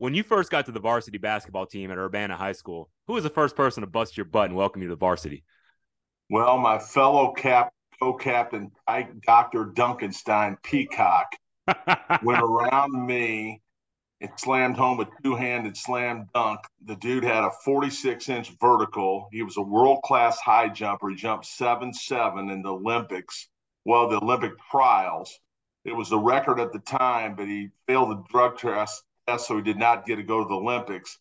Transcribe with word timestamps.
when 0.00 0.14
you 0.14 0.22
first 0.22 0.50
got 0.50 0.64
to 0.64 0.72
the 0.72 0.80
varsity 0.80 1.18
basketball 1.18 1.66
team 1.66 1.90
at 1.90 1.98
Urbana 1.98 2.34
High 2.34 2.52
School, 2.52 2.88
who 3.06 3.12
was 3.12 3.22
the 3.22 3.28
first 3.28 3.54
person 3.54 3.82
to 3.82 3.86
bust 3.86 4.16
your 4.16 4.24
butt 4.24 4.46
and 4.46 4.56
welcome 4.56 4.80
you 4.80 4.88
to 4.88 4.94
the 4.94 4.98
varsity? 4.98 5.44
Well, 6.30 6.56
my 6.56 6.78
fellow 6.78 7.32
cap 7.32 7.70
co-captain 8.00 8.72
Dr. 9.26 9.66
Dunkenstein 9.66 10.56
Peacock 10.62 11.26
went 12.22 12.42
around 12.42 13.06
me 13.06 13.60
and 14.22 14.30
slammed 14.38 14.78
home 14.78 15.00
a 15.00 15.08
two-handed 15.22 15.76
slam 15.76 16.28
dunk. 16.32 16.60
The 16.86 16.96
dude 16.96 17.24
had 17.24 17.44
a 17.44 17.50
46-inch 17.66 18.56
vertical. 18.58 19.28
He 19.30 19.42
was 19.42 19.58
a 19.58 19.62
world-class 19.62 20.40
high 20.40 20.70
jumper. 20.70 21.10
He 21.10 21.16
jumped 21.16 21.44
seven 21.44 21.92
seven 21.92 22.48
in 22.48 22.62
the 22.62 22.72
Olympics. 22.72 23.48
Well, 23.84 24.08
the 24.08 24.16
Olympic 24.16 24.52
trials. 24.70 25.38
It 25.84 25.92
was 25.92 26.08
the 26.08 26.18
record 26.18 26.58
at 26.58 26.72
the 26.72 26.78
time, 26.78 27.34
but 27.36 27.46
he 27.46 27.68
failed 27.86 28.10
the 28.12 28.24
drug 28.30 28.56
test 28.56 29.02
so 29.38 29.56
he 29.56 29.62
did 29.62 29.78
not 29.78 30.06
get 30.06 30.16
to 30.16 30.22
go 30.22 30.42
to 30.42 30.48
the 30.48 30.54
Olympics. 30.54 31.18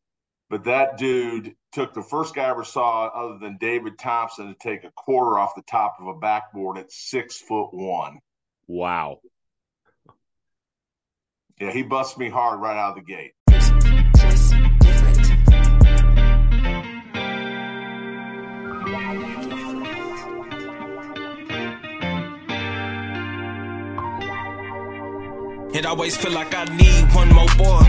But 0.49 0.63
that 0.63 0.97
dude 0.97 1.55
took 1.71 1.93
the 1.93 2.01
first 2.01 2.33
guy 2.33 2.45
I 2.45 2.49
ever 2.49 2.63
saw, 2.63 3.05
other 3.05 3.37
than 3.37 3.57
David 3.57 3.99
Thompson, 3.99 4.47
to 4.47 4.55
take 4.55 4.83
a 4.83 4.91
quarter 4.91 5.37
off 5.37 5.53
the 5.55 5.61
top 5.61 5.97
of 5.99 6.07
a 6.07 6.19
backboard 6.19 6.79
at 6.79 6.91
six 6.91 7.37
foot 7.37 7.71
one. 7.71 8.19
Wow. 8.67 9.19
Yeah, 11.59 11.71
he 11.71 11.83
busts 11.83 12.17
me 12.17 12.29
hard 12.29 12.61
right 12.61 12.77
out 12.77 12.97
of 12.97 13.05
the 13.05 13.11
gate. 13.13 13.33
It 25.79 25.85
always 25.85 26.17
feel 26.17 26.33
like 26.33 26.53
I 26.53 26.65
need 26.65 27.15
one 27.15 27.29
more 27.33 27.47
boy 27.57 27.79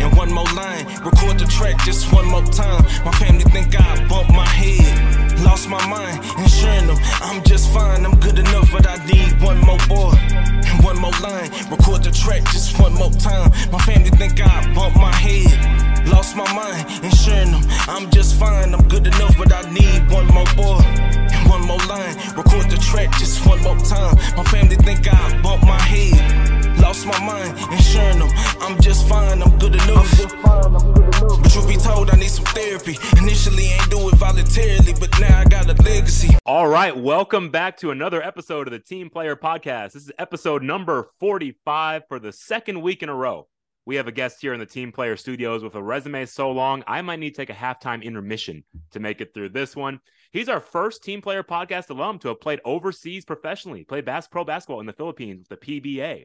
and 0.00 0.16
one 0.16 0.32
more 0.32 0.50
line. 0.56 0.86
Record 1.04 1.38
the 1.38 1.44
track 1.44 1.76
just 1.84 2.10
one 2.10 2.24
more 2.24 2.42
time. 2.42 2.82
My 3.04 3.12
family 3.20 3.44
think 3.44 3.78
I 3.78 4.08
bumped 4.08 4.32
my 4.32 4.48
head. 4.48 5.44
Lost 5.44 5.68
my 5.68 5.86
mind, 5.86 6.24
ensuring 6.38 6.86
them 6.86 6.96
I'm 7.20 7.44
just 7.44 7.70
fine. 7.70 8.06
I'm 8.06 8.18
good 8.18 8.38
enough, 8.38 8.72
but 8.72 8.86
I 8.88 8.96
need 9.04 9.38
one 9.42 9.60
more 9.60 9.76
boy 9.86 10.16
and 10.16 10.82
one 10.82 10.98
more 10.98 11.12
line. 11.20 11.50
Record 11.68 12.02
the 12.04 12.12
track 12.12 12.44
just 12.44 12.80
one 12.80 12.94
more 12.94 13.10
time. 13.10 13.50
My 13.70 13.78
family 13.80 14.08
think 14.08 14.40
I 14.40 14.72
bumped 14.72 14.96
my 14.96 15.12
head. 15.12 16.08
Lost 16.08 16.36
my 16.36 16.50
mind, 16.54 17.04
ensuring 17.04 17.50
them 17.50 17.64
I'm 17.92 18.10
just 18.10 18.40
fine. 18.40 18.72
I'm 18.72 18.88
good 18.88 19.06
enough, 19.06 19.36
but 19.36 19.52
I 19.52 19.68
need 19.70 20.10
one 20.10 20.28
more 20.28 20.48
boy 20.56 20.80
and 20.80 21.43
one 21.54 21.66
more 21.68 21.86
line. 21.86 22.16
Record 22.36 22.68
the 22.68 22.76
track 22.90 23.12
just 23.16 23.46
one 23.46 23.62
more 23.62 23.78
time. 23.78 24.16
My 24.36 24.42
family 24.44 24.74
think 24.76 25.06
I 25.06 25.40
bumped 25.40 25.64
my 25.64 25.80
head. 25.80 26.80
Lost 26.80 27.06
my 27.06 27.18
mind, 27.24 27.56
ensuring 27.72 28.18
them 28.18 28.28
I'm 28.60 28.80
just 28.80 29.08
fine, 29.08 29.40
I'm 29.40 29.56
good 29.58 29.74
enough. 29.74 30.10
But 30.42 31.52
truth 31.52 31.68
be 31.68 31.76
told, 31.76 32.10
I 32.10 32.16
need 32.16 32.30
some 32.30 32.44
therapy. 32.46 32.96
Initially, 33.18 33.66
ain't 33.66 33.88
do 33.88 34.08
it 34.08 34.16
voluntarily, 34.16 34.94
but 34.98 35.18
now 35.20 35.40
I 35.40 35.44
got 35.44 35.70
a 35.70 35.80
legacy. 35.82 36.36
All 36.44 36.66
right, 36.66 36.96
welcome 36.96 37.50
back 37.50 37.76
to 37.78 37.92
another 37.92 38.20
episode 38.20 38.66
of 38.66 38.72
the 38.72 38.80
Team 38.80 39.08
Player 39.08 39.36
Podcast. 39.36 39.92
This 39.92 40.06
is 40.06 40.12
episode 40.18 40.62
number 40.64 41.10
45 41.20 42.02
for 42.08 42.18
the 42.18 42.32
second 42.32 42.82
week 42.82 43.04
in 43.04 43.08
a 43.08 43.14
row. 43.14 43.46
We 43.86 43.96
have 43.96 44.08
a 44.08 44.12
guest 44.12 44.40
here 44.40 44.54
in 44.54 44.60
the 44.60 44.66
Team 44.66 44.92
Player 44.92 45.14
Studios 45.16 45.62
with 45.62 45.74
a 45.74 45.82
resume 45.82 46.24
so 46.24 46.50
long, 46.50 46.82
I 46.86 47.02
might 47.02 47.20
need 47.20 47.30
to 47.30 47.36
take 47.36 47.50
a 47.50 47.52
halftime 47.52 48.02
intermission 48.02 48.64
to 48.92 48.98
make 48.98 49.20
it 49.20 49.34
through 49.34 49.50
this 49.50 49.76
one. 49.76 50.00
He's 50.34 50.48
our 50.48 50.58
first 50.58 51.04
Team 51.04 51.22
Player 51.22 51.44
Podcast 51.44 51.90
alum 51.90 52.18
to 52.18 52.28
have 52.28 52.40
played 52.40 52.60
overseas 52.64 53.24
professionally, 53.24 53.84
played 53.84 54.04
bas- 54.04 54.26
pro 54.26 54.42
basketball 54.42 54.80
in 54.80 54.86
the 54.86 54.92
Philippines 54.92 55.46
with 55.48 55.60
the 55.60 55.80
PBA. 55.80 56.24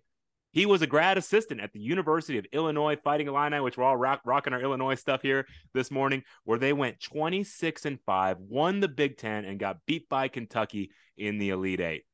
He 0.51 0.65
was 0.65 0.81
a 0.81 0.87
grad 0.87 1.19
assistant 1.19 1.61
at 1.61 1.73
the 1.73 1.79
University 1.79 2.39
of 2.39 2.47
Illinois 2.51 2.97
Fighting 3.03 3.27
Illini, 3.27 3.59
which 3.59 3.77
we're 3.77 3.83
all 3.83 3.95
rock, 3.95 4.21
rocking 4.25 4.51
our 4.51 4.61
Illinois 4.61 4.95
stuff 4.95 5.21
here 5.21 5.45
this 5.75 5.91
morning, 5.91 6.23
where 6.43 6.57
they 6.57 6.73
went 6.73 6.99
26 7.01 7.85
and 7.85 7.99
5, 8.03 8.37
won 8.39 8.79
the 8.79 8.87
Big 8.87 9.17
Ten, 9.17 9.45
and 9.45 9.59
got 9.59 9.77
beat 9.85 10.09
by 10.09 10.27
Kentucky 10.27 10.89
in 11.15 11.37
the 11.37 11.51
Elite 11.51 11.79
Eight. 11.79 12.05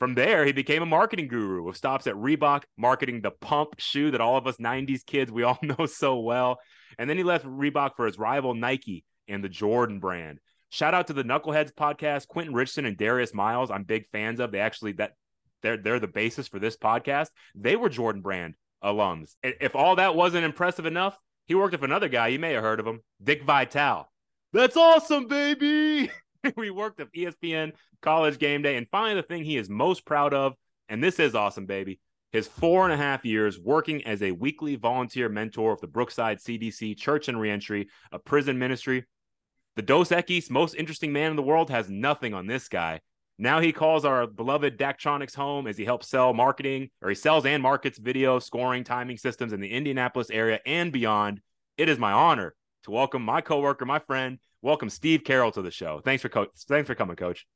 From 0.00 0.16
there, 0.16 0.44
he 0.44 0.50
became 0.50 0.82
a 0.82 0.86
marketing 0.86 1.28
guru 1.28 1.62
with 1.62 1.76
stops 1.76 2.08
at 2.08 2.16
Reebok, 2.16 2.64
marketing 2.76 3.20
the 3.20 3.30
pump 3.30 3.78
shoe 3.78 4.10
that 4.10 4.20
all 4.20 4.36
of 4.36 4.48
us 4.48 4.56
90s 4.56 5.06
kids 5.06 5.30
we 5.30 5.44
all 5.44 5.60
know 5.62 5.86
so 5.86 6.18
well. 6.18 6.58
And 6.98 7.08
then 7.08 7.16
he 7.16 7.22
left 7.22 7.46
Reebok 7.46 7.94
for 7.94 8.06
his 8.06 8.18
rival 8.18 8.54
Nike 8.54 9.04
and 9.28 9.44
the 9.44 9.48
Jordan 9.48 10.00
brand. 10.00 10.40
Shout 10.72 10.94
out 10.94 11.08
to 11.08 11.12
the 11.12 11.22
Knuckleheads 11.22 11.70
podcast, 11.70 12.28
Quentin 12.28 12.54
Richardson 12.54 12.86
and 12.86 12.96
Darius 12.96 13.34
Miles. 13.34 13.70
I'm 13.70 13.84
big 13.84 14.06
fans 14.10 14.40
of. 14.40 14.52
They 14.52 14.60
actually 14.60 14.92
that 14.92 15.12
they're 15.60 15.76
they're 15.76 16.00
the 16.00 16.08
basis 16.08 16.48
for 16.48 16.58
this 16.58 16.78
podcast. 16.78 17.28
They 17.54 17.76
were 17.76 17.90
Jordan 17.90 18.22
Brand 18.22 18.54
alums. 18.82 19.34
If 19.42 19.76
all 19.76 19.96
that 19.96 20.14
wasn't 20.14 20.46
impressive 20.46 20.86
enough, 20.86 21.18
he 21.44 21.54
worked 21.54 21.72
with 21.72 21.84
another 21.84 22.08
guy. 22.08 22.28
You 22.28 22.38
may 22.38 22.54
have 22.54 22.62
heard 22.62 22.80
of 22.80 22.86
him, 22.86 23.00
Dick 23.22 23.44
Vitale. 23.44 24.10
That's 24.54 24.78
awesome, 24.78 25.28
baby. 25.28 26.10
we 26.56 26.70
worked 26.70 27.00
with 27.00 27.12
ESPN, 27.12 27.72
College 28.00 28.38
Game 28.38 28.62
Day, 28.62 28.78
and 28.78 28.88
finally 28.90 29.20
the 29.20 29.26
thing 29.26 29.44
he 29.44 29.58
is 29.58 29.68
most 29.68 30.06
proud 30.06 30.32
of, 30.32 30.54
and 30.88 31.04
this 31.04 31.20
is 31.20 31.34
awesome, 31.34 31.66
baby. 31.66 32.00
His 32.30 32.48
four 32.48 32.84
and 32.84 32.94
a 32.94 32.96
half 32.96 33.26
years 33.26 33.60
working 33.60 34.06
as 34.06 34.22
a 34.22 34.32
weekly 34.32 34.76
volunteer 34.76 35.28
mentor 35.28 35.74
of 35.74 35.82
the 35.82 35.86
Brookside 35.86 36.38
CDC 36.38 36.96
Church 36.96 37.28
and 37.28 37.38
Reentry, 37.38 37.90
a 38.10 38.18
prison 38.18 38.58
ministry. 38.58 39.04
The 39.74 39.82
Dos 39.82 40.10
Equis, 40.10 40.50
most 40.50 40.74
interesting 40.74 41.14
man 41.14 41.30
in 41.30 41.36
the 41.36 41.42
world, 41.42 41.70
has 41.70 41.88
nothing 41.88 42.34
on 42.34 42.46
this 42.46 42.68
guy. 42.68 43.00
Now 43.38 43.58
he 43.58 43.72
calls 43.72 44.04
our 44.04 44.26
beloved 44.26 44.78
Daktronics 44.78 45.34
home 45.34 45.66
as 45.66 45.78
he 45.78 45.86
helps 45.86 46.08
sell 46.08 46.34
marketing, 46.34 46.90
or 47.00 47.08
he 47.08 47.14
sells 47.14 47.46
and 47.46 47.62
markets 47.62 47.96
video 47.96 48.38
scoring 48.38 48.84
timing 48.84 49.16
systems 49.16 49.54
in 49.54 49.60
the 49.60 49.72
Indianapolis 49.72 50.28
area 50.28 50.60
and 50.66 50.92
beyond. 50.92 51.40
It 51.78 51.88
is 51.88 51.98
my 51.98 52.12
honor 52.12 52.54
to 52.84 52.90
welcome 52.90 53.22
my 53.22 53.40
coworker, 53.40 53.86
my 53.86 53.98
friend, 54.00 54.38
welcome 54.60 54.90
Steve 54.90 55.24
Carroll 55.24 55.52
to 55.52 55.62
the 55.62 55.70
show. 55.70 56.02
Thanks 56.04 56.20
for 56.20 56.28
co- 56.28 56.48
thanks 56.68 56.86
for 56.86 56.94
coming, 56.94 57.16
Coach. 57.16 57.46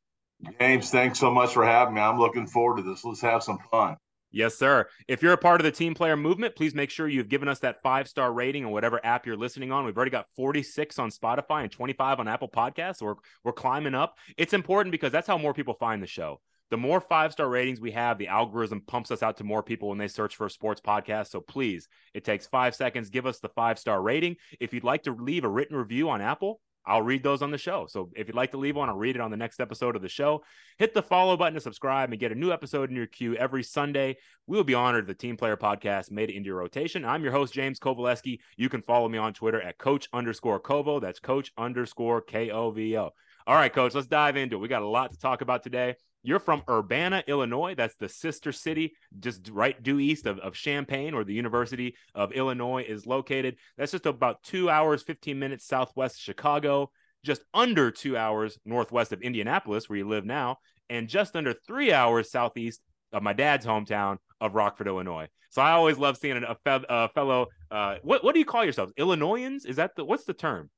James, 0.58 0.90
thanks 0.90 1.18
so 1.18 1.30
much 1.30 1.52
for 1.52 1.66
having 1.66 1.92
me. 1.92 2.00
I'm 2.00 2.18
looking 2.18 2.46
forward 2.46 2.78
to 2.78 2.82
this. 2.82 3.04
Let's 3.04 3.20
have 3.20 3.42
some 3.42 3.58
fun. 3.70 3.96
Yes, 4.36 4.54
sir. 4.54 4.86
If 5.08 5.22
you're 5.22 5.32
a 5.32 5.38
part 5.38 5.62
of 5.62 5.64
the 5.64 5.70
team 5.70 5.94
player 5.94 6.14
movement, 6.14 6.56
please 6.56 6.74
make 6.74 6.90
sure 6.90 7.08
you've 7.08 7.30
given 7.30 7.48
us 7.48 7.60
that 7.60 7.82
five 7.82 8.06
star 8.06 8.34
rating 8.34 8.66
on 8.66 8.70
whatever 8.70 9.00
app 9.02 9.24
you're 9.24 9.34
listening 9.34 9.72
on. 9.72 9.86
We've 9.86 9.96
already 9.96 10.10
got 10.10 10.26
46 10.36 10.98
on 10.98 11.08
Spotify 11.08 11.62
and 11.62 11.72
25 11.72 12.20
on 12.20 12.28
Apple 12.28 12.50
Podcasts. 12.50 13.00
We're, 13.00 13.14
we're 13.44 13.54
climbing 13.54 13.94
up. 13.94 14.18
It's 14.36 14.52
important 14.52 14.92
because 14.92 15.10
that's 15.10 15.26
how 15.26 15.38
more 15.38 15.54
people 15.54 15.72
find 15.72 16.02
the 16.02 16.06
show. 16.06 16.42
The 16.68 16.76
more 16.76 17.00
five 17.00 17.32
star 17.32 17.48
ratings 17.48 17.80
we 17.80 17.92
have, 17.92 18.18
the 18.18 18.28
algorithm 18.28 18.82
pumps 18.82 19.10
us 19.10 19.22
out 19.22 19.38
to 19.38 19.44
more 19.44 19.62
people 19.62 19.88
when 19.88 19.96
they 19.96 20.06
search 20.06 20.36
for 20.36 20.44
a 20.44 20.50
sports 20.50 20.82
podcast. 20.82 21.28
So 21.28 21.40
please, 21.40 21.88
it 22.12 22.22
takes 22.22 22.46
five 22.46 22.74
seconds. 22.74 23.08
Give 23.08 23.24
us 23.24 23.38
the 23.38 23.48
five 23.48 23.78
star 23.78 24.02
rating. 24.02 24.36
If 24.60 24.74
you'd 24.74 24.84
like 24.84 25.04
to 25.04 25.12
leave 25.12 25.44
a 25.44 25.48
written 25.48 25.78
review 25.78 26.10
on 26.10 26.20
Apple, 26.20 26.60
I'll 26.86 27.02
read 27.02 27.22
those 27.22 27.42
on 27.42 27.50
the 27.50 27.58
show. 27.58 27.86
So 27.88 28.10
if 28.14 28.28
you'd 28.28 28.36
like 28.36 28.52
to 28.52 28.58
leave 28.58 28.76
one, 28.76 28.88
I'll 28.88 28.96
read 28.96 29.16
it 29.16 29.20
on 29.20 29.30
the 29.30 29.36
next 29.36 29.60
episode 29.60 29.96
of 29.96 30.02
the 30.02 30.08
show. 30.08 30.44
Hit 30.78 30.94
the 30.94 31.02
follow 31.02 31.36
button 31.36 31.54
to 31.54 31.60
subscribe 31.60 32.10
and 32.10 32.20
get 32.20 32.30
a 32.32 32.36
new 32.36 32.52
episode 32.52 32.90
in 32.90 32.96
your 32.96 33.06
queue 33.06 33.34
every 33.34 33.62
Sunday. 33.62 34.16
We 34.46 34.56
will 34.56 34.64
be 34.64 34.74
honored 34.74 35.06
the 35.06 35.14
Team 35.14 35.36
Player 35.36 35.56
Podcast 35.56 36.10
made 36.10 36.30
it 36.30 36.36
into 36.36 36.46
your 36.46 36.58
rotation. 36.58 37.04
I'm 37.04 37.22
your 37.22 37.32
host, 37.32 37.52
James 37.52 37.80
Kovaleski. 37.80 38.38
You 38.56 38.68
can 38.68 38.82
follow 38.82 39.08
me 39.08 39.18
on 39.18 39.34
Twitter 39.34 39.60
at 39.60 39.78
coach 39.78 40.08
underscore 40.12 40.60
Kovo. 40.60 41.00
That's 41.00 41.18
coach 41.18 41.52
underscore 41.58 42.20
K 42.20 42.50
O 42.50 42.70
V 42.70 42.96
O. 42.96 43.10
All 43.48 43.54
right, 43.54 43.72
coach, 43.72 43.94
let's 43.94 44.06
dive 44.06 44.36
into 44.36 44.56
it. 44.56 44.60
We 44.60 44.68
got 44.68 44.82
a 44.82 44.88
lot 44.88 45.12
to 45.12 45.18
talk 45.18 45.40
about 45.40 45.62
today. 45.62 45.96
You're 46.26 46.40
from 46.40 46.64
Urbana, 46.68 47.22
Illinois. 47.28 47.76
That's 47.76 47.94
the 47.94 48.08
sister 48.08 48.50
city, 48.50 48.94
just 49.20 49.48
right 49.48 49.80
due 49.80 50.00
east 50.00 50.26
of, 50.26 50.40
of 50.40 50.54
Champaign, 50.54 51.14
where 51.14 51.22
the 51.22 51.32
University 51.32 51.94
of 52.16 52.32
Illinois 52.32 52.82
is 52.82 53.06
located. 53.06 53.58
That's 53.78 53.92
just 53.92 54.06
about 54.06 54.42
two 54.42 54.68
hours, 54.68 55.04
15 55.04 55.38
minutes 55.38 55.68
southwest 55.68 56.16
of 56.16 56.22
Chicago, 56.22 56.90
just 57.24 57.42
under 57.54 57.92
two 57.92 58.16
hours 58.16 58.58
northwest 58.64 59.12
of 59.12 59.22
Indianapolis, 59.22 59.88
where 59.88 59.98
you 59.98 60.08
live 60.08 60.24
now, 60.24 60.56
and 60.90 61.06
just 61.06 61.36
under 61.36 61.54
three 61.64 61.92
hours 61.92 62.28
southeast 62.28 62.80
of 63.12 63.22
my 63.22 63.32
dad's 63.32 63.64
hometown 63.64 64.16
of 64.40 64.56
Rockford, 64.56 64.88
Illinois. 64.88 65.28
So 65.50 65.62
I 65.62 65.70
always 65.70 65.96
love 65.96 66.16
seeing 66.16 66.42
a, 66.42 66.56
fe- 66.64 66.86
a 66.88 67.08
fellow. 67.10 67.46
Uh, 67.70 67.98
what 68.02 68.24
what 68.24 68.32
do 68.32 68.40
you 68.40 68.44
call 68.44 68.64
yourselves? 68.64 68.92
Illinoisans? 68.96 69.64
Is 69.64 69.76
that 69.76 69.92
the 69.94 70.04
what's 70.04 70.24
the 70.24 70.34
term? 70.34 70.70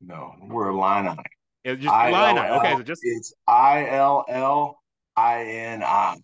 No, 0.00 0.32
we're 0.42 0.70
Illini. 0.70 1.14
It's 1.62 1.80
just 1.80 1.94
Illini. 1.94 2.40
Okay, 2.40 2.74
so 2.74 2.82
just 2.82 3.02
it's 3.04 3.32
I 3.46 3.86
L 3.86 4.24
L 4.28 4.80
I 5.16 5.44
N 5.44 5.82
I. 5.82 6.16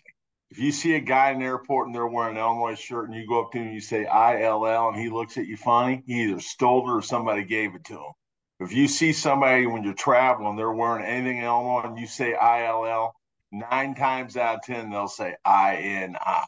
If 0.50 0.58
you 0.58 0.70
see 0.70 0.94
a 0.94 1.00
guy 1.00 1.30
in 1.30 1.38
the 1.38 1.46
airport 1.46 1.86
and 1.86 1.94
they're 1.94 2.06
wearing 2.06 2.36
an 2.36 2.42
Illinois 2.42 2.78
shirt 2.78 3.08
and 3.08 3.14
you 3.14 3.26
go 3.26 3.42
up 3.42 3.52
to 3.52 3.58
him 3.58 3.66
and 3.66 3.74
you 3.74 3.80
say 3.80 4.04
I 4.04 4.42
L 4.42 4.66
L 4.66 4.88
and 4.88 4.98
he 4.98 5.08
looks 5.08 5.38
at 5.38 5.46
you 5.46 5.56
funny, 5.56 6.02
he 6.06 6.24
either 6.24 6.40
stole 6.40 6.88
it 6.88 6.92
or 6.92 7.02
somebody 7.02 7.44
gave 7.44 7.74
it 7.74 7.84
to 7.84 7.94
him. 7.94 8.12
If 8.60 8.72
you 8.72 8.86
see 8.86 9.12
somebody 9.12 9.66
when 9.66 9.82
you're 9.82 9.94
traveling, 9.94 10.56
they're 10.56 10.70
wearing 10.70 11.04
anything 11.04 11.38
in 11.38 11.44
Illinois 11.44 11.84
and 11.84 11.98
you 11.98 12.06
say 12.06 12.34
I 12.34 12.66
L 12.66 12.84
L, 12.84 13.16
nine 13.50 13.94
times 13.94 14.36
out 14.36 14.56
of 14.56 14.62
10, 14.62 14.90
they'll 14.90 15.08
say 15.08 15.34
I 15.44 15.76
N 15.76 16.16
I. 16.20 16.44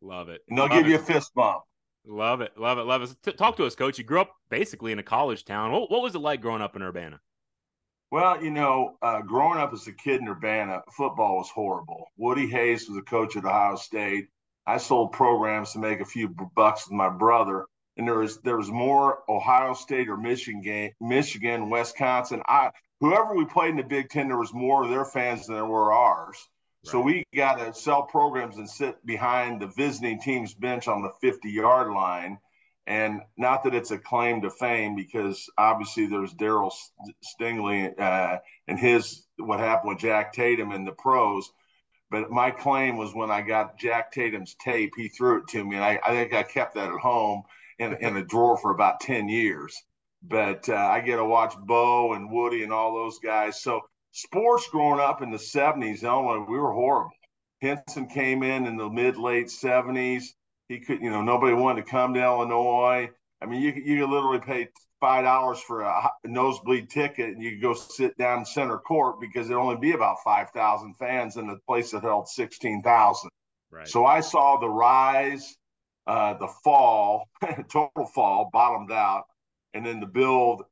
Love 0.00 0.28
it. 0.30 0.40
And 0.48 0.56
they'll 0.56 0.64
love 0.64 0.72
give 0.72 0.86
it. 0.86 0.90
you 0.90 0.96
a 0.96 0.98
fist 0.98 1.32
bump. 1.34 1.62
Love 2.04 2.40
it. 2.40 2.58
Love 2.58 2.78
it. 2.78 2.84
Love 2.84 3.02
it. 3.02 3.36
Talk 3.36 3.56
to 3.58 3.64
us, 3.64 3.76
coach. 3.76 3.98
You 3.98 4.04
grew 4.04 4.20
up 4.20 4.34
basically 4.50 4.90
in 4.90 4.98
a 4.98 5.04
college 5.04 5.44
town. 5.44 5.70
What, 5.70 5.90
what 5.90 6.02
was 6.02 6.14
it 6.14 6.18
like 6.20 6.40
growing 6.40 6.62
up 6.62 6.74
in 6.74 6.82
Urbana? 6.82 7.20
Well, 8.12 8.44
you 8.44 8.50
know, 8.50 8.98
uh, 9.00 9.22
growing 9.22 9.58
up 9.58 9.72
as 9.72 9.86
a 9.86 9.92
kid 9.92 10.20
in 10.20 10.28
Urbana, 10.28 10.82
football 10.94 11.38
was 11.38 11.48
horrible. 11.48 12.08
Woody 12.18 12.46
Hayes 12.46 12.86
was 12.86 12.96
the 12.96 13.02
coach 13.02 13.36
at 13.36 13.46
Ohio 13.46 13.76
State. 13.76 14.28
I 14.66 14.76
sold 14.76 15.12
programs 15.12 15.72
to 15.72 15.78
make 15.78 16.00
a 16.00 16.04
few 16.04 16.28
bucks 16.28 16.86
with 16.86 16.92
my 16.92 17.08
brother. 17.08 17.64
and 17.96 18.06
there 18.06 18.18
was 18.18 18.38
there 18.42 18.58
was 18.58 18.70
more 18.70 19.22
Ohio 19.30 19.72
State 19.72 20.10
or 20.10 20.18
Michigan, 20.18 20.90
Michigan, 21.00 21.70
Wisconsin. 21.70 22.42
I 22.46 22.72
whoever 23.00 23.34
we 23.34 23.46
played 23.46 23.70
in 23.70 23.76
the 23.78 23.82
Big 23.82 24.10
Ten, 24.10 24.28
there 24.28 24.36
was 24.36 24.52
more 24.52 24.84
of 24.84 24.90
their 24.90 25.06
fans 25.06 25.46
than 25.46 25.54
there 25.54 25.64
were 25.64 25.94
ours. 25.94 26.36
Right. 26.84 26.92
So 26.92 27.00
we 27.00 27.24
got 27.34 27.60
to 27.60 27.72
sell 27.72 28.02
programs 28.02 28.58
and 28.58 28.68
sit 28.68 28.94
behind 29.06 29.62
the 29.62 29.68
visiting 29.68 30.20
team's 30.20 30.52
bench 30.52 30.86
on 30.86 31.00
the 31.00 31.12
50 31.22 31.48
yard 31.48 31.90
line. 31.90 32.38
And 32.86 33.20
not 33.36 33.62
that 33.64 33.74
it's 33.74 33.92
a 33.92 33.98
claim 33.98 34.42
to 34.42 34.50
fame, 34.50 34.96
because 34.96 35.48
obviously 35.56 36.06
there's 36.06 36.34
Darryl 36.34 36.72
Stingley 37.24 37.98
uh, 37.98 38.38
and 38.66 38.78
his 38.78 39.24
what 39.36 39.60
happened 39.60 39.90
with 39.90 39.98
Jack 39.98 40.32
Tatum 40.32 40.72
in 40.72 40.84
the 40.84 40.92
pros. 40.92 41.50
But 42.10 42.30
my 42.30 42.50
claim 42.50 42.96
was 42.96 43.14
when 43.14 43.30
I 43.30 43.40
got 43.40 43.78
Jack 43.78 44.12
Tatum's 44.12 44.54
tape, 44.56 44.92
he 44.96 45.08
threw 45.08 45.38
it 45.38 45.48
to 45.48 45.64
me, 45.64 45.76
and 45.76 45.84
I, 45.84 45.98
I 46.04 46.10
think 46.10 46.34
I 46.34 46.42
kept 46.42 46.74
that 46.74 46.92
at 46.92 47.00
home 47.00 47.44
in, 47.78 47.94
in 47.94 48.16
a 48.16 48.24
drawer 48.24 48.58
for 48.58 48.70
about 48.70 49.00
10 49.00 49.28
years. 49.28 49.82
But 50.22 50.68
uh, 50.68 50.74
I 50.74 51.00
get 51.00 51.16
to 51.16 51.24
watch 51.24 51.54
Bo 51.58 52.12
and 52.12 52.30
Woody 52.30 52.64
and 52.64 52.72
all 52.72 52.94
those 52.94 53.18
guys. 53.18 53.62
So 53.62 53.80
sports 54.12 54.68
growing 54.70 55.00
up 55.00 55.22
in 55.22 55.30
the 55.30 55.38
70s, 55.38 56.02
Illinois, 56.02 56.44
we 56.48 56.58
were 56.58 56.72
horrible. 56.72 57.12
Henson 57.60 58.06
came 58.06 58.42
in 58.42 58.66
in 58.66 58.76
the 58.76 58.90
mid 58.90 59.16
late 59.16 59.46
70s. 59.46 60.24
He 60.68 60.80
could, 60.80 61.00
you 61.00 61.10
know, 61.10 61.22
nobody 61.22 61.54
wanted 61.54 61.84
to 61.84 61.90
come 61.90 62.14
to 62.14 62.22
Illinois. 62.22 63.10
I 63.40 63.46
mean, 63.46 63.60
you 63.60 63.72
you 63.72 64.00
could 64.00 64.10
literally 64.10 64.40
pay 64.40 64.68
five 65.00 65.24
dollars 65.24 65.60
for 65.60 65.82
a 65.82 66.10
nosebleed 66.24 66.90
ticket, 66.90 67.30
and 67.30 67.42
you 67.42 67.52
could 67.52 67.62
go 67.62 67.74
sit 67.74 68.16
down 68.16 68.44
center 68.44 68.78
court 68.78 69.20
because 69.20 69.48
there'd 69.48 69.60
only 69.60 69.76
be 69.76 69.92
about 69.92 70.18
five 70.24 70.50
thousand 70.50 70.94
fans 70.94 71.36
in 71.36 71.48
a 71.50 71.56
place 71.66 71.90
that 71.90 72.02
held 72.02 72.28
sixteen 72.28 72.82
thousand. 72.82 73.30
Right. 73.70 73.88
So 73.88 74.06
I 74.06 74.20
saw 74.20 74.58
the 74.58 74.68
rise 74.68 75.56
uh, 76.06 76.34
the 76.34 76.48
fall, 76.48 77.28
total 77.68 78.06
fall, 78.06 78.50
bottomed 78.52 78.92
out, 78.92 79.24
and 79.74 79.84
then 79.84 80.00
the 80.00 80.06
build 80.06 80.62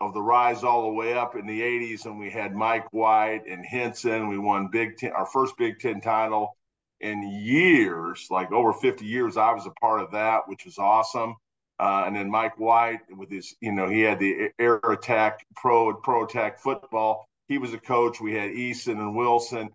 of 0.00 0.14
the 0.14 0.22
rise 0.22 0.64
all 0.64 0.82
the 0.82 0.92
way 0.92 1.12
up 1.12 1.36
in 1.36 1.46
the 1.46 1.60
80s. 1.60 2.06
And 2.06 2.18
we 2.18 2.30
had 2.30 2.54
Mike 2.54 2.92
White 2.92 3.42
and 3.48 3.64
Henson. 3.64 4.28
We 4.28 4.38
won 4.38 4.68
Big 4.72 4.96
Ten, 4.96 5.12
our 5.12 5.26
first 5.26 5.56
Big 5.58 5.78
Ten 5.78 6.00
title 6.00 6.56
in 7.00 7.22
years, 7.22 8.28
like 8.30 8.52
over 8.52 8.72
50 8.72 9.04
years. 9.04 9.36
I 9.36 9.52
was 9.52 9.66
a 9.66 9.70
part 9.80 10.00
of 10.00 10.12
that, 10.12 10.42
which 10.46 10.64
was 10.64 10.78
awesome. 10.78 11.36
Uh, 11.78 12.04
and 12.06 12.14
then 12.14 12.30
Mike 12.30 12.58
White 12.58 13.00
with 13.16 13.30
his, 13.30 13.54
you 13.60 13.72
know, 13.72 13.88
he 13.88 14.00
had 14.00 14.18
the 14.18 14.50
air 14.58 14.76
attack 14.76 15.46
pro 15.56 15.94
pro 15.94 16.24
attack 16.24 16.60
football. 16.60 17.26
He 17.48 17.56
was 17.56 17.72
a 17.72 17.78
coach. 17.78 18.20
We 18.20 18.34
had 18.34 18.50
Eason 18.50 18.98
and 18.98 19.16
Wilson. 19.16 19.70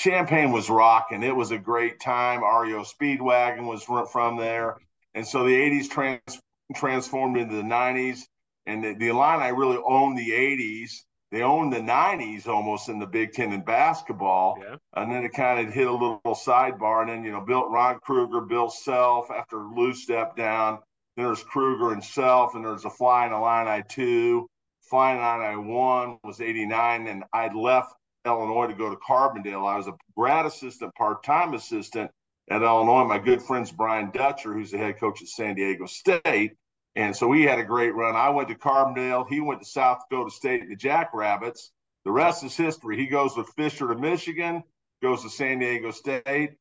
Champaign 0.00 0.52
was 0.52 0.70
rocking. 0.70 1.24
It 1.24 1.34
was 1.34 1.50
a 1.50 1.58
great 1.58 1.98
time. 1.98 2.40
REO 2.40 2.84
Speedwagon 2.84 3.66
was 3.66 3.82
from 3.82 4.36
there. 4.36 4.76
And 5.14 5.26
so 5.26 5.42
the 5.42 5.54
80s 5.54 5.90
trans, 5.90 6.40
transformed 6.76 7.36
into 7.36 7.56
the 7.56 7.62
90s. 7.62 8.20
And 8.66 8.84
the, 8.84 8.94
the 8.94 9.08
Illini 9.08 9.52
really 9.52 9.78
owned 9.84 10.16
the 10.16 10.30
80s. 10.30 10.92
They 11.30 11.42
owned 11.42 11.72
the 11.72 11.80
90s 11.80 12.46
almost 12.46 12.88
in 12.88 12.98
the 12.98 13.06
Big 13.06 13.32
Ten 13.32 13.52
in 13.52 13.60
basketball. 13.62 14.58
Yeah. 14.62 14.76
And 14.94 15.12
then 15.12 15.24
it 15.24 15.34
kind 15.34 15.66
of 15.66 15.74
hit 15.74 15.86
a 15.86 15.92
little 15.92 16.20
sidebar. 16.26 17.02
And 17.02 17.10
then, 17.10 17.24
you 17.24 17.32
know, 17.32 17.42
built 17.42 17.70
Lon 17.70 17.98
Kruger, 18.00 18.40
Bill 18.40 18.70
Self 18.70 19.30
after 19.30 19.58
Lou 19.58 19.92
stepped 19.92 20.36
down. 20.36 20.78
Then 21.16 21.26
there's 21.26 21.42
Kruger 21.42 21.92
and 21.92 22.02
Self, 22.02 22.54
and 22.54 22.64
there's 22.64 22.86
a 22.86 22.90
Flying 22.90 23.32
Illini 23.32 23.82
2. 23.88 24.48
Flying 24.82 25.20
Illini 25.20 25.70
1 25.70 26.18
was 26.24 26.40
89. 26.40 27.06
And 27.06 27.24
I'd 27.34 27.54
left 27.54 27.92
Illinois 28.24 28.68
to 28.68 28.74
go 28.74 28.88
to 28.88 28.96
Carbondale. 28.96 29.66
I 29.66 29.76
was 29.76 29.86
a 29.86 29.94
grad 30.16 30.46
assistant, 30.46 30.94
part 30.94 31.22
time 31.22 31.52
assistant 31.52 32.10
at 32.50 32.62
Illinois. 32.62 33.04
My 33.04 33.18
good 33.18 33.42
friend's 33.42 33.70
Brian 33.70 34.10
Dutcher, 34.12 34.54
who's 34.54 34.70
the 34.70 34.78
head 34.78 34.98
coach 34.98 35.20
at 35.20 35.28
San 35.28 35.56
Diego 35.56 35.84
State. 35.84 36.54
And 36.98 37.14
so 37.14 37.28
we 37.28 37.44
had 37.44 37.60
a 37.60 37.64
great 37.64 37.94
run. 37.94 38.16
I 38.16 38.28
went 38.30 38.48
to 38.48 38.56
Carbondale. 38.56 39.24
He 39.28 39.38
went 39.38 39.60
to 39.60 39.68
South 39.68 40.02
Dakota 40.10 40.32
State, 40.32 40.68
the 40.68 40.74
Jackrabbits. 40.74 41.70
The 42.04 42.10
rest 42.10 42.42
is 42.42 42.56
history. 42.56 42.96
He 42.96 43.06
goes 43.06 43.36
with 43.36 43.46
Fisher 43.50 43.86
to 43.86 43.94
Michigan, 43.94 44.64
goes 45.00 45.22
to 45.22 45.30
San 45.30 45.60
Diego 45.60 45.92
State. 45.92 46.54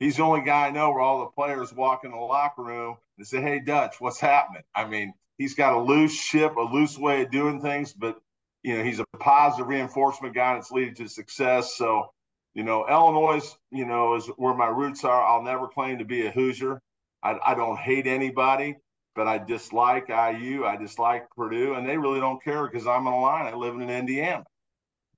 He's 0.00 0.16
the 0.16 0.24
only 0.24 0.40
guy 0.44 0.66
I 0.66 0.70
know 0.70 0.90
where 0.90 1.02
all 1.02 1.20
the 1.20 1.26
players 1.26 1.72
walk 1.72 2.04
in 2.04 2.10
the 2.10 2.16
locker 2.16 2.64
room 2.64 2.96
and 3.16 3.24
say, 3.24 3.40
Hey, 3.40 3.60
Dutch, 3.60 4.00
what's 4.00 4.18
happening? 4.18 4.64
I 4.74 4.86
mean, 4.86 5.14
he's 5.38 5.54
got 5.54 5.74
a 5.74 5.80
loose 5.80 6.12
ship, 6.12 6.56
a 6.56 6.62
loose 6.62 6.98
way 6.98 7.22
of 7.22 7.30
doing 7.30 7.62
things, 7.62 7.92
but 7.92 8.18
you 8.64 8.76
know, 8.76 8.82
he's 8.82 8.98
a 8.98 9.06
positive 9.20 9.68
reinforcement 9.68 10.34
guy 10.34 10.54
that's 10.54 10.72
leading 10.72 10.96
to 10.96 11.08
success. 11.08 11.76
So, 11.76 12.12
you 12.54 12.64
know, 12.64 12.88
Illinois, 12.88 13.56
you 13.70 13.86
know, 13.86 14.16
is 14.16 14.26
where 14.36 14.54
my 14.54 14.66
roots 14.66 15.04
are. 15.04 15.22
I'll 15.22 15.44
never 15.44 15.68
claim 15.68 15.98
to 15.98 16.04
be 16.04 16.26
a 16.26 16.32
Hoosier. 16.32 16.82
I, 17.22 17.38
I 17.46 17.54
don't 17.54 17.78
hate 17.78 18.08
anybody, 18.08 18.78
but 19.16 19.26
I 19.26 19.38
dislike 19.38 20.08
IU. 20.08 20.64
I 20.64 20.76
dislike 20.76 21.26
Purdue, 21.34 21.74
and 21.74 21.88
they 21.88 21.96
really 21.96 22.20
don't 22.20 22.42
care 22.42 22.66
because 22.66 22.86
I'm 22.86 23.06
on 23.06 23.12
the 23.12 23.18
line. 23.18 23.46
I 23.46 23.56
live 23.56 23.74
in 23.74 23.88
Indiana. 23.88 24.44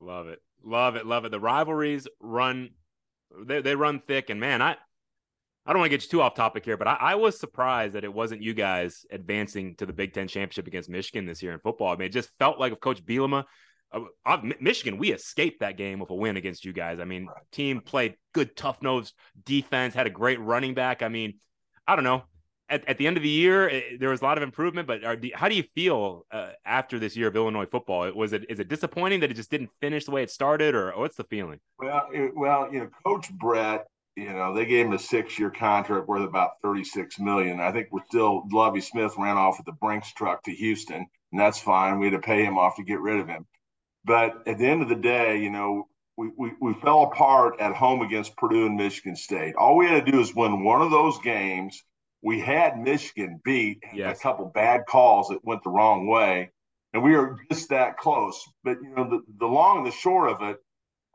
Love 0.01 0.29
it, 0.29 0.41
love 0.65 0.97
it, 0.97 1.05
love 1.05 1.25
it. 1.25 1.31
The 1.33 1.41
rivalries 1.41 2.07
run, 2.21 2.71
they 3.45 3.61
they 3.61 3.75
run 3.75 4.01
thick, 4.07 4.31
and 4.31 4.41
man, 4.41 4.63
I 4.63 4.77
I 5.69 5.73
don't 5.73 5.81
want 5.81 5.91
to 5.91 5.99
get 5.99 6.05
you 6.05 6.09
too 6.09 6.23
off 6.23 6.35
topic 6.35 6.65
here, 6.65 6.79
but 6.79 6.89
I, 6.89 6.95
I, 6.95 7.15
was 7.17 7.39
surprised 7.39 7.93
that 7.93 8.03
it 8.03 8.15
wasn't 8.15 8.41
you 8.41 8.55
guys 8.55 9.05
advancing 9.11 9.75
to 9.77 9.85
the 9.85 9.93
Big 9.93 10.15
Ten 10.15 10.27
championship 10.27 10.67
against 10.67 10.89
Michigan 10.89 11.27
this 11.27 11.43
year 11.43 11.53
in 11.53 11.59
football. 11.59 11.93
I 11.93 11.97
mean, 11.97 12.07
it 12.07 12.13
just 12.13 12.31
felt 12.39 12.59
like 12.59 12.73
if 12.73 12.81
Coach 12.81 13.05
Bielema, 13.05 13.45
uh, 13.93 14.39
Michigan, 14.61 14.97
we 14.97 15.13
escaped 15.13 15.61
that 15.61 15.77
game 15.77 15.99
with 15.99 16.09
a 16.09 16.15
win 16.15 16.39
against 16.39 16.65
you 16.65 16.73
guys. 16.73 17.01
I 17.01 17.05
mean, 17.05 17.27
right. 17.27 17.37
team 17.53 17.83
played 17.83 18.15
good, 18.33 18.57
tough 18.57 18.81
nosed 18.81 19.13
defense, 19.45 19.93
had 19.93 20.07
a 20.07 20.11
great 20.11 20.41
running 20.41 20.73
back. 20.73 21.03
I 21.03 21.09
mean, 21.09 21.35
I 21.87 21.97
don't 21.97 22.05
know. 22.05 22.23
At, 22.71 22.87
at 22.89 22.99
the 22.99 23.07
end 23.07 23.17
of 23.17 23.23
the 23.23 23.29
year, 23.29 23.69
it, 23.69 23.99
there 23.99 24.11
was 24.11 24.21
a 24.21 24.25
lot 24.25 24.37
of 24.37 24.43
improvement, 24.43 24.87
but 24.87 25.03
are, 25.03 25.17
how 25.35 25.49
do 25.49 25.55
you 25.55 25.65
feel 25.75 26.27
uh, 26.31 26.51
after 26.67 26.99
this 26.99 27.17
year 27.17 27.29
of 27.29 27.37
Illinois 27.37 27.67
football? 27.67 28.13
Was 28.13 28.33
it 28.33 28.45
is 28.51 28.61
it 28.61 28.69
disappointing 28.69 29.21
that 29.21 29.31
it 29.31 29.35
just 29.35 29.51
didn't 29.51 29.71
finish 29.81 30.05
the 30.05 30.11
way 30.11 30.23
it 30.23 30.31
started, 30.31 30.75
or 30.75 30.93
what's 30.97 31.17
the 31.17 31.25
feeling? 31.25 31.61
Well, 31.79 32.09
it, 32.13 32.37
well, 32.37 32.69
you 32.73 32.81
know, 32.81 32.91
Coach 33.05 33.31
Brett 33.33 33.87
you 34.19 34.33
know, 34.33 34.53
they 34.53 34.67
gave 34.67 34.87
him 34.87 34.93
a 34.95 34.99
six-year 34.99 35.51
contract 35.51 36.09
worth 36.09 36.29
about 36.29 36.61
36 36.63 37.21
million. 37.21 37.61
I 37.61 37.71
think 37.71 37.89
we're 37.93 38.05
still 38.09 38.43
Lovie 38.51 38.81
Smith 38.81 39.15
ran 39.17 39.37
off 39.37 39.59
with 39.59 39.67
the 39.67 39.73
Brinks 39.81 40.13
truck 40.13 40.43
to 40.43 40.51
Houston, 40.51 41.07
and 41.31 41.41
that's 41.41 41.61
fine. 41.61 42.01
We 42.01 42.07
had 42.07 42.21
to 42.21 42.27
pay 42.27 42.45
him 42.45 42.59
off 42.59 42.77
to 42.77 42.83
get 42.83 43.01
rid 43.01 43.21
of 43.21 43.29
him. 43.29 43.47
But 44.05 44.49
at 44.49 44.59
the 44.59 44.67
end 44.67 44.83
of 44.83 44.89
the 44.89 44.97
day, 44.97 45.39
you 45.39 45.51
know, 45.51 45.87
we, 46.17 46.31
we, 46.37 46.51
we 46.61 46.75
fell 46.75 47.05
apart 47.05 47.61
at 47.61 47.77
home 47.77 48.03
against 48.03 48.37
Purdue 48.37 48.67
and 48.67 48.77
Michigan 48.77 49.15
State. 49.15 49.55
All 49.55 49.77
we 49.77 49.87
had 49.87 50.05
to 50.05 50.11
do 50.11 50.21
is 50.21 50.35
win 50.35 50.65
one 50.65 50.83
of 50.83 50.91
those 50.91 51.21
games. 51.21 51.85
We 52.23 52.41
had 52.41 52.79
Michigan 52.79 53.41
beat 53.45 53.83
yes. 53.93 54.19
a 54.19 54.23
couple 54.23 54.47
bad 54.47 54.87
calls 54.87 55.29
that 55.29 55.45
went 55.45 55.63
the 55.63 55.71
wrong 55.71 56.07
way, 56.07 56.51
and 56.93 57.03
we 57.03 57.17
were 57.17 57.39
just 57.51 57.69
that 57.69 57.97
close. 57.97 58.43
But 58.65 58.79
you 58.83 58.95
know, 58.95 59.09
the, 59.09 59.23
the 59.39 59.47
long 59.47 59.79
and 59.79 59.87
the 59.87 59.93
short 59.93 60.31
of 60.31 60.43
it, 60.43 60.59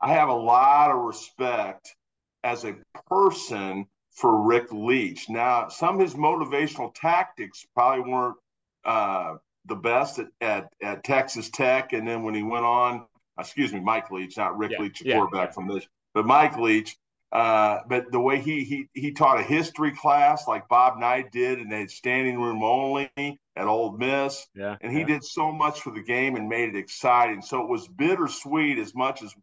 I 0.00 0.12
have 0.12 0.28
a 0.28 0.34
lot 0.34 0.90
of 0.90 1.02
respect 1.02 1.94
as 2.42 2.64
a 2.64 2.76
person 3.08 3.86
for 4.12 4.42
Rick 4.42 4.72
Leach. 4.72 5.28
Now, 5.28 5.68
some 5.68 5.96
of 5.96 6.00
his 6.00 6.14
motivational 6.14 6.94
tactics 6.94 7.66
probably 7.74 8.10
weren't 8.10 8.36
uh, 8.84 9.34
the 9.66 9.74
best 9.74 10.18
at, 10.18 10.28
at, 10.40 10.72
at, 10.82 11.04
Texas 11.04 11.50
Tech. 11.50 11.92
And 11.92 12.06
then 12.06 12.22
when 12.22 12.34
he 12.34 12.42
went 12.42 12.64
on, 12.64 13.06
excuse 13.38 13.72
me, 13.72 13.80
Mike 13.80 14.10
Leach, 14.10 14.36
not 14.36 14.56
Rick 14.56 14.72
yeah, 14.72 14.80
Leach, 14.80 15.00
the 15.00 15.08
yeah, 15.08 15.16
quarterback 15.16 15.48
yeah. 15.48 15.52
from 15.52 15.68
this, 15.68 15.86
but 16.14 16.26
Mike 16.26 16.56
Leach. 16.56 16.96
Uh, 17.32 17.80
but 17.88 18.12
the 18.12 18.20
way 18.20 18.40
he 18.40 18.64
he 18.64 18.88
he 18.92 19.12
taught 19.12 19.40
a 19.40 19.42
history 19.42 19.92
class 19.92 20.46
like 20.46 20.68
Bob 20.68 20.98
Knight 20.98 21.32
did, 21.32 21.58
and 21.58 21.70
they 21.70 21.80
had 21.80 21.90
standing 21.90 22.40
room 22.40 22.62
only 22.62 23.10
at 23.16 23.66
Ole 23.66 23.96
Miss. 23.96 24.46
Yeah, 24.54 24.76
and 24.80 24.96
he 24.96 25.04
did 25.04 25.24
so 25.24 25.50
much 25.50 25.80
for 25.80 25.92
the 25.92 26.02
game 26.02 26.36
and 26.36 26.48
made 26.48 26.68
it 26.68 26.76
exciting. 26.76 27.42
So 27.42 27.60
it 27.62 27.68
was 27.68 27.88
bittersweet 27.88 28.78
as 28.78 28.94
much 28.94 29.22
as 29.22 29.34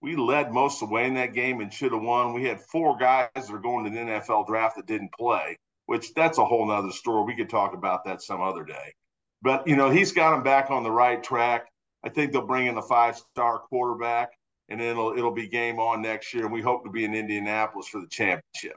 we 0.00 0.16
led 0.16 0.52
most 0.52 0.82
of 0.82 0.88
the 0.88 0.94
way 0.94 1.06
in 1.06 1.14
that 1.14 1.34
game 1.34 1.60
and 1.60 1.72
should 1.72 1.92
have 1.92 2.02
won. 2.02 2.32
We 2.32 2.44
had 2.44 2.60
four 2.60 2.96
guys 2.96 3.28
that 3.34 3.50
are 3.50 3.58
going 3.58 3.84
to 3.84 3.90
the 3.90 3.96
NFL 3.96 4.46
draft 4.46 4.76
that 4.76 4.86
didn't 4.86 5.12
play, 5.12 5.58
which 5.86 6.14
that's 6.14 6.38
a 6.38 6.44
whole 6.44 6.66
nother 6.66 6.92
story. 6.92 7.24
We 7.24 7.36
could 7.36 7.50
talk 7.50 7.74
about 7.74 8.04
that 8.04 8.22
some 8.22 8.40
other 8.40 8.64
day. 8.64 8.94
But 9.42 9.66
you 9.66 9.76
know, 9.76 9.90
he's 9.90 10.12
got 10.12 10.30
them 10.32 10.42
back 10.42 10.70
on 10.70 10.82
the 10.82 10.90
right 10.90 11.22
track. 11.22 11.66
I 12.04 12.08
think 12.08 12.32
they'll 12.32 12.46
bring 12.46 12.66
in 12.66 12.78
a 12.78 12.82
five-star 12.82 13.60
quarterback, 13.68 14.30
and 14.70 14.80
then 14.80 14.88
it'll 14.88 15.12
it'll 15.12 15.34
be 15.34 15.48
game 15.48 15.78
on 15.78 16.02
next 16.02 16.32
year. 16.32 16.44
And 16.44 16.52
we 16.52 16.62
hope 16.62 16.84
to 16.84 16.90
be 16.90 17.04
in 17.04 17.14
Indianapolis 17.14 17.88
for 17.88 18.00
the 18.00 18.06
championship. 18.06 18.76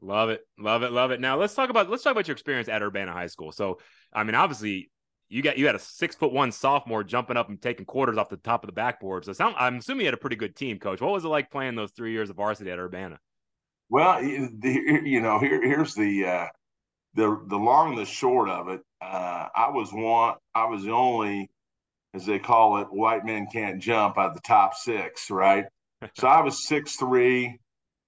Love 0.00 0.30
it, 0.30 0.42
love 0.58 0.82
it, 0.82 0.92
love 0.92 1.10
it. 1.10 1.20
Now 1.20 1.36
let's 1.38 1.54
talk 1.54 1.70
about 1.70 1.88
let's 1.88 2.02
talk 2.02 2.12
about 2.12 2.28
your 2.28 2.32
experience 2.32 2.68
at 2.68 2.82
Urbana 2.82 3.12
High 3.12 3.26
School. 3.26 3.50
So, 3.52 3.78
I 4.12 4.22
mean, 4.24 4.34
obviously, 4.34 4.90
you 5.28 5.42
got 5.42 5.58
you 5.58 5.66
had 5.66 5.74
a 5.74 5.80
six 5.80 6.14
foot 6.14 6.32
one 6.32 6.52
sophomore 6.52 7.02
jumping 7.02 7.36
up 7.36 7.48
and 7.48 7.60
taking 7.60 7.84
quarters 7.84 8.16
off 8.16 8.28
the 8.28 8.36
top 8.36 8.62
of 8.62 8.68
the 8.68 8.72
backboard. 8.72 9.24
So 9.24 9.32
sound, 9.32 9.56
I'm 9.58 9.78
assuming 9.78 10.02
you 10.02 10.06
had 10.06 10.14
a 10.14 10.18
pretty 10.18 10.36
good 10.36 10.54
team, 10.54 10.78
coach. 10.78 11.00
What 11.00 11.12
was 11.12 11.24
it 11.24 11.28
like 11.28 11.50
playing 11.50 11.74
those 11.74 11.90
three 11.92 12.12
years 12.12 12.30
of 12.30 12.36
varsity 12.36 12.70
at 12.70 12.78
Urbana? 12.78 13.18
Well, 13.90 14.22
you 14.22 15.20
know, 15.20 15.38
here, 15.38 15.62
here's 15.62 15.94
the 15.94 16.26
uh, 16.26 16.46
the 17.14 17.42
the 17.46 17.56
long 17.56 17.90
and 17.90 17.98
the 17.98 18.04
short 18.04 18.48
of 18.48 18.68
it. 18.68 18.80
Uh, 19.00 19.48
I 19.54 19.70
was 19.70 19.90
one. 19.92 20.34
I 20.54 20.66
was 20.66 20.84
the 20.84 20.92
only, 20.92 21.50
as 22.14 22.26
they 22.26 22.38
call 22.38 22.78
it, 22.78 22.88
white 22.90 23.24
men 23.24 23.46
can't 23.52 23.80
jump 23.80 24.18
out 24.18 24.30
of 24.30 24.34
the 24.34 24.40
top 24.40 24.74
six, 24.74 25.30
right? 25.30 25.66
so 26.14 26.28
I 26.28 26.40
was 26.42 26.66
six 26.66 26.96
three. 26.96 27.58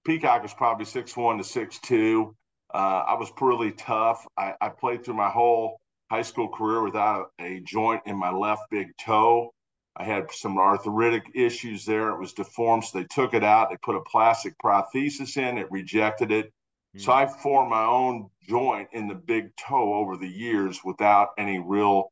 Peacock 0.05 0.41
was 0.41 0.53
probably 0.53 0.85
six 0.85 1.15
one 1.15 1.37
to 1.37 1.43
six 1.43 1.79
two. 1.79 2.35
Uh, 2.73 3.03
I 3.07 3.13
was 3.15 3.29
pretty 3.31 3.73
tough. 3.73 4.25
I, 4.37 4.53
I, 4.61 4.69
played 4.69 5.03
through 5.03 5.15
my 5.15 5.29
whole 5.29 5.81
high 6.09 6.21
school 6.21 6.47
career 6.47 6.81
without 6.81 7.31
a, 7.39 7.57
a, 7.57 7.59
joint 7.59 8.01
in 8.05 8.17
my 8.17 8.31
left 8.31 8.61
big 8.71 8.87
toe. 8.97 9.51
I 9.97 10.05
had 10.05 10.31
some 10.31 10.57
arthritic 10.57 11.23
issues 11.35 11.83
there. 11.83 12.11
It 12.11 12.19
was 12.19 12.31
deformed, 12.31 12.85
so 12.85 12.97
they 12.97 13.05
took 13.11 13.33
it 13.33 13.43
out. 13.43 13.69
They 13.69 13.77
put 13.83 13.97
a 13.97 14.01
plastic 14.09 14.53
prosthesis 14.63 15.35
in. 15.35 15.57
It 15.57 15.69
rejected 15.69 16.31
it. 16.31 16.53
Mm. 16.95 17.01
So 17.01 17.11
I 17.11 17.27
formed 17.27 17.69
my 17.69 17.83
own 17.83 18.29
joint 18.47 18.87
in 18.93 19.09
the 19.09 19.15
big 19.15 19.53
toe 19.57 19.95
over 19.95 20.15
the 20.15 20.29
years 20.29 20.79
without 20.83 21.29
any 21.37 21.59
real. 21.59 22.11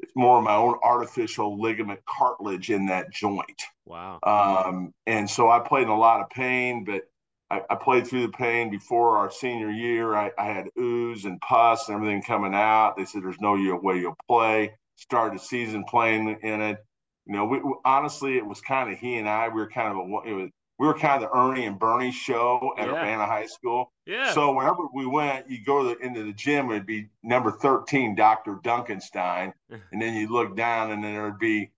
It's 0.00 0.12
more 0.14 0.38
of 0.38 0.44
my 0.44 0.54
own 0.54 0.78
artificial 0.82 1.60
ligament 1.60 2.00
cartilage 2.06 2.70
in 2.70 2.86
that 2.86 3.10
joint. 3.10 3.62
Wow. 3.84 4.20
Um, 4.22 4.94
and 5.06 5.28
so 5.28 5.50
I 5.50 5.60
played 5.60 5.84
in 5.84 5.88
a 5.88 5.98
lot 5.98 6.20
of 6.20 6.30
pain, 6.30 6.84
but 6.84 7.02
I, 7.50 7.62
I, 7.70 7.74
played 7.76 8.06
through 8.06 8.22
the 8.22 8.32
pain 8.32 8.70
before 8.70 9.16
our 9.16 9.30
senior 9.30 9.70
year. 9.70 10.14
I, 10.14 10.30
I, 10.38 10.46
had 10.46 10.68
ooze 10.78 11.24
and 11.24 11.40
pus 11.40 11.88
and 11.88 11.96
everything 11.96 12.22
coming 12.22 12.54
out. 12.54 12.96
They 12.96 13.06
said 13.06 13.22
there's 13.22 13.40
no 13.40 13.54
way 13.82 13.98
you'll 13.98 14.16
play. 14.28 14.74
Started 14.96 15.38
the 15.38 15.44
season 15.44 15.84
playing 15.84 16.38
in 16.42 16.60
it. 16.60 16.78
You 17.26 17.34
know, 17.34 17.46
we, 17.46 17.58
we, 17.60 17.74
honestly, 17.84 18.36
it 18.36 18.46
was 18.46 18.60
kind 18.60 18.92
of 18.92 18.98
he 18.98 19.16
and 19.16 19.28
I. 19.28 19.48
We 19.48 19.54
were 19.54 19.70
kind 19.70 19.92
of 19.92 19.98
a 19.98 20.28
it 20.28 20.34
was, 20.34 20.50
we 20.78 20.86
were 20.86 20.94
kind 20.94 21.22
of 21.22 21.30
the 21.30 21.36
Ernie 21.36 21.66
and 21.66 21.78
Bernie 21.78 22.12
show 22.12 22.72
at 22.78 22.86
yeah. 22.86 22.92
Urbana 22.92 23.26
High 23.26 23.46
School. 23.46 23.92
Yeah. 24.06 24.32
So 24.32 24.52
whenever 24.52 24.84
we 24.94 25.06
went, 25.06 25.50
you 25.50 25.64
go 25.64 25.82
to 25.82 25.88
the, 25.94 26.06
into 26.06 26.22
the 26.22 26.32
gym, 26.32 26.70
it'd 26.70 26.86
be 26.86 27.08
number 27.22 27.50
13, 27.50 28.14
Dr. 28.14 28.56
Dunkenstein. 28.62 29.52
and 29.70 30.00
then 30.00 30.14
you 30.14 30.28
look 30.28 30.56
down 30.56 30.92
and 30.92 31.02
then 31.02 31.14
there'd 31.14 31.38
be 31.38 31.70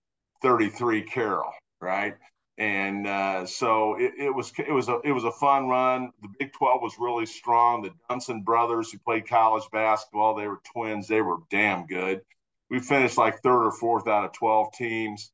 33 0.43 1.01
Carroll, 1.03 1.51
right? 1.79 2.15
And 2.57 3.07
uh, 3.07 3.45
so 3.47 3.95
it, 3.95 4.13
it, 4.19 4.35
was 4.35 4.51
it 4.59 4.71
was 4.71 4.87
a 4.87 4.99
it 5.03 5.11
was 5.11 5.23
a 5.23 5.31
fun 5.31 5.67
run. 5.67 6.11
The 6.21 6.27
Big 6.37 6.53
12 6.53 6.81
was 6.81 6.93
really 6.99 7.25
strong. 7.25 7.81
The 7.81 7.91
Dunson 8.09 8.43
brothers 8.43 8.91
who 8.91 8.99
played 8.99 9.27
college 9.27 9.63
basketball, 9.71 10.35
they 10.35 10.47
were 10.47 10.59
twins. 10.71 11.07
They 11.07 11.21
were 11.21 11.37
damn 11.49 11.87
good. 11.87 12.21
We 12.69 12.79
finished 12.79 13.17
like 13.17 13.41
third 13.41 13.65
or 13.65 13.71
fourth 13.71 14.07
out 14.07 14.25
of 14.25 14.33
12 14.33 14.73
teams. 14.73 15.31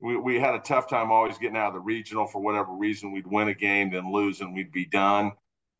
We, 0.00 0.16
we 0.16 0.38
had 0.38 0.54
a 0.54 0.60
tough 0.60 0.88
time 0.88 1.10
always 1.10 1.38
getting 1.38 1.56
out 1.56 1.68
of 1.68 1.74
the 1.74 1.80
regional 1.80 2.26
for 2.26 2.40
whatever 2.40 2.72
reason. 2.72 3.12
We'd 3.12 3.26
win 3.26 3.48
a 3.48 3.54
game, 3.54 3.90
then 3.90 4.12
lose, 4.12 4.40
and 4.40 4.54
we'd 4.54 4.72
be 4.72 4.86
done. 4.86 5.32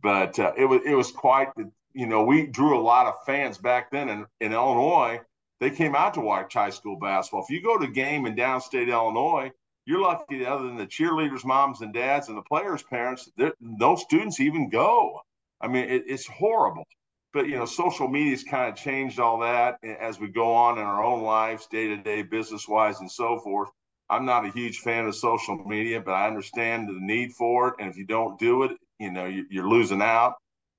But 0.02 0.38
uh, 0.38 0.52
it 0.56 0.64
was 0.64 0.80
it 0.84 0.94
was 0.94 1.10
quite 1.10 1.48
you 1.92 2.06
know 2.06 2.24
we 2.24 2.46
drew 2.46 2.78
a 2.78 2.82
lot 2.82 3.06
of 3.06 3.24
fans 3.24 3.58
back 3.58 3.90
then 3.90 4.08
in, 4.08 4.26
in 4.40 4.52
Illinois. 4.52 5.20
They 5.60 5.70
came 5.70 5.96
out 5.96 6.14
to 6.14 6.20
watch 6.20 6.54
high 6.54 6.70
school 6.70 6.96
basketball. 6.96 7.42
If 7.42 7.50
you 7.50 7.62
go 7.62 7.78
to 7.78 7.86
a 7.86 7.90
game 7.90 8.26
in 8.26 8.36
downstate 8.36 8.88
Illinois, 8.88 9.50
you're 9.88 10.02
lucky 10.02 10.44
other 10.44 10.66
than 10.66 10.76
the 10.76 10.86
cheerleaders 10.86 11.46
moms 11.46 11.80
and 11.80 11.94
dads 11.94 12.28
and 12.28 12.36
the 12.36 12.42
players 12.42 12.82
parents 12.82 13.30
no 13.58 13.96
students 13.96 14.38
even 14.38 14.68
go 14.68 15.18
i 15.62 15.66
mean 15.66 15.88
it, 15.88 16.04
it's 16.06 16.26
horrible 16.26 16.84
but 17.32 17.48
you 17.48 17.56
know 17.56 17.64
social 17.64 18.06
media's 18.06 18.44
kind 18.44 18.70
of 18.70 18.76
changed 18.76 19.18
all 19.18 19.38
that 19.38 19.78
as 19.98 20.20
we 20.20 20.28
go 20.28 20.52
on 20.52 20.78
in 20.78 20.84
our 20.84 21.02
own 21.02 21.22
lives 21.22 21.66
day 21.68 21.88
to 21.88 21.96
day 21.96 22.20
business 22.20 22.68
wise 22.68 23.00
and 23.00 23.10
so 23.10 23.38
forth 23.38 23.70
i'm 24.10 24.24
not 24.24 24.44
a 24.44 24.50
huge 24.50 24.78
fan 24.78 25.06
of 25.06 25.14
social 25.14 25.56
media 25.64 26.00
but 26.00 26.12
i 26.12 26.26
understand 26.26 26.88
the 26.88 26.98
need 27.00 27.32
for 27.32 27.68
it 27.68 27.74
and 27.78 27.90
if 27.90 27.96
you 27.96 28.06
don't 28.06 28.38
do 28.38 28.62
it 28.62 28.72
you 28.98 29.10
know 29.10 29.26
you're 29.50 29.68
losing 29.68 30.02
out 30.02 30.34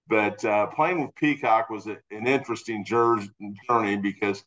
but 0.07 0.43
uh, 0.43 0.65
playing 0.67 1.01
with 1.01 1.13
peacock 1.15 1.69
was 1.69 1.86
an 1.86 2.00
interesting 2.25 2.83
journey 2.83 3.98
because 3.98 4.43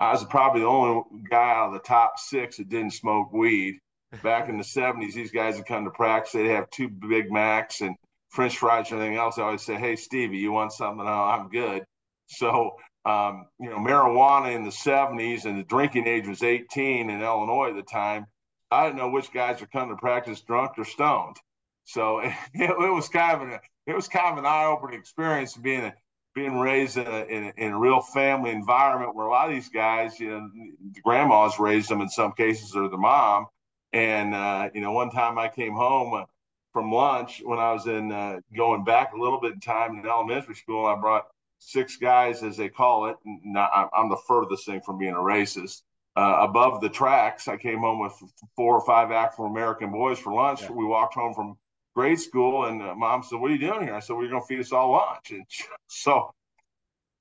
I 0.00 0.12
was 0.12 0.24
probably 0.24 0.62
the 0.62 0.66
only 0.66 1.02
guy 1.30 1.50
out 1.50 1.68
of 1.68 1.72
the 1.74 1.80
top 1.80 2.18
six 2.18 2.56
that 2.56 2.70
didn't 2.70 2.92
smoke 2.92 3.32
weed 3.34 3.78
back 4.22 4.48
in 4.48 4.56
the 4.56 4.64
70s, 4.64 5.12
these 5.12 5.30
guys 5.30 5.56
would 5.56 5.66
come 5.66 5.84
to 5.84 5.90
practice. 5.90 6.32
They'd 6.32 6.48
have 6.48 6.70
two 6.70 6.88
Big 6.88 7.30
Macs 7.30 7.82
and 7.82 7.94
French 8.30 8.56
fries 8.56 8.90
and 8.90 9.00
everything 9.00 9.18
else. 9.18 9.38
I 9.38 9.42
always 9.42 9.62
say, 9.62 9.76
Hey, 9.76 9.96
Stevie, 9.96 10.38
you 10.38 10.52
want 10.52 10.72
something? 10.72 11.04
No, 11.04 11.12
I'm 11.12 11.48
good. 11.48 11.84
So, 12.26 12.76
um, 13.04 13.46
you 13.58 13.70
know, 13.70 13.78
marijuana 13.78 14.54
in 14.54 14.64
the 14.64 14.70
70s 14.70 15.44
and 15.44 15.58
the 15.58 15.64
drinking 15.64 16.06
age 16.06 16.26
was 16.26 16.42
18 16.42 17.08
in 17.10 17.22
Illinois 17.22 17.70
at 17.70 17.76
the 17.76 17.82
time. 17.82 18.26
I 18.70 18.84
didn't 18.84 18.98
know 18.98 19.10
which 19.10 19.32
guys 19.32 19.60
were 19.60 19.66
coming 19.66 19.96
to 19.96 20.00
practice 20.00 20.40
drunk 20.42 20.72
or 20.78 20.84
stoned. 20.84 21.36
So 21.84 22.18
it, 22.20 22.34
it 22.54 22.94
was 22.94 23.08
kind 23.08 23.40
of 23.40 23.48
an 23.48 23.58
it 23.86 23.94
was 23.94 24.08
kind 24.08 24.32
of 24.32 24.38
an 24.38 24.46
eye-opening 24.46 24.98
experience 24.98 25.56
being 25.56 25.80
a, 25.80 25.94
being 26.34 26.58
raised 26.58 26.96
in 26.96 27.06
a, 27.06 27.24
in 27.24 27.44
a, 27.44 27.52
in 27.56 27.72
a 27.72 27.78
real 27.78 28.00
family 28.00 28.50
environment 28.50 29.16
where 29.16 29.26
a 29.26 29.30
lot 29.30 29.48
of 29.48 29.54
these 29.54 29.68
guys, 29.68 30.20
you 30.20 30.30
know, 30.30 30.48
the 30.92 31.00
grandmas 31.00 31.58
raised 31.58 31.88
them 31.88 32.00
in 32.00 32.08
some 32.08 32.32
cases 32.32 32.76
or 32.76 32.88
the 32.88 32.96
mom, 32.96 33.46
and 33.92 34.34
uh, 34.34 34.68
you 34.72 34.80
know, 34.80 34.92
one 34.92 35.10
time 35.10 35.38
I 35.38 35.48
came 35.48 35.74
home 35.74 36.14
uh, 36.14 36.24
from 36.72 36.92
lunch 36.92 37.42
when 37.44 37.58
I 37.58 37.72
was 37.72 37.86
in 37.86 38.12
uh, 38.12 38.40
going 38.56 38.84
back 38.84 39.12
a 39.12 39.18
little 39.18 39.40
bit 39.40 39.54
in 39.54 39.60
time 39.60 39.98
in 39.98 40.06
elementary 40.06 40.54
school. 40.54 40.86
I 40.86 40.94
brought 40.94 41.26
six 41.60 41.96
guys, 41.96 42.42
as 42.42 42.56
they 42.56 42.68
call 42.68 43.06
it. 43.06 43.16
Not, 43.24 43.90
I'm 43.96 44.08
the 44.08 44.20
furthest 44.26 44.66
thing 44.66 44.80
from 44.80 44.98
being 44.98 45.14
a 45.14 45.18
racist. 45.18 45.82
Uh, 46.16 46.38
above 46.40 46.80
the 46.80 46.88
tracks, 46.88 47.46
I 47.46 47.56
came 47.56 47.78
home 47.78 48.00
with 48.00 48.12
four 48.56 48.74
or 48.74 48.84
five 48.84 49.12
African 49.12 49.46
American 49.46 49.92
boys 49.92 50.18
for 50.18 50.32
lunch. 50.32 50.62
Yeah. 50.62 50.72
We 50.72 50.84
walked 50.84 51.14
home 51.14 51.32
from 51.34 51.56
grade 51.94 52.18
school, 52.18 52.64
and 52.64 52.82
uh, 52.82 52.94
mom 52.94 53.22
said, 53.22 53.38
"What 53.38 53.50
are 53.50 53.54
you 53.54 53.60
doing 53.60 53.82
here?" 53.82 53.94
I 53.94 54.00
said, 54.00 54.16
"We're 54.16 54.28
going 54.28 54.42
to 54.42 54.46
feed 54.46 54.60
us 54.60 54.72
all 54.72 54.90
lunch." 54.90 55.30
And 55.30 55.44
so 55.86 56.34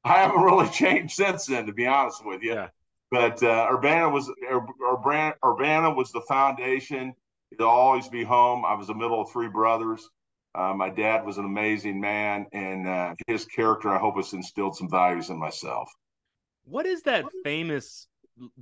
I 0.04 0.14
haven't 0.14 0.42
really 0.42 0.70
changed 0.74 1.14
since 1.14 1.46
then, 1.46 1.68
to 1.68 1.74
be 1.74 1.86
honest 1.86 2.26
with 2.26 2.42
you. 2.42 2.54
Yeah. 2.54 2.70
But 3.12 3.42
uh, 3.44 3.68
Urbana 3.72 4.10
was 4.10 4.32
Urbana, 4.52 5.36
Urbana 5.46 5.92
was 5.92 6.12
the 6.12 6.22
foundation. 6.22 7.14
It'll 7.52 7.70
always 7.70 8.08
be 8.08 8.24
home. 8.24 8.66
I 8.66 8.74
was 8.76 8.88
the 8.88 8.94
middle 8.94 9.22
of 9.22 9.32
three 9.32 9.50
brothers. 9.50 10.10
Uh, 10.56 10.74
my 10.74 10.90
dad 10.90 11.26
was 11.26 11.38
an 11.38 11.46
amazing 11.46 12.00
man, 12.02 12.46
and 12.54 12.88
uh, 12.88 13.14
his 13.28 13.46
character, 13.46 13.90
I 13.90 14.00
hope, 14.00 14.16
has 14.18 14.34
instilled 14.34 14.76
some 14.76 14.90
values 14.90 15.30
in 15.30 15.38
myself. 15.38 15.90
What 16.66 16.86
is 16.86 17.04
that 17.04 17.26
famous 17.44 18.08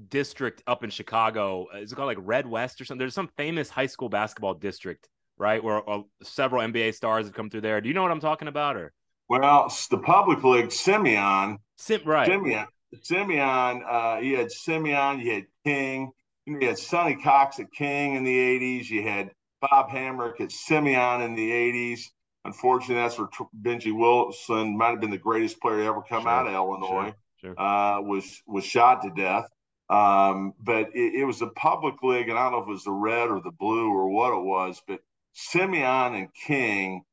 district 0.10 0.64
up 0.68 0.84
in 0.84 0.90
Chicago? 0.90 1.68
Is 1.76 1.92
it 1.92 1.96
called 1.96 2.08
like 2.08 2.18
Red 2.20 2.46
West 2.48 2.82
or 2.82 2.86
something? 2.86 3.00
There's 3.00 3.14
some 3.14 3.30
famous 3.38 3.70
high 3.70 3.86
school 3.86 4.10
basketball 4.10 4.54
district, 4.54 5.08
right, 5.38 5.64
where 5.64 5.88
uh, 5.90 6.02
several 6.24 6.62
NBA 6.62 6.94
stars 6.94 7.26
have 7.26 7.34
come 7.34 7.50
through 7.50 7.62
there. 7.62 7.80
Do 7.80 7.88
you 7.88 7.94
know 7.94 8.02
what 8.02 8.12
I'm 8.12 8.20
talking 8.20 8.48
about, 8.48 8.76
or? 8.76 8.94
Well, 9.30 9.72
the 9.90 9.98
public 9.98 10.44
league, 10.44 10.72
Simeon. 10.72 11.58
Sim, 11.78 12.02
right. 12.06 12.28
Simeon. 12.28 12.68
Simeon, 13.02 13.84
uh, 13.90 14.20
you 14.22 14.38
had 14.38 14.52
Simeon, 14.52 15.20
you 15.20 15.34
had 15.34 15.46
King, 15.66 16.12
you 16.46 16.60
had 16.62 16.78
Sonny 16.78 17.16
Cox 17.16 17.60
at 17.60 17.72
King 17.72 18.16
in 18.16 18.24
the 18.24 18.38
80s, 18.38 18.90
you 18.90 19.04
had 19.04 19.32
Bob 19.62 19.90
Hambric 19.90 20.40
at 20.42 20.52
Simeon 20.52 21.22
in 21.22 21.36
the 21.36 21.52
80s. 21.52 22.02
Unfortunately, 22.46 22.96
that's 22.96 23.18
where 23.18 23.28
Benji 23.62 23.98
Wilson 23.98 24.78
might 24.78 24.92
have 24.92 25.02
been 25.02 25.12
the 25.12 25.18
greatest 25.18 25.60
player 25.60 25.78
to 25.78 25.86
ever 25.86 26.02
come 26.02 26.24
sure, 26.24 26.32
out 26.32 26.48
of 26.48 26.54
Illinois. 26.54 27.14
Sure, 27.42 27.54
sure. 27.56 27.60
Uh, 27.60 28.02
was 28.02 28.42
was 28.48 28.64
shot 28.64 29.02
to 29.02 29.10
death. 29.10 29.48
Um, 29.90 30.54
but 30.60 30.90
it, 30.96 31.22
it, 31.22 31.26
was 31.26 31.42
a 31.42 31.48
public 31.48 32.04
league, 32.04 32.28
and 32.28 32.38
I 32.38 32.44
don't 32.44 32.52
know 32.54 32.62
if 32.62 32.68
it 32.68 32.72
was 32.72 32.84
the 32.84 32.92
red 32.92 33.30
or 33.30 33.42
the 33.42 33.52
blue 33.52 33.90
or 33.90 34.10
what 34.10 34.38
it 34.38 34.44
was, 34.44 34.82
but 34.86 35.00
Simeon 35.32 36.14
and 36.14 36.34
King 36.34 37.04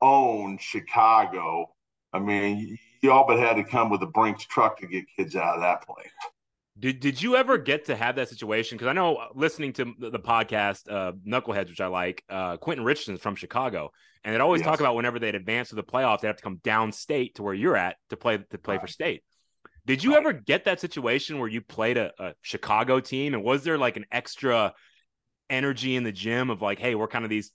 owned 0.00 0.60
Chicago. 0.60 1.74
I 2.14 2.20
mean, 2.20 2.78
you 3.02 3.12
all 3.12 3.26
but 3.26 3.38
had 3.38 3.56
to 3.56 3.64
come 3.64 3.90
with 3.90 4.02
a 4.02 4.06
Brinks 4.06 4.44
truck 4.44 4.78
to 4.78 4.86
get 4.86 5.04
kids 5.16 5.36
out 5.36 5.56
of 5.56 5.60
that 5.60 5.86
place. 5.86 6.08
Did 6.78 7.00
Did 7.00 7.22
you 7.22 7.36
ever 7.36 7.56
get 7.56 7.84
to 7.86 7.96
have 7.96 8.16
that 8.16 8.28
situation? 8.28 8.76
Because 8.76 8.88
I 8.88 8.92
know 8.92 9.16
uh, 9.16 9.28
listening 9.34 9.72
to 9.74 9.94
the, 9.98 10.10
the 10.10 10.18
podcast 10.18 10.90
uh, 10.90 11.12
Knuckleheads, 11.26 11.68
which 11.68 11.80
I 11.80 11.86
like, 11.86 12.24
uh, 12.28 12.56
Quentin 12.56 12.84
Richardson's 12.84 13.20
from 13.20 13.36
Chicago, 13.36 13.92
and 14.24 14.34
they'd 14.34 14.40
always 14.40 14.60
yes. 14.60 14.66
talk 14.66 14.80
about 14.80 14.96
whenever 14.96 15.18
they'd 15.18 15.36
advance 15.36 15.68
to 15.68 15.76
the 15.76 15.84
playoffs, 15.84 16.20
they 16.20 16.26
have 16.26 16.36
to 16.36 16.42
come 16.42 16.58
downstate 16.58 17.34
to 17.34 17.42
where 17.44 17.54
you're 17.54 17.76
at 17.76 17.96
to 18.10 18.16
play 18.16 18.38
to 18.38 18.58
play 18.58 18.74
right. 18.74 18.80
for 18.80 18.88
state. 18.88 19.22
Did 19.86 20.02
you 20.02 20.12
right. 20.12 20.18
ever 20.18 20.32
get 20.32 20.64
that 20.64 20.80
situation 20.80 21.38
where 21.38 21.48
you 21.48 21.60
played 21.60 21.96
a, 21.96 22.10
a 22.18 22.34
Chicago 22.42 22.98
team, 22.98 23.34
and 23.34 23.44
was 23.44 23.62
there 23.62 23.78
like 23.78 23.96
an 23.96 24.06
extra 24.10 24.72
energy 25.48 25.94
in 25.94 26.02
the 26.02 26.12
gym 26.12 26.50
of 26.50 26.60
like, 26.60 26.80
hey, 26.80 26.96
we're 26.96 27.06
kind 27.06 27.24
of 27.24 27.30
these 27.30 27.52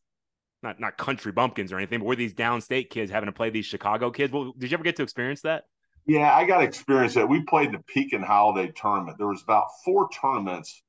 not 0.63 0.79
not 0.79 0.97
country 0.97 1.33
bumpkins 1.33 1.73
or 1.73 1.77
anything, 1.77 1.99
but 1.99 2.05
we're 2.05 2.15
these 2.15 2.33
downstate 2.33 2.89
kids 2.89 3.11
having 3.11 3.27
to 3.27 3.33
play 3.33 3.49
these 3.49 3.65
Chicago 3.65 4.11
kids. 4.11 4.31
Well, 4.31 4.53
did 4.57 4.71
you 4.71 4.75
ever 4.75 4.83
get 4.83 4.95
to 4.95 5.03
experience 5.03 5.41
that? 5.41 5.63
Yeah, 6.09 6.35
I 6.35 6.43
got 6.45 6.63
experience 6.63 7.13
that. 7.13 7.29
We 7.29 7.43
played 7.43 7.71
the 7.71 7.83
Pekin 7.87 8.23
Holiday 8.23 8.71
Tournament. 8.75 9.19
There 9.19 9.27
was 9.27 9.43
about 9.43 9.67
four 9.85 10.09
tournaments 10.09 10.81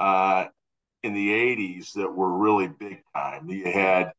uh, 0.00 0.46
in 1.04 1.14
the 1.14 1.28
'80s 1.30 1.92
that 1.92 2.12
were 2.12 2.36
really 2.36 2.66
big 2.66 3.00
time. 3.14 3.48
You 3.48 3.70
had 3.70 4.12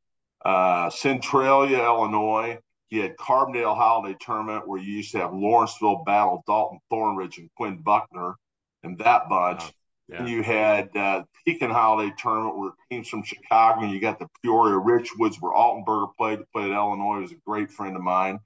uh, 0.46 0.90
Centralia, 0.90 1.84
Illinois. 1.84 2.60
You 2.90 3.02
had 3.02 3.18
Carbondale 3.18 3.76
Holiday 3.76 4.16
Tournament, 4.22 4.66
where 4.66 4.80
you 4.80 4.94
used 4.94 5.12
to 5.12 5.18
have 5.18 5.34
Lawrenceville 5.34 6.06
battle 6.06 6.46
Dolton 6.48 6.80
Thornridge 6.90 7.40
and 7.40 7.50
Quinn 7.58 7.82
Buckner 7.82 8.36
and 8.84 8.98
that 9.00 9.28
bunch. 9.28 9.64
Wow. 9.64 9.70
Yeah. 10.08 10.26
You 10.28 10.44
had 10.44 10.96
uh, 10.96 11.24
Pekin 11.46 11.72
Holiday 11.72 12.14
Tournament 12.18 12.58
where 12.58 12.72
teams 12.90 13.10
from 13.10 13.24
Chicago, 13.24 13.82
and 13.82 13.92
you 13.92 14.00
got 14.00 14.18
the 14.18 14.30
Peoria 14.42 14.80
Richwoods 14.80 15.42
where 15.42 15.52
Altenberger 15.52 16.16
played, 16.18 16.40
played 16.54 16.72
at 16.72 16.78
Illinois. 16.78 17.18
He 17.18 17.22
was 17.24 17.32
a 17.34 17.42
great 17.46 17.70
friend 17.70 17.98
of 17.98 18.02
mine. 18.02 18.40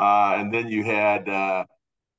Uh, 0.00 0.36
and 0.38 0.52
then 0.52 0.68
you 0.68 0.82
had 0.82 1.28
uh, 1.28 1.62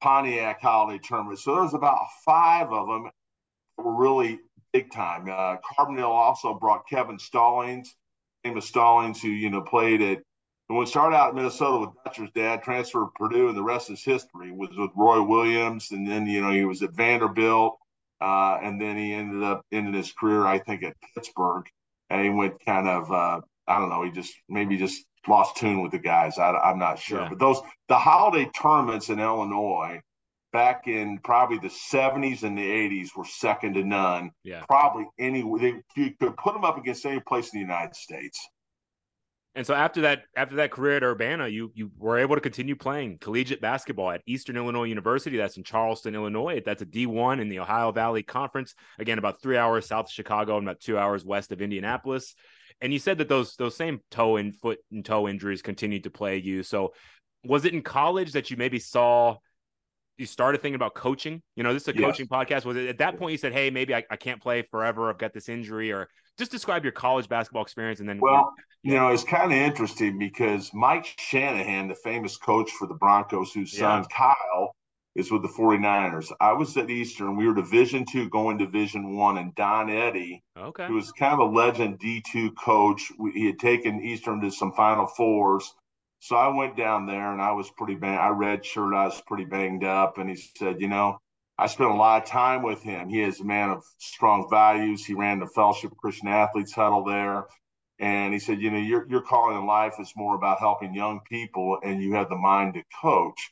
Pontiac 0.01 0.61
Holiday 0.61 0.99
Tournament. 1.03 1.39
So 1.39 1.53
there 1.55 1.63
was 1.63 1.73
about 1.73 1.97
five 2.23 2.71
of 2.71 2.87
them 2.87 3.05
that 3.05 3.83
were 3.83 3.95
really 3.95 4.39
big 4.71 4.91
time. 4.91 5.27
Uh, 5.27 5.57
Carbondale 5.57 6.03
also 6.03 6.53
brought 6.53 6.87
Kevin 6.87 7.17
Stallings, 7.17 7.95
famous 8.43 8.67
Stallings, 8.67 9.19
who 9.19 9.29
you 9.29 9.49
know 9.49 9.61
played 9.61 10.03
at 10.03 10.19
when 10.67 10.85
started 10.85 11.15
out 11.15 11.29
at 11.29 11.35
Minnesota 11.35 11.79
with 11.79 11.89
Dutcher's 12.05 12.29
dad, 12.35 12.61
transferred 12.61 13.05
to 13.05 13.11
Purdue, 13.15 13.47
and 13.47 13.57
the 13.57 13.63
rest 13.63 13.89
is 13.89 14.03
history. 14.03 14.51
Was 14.51 14.77
with 14.77 14.91
Roy 14.95 15.23
Williams, 15.23 15.89
and 15.89 16.07
then 16.07 16.27
you 16.27 16.41
know 16.41 16.51
he 16.51 16.65
was 16.65 16.83
at 16.83 16.93
Vanderbilt, 16.93 17.79
uh, 18.21 18.59
and 18.61 18.79
then 18.79 18.95
he 18.95 19.11
ended 19.11 19.41
up 19.41 19.65
ended 19.71 19.95
his 19.95 20.13
career, 20.13 20.45
I 20.45 20.59
think, 20.59 20.83
at 20.83 20.93
Pittsburgh, 21.15 21.65
and 22.11 22.23
he 22.23 22.29
went 22.29 22.63
kind 22.63 22.87
of 22.87 23.11
uh, 23.11 23.41
I 23.67 23.79
don't 23.79 23.89
know, 23.89 24.03
he 24.03 24.11
just 24.11 24.35
maybe 24.47 24.77
just 24.77 25.03
lost 25.27 25.57
tune 25.57 25.81
with 25.81 25.91
the 25.91 25.99
guys. 25.99 26.37
I, 26.37 26.71
am 26.71 26.79
not 26.79 26.99
sure, 26.99 27.21
yeah. 27.21 27.29
but 27.29 27.39
those 27.39 27.61
the 27.87 27.97
holiday 27.97 28.49
tournaments 28.55 29.09
in 29.09 29.19
Illinois 29.19 30.01
back 30.51 30.87
in 30.87 31.17
probably 31.19 31.57
the 31.57 31.69
70s 31.69 32.43
and 32.43 32.57
the 32.57 32.61
80s 32.61 33.09
were 33.15 33.25
second 33.25 33.75
to 33.75 33.83
none. 33.83 34.31
Yeah. 34.43 34.63
Probably 34.67 35.05
any 35.17 35.41
they, 35.59 35.75
you 35.95 36.11
could 36.19 36.35
put 36.37 36.53
them 36.53 36.63
up 36.63 36.77
against 36.77 37.05
any 37.05 37.19
place 37.19 37.53
in 37.53 37.59
the 37.59 37.61
United 37.61 37.95
States. 37.95 38.39
And 39.53 39.67
so 39.67 39.73
after 39.73 40.01
that, 40.01 40.23
after 40.35 40.55
that 40.57 40.71
career 40.71 40.97
at 40.97 41.03
Urbana, 41.03 41.47
you 41.49 41.73
you 41.75 41.91
were 41.97 42.17
able 42.17 42.35
to 42.35 42.41
continue 42.41 42.75
playing 42.75 43.17
collegiate 43.17 43.59
basketball 43.59 44.09
at 44.11 44.21
Eastern 44.25 44.55
Illinois 44.55 44.85
University. 44.85 45.35
That's 45.35 45.57
in 45.57 45.63
Charleston, 45.63 46.15
Illinois. 46.15 46.61
That's 46.65 46.81
a 46.81 46.85
D 46.85 47.05
one 47.05 47.41
in 47.41 47.49
the 47.49 47.59
Ohio 47.59 47.91
Valley 47.91 48.23
Conference. 48.23 48.75
Again, 48.97 49.17
about 49.17 49.41
three 49.41 49.57
hours 49.57 49.87
south 49.87 50.05
of 50.05 50.11
Chicago 50.11 50.57
and 50.57 50.65
about 50.65 50.79
two 50.79 50.97
hours 50.97 51.25
west 51.25 51.51
of 51.51 51.61
Indianapolis. 51.61 52.33
And 52.81 52.91
you 52.91 52.99
said 52.99 53.19
that 53.19 53.29
those 53.29 53.55
those 53.55 53.75
same 53.75 54.01
toe 54.09 54.37
and 54.37 54.55
foot 54.55 54.79
and 54.91 55.05
toe 55.05 55.27
injuries 55.27 55.61
continued 55.61 56.03
to 56.03 56.09
plague 56.09 56.45
you. 56.45 56.63
So 56.63 56.93
was 57.43 57.65
it 57.65 57.73
in 57.73 57.81
college 57.81 58.33
that 58.33 58.49
you 58.51 58.57
maybe 58.57 58.79
saw 58.79 59.37
you 60.17 60.25
started 60.25 60.61
thinking 60.61 60.75
about 60.75 60.95
coaching? 60.95 61.41
You 61.55 61.63
know, 61.63 61.73
this 61.73 61.83
is 61.83 61.87
a 61.89 61.93
coaching 61.93 62.27
podcast. 62.27 62.65
Was 62.65 62.77
it 62.77 62.87
at 62.87 62.97
that 62.99 63.17
point 63.17 63.31
you 63.31 63.37
said, 63.37 63.53
Hey, 63.53 63.69
maybe 63.69 63.93
I, 63.93 64.03
I 64.09 64.15
can't 64.15 64.41
play 64.41 64.63
forever, 64.63 65.09
I've 65.09 65.17
got 65.17 65.33
this 65.33 65.49
injury, 65.49 65.91
or 65.91 66.07
just 66.37 66.51
describe 66.51 66.83
your 66.83 66.91
college 66.91 67.29
basketball 67.29 67.63
experience 67.63 67.99
and 67.99 68.09
then 68.09 68.19
well, 68.19 68.53
you 68.83 68.95
know, 68.95 69.09
it's 69.09 69.23
kind 69.23 69.51
of 69.51 69.57
interesting 69.57 70.17
because 70.17 70.71
Mike 70.73 71.13
Shanahan, 71.19 71.87
the 71.87 71.95
famous 71.95 72.37
coach 72.37 72.71
for 72.71 72.87
the 72.87 72.95
Broncos, 72.95 73.53
whose 73.53 73.77
son 73.77 74.05
yeah. 74.09 74.17
Kyle 74.17 74.75
is 75.15 75.31
with 75.31 75.41
the 75.41 75.47
49ers. 75.49 76.31
I 76.39 76.53
was 76.53 76.75
at 76.77 76.89
Eastern. 76.89 77.35
We 77.35 77.47
were 77.47 77.53
Division 77.53 78.05
two 78.05 78.29
going 78.29 78.57
Division 78.57 79.15
one, 79.15 79.37
and 79.37 79.53
Don 79.55 79.89
Eddy, 79.89 80.41
okay. 80.57 80.87
who 80.87 80.93
was 80.93 81.11
kind 81.11 81.33
of 81.33 81.39
a 81.39 81.51
legend 81.51 81.99
D2 81.99 82.55
coach, 82.55 83.11
he 83.33 83.45
had 83.45 83.59
taken 83.59 84.03
Eastern 84.03 84.41
to 84.41 84.51
some 84.51 84.71
Final 84.73 85.07
Fours. 85.07 85.73
So 86.19 86.35
I 86.35 86.55
went 86.55 86.77
down 86.77 87.07
there 87.07 87.31
and 87.31 87.41
I 87.41 87.51
was 87.51 87.69
pretty 87.71 87.95
bang. 87.95 88.17
I 88.17 88.29
read 88.29 88.65
shirt. 88.65 88.93
I 88.93 89.05
was 89.05 89.21
pretty 89.25 89.45
banged 89.45 89.83
up, 89.83 90.17
and 90.17 90.29
he 90.29 90.35
said, 90.35 90.79
you 90.79 90.87
know, 90.87 91.19
I 91.57 91.67
spent 91.67 91.91
a 91.91 91.95
lot 91.95 92.23
of 92.23 92.27
time 92.27 92.63
with 92.63 92.81
him. 92.81 93.09
He 93.09 93.21
is 93.21 93.39
a 93.39 93.43
man 93.43 93.69
of 93.69 93.83
strong 93.99 94.47
values. 94.49 95.05
He 95.05 95.13
ran 95.13 95.39
the 95.39 95.47
Fellowship 95.47 95.91
Christian 95.97 96.27
Athletes 96.27 96.73
Huddle 96.73 97.03
there. 97.03 97.45
And 97.99 98.33
he 98.33 98.39
said, 98.39 98.59
you 98.59 98.71
know, 98.71 98.79
your, 98.79 99.07
your 99.07 99.21
calling 99.21 99.57
in 99.57 99.67
life 99.67 99.93
is 99.99 100.11
more 100.15 100.35
about 100.35 100.59
helping 100.59 100.95
young 100.95 101.19
people 101.29 101.77
and 101.83 102.01
you 102.01 102.13
have 102.15 102.29
the 102.29 102.35
mind 102.35 102.73
to 102.73 102.83
coach. 102.99 103.51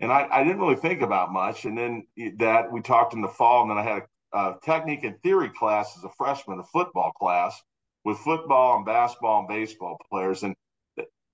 And 0.00 0.12
I, 0.12 0.28
I 0.30 0.44
didn't 0.44 0.60
really 0.60 0.76
think 0.76 1.02
about 1.02 1.32
much. 1.32 1.64
And 1.64 1.78
then 1.78 2.06
that 2.38 2.72
we 2.72 2.80
talked 2.80 3.14
in 3.14 3.22
the 3.22 3.28
fall, 3.28 3.62
and 3.62 3.70
then 3.70 3.78
I 3.78 3.82
had 3.82 4.02
a, 4.32 4.38
a 4.38 4.58
technique 4.62 5.04
and 5.04 5.20
theory 5.22 5.50
class 5.50 5.96
as 5.96 6.04
a 6.04 6.10
freshman, 6.10 6.58
a 6.58 6.64
football 6.64 7.12
class 7.12 7.60
with 8.04 8.18
football 8.18 8.76
and 8.76 8.86
basketball 8.86 9.40
and 9.40 9.48
baseball 9.48 9.96
players. 10.10 10.42
And 10.42 10.54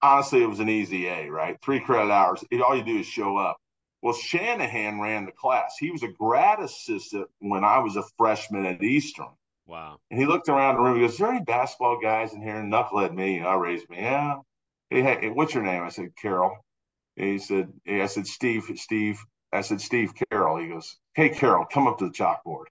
honestly, 0.02 0.42
it 0.42 0.48
was 0.48 0.60
an 0.60 0.68
easy 0.68 1.06
A, 1.06 1.28
right? 1.28 1.58
Three 1.62 1.80
credit 1.80 2.12
hours. 2.12 2.44
It, 2.50 2.60
all 2.60 2.76
you 2.76 2.84
do 2.84 2.98
is 2.98 3.06
show 3.06 3.36
up. 3.36 3.56
Well, 4.02 4.14
Shanahan 4.14 5.00
ran 5.00 5.26
the 5.26 5.32
class. 5.32 5.76
He 5.78 5.90
was 5.90 6.02
a 6.02 6.08
grad 6.08 6.60
assistant 6.60 7.28
when 7.40 7.64
I 7.64 7.78
was 7.80 7.96
a 7.96 8.04
freshman 8.16 8.64
at 8.64 8.82
Eastern. 8.82 9.28
Wow. 9.66 9.98
And 10.10 10.18
he 10.18 10.26
looked 10.26 10.48
around 10.48 10.76
the 10.76 10.80
room. 10.80 10.96
He 10.96 11.02
goes, 11.02 11.12
Is 11.12 11.18
there 11.18 11.30
any 11.30 11.44
basketball 11.44 12.00
guys 12.00 12.32
in 12.32 12.42
here? 12.42 12.56
And 12.56 12.72
knucklehead 12.72 13.14
me. 13.14 13.38
And 13.38 13.46
I 13.46 13.54
raised 13.54 13.88
me. 13.90 13.98
Yeah. 13.98 14.38
Hey, 14.88 15.02
hey, 15.02 15.28
what's 15.28 15.54
your 15.54 15.62
name? 15.62 15.82
I 15.82 15.90
said, 15.90 16.16
Carroll. 16.20 16.56
And 17.20 17.28
he 17.28 17.38
said, 17.38 17.70
I 17.86 18.06
said, 18.06 18.26
Steve, 18.26 18.70
Steve. 18.76 19.22
I 19.52 19.60
said, 19.60 19.82
Steve 19.82 20.14
Carroll. 20.30 20.56
He 20.56 20.68
goes, 20.68 20.96
Hey, 21.14 21.28
Carroll, 21.28 21.66
come 21.66 21.86
up 21.86 21.98
to 21.98 22.06
the 22.06 22.12
chalkboard. 22.12 22.64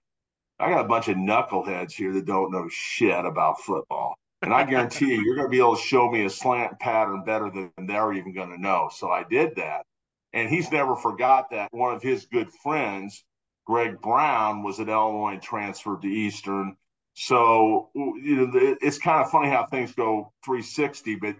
I 0.58 0.70
got 0.70 0.84
a 0.84 0.88
bunch 0.88 1.06
of 1.06 1.16
knuckleheads 1.16 1.92
here 1.92 2.12
that 2.14 2.26
don't 2.26 2.50
know 2.50 2.68
shit 2.68 3.24
about 3.24 3.60
football. 3.60 4.16
And 4.42 4.52
I 4.52 4.64
guarantee 4.64 5.14
you, 5.14 5.22
you're 5.22 5.36
going 5.36 5.46
to 5.46 5.50
be 5.50 5.60
able 5.60 5.76
to 5.76 5.82
show 5.82 6.10
me 6.10 6.24
a 6.24 6.30
slant 6.30 6.80
pattern 6.80 7.22
better 7.24 7.48
than 7.48 7.70
they're 7.86 8.12
even 8.12 8.34
going 8.34 8.50
to 8.50 8.60
know. 8.60 8.90
So 8.92 9.08
I 9.08 9.22
did 9.22 9.54
that. 9.56 9.86
And 10.32 10.50
he's 10.50 10.72
never 10.72 10.96
forgot 10.96 11.50
that 11.50 11.68
one 11.72 11.94
of 11.94 12.02
his 12.02 12.26
good 12.26 12.50
friends, 12.52 13.22
Greg 13.66 14.00
Brown, 14.00 14.64
was 14.64 14.80
at 14.80 14.88
Illinois 14.88 15.34
and 15.34 15.42
transferred 15.42 16.02
to 16.02 16.08
Eastern. 16.08 16.76
So, 17.14 17.90
you 17.94 18.46
know, 18.46 18.76
it's 18.80 18.98
kind 18.98 19.22
of 19.22 19.30
funny 19.30 19.48
how 19.48 19.66
things 19.66 19.92
go 19.92 20.32
360, 20.44 21.16
but 21.16 21.36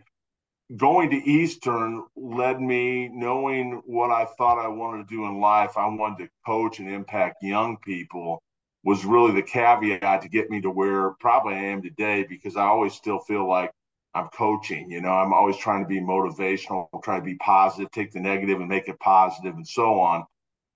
going 0.77 1.11
to 1.11 1.17
Eastern 1.17 2.05
led 2.17 2.61
me 2.61 3.09
knowing 3.09 3.83
what 3.87 4.11
I 4.11 4.25
thought 4.25 4.65
I 4.65 4.69
wanted 4.69 5.09
to 5.09 5.15
do 5.15 5.27
in 5.27 5.41
life. 5.41 5.77
I 5.77 5.87
wanted 5.87 6.25
to 6.25 6.31
coach 6.47 6.79
and 6.79 6.89
impact 6.89 7.43
young 7.43 7.77
people 7.79 8.43
was 8.85 9.05
really 9.05 9.33
the 9.33 9.43
caveat 9.43 10.23
to 10.23 10.29
get 10.29 10.51
me 10.51 10.61
to 10.61 10.71
where 10.71 11.11
probably 11.21 11.55
I 11.55 11.65
am 11.65 11.83
today 11.83 12.25
because 12.29 12.57
I 12.57 12.65
always 12.65 12.95
still 12.95 13.19
feel 13.19 13.49
like 13.49 13.73
I'm 14.15 14.29
coaching. 14.29 14.91
You 14.91 15.01
know, 15.01 15.13
I'm 15.13 15.33
always 15.33 15.57
trying 15.57 15.83
to 15.83 15.89
be 15.89 16.01
motivational, 16.01 16.89
try 17.03 17.19
to 17.19 17.25
be 17.25 17.37
positive, 17.37 17.91
take 17.91 18.13
the 18.13 18.21
negative 18.21 18.59
and 18.61 18.69
make 18.69 18.89
it 18.89 18.99
positive, 18.99 19.55
and 19.55 19.67
so 19.67 20.01
on. 20.01 20.25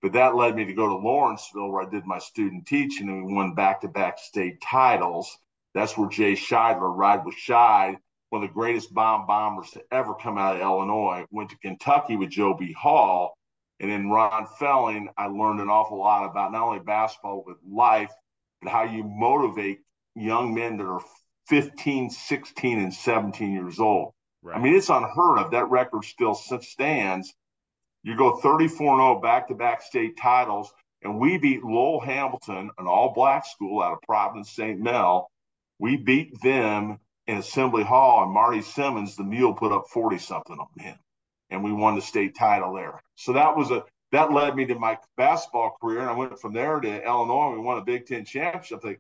But 0.03 0.13
that 0.13 0.37
led 0.37 0.55
me 0.55 0.67
to 0.67 0.75
go 0.75 0.87
to 0.87 0.97
Lawrenceville, 0.97 1.71
where 1.71 1.87
I 1.87 1.91
did 1.91 2.05
my 2.05 2.19
student 2.19 2.67
teaching, 2.67 3.09
and 3.09 3.25
we 3.25 3.33
won 3.33 3.55
back-to-back 3.55 4.19
state 4.19 4.61
titles. 4.61 5.39
That's 5.73 5.97
where 5.97 6.11
Jay 6.11 6.35
Shidler, 6.35 6.95
Ride 6.95 7.25
with 7.25 7.37
Scheid, 7.37 7.97
one 8.35 8.43
of 8.43 8.51
the 8.51 8.53
greatest 8.53 8.93
bomb 8.93 9.29
bombers 9.29 9.71
to 9.71 9.83
ever 9.93 10.13
come 10.13 10.39
out 10.39 10.57
of 10.57 10.63
Illinois, 10.63 11.25
went 11.31 11.51
to 11.51 11.59
Kentucky 11.59 12.17
with 12.17 12.31
Joe 12.31 12.53
B. 12.53 12.73
Hall. 12.73 13.39
And 13.79 13.93
in 13.93 14.11
Ron 14.11 14.49
Felling, 14.59 15.09
I 15.17 15.29
learned 15.29 15.61
an 15.61 15.69
awful 15.69 15.99
lot 15.99 16.29
about 16.29 16.51
not 16.51 16.67
only 16.67 16.81
basketball, 16.81 17.45
but 17.47 17.59
life, 17.65 18.11
but 18.61 18.73
how 18.73 18.83
you 18.83 19.05
motivate 19.05 19.83
young 20.17 20.53
men 20.53 20.79
that 20.79 20.85
are 20.85 21.01
15, 21.47 22.11
16, 22.11 22.81
and 22.81 22.93
17 22.93 23.53
years 23.53 23.79
old. 23.79 24.13
Right. 24.43 24.57
I 24.57 24.61
mean, 24.61 24.75
it's 24.75 24.89
unheard 24.89 25.39
of. 25.39 25.53
That 25.53 25.71
record 25.71 26.05
still 26.05 26.35
stands. 26.35 27.33
You 28.03 28.17
go 28.17 28.39
34 28.39 28.97
0 28.97 29.21
back 29.21 29.47
to 29.47 29.55
back 29.55 29.81
state 29.81 30.17
titles, 30.17 30.73
and 31.03 31.21
we 31.21 31.39
beat 31.39 31.63
Lowell 31.63 32.01
Hamilton, 32.01 32.73
an 32.79 32.87
all 32.89 33.13
black 33.15 33.47
school 33.47 33.81
out 33.81 33.93
of 33.93 34.03
Providence 34.03 34.51
St. 34.51 34.81
Mel. 34.81 35.31
We 35.79 35.97
beat 35.97 36.41
them 36.43 36.99
in 37.27 37.39
Assembly 37.39 37.85
Hall, 37.85 38.23
and 38.23 38.33
Marty 38.33 38.63
Simmons, 38.63 39.17
the 39.17 39.25
mule, 39.25 39.55
put 39.55 39.73
up 39.73 39.89
40 39.89 40.19
something 40.19 40.59
on 40.59 40.83
him, 40.85 40.97
and 41.51 41.65
we 41.65 41.73
won 41.73 41.95
the 41.95 42.03
state 42.03 42.37
title 42.37 42.75
there. 42.75 43.03
So 43.17 43.33
that 43.33 43.57
was 43.57 43.71
a 43.71 43.85
that 44.13 44.33
led 44.33 44.55
me 44.55 44.65
to 44.67 44.79
my 44.79 44.99
basketball 45.17 45.77
career, 45.81 46.01
and 46.01 46.09
I 46.11 46.13
went 46.13 46.39
from 46.39 46.53
there 46.53 46.79
to 46.79 47.05
Illinois. 47.05 47.53
We 47.53 47.59
won 47.59 47.79
a 47.79 47.85
Big 47.85 48.07
Ten 48.07 48.25
championship. 48.25 48.85
I 48.85 48.99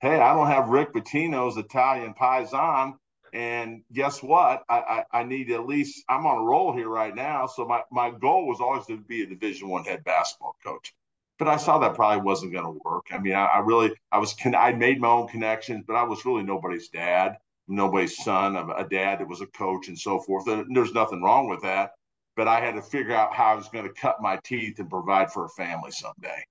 hey, 0.00 0.20
I 0.20 0.34
don't 0.34 0.48
have 0.48 0.68
Rick 0.68 0.92
Pitino's 0.92 1.56
Italian 1.56 2.14
Paisan. 2.14 2.94
And 3.32 3.82
guess 3.92 4.22
what? 4.22 4.62
I, 4.68 4.78
I, 5.12 5.20
I, 5.20 5.24
need 5.24 5.50
at 5.50 5.66
least 5.66 6.04
I'm 6.08 6.26
on 6.26 6.38
a 6.38 6.44
roll 6.44 6.72
here 6.72 6.88
right 6.88 7.14
now. 7.14 7.46
So 7.46 7.64
my, 7.64 7.80
my 7.90 8.10
goal 8.10 8.46
was 8.46 8.60
always 8.60 8.86
to 8.86 8.98
be 8.98 9.22
a 9.22 9.26
division 9.26 9.68
one 9.68 9.84
head 9.84 10.04
basketball 10.04 10.56
coach. 10.64 10.94
But 11.38 11.48
I 11.48 11.56
saw 11.56 11.78
that 11.78 11.94
probably 11.94 12.22
wasn't 12.22 12.52
going 12.52 12.64
to 12.64 12.80
work. 12.84 13.06
I 13.10 13.18
mean, 13.18 13.34
I, 13.34 13.46
I 13.46 13.58
really 13.58 13.92
I 14.12 14.18
was 14.18 14.36
I 14.44 14.72
made 14.72 15.00
my 15.00 15.08
own 15.08 15.26
connections, 15.26 15.84
but 15.86 15.96
I 15.96 16.04
was 16.04 16.24
really 16.24 16.44
nobody's 16.44 16.90
dad, 16.90 17.38
nobody's 17.68 18.16
son, 18.22 18.56
of 18.56 18.68
a 18.68 18.88
dad 18.88 19.20
that 19.20 19.28
was 19.28 19.40
a 19.40 19.46
coach 19.46 19.88
and 19.88 19.98
so 19.98 20.20
forth. 20.20 20.46
And 20.48 20.74
there's 20.74 20.92
nothing 20.92 21.22
wrong 21.22 21.48
with 21.48 21.62
that. 21.62 21.92
But 22.36 22.48
I 22.48 22.60
had 22.60 22.74
to 22.74 22.82
figure 22.82 23.14
out 23.14 23.32
how 23.32 23.52
I 23.52 23.54
was 23.54 23.68
going 23.68 23.86
to 23.86 23.92
cut 23.92 24.20
my 24.20 24.38
teeth 24.44 24.78
and 24.80 24.90
provide 24.90 25.32
for 25.32 25.44
a 25.44 25.48
family 25.50 25.92
someday. 25.92 26.44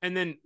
And 0.00 0.16
then 0.16 0.36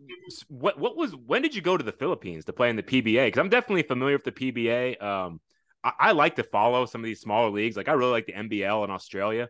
what 0.49 0.79
what 0.79 0.97
was 0.97 1.17
when 1.17 1.43
did 1.43 1.55
you 1.55 1.61
go 1.61 1.77
to 1.77 1.83
the 1.83 1.93
Philippines 1.93 2.45
to 2.45 2.53
play 2.53 2.71
in 2.71 2.77
the 2.77 2.83
PBA? 2.83 3.27
Because 3.27 3.41
I'm 3.41 3.49
definitely 3.49 3.83
familiar 3.83 4.17
with 4.17 4.25
the 4.25 4.33
PBA. 4.33 5.03
Um, 5.03 5.41
I, 5.83 5.93
I, 5.99 6.13
like 6.13 6.37
to 6.37 6.45
follow 6.45 6.87
some 6.87 7.01
of 7.01 7.05
these 7.05 7.21
smaller 7.21 7.51
leagues. 7.51 7.77
Like 7.77 7.89
I 7.89 7.93
really 7.93 8.13
like 8.13 8.27
the 8.27 8.35
NBL 8.35 8.85
in 8.85 8.91
Australia. 8.91 9.49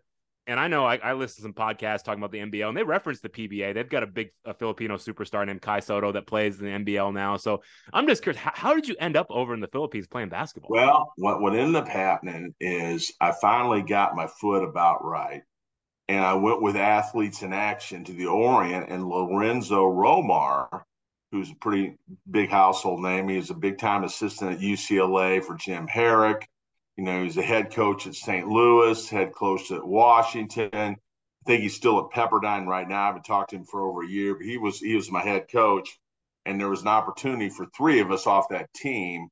And 0.49 0.59
I 0.59 0.67
know 0.67 0.85
I, 0.85 0.97
I 0.97 1.13
listen 1.13 1.37
to 1.37 1.43
some 1.43 1.53
podcasts 1.53 2.03
talking 2.03 2.21
about 2.21 2.33
the 2.33 2.39
NBL, 2.39 2.69
and 2.69 2.77
they 2.77 2.83
reference 2.83 3.21
the 3.21 3.29
PBA. 3.29 3.75
They've 3.75 3.89
got 3.89 4.03
a 4.03 4.07
big 4.07 4.31
a 4.45 4.55
Filipino 4.55 4.97
superstar 4.97 5.47
named 5.47 5.63
Kai 5.63 5.81
Sotto 5.81 6.11
that 6.13 6.27
plays 6.27 6.59
in 6.61 6.67
the 6.67 6.73
NBL 6.73 7.15
now. 7.15 7.37
So 7.37 7.63
I'm 7.93 8.09
just 8.09 8.23
curious, 8.23 8.41
how, 8.41 8.53
how 8.55 8.75
did 8.75 8.89
you 8.89 8.97
end 8.99 9.17
up 9.17 9.27
over 9.31 9.55
in 9.55 9.61
the 9.61 9.69
Philippines 9.69 10.07
playing 10.07 10.31
basketball? 10.31 10.71
Well, 10.71 11.13
what 11.17 11.41
what 11.41 11.55
ended 11.55 11.77
up 11.77 11.89
happening 11.89 12.55
is 12.59 13.13
I 13.21 13.33
finally 13.33 13.83
got 13.83 14.17
my 14.17 14.27
foot 14.27 14.65
about 14.65 15.05
right 15.05 15.43
and 16.09 16.25
I 16.25 16.35
went 16.35 16.63
with 16.63 16.77
Athletes 16.77 17.43
in 17.43 17.53
Action 17.53 18.03
to 18.05 18.13
the 18.13 18.27
Orient, 18.27 18.89
and 18.89 19.07
Lorenzo 19.07 19.85
Romar, 19.85 20.83
who's 21.31 21.51
a 21.51 21.55
pretty 21.57 21.99
big 22.31 22.49
household 22.49 23.03
name, 23.03 23.29
he 23.29 23.37
was 23.37 23.51
a 23.51 23.55
big 23.55 23.79
time 23.79 24.05
assistant 24.05 24.53
at 24.53 24.61
UCLA 24.61 25.45
for 25.45 25.55
Jim 25.57 25.87
Harrick. 25.87 26.45
You 26.99 27.05
know, 27.05 27.25
he's 27.25 27.39
a 27.39 27.43
head 27.43 27.73
coach 27.73 28.07
at 28.09 28.17
St. 28.17 28.49
Louis, 28.49 29.09
head 29.11 29.35
coach 29.35 29.73
at 29.73 29.87
Washington. 29.87 30.71
I 30.75 30.97
think 31.47 31.63
he's 31.63 31.77
still 31.77 31.99
at 32.01 32.11
Pepperdine 32.11 32.67
right 32.69 32.89
now. 32.89 33.09
I've 33.09 33.15
been 33.17 33.25
talking 33.25 33.59
to 33.59 33.63
him 33.63 33.67
for 33.67 33.83
over 33.89 34.05
a 34.05 34.09
year, 34.09 34.35
but 34.37 34.47
he 34.47 34.59
was 34.59 34.81
he 34.81 34.97
was 34.97 35.11
my 35.11 35.23
head 35.23 35.47
coach, 35.51 35.99
and 36.47 36.61
there 36.61 36.69
was 36.71 36.83
an 36.83 36.89
opportunity 36.89 37.51
for 37.51 37.67
three 37.77 38.01
of 38.01 38.13
us 38.13 38.27
off 38.29 38.51
that 38.51 38.75
team 38.75 39.29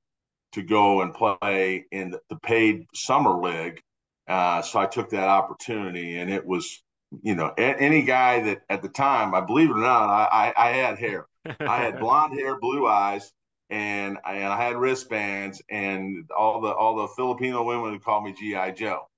to 0.53 0.63
go 0.63 1.03
and 1.03 1.15
play 1.15 1.87
in 1.93 2.11
the 2.31 2.37
paid 2.37 2.87
summer 2.95 3.33
league 3.41 3.81
Uh, 4.29 4.63
so 4.63 4.81
I 4.81 4.87
took 4.87 5.11
that 5.11 5.29
opportunity, 5.29 6.19
and 6.19 6.31
it 6.31 6.45
was, 6.47 6.83
you 7.23 7.35
know, 7.37 7.55
a- 7.59 7.81
any 7.81 8.03
guy 8.03 8.43
that 8.43 8.63
at 8.69 8.83
the 8.83 8.89
time, 8.89 9.35
I 9.35 9.41
believe 9.41 9.71
it 9.71 9.75
or 9.75 9.81
not, 9.81 10.11
I, 10.11 10.53
I, 10.57 10.69
I 10.69 10.73
had 10.73 10.99
hair. 10.99 11.27
I 11.67 11.79
had 11.79 11.99
blonde 12.01 12.39
hair, 12.39 12.59
blue 12.59 12.87
eyes, 12.89 13.33
and 13.71 14.19
I, 14.25 14.35
and 14.35 14.53
I 14.53 14.57
had 14.57 14.77
wristbands, 14.77 15.63
and 15.71 16.29
all 16.37 16.61
the 16.61 16.73
all 16.73 16.97
the 16.97 17.09
Filipino 17.09 17.65
women 17.65 17.93
would 17.93 18.05
call 18.05 18.23
me 18.23 18.33
GI 18.33 18.73
Joe. 18.73 19.09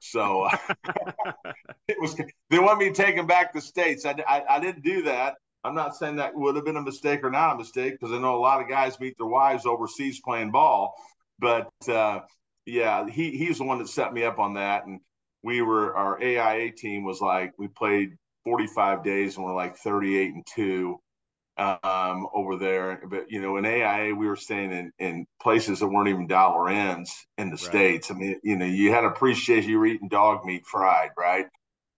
So 0.00 0.48
it 1.88 2.00
was 2.00 2.14
they 2.50 2.58
want 2.58 2.78
me 2.78 2.92
taken 2.92 3.26
back 3.26 3.52
to 3.52 3.60
states. 3.60 4.04
I, 4.04 4.14
I, 4.26 4.56
I 4.56 4.60
didn't 4.60 4.82
do 4.82 5.02
that. 5.02 5.34
I'm 5.62 5.74
not 5.74 5.94
saying 5.94 6.16
that 6.16 6.34
would 6.34 6.56
have 6.56 6.64
been 6.64 6.76
a 6.76 6.82
mistake 6.82 7.20
or 7.22 7.30
not 7.30 7.54
a 7.54 7.58
mistake 7.58 7.98
because 7.98 8.14
I 8.14 8.18
know 8.18 8.36
a 8.36 8.40
lot 8.40 8.62
of 8.62 8.68
guys 8.68 8.98
meet 8.98 9.16
their 9.18 9.26
wives 9.26 9.66
overseas 9.66 10.20
playing 10.24 10.50
ball. 10.50 10.94
But 11.38 11.70
uh, 11.88 12.20
yeah, 12.64 13.06
he 13.08 13.36
he's 13.36 13.58
the 13.58 13.64
one 13.64 13.78
that 13.78 13.88
set 13.88 14.12
me 14.12 14.24
up 14.24 14.38
on 14.38 14.54
that. 14.54 14.86
And 14.86 15.00
we 15.42 15.62
were 15.62 15.94
our 15.94 16.22
AIA 16.22 16.72
team 16.72 17.04
was 17.04 17.20
like 17.20 17.52
we 17.58 17.68
played 17.68 18.16
45 18.44 19.04
days 19.04 19.36
and 19.36 19.44
we're 19.44 19.54
like 19.54 19.76
38 19.76 20.34
and 20.34 20.46
two 20.46 20.98
um, 21.60 22.26
over 22.34 22.56
there. 22.56 23.02
But 23.08 23.30
you 23.30 23.40
know, 23.40 23.56
in 23.58 23.66
AIA, 23.66 24.14
we 24.14 24.26
were 24.26 24.36
staying 24.36 24.72
in, 24.72 24.92
in 24.98 25.26
places 25.40 25.80
that 25.80 25.88
weren't 25.88 26.08
even 26.08 26.26
dollar 26.26 26.68
ends 26.68 27.26
in 27.36 27.48
the 27.48 27.56
right. 27.56 27.60
states. 27.60 28.10
I 28.10 28.14
mean, 28.14 28.40
you 28.42 28.56
know, 28.56 28.64
you 28.64 28.92
had 28.92 29.04
appreciation. 29.04 29.70
You 29.70 29.78
were 29.78 29.86
eating 29.86 30.08
dog 30.08 30.44
meat 30.44 30.66
fried, 30.66 31.10
right? 31.18 31.46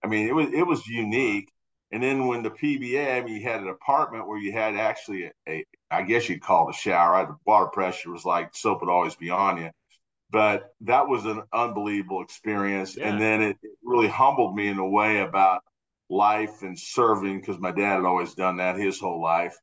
I 0.03 0.07
mean, 0.07 0.27
it 0.27 0.35
was 0.35 0.47
it 0.53 0.67
was 0.67 0.85
unique. 0.85 1.49
And 1.91 2.01
then 2.01 2.27
when 2.27 2.41
the 2.41 2.49
PBA, 2.49 3.21
I 3.21 3.23
mean, 3.23 3.35
you 3.35 3.43
had 3.43 3.61
an 3.61 3.69
apartment 3.69 4.27
where 4.27 4.39
you 4.39 4.51
had 4.51 4.75
actually 4.75 5.25
a, 5.25 5.31
a 5.47 5.65
I 5.89 6.01
guess 6.01 6.27
you'd 6.27 6.41
call 6.41 6.67
it 6.67 6.75
a 6.75 6.77
shower. 6.77 7.25
The 7.25 7.35
water 7.45 7.67
pressure 7.67 8.11
was 8.11 8.25
like 8.25 8.55
soap 8.55 8.81
would 8.81 8.89
always 8.89 9.15
be 9.15 9.29
on 9.29 9.57
you. 9.57 9.69
But 10.29 10.73
that 10.81 11.07
was 11.07 11.25
an 11.25 11.43
unbelievable 11.53 12.23
experience. 12.23 12.97
Yeah. 12.97 13.09
And 13.09 13.21
then 13.21 13.41
it 13.43 13.57
really 13.83 14.07
humbled 14.07 14.55
me 14.55 14.67
in 14.67 14.79
a 14.79 14.89
way 14.89 15.19
about 15.19 15.61
life 16.13 16.61
and 16.61 16.77
serving 16.77 17.39
because 17.39 17.59
my 17.59 17.71
dad 17.71 17.95
had 17.95 18.05
always 18.05 18.33
done 18.33 18.57
that 18.57 18.77
his 18.77 18.99
whole 18.99 19.21
life. 19.21 19.55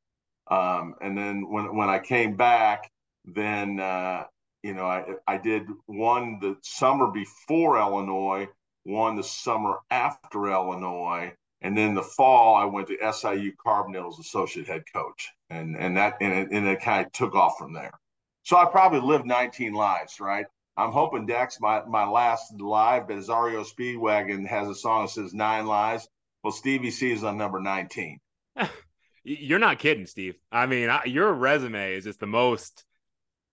Um, 0.51 0.95
and 1.01 1.17
then 1.17 1.49
when 1.49 1.77
when 1.77 1.89
I 1.89 1.99
came 1.99 2.37
back, 2.37 2.91
then 3.25 3.79
uh, 3.79 4.25
you 4.63 4.75
know 4.75 4.85
I 4.85 5.05
I 5.27 5.39
did 5.39 5.63
one 5.87 6.39
the 6.41 6.57
summer 6.63 7.11
before 7.11 7.79
Illinois, 7.79 8.49
one 8.85 9.17
the 9.17 9.23
summer 9.23 9.79
after 9.91 10.51
Illinois, 10.51 11.33
and 11.63 11.77
then 11.77 11.95
the 11.95 12.03
fall, 12.03 12.57
I 12.57 12.65
went 12.65 12.89
to 12.89 13.13
SIU 13.13 13.53
Carbondale 13.65 14.09
as 14.09 14.19
associate 14.19 14.67
head 14.67 14.83
coach, 14.93 15.31
and 15.51 15.77
and 15.77 15.97
that 15.97 16.17
and 16.21 16.33
it, 16.33 16.51
and 16.51 16.67
it 16.67 16.81
kind 16.81 17.07
of 17.07 17.13
took 17.13 17.35
off 17.35 17.59
from 17.59 17.73
there. 17.73 17.93
So 18.43 18.57
I 18.57 18.65
probably 18.65 19.01
lived 19.01 19.27
19 19.27 19.75
lives, 19.75 20.19
right? 20.19 20.47
I'm 20.77 20.93
hoping 20.93 21.27
Dex 21.27 21.61
my 21.61 21.85
my 21.85 22.09
last 22.09 22.55
live, 22.59 23.07
but 23.07 23.19
REO 23.19 23.63
Speedwagon 23.65 24.47
has 24.47 24.69
a 24.69 24.75
song 24.75 25.03
that 25.03 25.11
says 25.11 25.35
nine 25.35 25.67
lives. 25.67 26.09
Well, 26.43 26.53
Stevie 26.53 26.91
C 26.91 27.13
is 27.13 27.25
on 27.25 27.37
number 27.37 27.61
19. 27.61 28.19
You're 29.25 29.59
not 29.59 29.79
kidding, 29.79 30.07
Steve. 30.07 30.37
I 30.51 30.67
mean, 30.67 30.89
I, 30.89 31.05
your 31.05 31.33
resume 31.33 31.95
is 31.95 32.05
just 32.05 32.21
the 32.21 32.27
most. 32.27 32.85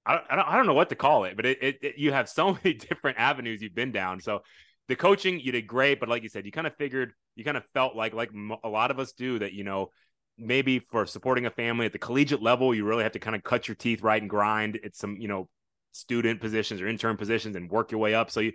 I, 0.05 0.13
don't, 0.13 0.47
I 0.47 0.55
don't 0.55 0.67
know 0.67 0.73
what 0.73 0.89
to 0.89 0.95
call 0.95 1.25
it, 1.25 1.35
but 1.35 1.45
it, 1.45 1.57
it, 1.61 1.77
it, 1.81 1.97
you 1.97 2.13
have 2.13 2.29
so 2.29 2.53
many 2.63 2.75
different 2.75 3.17
avenues 3.19 3.61
you've 3.61 3.75
been 3.75 3.91
down. 3.91 4.21
So 4.21 4.39
the 4.87 4.95
coaching, 4.95 5.41
you 5.41 5.51
did 5.51 5.67
great, 5.67 5.99
but 5.99 6.07
like 6.07 6.23
you 6.23 6.29
said, 6.29 6.45
you 6.45 6.51
kind 6.51 6.67
of 6.67 6.75
figured 6.77 7.11
you 7.37 7.43
kind 7.43 7.55
of 7.55 7.63
felt 7.73 7.95
like 7.95 8.13
like 8.13 8.31
a 8.63 8.67
lot 8.67 8.91
of 8.91 8.99
us 8.99 9.13
do 9.13 9.39
that 9.39 9.53
you 9.53 9.63
know 9.63 9.91
maybe 10.37 10.79
for 10.79 11.05
supporting 11.05 11.45
a 11.45 11.51
family 11.51 11.85
at 11.85 11.93
the 11.93 11.99
collegiate 11.99 12.41
level 12.41 12.75
you 12.75 12.83
really 12.83 13.03
have 13.03 13.13
to 13.13 13.19
kind 13.19 13.35
of 13.35 13.43
cut 13.43 13.67
your 13.67 13.75
teeth 13.75 14.01
right 14.01 14.21
and 14.21 14.29
grind 14.29 14.77
at 14.83 14.95
some 14.95 15.17
you 15.17 15.27
know 15.27 15.47
student 15.93 16.41
positions 16.41 16.81
or 16.81 16.87
intern 16.87 17.15
positions 17.15 17.55
and 17.55 17.69
work 17.69 17.91
your 17.91 18.01
way 18.01 18.13
up 18.13 18.29
so 18.29 18.39
you 18.39 18.51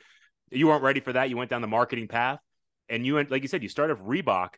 you 0.50 0.66
weren't 0.66 0.82
ready 0.82 1.00
for 1.00 1.12
that 1.12 1.30
you 1.30 1.36
went 1.36 1.48
down 1.48 1.62
the 1.62 1.68
marketing 1.68 2.08
path 2.08 2.38
and 2.92 3.04
you 3.04 3.20
like 3.24 3.42
you 3.42 3.48
said 3.48 3.62
you 3.62 3.68
started 3.68 3.98
Reebok 3.98 4.50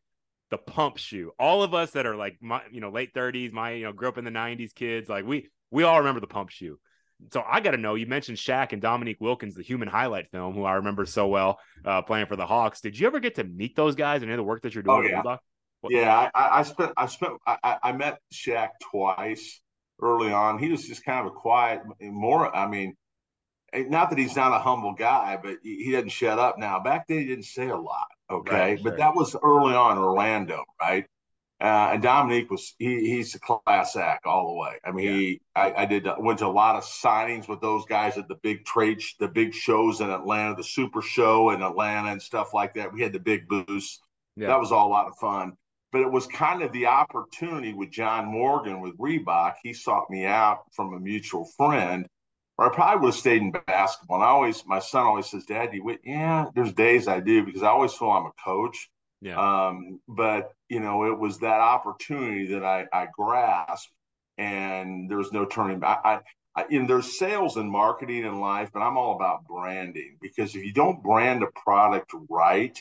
the 0.51 0.59
pump 0.59 0.99
shoe 0.99 1.33
all 1.39 1.63
of 1.63 1.73
us 1.73 1.93
that 1.93 2.05
are 2.05 2.17
like 2.17 2.37
my 2.41 2.61
you 2.71 2.81
know 2.81 2.91
late 2.91 3.15
30s 3.15 3.51
my 3.51 3.73
you 3.73 3.85
know 3.85 3.93
grew 3.93 4.09
up 4.09 4.19
in 4.19 4.25
the 4.25 4.31
90s 4.31 4.75
kids 4.75 5.09
like 5.09 5.25
we 5.25 5.49
we 5.71 5.85
all 5.85 5.99
remember 5.99 6.21
the 6.21 6.27
pump 6.27 6.51
shoe 6.51 6.79
so 7.33 7.43
I 7.47 7.61
got 7.61 7.73
to 7.73 7.77
know. 7.77 7.95
You 7.95 8.07
mentioned 8.07 8.39
Shaq 8.39 8.73
and 8.73 8.83
Dominique 8.83 9.21
Wilkins, 9.21 9.55
the 9.55 9.63
human 9.63 9.89
highlight 9.89 10.31
film, 10.31 10.55
who 10.55 10.65
I 10.65 10.75
remember 10.75 11.07
so 11.07 11.29
well 11.29 11.59
uh, 11.85 12.03
playing 12.03 12.27
for 12.27 12.37
the 12.37 12.47
Hawks. 12.47 12.81
Did 12.81 12.99
you 12.99 13.07
ever 13.07 13.21
get 13.21 13.37
to 13.37 13.45
meet 13.45 13.77
those 13.77 13.95
guys 13.95 14.23
and 14.23 14.31
hear 14.31 14.37
the 14.37 14.43
work 14.43 14.63
that 14.63 14.75
you're 14.75 14.83
doing? 14.83 15.15
Oh, 15.23 15.39
yeah, 15.91 16.01
yeah. 16.01 16.31
I, 16.35 16.61
I, 16.61 16.63
spent 16.63 16.93
I 16.97 17.07
spent 17.07 17.35
I, 17.47 17.79
I 17.83 17.93
met 17.93 18.19
Shaq 18.33 18.71
twice 18.91 19.61
early 20.01 20.33
on. 20.33 20.59
He 20.59 20.69
was 20.69 20.87
just 20.87 21.05
kind 21.05 21.27
of 21.27 21.33
a 21.33 21.37
quiet, 21.37 21.81
more. 22.01 22.55
I 22.55 22.67
mean, 22.67 22.95
eh, 23.73 23.85
not 23.89 24.11
that 24.11 24.19
he's 24.19 24.37
not 24.37 24.53
a 24.53 24.59
humble 24.59 24.95
guy, 24.95 25.39
but 25.43 25.59
he 25.63 25.93
doesn't 25.93 26.11
shut 26.11 26.39
up 26.39 26.59
now. 26.59 26.81
Back 26.81 27.07
then, 27.07 27.19
he 27.19 27.27
didn't 27.27 27.45
say 27.45 27.69
a 27.69 27.77
lot. 27.77 28.09
Okay, 28.31 28.75
right, 28.75 28.83
but 28.83 28.97
that 28.97 29.15
was 29.15 29.37
early 29.43 29.75
on 29.75 29.99
Orlando, 29.99 30.65
right? 30.81 31.07
Uh, 31.61 31.91
and 31.93 32.03
Dominique 32.03 32.51
was 32.51 32.75
he, 32.79 33.09
he's 33.09 33.35
a 33.35 33.39
class 33.39 33.97
act 33.97 34.27
all 34.27 34.49
the 34.49 34.55
way. 34.55 34.77
I 34.85 34.91
mean, 34.91 35.07
yeah. 35.07 35.13
he 35.13 35.41
I, 35.55 35.73
I, 35.79 35.87
did 35.87 36.07
went 36.19 36.41
to 36.41 36.47
a 36.47 36.49
lot 36.49 36.77
of 36.77 36.83
signings 36.83 37.49
with 37.49 37.61
those 37.61 37.85
guys 37.87 38.19
at 38.19 38.27
the 38.29 38.35
big 38.43 38.65
trade 38.65 39.01
the 39.21 39.29
big 39.29 39.55
shows 39.55 40.01
in 40.01 40.11
Atlanta, 40.11 40.57
the 40.57 40.65
Super 40.65 41.01
Show 41.01 41.51
in 41.51 41.63
Atlanta 41.63 42.11
and 42.11 42.21
stuff 42.21 42.53
like 42.55 42.75
that. 42.75 42.93
We 42.93 43.03
had 43.03 43.13
the 43.13 43.21
big 43.21 43.47
booths. 43.47 44.01
Yeah. 44.37 44.49
That 44.49 44.61
was 44.61 44.73
all 44.73 44.89
a 44.89 44.91
lot 44.91 45.07
of 45.07 45.17
fun. 45.17 45.53
But 45.93 46.01
it 46.01 46.11
was 46.11 46.27
kind 46.27 46.63
of 46.63 46.73
the 46.73 46.87
opportunity 46.87 47.73
with 47.73 47.93
John 47.93 48.27
Morgan 48.27 48.81
with 48.81 48.99
Reebok. 48.99 49.55
He 49.63 49.73
sought 49.73 50.11
me 50.11 50.27
out 50.27 50.65
from 50.73 50.93
a 50.93 50.99
mutual 50.99 51.45
friend, 51.57 52.09
or 52.59 52.71
I 52.71 52.75
probably 52.75 53.01
would 53.01 53.15
have 53.15 53.21
stayed 53.21 53.43
in 53.43 53.53
basketball. 53.67 54.19
And 54.19 54.25
I 54.25 54.29
always, 54.29 54.65
my 54.67 54.79
son 54.79 55.05
always 55.05 55.27
says, 55.27 55.45
"Dad, 55.45 55.75
you 55.75 55.85
went?" 55.85 56.01
Yeah, 56.05 56.47
there's 56.55 56.73
days 56.73 57.09
I 57.09 57.21
do 57.21 57.45
because 57.45 57.63
I 57.63 57.69
always 57.69 57.93
feel 57.93 58.11
I'm 58.11 58.27
a 58.27 58.33
coach 58.45 58.91
yeah. 59.25 59.69
Um, 59.69 60.01
but 60.07 60.53
you 60.69 60.81
know, 60.81 61.07
it 61.07 61.19
was 61.19 61.39
that 61.39 61.61
opportunity 61.61 62.49
that 62.53 62.63
I, 62.63 62.87
I 62.93 63.09
grasped, 63.11 63.91
and 64.37 65.11
there 65.11 65.17
was 65.17 65.33
no 65.33 65.47
turning 65.47 65.81
back. 65.81 66.03
I, 66.05 66.21
I, 66.55 66.67
you 66.69 66.81
know, 66.81 66.87
there's 66.87 67.19
sales 67.19 67.57
and 67.57 67.71
marketing 67.71 68.27
in 68.27 68.39
life, 68.39 68.69
but 68.73 68.81
I'm 68.81 68.99
all 68.99 69.17
about 69.17 69.47
branding 69.47 70.19
because 70.21 70.55
if 70.55 70.63
you 70.63 70.75
don't 70.75 71.03
brand 71.03 71.43
a 71.43 71.47
product 71.47 72.13
right, 72.29 72.79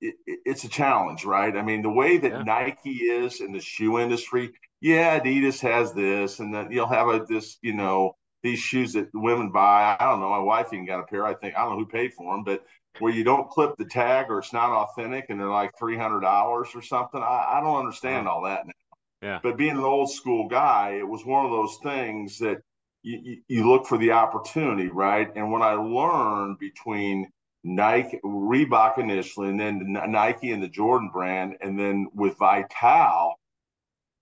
it, 0.00 0.14
it, 0.26 0.40
it's 0.46 0.64
a 0.64 0.68
challenge, 0.68 1.26
right? 1.26 1.54
I 1.54 1.60
mean, 1.60 1.82
the 1.82 1.90
way 1.90 2.16
that 2.16 2.32
yeah. 2.32 2.42
Nike 2.42 2.94
is 2.94 3.42
in 3.42 3.52
the 3.52 3.60
shoe 3.60 3.98
industry, 3.98 4.52
yeah, 4.80 5.20
Adidas 5.20 5.60
has 5.60 5.92
this, 5.92 6.40
and 6.40 6.52
then 6.54 6.72
you'll 6.72 6.86
have 6.86 7.08
a 7.08 7.26
this, 7.28 7.58
you 7.60 7.74
know, 7.74 8.16
these 8.42 8.58
shoes 8.58 8.92
that 8.94 9.08
women 9.14 9.50
buy. 9.50 9.96
I 9.98 10.04
don't 10.04 10.20
know. 10.20 10.30
My 10.30 10.38
wife 10.38 10.72
even 10.72 10.86
got 10.86 11.00
a 11.00 11.04
pair. 11.04 11.24
I 11.24 11.34
think 11.34 11.54
I 11.56 11.62
don't 11.62 11.72
know 11.72 11.78
who 11.78 11.86
paid 11.86 12.12
for 12.14 12.34
them, 12.34 12.44
but 12.44 12.64
where 12.98 13.12
you 13.12 13.24
don't 13.24 13.48
clip 13.48 13.76
the 13.76 13.84
tag 13.84 14.26
or 14.28 14.38
it's 14.38 14.52
not 14.52 14.70
authentic 14.70 15.26
and 15.28 15.40
they're 15.40 15.48
like 15.48 15.78
three 15.78 15.96
hundred 15.96 16.20
dollars 16.20 16.68
or 16.74 16.82
something. 16.82 17.22
I, 17.22 17.58
I 17.58 17.60
don't 17.60 17.78
understand 17.78 18.28
all 18.28 18.42
that 18.42 18.66
now. 18.66 18.72
Yeah. 19.22 19.38
But 19.42 19.56
being 19.56 19.72
an 19.76 19.84
old 19.84 20.10
school 20.10 20.48
guy, 20.48 20.96
it 20.98 21.06
was 21.06 21.24
one 21.24 21.44
of 21.44 21.52
those 21.52 21.78
things 21.82 22.38
that 22.38 22.58
you, 23.02 23.20
you, 23.22 23.36
you 23.48 23.68
look 23.68 23.86
for 23.86 23.96
the 23.96 24.12
opportunity, 24.12 24.88
right? 24.88 25.30
And 25.36 25.52
when 25.52 25.62
I 25.62 25.74
learned 25.74 26.58
between 26.58 27.30
Nike, 27.64 28.18
Reebok 28.24 28.98
initially, 28.98 29.48
and 29.48 29.60
then 29.60 29.96
Nike 30.08 30.50
and 30.50 30.62
the 30.62 30.68
Jordan 30.68 31.10
brand, 31.12 31.56
and 31.60 31.78
then 31.78 32.08
with 32.12 32.36
Vitale, 32.38 33.36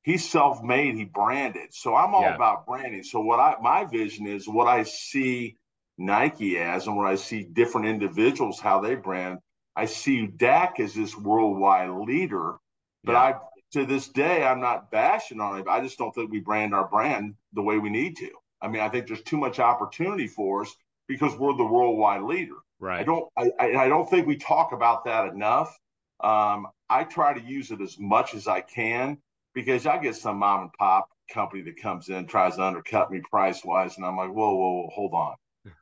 he's 0.02 0.28
self-made, 0.28 0.96
he 0.96 1.04
branded. 1.04 1.72
So 1.72 1.94
I'm 1.94 2.14
all 2.14 2.22
yeah. 2.22 2.34
about 2.34 2.66
branding. 2.66 3.02
So 3.02 3.20
what 3.20 3.40
I 3.40 3.56
my 3.60 3.84
vision 3.84 4.26
is 4.26 4.48
what 4.48 4.66
I 4.66 4.84
see 4.84 5.56
Nike 5.98 6.58
as 6.58 6.86
and 6.86 6.96
what 6.96 7.06
I 7.06 7.16
see 7.16 7.42
different 7.42 7.86
individuals 7.86 8.60
how 8.60 8.80
they 8.80 8.94
brand, 8.94 9.38
I 9.76 9.86
see 9.86 10.26
Dak 10.26 10.80
as 10.80 10.94
this 10.94 11.16
worldwide 11.16 11.90
leader. 11.90 12.56
But 13.04 13.12
yeah. 13.12 13.20
I 13.20 13.34
to 13.72 13.86
this 13.86 14.08
day 14.08 14.44
I'm 14.44 14.60
not 14.60 14.90
bashing 14.90 15.40
on 15.40 15.60
it. 15.60 15.66
I 15.68 15.80
just 15.80 15.98
don't 15.98 16.14
think 16.14 16.30
we 16.30 16.40
brand 16.40 16.74
our 16.74 16.88
brand 16.88 17.34
the 17.52 17.62
way 17.62 17.78
we 17.78 17.90
need 17.90 18.16
to. 18.16 18.30
I 18.62 18.68
mean, 18.68 18.82
I 18.82 18.88
think 18.88 19.06
there's 19.06 19.22
too 19.22 19.38
much 19.38 19.58
opportunity 19.58 20.26
for 20.26 20.62
us 20.62 20.74
because 21.08 21.34
we're 21.36 21.56
the 21.56 21.64
worldwide 21.64 22.22
leader. 22.22 22.56
Right. 22.78 23.00
I 23.00 23.04
don't 23.04 23.28
I, 23.36 23.52
I 23.60 23.88
don't 23.88 24.08
think 24.08 24.26
we 24.26 24.36
talk 24.36 24.72
about 24.72 25.04
that 25.04 25.26
enough. 25.26 25.78
Um, 26.20 26.66
I 26.90 27.04
try 27.04 27.32
to 27.32 27.40
use 27.40 27.70
it 27.70 27.80
as 27.80 27.98
much 27.98 28.34
as 28.34 28.46
I 28.46 28.60
can 28.60 29.18
because 29.54 29.86
I 29.86 29.98
get 29.98 30.16
some 30.16 30.38
mom 30.38 30.62
and 30.62 30.72
pop 30.72 31.08
company 31.32 31.62
that 31.62 31.80
comes 31.80 32.08
in 32.08 32.26
tries 32.26 32.56
to 32.56 32.64
undercut 32.64 33.10
me 33.10 33.20
price 33.30 33.64
wise, 33.64 33.96
and 33.96 34.04
I'm 34.04 34.16
like, 34.16 34.30
whoa, 34.30 34.54
whoa, 34.54 34.82
whoa, 34.82 34.90
hold 34.92 35.14
on. 35.14 35.34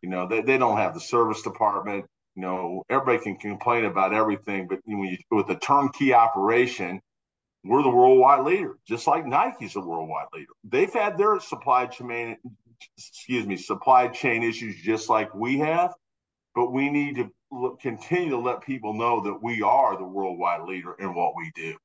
You 0.02 0.10
know, 0.10 0.26
they, 0.26 0.42
they 0.42 0.58
don't 0.58 0.76
have 0.76 0.94
the 0.94 1.00
service 1.00 1.42
department. 1.42 2.06
You 2.34 2.42
know, 2.42 2.84
everybody 2.88 3.22
can 3.22 3.36
complain 3.36 3.84
about 3.84 4.12
everything, 4.12 4.68
but 4.68 4.80
when 4.84 5.00
you, 5.00 5.18
with 5.30 5.48
a 5.50 5.56
turnkey 5.56 6.12
operation, 6.12 7.00
we're 7.64 7.82
the 7.82 7.90
worldwide 7.90 8.44
leader, 8.44 8.76
just 8.86 9.06
like 9.06 9.26
Nike's 9.26 9.76
a 9.76 9.80
worldwide 9.80 10.28
leader. 10.32 10.52
They've 10.64 10.92
had 10.92 11.18
their 11.18 11.40
supply 11.40 11.86
chain, 11.86 12.36
excuse 12.96 13.46
me, 13.46 13.56
supply 13.56 14.08
chain 14.08 14.42
issues 14.42 14.80
just 14.80 15.08
like 15.08 15.34
we 15.34 15.58
have, 15.58 15.94
but 16.54 16.72
we 16.72 16.90
need 16.90 17.16
to 17.16 17.30
look, 17.50 17.80
continue 17.80 18.30
to 18.30 18.38
let 18.38 18.62
people 18.62 18.94
know 18.94 19.22
that 19.24 19.42
we 19.42 19.62
are 19.62 19.96
the 19.96 20.04
worldwide 20.04 20.62
leader 20.62 20.94
in 20.98 21.14
what 21.14 21.34
we 21.36 21.50
do. 21.54 21.76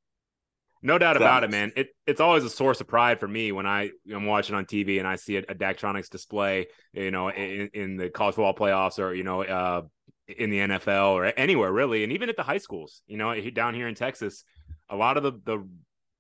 No 0.86 0.98
doubt 0.98 1.16
about 1.16 1.46
it, 1.46 1.50
man. 1.50 1.72
It, 1.78 1.90
it's 2.06 2.20
always 2.20 2.44
a 2.44 2.50
source 2.50 2.82
of 2.82 2.88
pride 2.88 3.20
for 3.20 3.28
me 3.28 3.54
when 3.54 3.66
I 3.66 3.92
am 4.12 4.26
watching 4.26 4.54
on 4.54 4.66
TV 4.66 5.00
and 5.00 5.08
I 5.08 5.16
see 5.16 5.38
a, 5.38 5.40
a 5.40 5.56
Daktronics 5.56 6.10
display, 6.10 6.68
you 6.92 7.10
know, 7.10 7.30
in, 7.30 7.70
in, 7.74 7.96
the 7.96 8.10
college 8.10 8.36
football 8.36 8.54
playoffs 8.54 9.00
or 9.00 9.14
you 9.14 9.24
know, 9.24 9.44
uh, 9.44 9.84
in 10.28 10.50
the 10.50 10.60
NFL 10.60 11.14
or 11.14 11.34
anywhere 11.38 11.72
really, 11.72 12.04
and 12.04 12.12
even 12.12 12.28
at 12.28 12.36
the 12.36 12.44
high 12.44 12.58
schools. 12.58 13.02
You 13.08 13.18
know, 13.18 13.34
down 13.52 13.74
here 13.74 13.88
in 13.88 13.96
Texas, 13.96 14.44
a 14.90 14.96
lot 14.98 15.16
of 15.16 15.24
the 15.24 15.32
the 15.46 15.68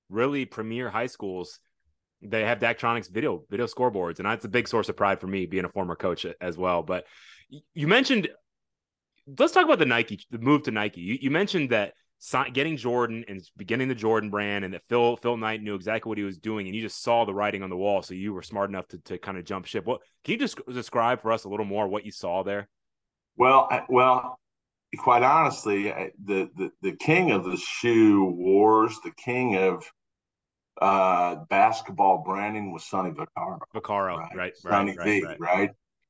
really 0.09 0.45
premier 0.45 0.89
high 0.89 1.07
schools 1.07 1.59
they 2.21 2.45
have 2.45 2.59
Daktronics 2.59 3.11
video 3.11 3.43
video 3.49 3.67
scoreboards, 3.67 4.19
and 4.19 4.25
that's 4.25 4.45
a 4.45 4.49
big 4.49 4.67
source 4.67 4.89
of 4.89 4.95
pride 4.95 5.19
for 5.19 5.27
me 5.27 5.45
being 5.45 5.65
a 5.65 5.69
former 5.69 5.95
coach 5.95 6.25
as 6.39 6.57
well. 6.57 6.83
But 6.83 7.05
you 7.73 7.87
mentioned, 7.87 8.29
let's 9.37 9.53
talk 9.53 9.65
about 9.65 9.79
the 9.79 9.85
Nike, 9.85 10.25
the 10.31 10.39
move 10.39 10.63
to 10.63 10.71
Nike. 10.71 11.01
You, 11.01 11.17
you 11.21 11.31
mentioned 11.31 11.71
that 11.71 11.93
getting 12.53 12.77
Jordan 12.77 13.25
and 13.27 13.41
beginning 13.57 13.87
the 13.87 13.95
Jordan 13.95 14.29
brand, 14.29 14.65
and 14.65 14.73
that 14.73 14.83
Phil 14.89 15.17
Phil 15.17 15.37
Knight 15.37 15.61
knew 15.61 15.75
exactly 15.75 16.09
what 16.09 16.17
he 16.17 16.23
was 16.23 16.37
doing, 16.37 16.67
and 16.67 16.75
you 16.75 16.81
just 16.81 17.03
saw 17.03 17.25
the 17.25 17.33
writing 17.33 17.63
on 17.63 17.69
the 17.69 17.77
wall, 17.77 18.01
so 18.01 18.13
you 18.13 18.33
were 18.33 18.41
smart 18.41 18.69
enough 18.69 18.87
to 18.89 18.97
to 18.99 19.17
kind 19.17 19.37
of 19.37 19.45
jump 19.45 19.65
ship. 19.65 19.85
What 19.85 20.01
can 20.23 20.33
you 20.33 20.39
just 20.39 20.59
describe 20.71 21.21
for 21.21 21.31
us 21.31 21.43
a 21.43 21.49
little 21.49 21.65
more 21.65 21.87
what 21.87 22.05
you 22.05 22.11
saw 22.11 22.43
there? 22.43 22.69
Well, 23.35 23.67
well, 23.89 24.39
quite 24.97 25.23
honestly, 25.23 25.85
the 26.23 26.49
the 26.55 26.71
the 26.81 26.95
king 26.95 27.31
of 27.31 27.45
the 27.45 27.57
shoe 27.57 28.25
wars, 28.25 28.97
the 29.03 29.11
king 29.11 29.57
of 29.57 29.83
uh, 30.81 31.35
basketball 31.49 32.23
branding 32.23 32.71
was 32.71 32.83
Sonny 32.83 33.11
Vaccaro. 33.11 33.59
Vaccaro, 33.75 34.17
right, 34.17 34.35
right, 34.35 34.57
Sonny 34.57 34.95
right, 34.97 35.05
V, 35.05 35.23
right, 35.23 35.39
right. 35.39 35.69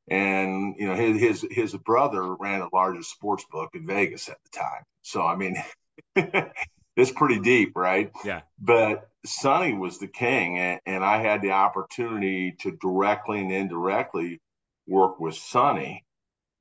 And 0.10 0.76
you 0.78 0.88
know 0.88 0.95
his 0.95 1.19
his 1.19 1.45
his 1.49 1.76
brother 1.76 2.36
ran 2.36 2.60
the 2.60 2.69
largest 2.73 3.12
sports 3.12 3.45
book 3.52 3.69
in 3.73 3.88
Vegas 3.88 4.30
at 4.30 4.38
the 4.43 4.58
time. 4.58 4.84
So 5.02 5.26
I 5.26 5.36
mean, 5.36 5.56
it's 6.15 7.12
pretty 7.12 7.39
deep, 7.39 7.75
right? 7.75 8.12
Yeah. 8.23 8.41
But 8.60 9.10
Sonny 9.25 9.73
was 9.73 9.99
the 9.99 10.08
king, 10.08 10.60
and, 10.60 10.79
and 10.86 11.03
I 11.03 11.21
had 11.21 11.41
the 11.41 11.51
opportunity 11.51 12.53
to 12.60 12.71
directly 12.71 13.41
and 13.41 13.51
indirectly 13.51 14.41
work 14.88 15.19
with 15.19 15.36
Sonny 15.36 16.03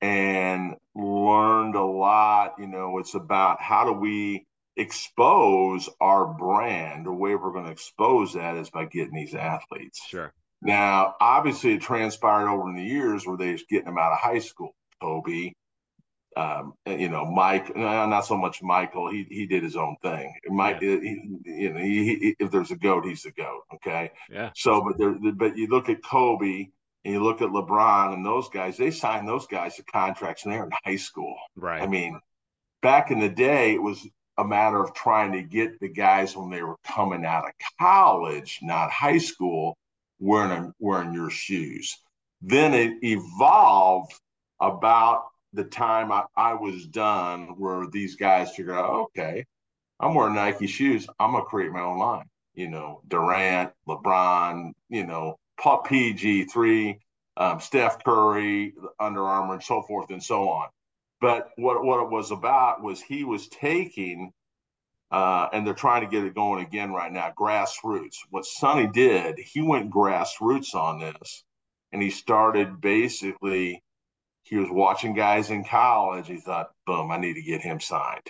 and 0.00 0.76
learned 0.94 1.74
a 1.74 1.84
lot. 1.84 2.54
You 2.58 2.66
know, 2.66 2.98
it's 2.98 3.14
about 3.14 3.60
how 3.60 3.84
do 3.84 3.92
we 3.92 4.46
expose 4.76 5.88
our 6.00 6.26
brand. 6.26 7.06
The 7.06 7.12
way 7.12 7.34
we're 7.34 7.52
going 7.52 7.66
to 7.66 7.72
expose 7.72 8.34
that 8.34 8.56
is 8.56 8.70
by 8.70 8.86
getting 8.86 9.14
these 9.14 9.34
athletes. 9.34 10.04
Sure. 10.06 10.32
Now, 10.60 11.16
obviously, 11.20 11.74
it 11.74 11.82
transpired 11.82 12.48
over 12.48 12.68
in 12.68 12.76
the 12.76 12.84
years 12.84 13.26
where 13.26 13.36
they 13.36 13.52
was 13.52 13.64
getting 13.68 13.86
them 13.86 13.98
out 13.98 14.12
of 14.12 14.18
high 14.18 14.38
school. 14.38 14.74
Kobe, 15.00 15.52
um, 16.36 16.74
you 16.86 17.08
know, 17.08 17.24
Mike, 17.24 17.74
not 17.76 18.20
so 18.26 18.36
much 18.36 18.62
Michael. 18.62 19.10
He 19.10 19.26
he 19.28 19.46
did 19.46 19.62
his 19.62 19.76
own 19.76 19.96
thing. 20.02 20.34
Mike, 20.48 20.78
yeah. 20.80 20.96
he, 21.00 21.40
you 21.44 21.72
know, 21.72 21.80
he, 21.80 22.04
he, 22.04 22.36
if 22.38 22.50
there's 22.50 22.70
a 22.70 22.76
goat, 22.76 23.06
he's 23.06 23.22
the 23.22 23.32
goat. 23.32 23.62
Okay. 23.74 24.10
Yeah. 24.30 24.50
So, 24.56 24.82
but 24.82 24.98
there, 24.98 25.14
but 25.34 25.56
you 25.56 25.66
look 25.66 25.88
at 25.88 26.02
Kobe 26.02 26.68
and 27.04 27.14
you 27.14 27.22
look 27.22 27.42
at 27.42 27.50
LeBron 27.50 28.14
and 28.14 28.24
those 28.24 28.48
guys. 28.48 28.76
They 28.76 28.90
signed 28.90 29.28
those 29.28 29.46
guys 29.46 29.76
to 29.76 29.84
contracts 29.84 30.44
and 30.44 30.52
they're 30.52 30.64
in 30.64 30.70
high 30.84 30.96
school. 30.96 31.36
Right. 31.56 31.82
I 31.82 31.86
mean, 31.86 32.18
back 32.80 33.10
in 33.10 33.20
the 33.20 33.28
day, 33.28 33.74
it 33.74 33.82
was 33.82 34.06
a 34.38 34.44
matter 34.44 34.82
of 34.82 34.94
trying 34.94 35.32
to 35.32 35.42
get 35.42 35.78
the 35.80 35.88
guys 35.88 36.36
when 36.36 36.50
they 36.50 36.62
were 36.62 36.76
coming 36.84 37.24
out 37.24 37.44
of 37.44 37.52
college, 37.78 38.60
not 38.62 38.90
high 38.90 39.18
school, 39.18 39.76
wearing 40.18 40.72
wearing 40.78 41.12
your 41.12 41.30
shoes. 41.30 41.98
Then 42.40 42.74
it 42.74 42.94
evolved 43.02 44.14
about 44.60 45.24
the 45.52 45.64
time 45.64 46.10
I, 46.10 46.24
I 46.36 46.54
was 46.54 46.86
done, 46.86 47.58
where 47.58 47.86
these 47.86 48.16
guys 48.16 48.54
figured 48.54 48.76
out, 48.76 48.90
okay, 48.90 49.46
I'm 50.00 50.14
wearing 50.14 50.34
Nike 50.34 50.66
shoes. 50.66 51.06
I'm 51.20 51.32
gonna 51.32 51.44
create 51.44 51.72
my 51.72 51.80
own 51.80 51.98
line. 51.98 52.28
You 52.54 52.68
know, 52.68 53.02
Durant, 53.08 53.72
LeBron, 53.88 54.72
you 54.88 55.06
know, 55.06 55.38
PG 55.84 56.44
three, 56.46 56.98
um, 57.36 57.60
Steph 57.60 58.02
Curry, 58.04 58.74
Under 58.98 59.22
Armour, 59.22 59.54
and 59.54 59.62
so 59.62 59.82
forth 59.82 60.10
and 60.10 60.22
so 60.22 60.48
on. 60.48 60.68
But 61.20 61.50
what 61.56 61.84
what 61.84 62.02
it 62.02 62.10
was 62.10 62.30
about 62.32 62.82
was 62.82 63.00
he 63.00 63.22
was 63.24 63.48
taking, 63.48 64.32
uh, 65.12 65.48
and 65.52 65.64
they're 65.66 65.74
trying 65.74 66.02
to 66.02 66.10
get 66.10 66.24
it 66.24 66.34
going 66.34 66.64
again 66.64 66.92
right 66.92 67.12
now. 67.12 67.32
Grassroots. 67.38 68.16
What 68.30 68.44
Sonny 68.44 68.88
did, 68.88 69.38
he 69.38 69.62
went 69.62 69.92
grassroots 69.92 70.74
on 70.74 70.98
this, 70.98 71.44
and 71.92 72.02
he 72.02 72.10
started 72.10 72.80
basically. 72.80 73.82
He 74.44 74.56
was 74.56 74.68
watching 74.70 75.14
guys 75.14 75.50
in 75.50 75.64
college. 75.64 76.28
He 76.28 76.38
thought, 76.38 76.70
"Boom, 76.86 77.10
I 77.10 77.18
need 77.18 77.34
to 77.34 77.42
get 77.42 77.62
him 77.62 77.80
signed." 77.80 78.28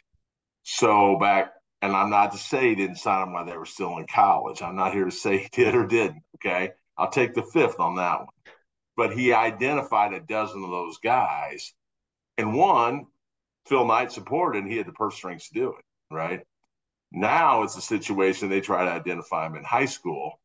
So 0.64 1.18
back, 1.18 1.52
and 1.82 1.94
I'm 1.94 2.10
not 2.10 2.32
to 2.32 2.38
say 2.38 2.70
he 2.70 2.74
didn't 2.76 2.96
sign 2.96 3.20
them 3.20 3.32
while 3.32 3.44
they 3.46 3.56
were 3.56 3.66
still 3.66 3.98
in 3.98 4.06
college. 4.06 4.62
I'm 4.62 4.76
not 4.76 4.92
here 4.92 5.04
to 5.06 5.10
say 5.10 5.38
he 5.38 5.48
did 5.52 5.74
or 5.74 5.86
didn't. 5.86 6.22
Okay, 6.36 6.72
I'll 6.98 7.10
take 7.10 7.34
the 7.34 7.42
fifth 7.42 7.80
on 7.80 7.96
that 7.96 8.20
one. 8.20 8.28
But 8.96 9.14
he 9.14 9.32
identified 9.32 10.12
a 10.14 10.20
dozen 10.20 10.62
of 10.64 10.70
those 10.70 10.98
guys 10.98 11.72
and 12.38 12.54
one, 12.54 13.06
Phil 13.66 13.86
Knight 13.86 14.12
supported, 14.12 14.62
and 14.62 14.70
he 14.70 14.78
had 14.78 14.86
the 14.86 14.92
purse 14.92 15.14
strings 15.14 15.48
to 15.48 15.54
do 15.54 15.68
it, 15.78 15.84
right? 16.10 16.40
Now 17.12 17.62
it's 17.62 17.76
a 17.76 17.82
situation 17.82 18.48
they 18.48 18.60
try 18.60 18.84
to 18.84 18.90
identify 18.90 19.46
him 19.46 19.54
in 19.54 19.64
high 19.64 19.86
school, 19.86 20.40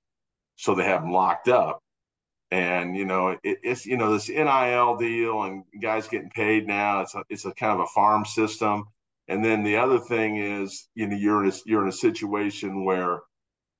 so 0.55 0.75
they 0.75 0.83
have 0.83 1.03
him 1.03 1.11
locked 1.11 1.47
up. 1.47 1.81
And 2.51 2.95
you 2.95 3.05
know, 3.05 3.29
it, 3.29 3.39
it's 3.43 3.85
you 3.85 3.97
know 3.97 4.13
this 4.13 4.29
NIL 4.29 4.97
deal 4.97 5.43
and 5.43 5.63
guys 5.81 6.07
getting 6.07 6.29
paid 6.29 6.67
now. 6.67 7.01
It's 7.01 7.15
a 7.15 7.23
it's 7.29 7.45
a 7.45 7.53
kind 7.53 7.73
of 7.73 7.81
a 7.81 7.87
farm 7.87 8.25
system. 8.25 8.85
And 9.27 9.43
then 9.43 9.63
the 9.63 9.75
other 9.77 9.99
thing 9.99 10.37
is, 10.37 10.87
you 10.95 11.07
know, 11.07 11.17
you're 11.17 11.43
in 11.43 11.51
a, 11.51 11.53
you're 11.65 11.83
in 11.83 11.89
a 11.89 11.93
situation 11.93 12.85
where 12.85 13.19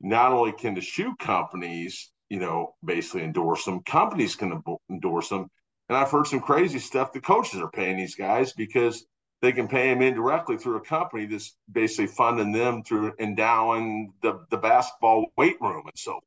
not 0.02 0.34
only 0.34 0.52
can 0.52 0.74
the 0.74 0.82
shoe 0.82 1.16
companies, 1.18 2.12
you 2.30 2.40
know, 2.40 2.76
basically 2.84 3.24
endorse 3.24 3.64
them, 3.64 3.82
companies 3.84 4.36
can 4.36 4.62
endorse 4.90 5.30
them, 5.30 5.50
and 5.88 5.98
I've 5.98 6.12
heard 6.12 6.28
some 6.28 6.42
crazy 6.42 6.80
stuff. 6.80 7.14
The 7.14 7.22
coaches 7.22 7.62
are 7.62 7.72
paying 7.72 7.96
these 7.96 8.16
guys 8.16 8.52
because 8.52 9.06
they 9.42 9.52
can 9.52 9.68
pay 9.68 9.94
them 9.94 10.02
indirectly 10.02 10.58
through 10.58 10.78
a 10.78 10.82
company 10.82 11.26
that's 11.26 11.56
basically 11.72 12.08
funding 12.08 12.52
them 12.52 12.84
through 12.84 13.14
endowing 13.20 14.14
the, 14.22 14.46
the 14.50 14.58
basketball 14.58 15.28
weight 15.38 15.58
room 15.62 15.84
and 15.86 15.98
so 15.98 16.20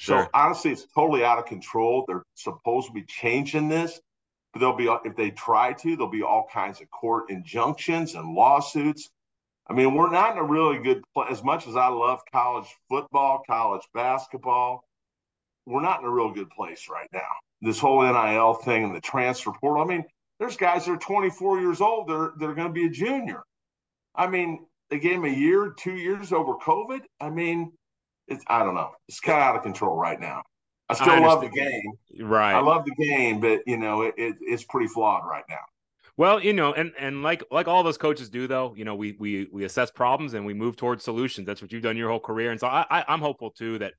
Sure. 0.00 0.24
So 0.24 0.30
honestly, 0.32 0.72
it's 0.72 0.86
totally 0.94 1.24
out 1.24 1.38
of 1.38 1.44
control. 1.44 2.04
They're 2.08 2.24
supposed 2.34 2.86
to 2.86 2.92
be 2.94 3.04
changing 3.04 3.68
this, 3.68 4.00
but 4.52 4.60
there'll 4.60 4.74
be 4.74 4.88
if 5.04 5.14
they 5.14 5.30
try 5.30 5.74
to, 5.74 5.90
there'll 5.94 6.10
be 6.10 6.22
all 6.22 6.46
kinds 6.50 6.80
of 6.80 6.90
court 6.90 7.30
injunctions 7.30 8.14
and 8.14 8.34
lawsuits. 8.34 9.10
I 9.68 9.74
mean, 9.74 9.94
we're 9.94 10.10
not 10.10 10.32
in 10.32 10.38
a 10.38 10.42
really 10.42 10.78
good 10.78 11.02
place. 11.14 11.28
As 11.30 11.44
much 11.44 11.68
as 11.68 11.76
I 11.76 11.88
love 11.88 12.20
college 12.32 12.66
football, 12.88 13.42
college 13.46 13.82
basketball, 13.92 14.84
we're 15.66 15.82
not 15.82 16.00
in 16.00 16.06
a 16.06 16.10
real 16.10 16.32
good 16.32 16.48
place 16.48 16.86
right 16.90 17.08
now 17.12 17.20
this 17.60 17.78
whole 17.78 18.02
NIL 18.02 18.54
thing 18.54 18.84
and 18.84 18.94
the 18.94 19.02
transfer 19.02 19.52
portal. 19.52 19.82
I 19.82 19.86
mean, 19.86 20.04
there's 20.38 20.56
guys 20.56 20.86
that 20.86 20.92
are 20.92 20.96
24 20.96 21.60
years 21.60 21.82
old. 21.82 22.08
They're 22.08 22.32
they're 22.38 22.54
going 22.54 22.68
to 22.68 22.72
be 22.72 22.86
a 22.86 22.90
junior. 22.90 23.42
I 24.14 24.28
mean, 24.28 24.66
they 24.88 24.98
gave 24.98 25.16
him 25.16 25.26
a 25.26 25.28
year, 25.28 25.74
two 25.76 25.92
years 25.92 26.32
over 26.32 26.54
COVID. 26.54 27.00
I 27.20 27.28
mean, 27.28 27.72
it's 28.30 28.44
I 28.46 28.60
don't 28.60 28.74
know. 28.74 28.90
It's 29.08 29.20
kind 29.20 29.38
of 29.38 29.44
out 29.44 29.56
of 29.56 29.62
control 29.62 29.96
right 29.96 30.20
now. 30.20 30.42
I 30.88 30.94
still 30.94 31.10
I 31.10 31.18
love 31.20 31.40
the 31.40 31.48
game. 31.48 31.92
Right. 32.20 32.52
I 32.52 32.60
love 32.60 32.84
the 32.84 32.94
game, 32.94 33.40
but 33.40 33.60
you 33.66 33.76
know, 33.76 34.02
it, 34.02 34.14
it, 34.16 34.36
it's 34.40 34.64
pretty 34.64 34.88
flawed 34.88 35.22
right 35.28 35.44
now. 35.48 35.60
Well, 36.16 36.42
you 36.42 36.52
know, 36.52 36.72
and 36.72 36.92
and 36.98 37.22
like 37.22 37.44
like 37.50 37.68
all 37.68 37.82
those 37.82 37.96
coaches 37.96 38.28
do, 38.28 38.46
though, 38.46 38.74
you 38.76 38.84
know, 38.84 38.94
we 38.94 39.12
we 39.12 39.48
we 39.52 39.64
assess 39.64 39.90
problems 39.90 40.34
and 40.34 40.44
we 40.44 40.52
move 40.52 40.76
towards 40.76 41.04
solutions. 41.04 41.46
That's 41.46 41.62
what 41.62 41.72
you've 41.72 41.82
done 41.82 41.96
your 41.96 42.10
whole 42.10 42.20
career, 42.20 42.50
and 42.50 42.58
so 42.58 42.66
I, 42.66 42.84
I 42.90 43.04
I'm 43.08 43.20
hopeful 43.20 43.50
too 43.50 43.78
that 43.78 43.94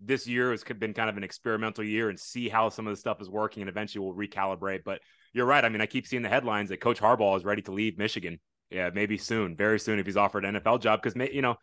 this 0.00 0.26
year 0.26 0.50
has 0.50 0.62
been 0.62 0.94
kind 0.94 1.10
of 1.10 1.16
an 1.16 1.24
experimental 1.24 1.82
year 1.82 2.10
and 2.10 2.20
see 2.20 2.48
how 2.48 2.68
some 2.68 2.86
of 2.86 2.92
the 2.92 2.96
stuff 2.96 3.20
is 3.20 3.30
working 3.30 3.62
and 3.62 3.68
eventually 3.68 4.04
we'll 4.04 4.14
recalibrate. 4.14 4.84
But 4.84 5.00
you're 5.32 5.46
right. 5.46 5.64
I 5.64 5.68
mean, 5.68 5.80
I 5.80 5.86
keep 5.86 6.06
seeing 6.06 6.22
the 6.22 6.28
headlines 6.28 6.68
that 6.68 6.80
Coach 6.80 7.00
Harbaugh 7.00 7.36
is 7.36 7.44
ready 7.44 7.62
to 7.62 7.72
leave 7.72 7.98
Michigan. 7.98 8.38
Yeah, 8.70 8.90
maybe 8.92 9.16
soon, 9.16 9.56
very 9.56 9.78
soon 9.78 9.98
if 9.98 10.06
he's 10.06 10.16
offered 10.16 10.44
an 10.44 10.56
NFL 10.56 10.80
job 10.80 11.02
because 11.02 11.16
you 11.32 11.42
know 11.42 11.56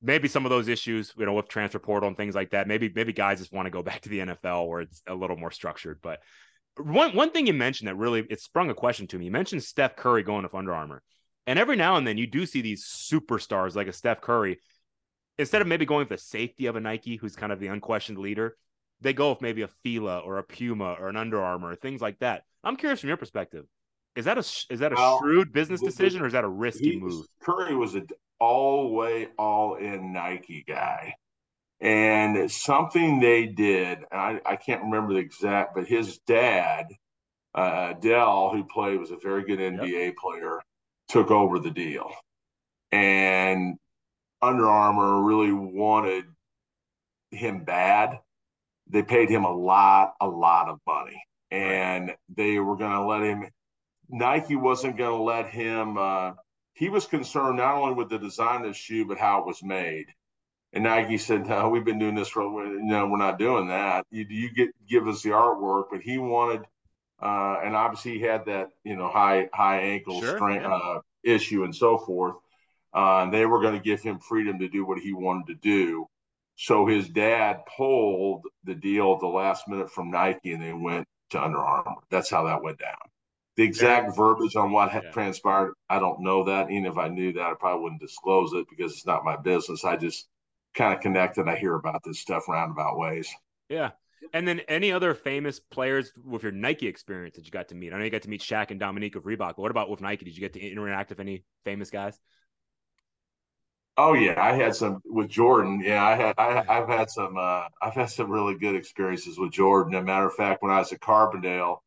maybe 0.00 0.28
some 0.28 0.46
of 0.46 0.50
those 0.50 0.68
issues, 0.68 1.12
you 1.16 1.26
know, 1.26 1.34
with 1.34 1.48
transfer 1.48 1.78
portal 1.78 2.08
and 2.08 2.16
things 2.16 2.34
like 2.34 2.50
that. 2.50 2.68
Maybe 2.68 2.90
maybe 2.94 3.12
guys 3.12 3.38
just 3.38 3.52
want 3.52 3.66
to 3.66 3.70
go 3.70 3.82
back 3.82 4.02
to 4.02 4.08
the 4.08 4.20
NFL 4.20 4.68
where 4.68 4.80
it's 4.80 5.02
a 5.06 5.14
little 5.14 5.36
more 5.36 5.50
structured. 5.50 5.98
But 6.02 6.20
one 6.76 7.14
one 7.14 7.30
thing 7.30 7.46
you 7.46 7.54
mentioned 7.54 7.88
that 7.88 7.96
really 7.96 8.26
it 8.30 8.40
sprung 8.40 8.70
a 8.70 8.74
question 8.74 9.06
to 9.08 9.18
me. 9.18 9.26
You 9.26 9.30
mentioned 9.30 9.62
Steph 9.62 9.96
Curry 9.96 10.22
going 10.22 10.48
to 10.48 10.56
Under 10.56 10.74
Armour, 10.74 11.02
and 11.46 11.58
every 11.58 11.76
now 11.76 11.96
and 11.96 12.06
then 12.06 12.18
you 12.18 12.26
do 12.26 12.46
see 12.46 12.60
these 12.60 12.84
superstars 12.84 13.74
like 13.74 13.88
a 13.88 13.92
Steph 13.92 14.20
Curry 14.20 14.58
instead 15.38 15.62
of 15.62 15.68
maybe 15.68 15.86
going 15.86 16.00
with 16.00 16.08
the 16.08 16.18
safety 16.18 16.66
of 16.66 16.76
a 16.76 16.80
Nike, 16.80 17.16
who's 17.16 17.36
kind 17.36 17.52
of 17.52 17.60
the 17.60 17.68
unquestioned 17.68 18.18
leader, 18.18 18.56
they 19.00 19.12
go 19.12 19.30
with 19.30 19.40
maybe 19.40 19.62
a 19.62 19.68
Fila 19.68 20.18
or 20.18 20.38
a 20.38 20.42
Puma 20.42 20.96
or 20.98 21.08
an 21.08 21.16
Under 21.16 21.42
Armour, 21.42 21.76
things 21.76 22.00
like 22.00 22.18
that. 22.18 22.42
I'm 22.64 22.76
curious 22.76 23.00
from 23.00 23.08
your 23.08 23.16
perspective. 23.16 23.64
Is 24.16 24.24
that 24.24 24.36
a 24.36 24.40
is 24.40 24.80
that 24.80 24.92
a 24.92 24.96
well, 24.96 25.18
shrewd 25.20 25.52
business 25.52 25.80
decision 25.80 26.22
or 26.22 26.26
is 26.26 26.32
that 26.32 26.42
a 26.42 26.48
risky 26.48 26.98
move? 26.98 27.24
Curry 27.40 27.76
was 27.76 27.94
an 27.94 28.08
all 28.40 28.92
way 28.94 29.28
all 29.38 29.76
in 29.76 30.12
Nike 30.12 30.64
guy, 30.66 31.14
and 31.80 32.50
something 32.50 33.20
they 33.20 33.46
did. 33.46 33.98
I, 34.10 34.40
I 34.44 34.56
can't 34.56 34.84
remember 34.84 35.14
the 35.14 35.20
exact, 35.20 35.74
but 35.74 35.86
his 35.86 36.18
dad, 36.26 36.86
uh, 37.54 37.94
Dell, 37.94 38.50
who 38.50 38.64
played 38.64 38.98
was 38.98 39.10
a 39.10 39.16
very 39.16 39.44
good 39.44 39.58
NBA 39.58 40.06
yep. 40.06 40.16
player, 40.16 40.60
took 41.08 41.30
over 41.30 41.58
the 41.58 41.70
deal, 41.70 42.10
and 42.92 43.76
under 44.40 44.68
Armour 44.68 45.22
really 45.22 45.52
wanted 45.52 46.24
him 47.30 47.64
bad. 47.64 48.18
They 48.90 49.02
paid 49.02 49.28
him 49.28 49.44
a 49.44 49.54
lot, 49.54 50.14
a 50.20 50.26
lot 50.26 50.68
of 50.68 50.78
money, 50.86 51.22
and 51.50 52.14
they 52.34 52.58
were 52.58 52.76
going 52.76 52.92
to 52.92 53.04
let 53.04 53.22
him 53.22 53.48
Nike 54.08 54.56
wasn't 54.56 54.96
going 54.96 55.16
to 55.16 55.22
let 55.22 55.50
him. 55.50 55.98
Uh, 55.98 56.32
he 56.78 56.88
was 56.88 57.06
concerned 57.06 57.56
not 57.56 57.74
only 57.74 57.94
with 57.94 58.08
the 58.08 58.20
design 58.20 58.60
of 58.60 58.68
the 58.68 58.72
shoe, 58.72 59.04
but 59.04 59.18
how 59.18 59.40
it 59.40 59.46
was 59.46 59.64
made. 59.64 60.06
And 60.72 60.84
Nike 60.84 61.18
said, 61.18 61.48
"No, 61.48 61.68
we've 61.68 61.84
been 61.84 61.98
doing 61.98 62.14
this 62.14 62.28
for 62.28 62.42
a 62.42 62.68
no, 62.68 63.08
we're 63.08 63.16
not 63.16 63.38
doing 63.38 63.66
that. 63.66 64.06
You, 64.10 64.24
you 64.28 64.52
get 64.52 64.68
give 64.88 65.08
us 65.08 65.22
the 65.22 65.30
artwork." 65.30 65.86
But 65.90 66.02
he 66.02 66.18
wanted, 66.18 66.66
uh, 67.20 67.56
and 67.64 67.74
obviously 67.74 68.12
he 68.12 68.20
had 68.20 68.46
that 68.46 68.68
you 68.84 68.94
know 68.94 69.08
high 69.08 69.48
high 69.52 69.80
ankle 69.80 70.20
sure, 70.20 70.36
strength 70.36 70.62
yeah. 70.62 70.74
uh, 70.74 71.00
issue 71.24 71.64
and 71.64 71.74
so 71.74 71.98
forth. 71.98 72.36
Uh, 72.94 73.22
and 73.22 73.34
they 73.34 73.44
were 73.44 73.60
going 73.60 73.74
to 73.74 73.80
give 73.80 74.00
him 74.00 74.20
freedom 74.20 74.60
to 74.60 74.68
do 74.68 74.86
what 74.86 74.98
he 74.98 75.12
wanted 75.12 75.48
to 75.48 75.54
do. 75.54 76.06
So 76.54 76.86
his 76.86 77.08
dad 77.08 77.62
pulled 77.76 78.44
the 78.64 78.74
deal 78.74 79.14
at 79.14 79.20
the 79.20 79.26
last 79.26 79.66
minute 79.66 79.90
from 79.90 80.10
Nike, 80.10 80.52
and 80.52 80.62
they 80.62 80.72
went 80.72 81.08
to 81.30 81.42
Under 81.42 81.58
Armour. 81.58 82.02
That's 82.08 82.30
how 82.30 82.44
that 82.44 82.62
went 82.62 82.78
down. 82.78 82.96
The 83.58 83.64
exact 83.64 84.06
yeah. 84.06 84.14
verbiage 84.14 84.54
on 84.54 84.70
what 84.70 84.94
yeah. 84.94 85.10
transpired, 85.10 85.74
I 85.90 85.98
don't 85.98 86.20
know 86.20 86.44
that. 86.44 86.70
Even 86.70 86.86
if 86.86 86.96
I 86.96 87.08
knew 87.08 87.32
that, 87.32 87.42
I 87.42 87.54
probably 87.58 87.82
wouldn't 87.82 88.00
disclose 88.00 88.52
it 88.52 88.66
because 88.70 88.92
it's 88.92 89.04
not 89.04 89.24
my 89.24 89.36
business. 89.36 89.84
I 89.84 89.96
just 89.96 90.28
kind 90.76 90.94
of 90.94 91.00
connect 91.00 91.38
and 91.38 91.50
I 91.50 91.56
hear 91.56 91.74
about 91.74 92.04
this 92.04 92.20
stuff 92.20 92.46
roundabout 92.48 92.96
ways. 92.96 93.28
Yeah. 93.68 93.90
And 94.32 94.46
then 94.46 94.60
any 94.68 94.92
other 94.92 95.12
famous 95.12 95.58
players 95.58 96.12
with 96.24 96.44
your 96.44 96.52
Nike 96.52 96.86
experience 96.86 97.34
that 97.34 97.46
you 97.46 97.50
got 97.50 97.70
to 97.70 97.74
meet? 97.74 97.92
I 97.92 97.98
know 97.98 98.04
you 98.04 98.10
got 98.10 98.22
to 98.22 98.30
meet 98.30 98.42
Shaq 98.42 98.70
and 98.70 98.78
Dominique 98.78 99.16
of 99.16 99.24
Reebok. 99.24 99.56
But 99.56 99.58
what 99.58 99.72
about 99.72 99.90
with 99.90 100.00
Nike? 100.00 100.24
Did 100.24 100.36
you 100.36 100.40
get 100.40 100.52
to 100.52 100.60
interact 100.60 101.10
with 101.10 101.18
any 101.18 101.42
famous 101.64 101.90
guys? 101.90 102.16
Oh 103.96 104.14
yeah, 104.14 104.40
I 104.40 104.52
had 104.52 104.76
some 104.76 105.02
with 105.04 105.30
Jordan. 105.30 105.82
Yeah, 105.84 106.04
I 106.06 106.14
had 106.14 106.34
I, 106.38 106.74
have 106.74 106.88
had 106.88 107.10
some 107.10 107.36
uh, 107.36 107.64
I've 107.82 107.94
had 107.94 108.10
some 108.10 108.30
really 108.30 108.56
good 108.56 108.76
experiences 108.76 109.36
with 109.36 109.50
Jordan. 109.50 109.96
As 109.96 110.02
a 110.02 110.04
matter 110.04 110.28
of 110.28 110.34
fact, 110.34 110.62
when 110.62 110.70
I 110.70 110.78
was 110.78 110.92
at 110.92 111.00
Carbondale, 111.00 111.78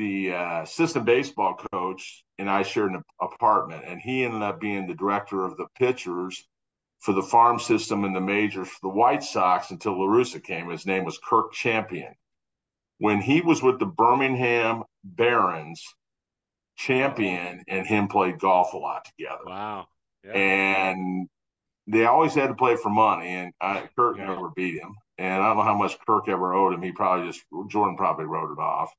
the 0.00 0.32
uh, 0.32 0.62
assistant 0.62 1.04
baseball 1.04 1.60
coach 1.72 2.24
and 2.38 2.48
I 2.48 2.62
shared 2.62 2.92
an 2.92 3.02
apartment, 3.20 3.84
and 3.86 4.00
he 4.00 4.24
ended 4.24 4.40
up 4.40 4.58
being 4.58 4.86
the 4.86 4.94
director 4.94 5.44
of 5.44 5.58
the 5.58 5.66
pitchers 5.78 6.42
for 7.00 7.12
the 7.12 7.22
farm 7.22 7.58
system 7.58 8.04
and 8.04 8.16
the 8.16 8.20
majors 8.20 8.68
for 8.68 8.78
the 8.82 8.88
White 8.88 9.22
Sox 9.22 9.70
until 9.70 10.00
La 10.00 10.06
Russa 10.06 10.42
came. 10.42 10.70
His 10.70 10.86
name 10.86 11.04
was 11.04 11.20
Kirk 11.22 11.52
Champion. 11.52 12.14
When 12.98 13.20
he 13.20 13.42
was 13.42 13.62
with 13.62 13.78
the 13.78 13.86
Birmingham 13.86 14.84
Barons, 15.04 15.84
Champion 16.76 17.62
and 17.68 17.86
him 17.86 18.08
played 18.08 18.38
golf 18.38 18.72
a 18.72 18.78
lot 18.78 19.04
together. 19.04 19.44
Wow. 19.44 19.86
Yeah. 20.24 20.32
And 20.32 21.28
they 21.86 22.06
always 22.06 22.34
had 22.34 22.46
to 22.46 22.54
play 22.54 22.76
for 22.76 22.88
money, 22.88 23.28
and 23.28 23.52
I, 23.60 23.86
Kirk 23.96 24.16
yeah. 24.16 24.28
never 24.28 24.48
beat 24.56 24.80
him. 24.80 24.94
And 25.18 25.42
I 25.42 25.48
don't 25.48 25.58
know 25.58 25.62
how 25.62 25.76
much 25.76 25.98
Kirk 26.06 26.28
ever 26.28 26.54
owed 26.54 26.72
him. 26.72 26.80
He 26.80 26.92
probably 26.92 27.26
just 27.26 27.42
Jordan 27.68 27.98
probably 27.98 28.24
wrote 28.24 28.52
it 28.52 28.58
off 28.58 28.90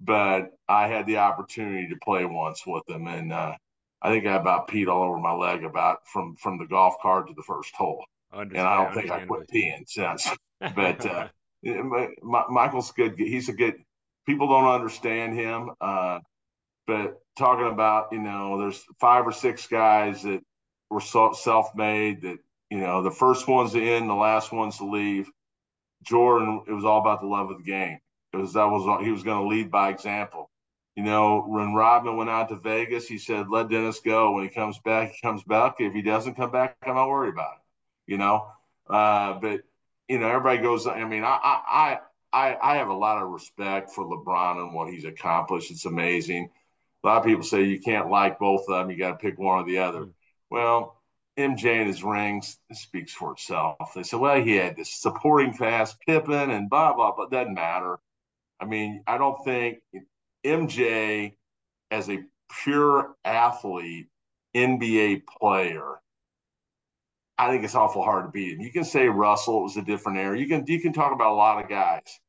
but 0.00 0.52
I 0.68 0.88
had 0.88 1.06
the 1.06 1.18
opportunity 1.18 1.88
to 1.88 1.96
play 2.02 2.24
once 2.24 2.66
with 2.66 2.88
him, 2.88 3.06
and 3.06 3.32
uh, 3.32 3.54
I 4.00 4.10
think 4.10 4.26
I 4.26 4.34
about 4.34 4.68
peed 4.68 4.88
all 4.88 5.02
over 5.02 5.18
my 5.18 5.32
leg 5.32 5.62
about 5.62 6.06
from 6.06 6.36
from 6.36 6.58
the 6.58 6.66
golf 6.66 6.94
cart 7.02 7.28
to 7.28 7.34
the 7.34 7.42
first 7.42 7.74
hole, 7.74 8.04
and 8.32 8.56
I 8.56 8.82
don't 8.82 8.94
think 8.94 9.10
I 9.10 9.26
quit 9.26 9.48
peeing 9.48 9.88
since. 9.88 10.28
But 10.76 11.06
uh, 11.06 11.28
Michael's 12.22 12.92
good. 12.92 13.14
He's 13.16 13.48
a 13.48 13.54
good. 13.54 13.76
People 14.26 14.46
don't 14.46 14.68
understand 14.68 15.34
him, 15.34 15.70
uh, 15.80 16.18
but 16.86 17.18
talking 17.38 17.72
about 17.72 18.08
you 18.12 18.20
know, 18.20 18.58
there's 18.58 18.84
five 19.00 19.26
or 19.26 19.32
six 19.32 19.66
guys 19.66 20.22
that 20.24 20.42
were 20.90 21.00
self-made. 21.00 22.20
That 22.20 22.36
you 22.68 22.80
know, 22.80 23.02
the 23.02 23.10
first 23.10 23.48
one's 23.48 23.72
to 23.72 23.82
end, 23.82 24.10
the 24.10 24.14
last 24.14 24.52
one's 24.52 24.76
to 24.78 24.84
leave. 24.84 25.30
Jordan, 26.02 26.62
it 26.68 26.72
was 26.72 26.84
all 26.84 27.00
about 27.00 27.22
the 27.22 27.26
love 27.26 27.50
of 27.50 27.56
the 27.56 27.64
game 27.64 27.98
because 28.32 28.52
that 28.54 28.66
was 28.66 29.04
he 29.04 29.10
was 29.10 29.22
going 29.22 29.42
to 29.42 29.48
lead 29.48 29.70
by 29.70 29.90
example. 29.90 30.50
You 30.96 31.04
know, 31.04 31.42
when 31.46 31.74
Rodman 31.74 32.16
went 32.16 32.30
out 32.30 32.48
to 32.48 32.56
Vegas, 32.56 33.06
he 33.06 33.18
said, 33.18 33.48
"Let 33.48 33.68
Dennis 33.70 34.00
go. 34.00 34.32
When 34.32 34.44
he 34.44 34.50
comes 34.50 34.78
back, 34.78 35.12
he 35.12 35.20
comes 35.22 35.42
back. 35.44 35.76
If 35.78 35.94
he 35.94 36.02
doesn't 36.02 36.34
come 36.34 36.50
back, 36.50 36.76
I'm 36.84 36.94
not 36.94 37.08
worried 37.08 37.34
about 37.34 37.54
it." 37.54 38.12
You 38.12 38.18
know, 38.18 38.46
uh, 38.88 39.34
but 39.34 39.62
you 40.08 40.18
know, 40.18 40.28
everybody 40.28 40.58
goes. 40.58 40.86
I 40.86 41.04
mean, 41.04 41.24
I, 41.24 41.38
I 41.42 41.98
I 42.32 42.56
I 42.60 42.76
have 42.76 42.88
a 42.88 42.94
lot 42.94 43.22
of 43.22 43.30
respect 43.30 43.90
for 43.90 44.04
LeBron 44.04 44.58
and 44.58 44.74
what 44.74 44.92
he's 44.92 45.04
accomplished. 45.04 45.70
It's 45.70 45.86
amazing. 45.86 46.50
A 47.02 47.06
lot 47.06 47.18
of 47.18 47.24
people 47.24 47.44
say 47.44 47.62
you 47.62 47.80
can't 47.80 48.10
like 48.10 48.38
both 48.38 48.62
of 48.68 48.74
them. 48.74 48.90
You 48.90 48.98
got 48.98 49.12
to 49.12 49.16
pick 49.16 49.38
one 49.38 49.60
or 49.60 49.64
the 49.64 49.78
other. 49.78 50.00
Mm. 50.00 50.12
Well, 50.50 51.00
MJ 51.38 51.78
and 51.78 51.88
his 51.88 52.04
rings 52.04 52.58
speaks 52.72 53.12
for 53.12 53.32
itself. 53.32 53.94
They 53.94 54.02
said, 54.02 54.20
well, 54.20 54.42
he 54.42 54.56
had 54.56 54.76
this 54.76 54.92
supporting 54.92 55.56
cast, 55.56 56.00
Pippen, 56.00 56.50
and 56.50 56.68
blah 56.68 56.92
blah, 56.94 57.14
but 57.16 57.30
doesn't 57.30 57.54
matter. 57.54 57.98
I 58.60 58.66
mean, 58.66 59.02
I 59.06 59.18
don't 59.18 59.42
think 59.44 59.78
MJ 60.44 61.34
as 61.90 62.08
a 62.08 62.24
pure 62.62 63.14
athlete, 63.24 64.08
NBA 64.54 65.22
player, 65.26 66.00
I 67.40 67.48
think 67.50 67.64
it's 67.64 67.74
awful 67.74 68.02
hard 68.02 68.26
to 68.26 68.30
beat 68.30 68.52
him. 68.52 68.60
You 68.60 68.70
can 68.70 68.84
say 68.84 69.08
Russell 69.08 69.62
was 69.62 69.78
a 69.78 69.82
different 69.82 70.18
era. 70.18 70.38
You 70.38 70.46
can 70.46 70.64
you 70.66 70.78
can 70.78 70.92
talk 70.92 71.12
about 71.12 71.32
a 71.32 71.34
lot 71.34 71.62
of 71.62 71.70
guys, 71.70 72.20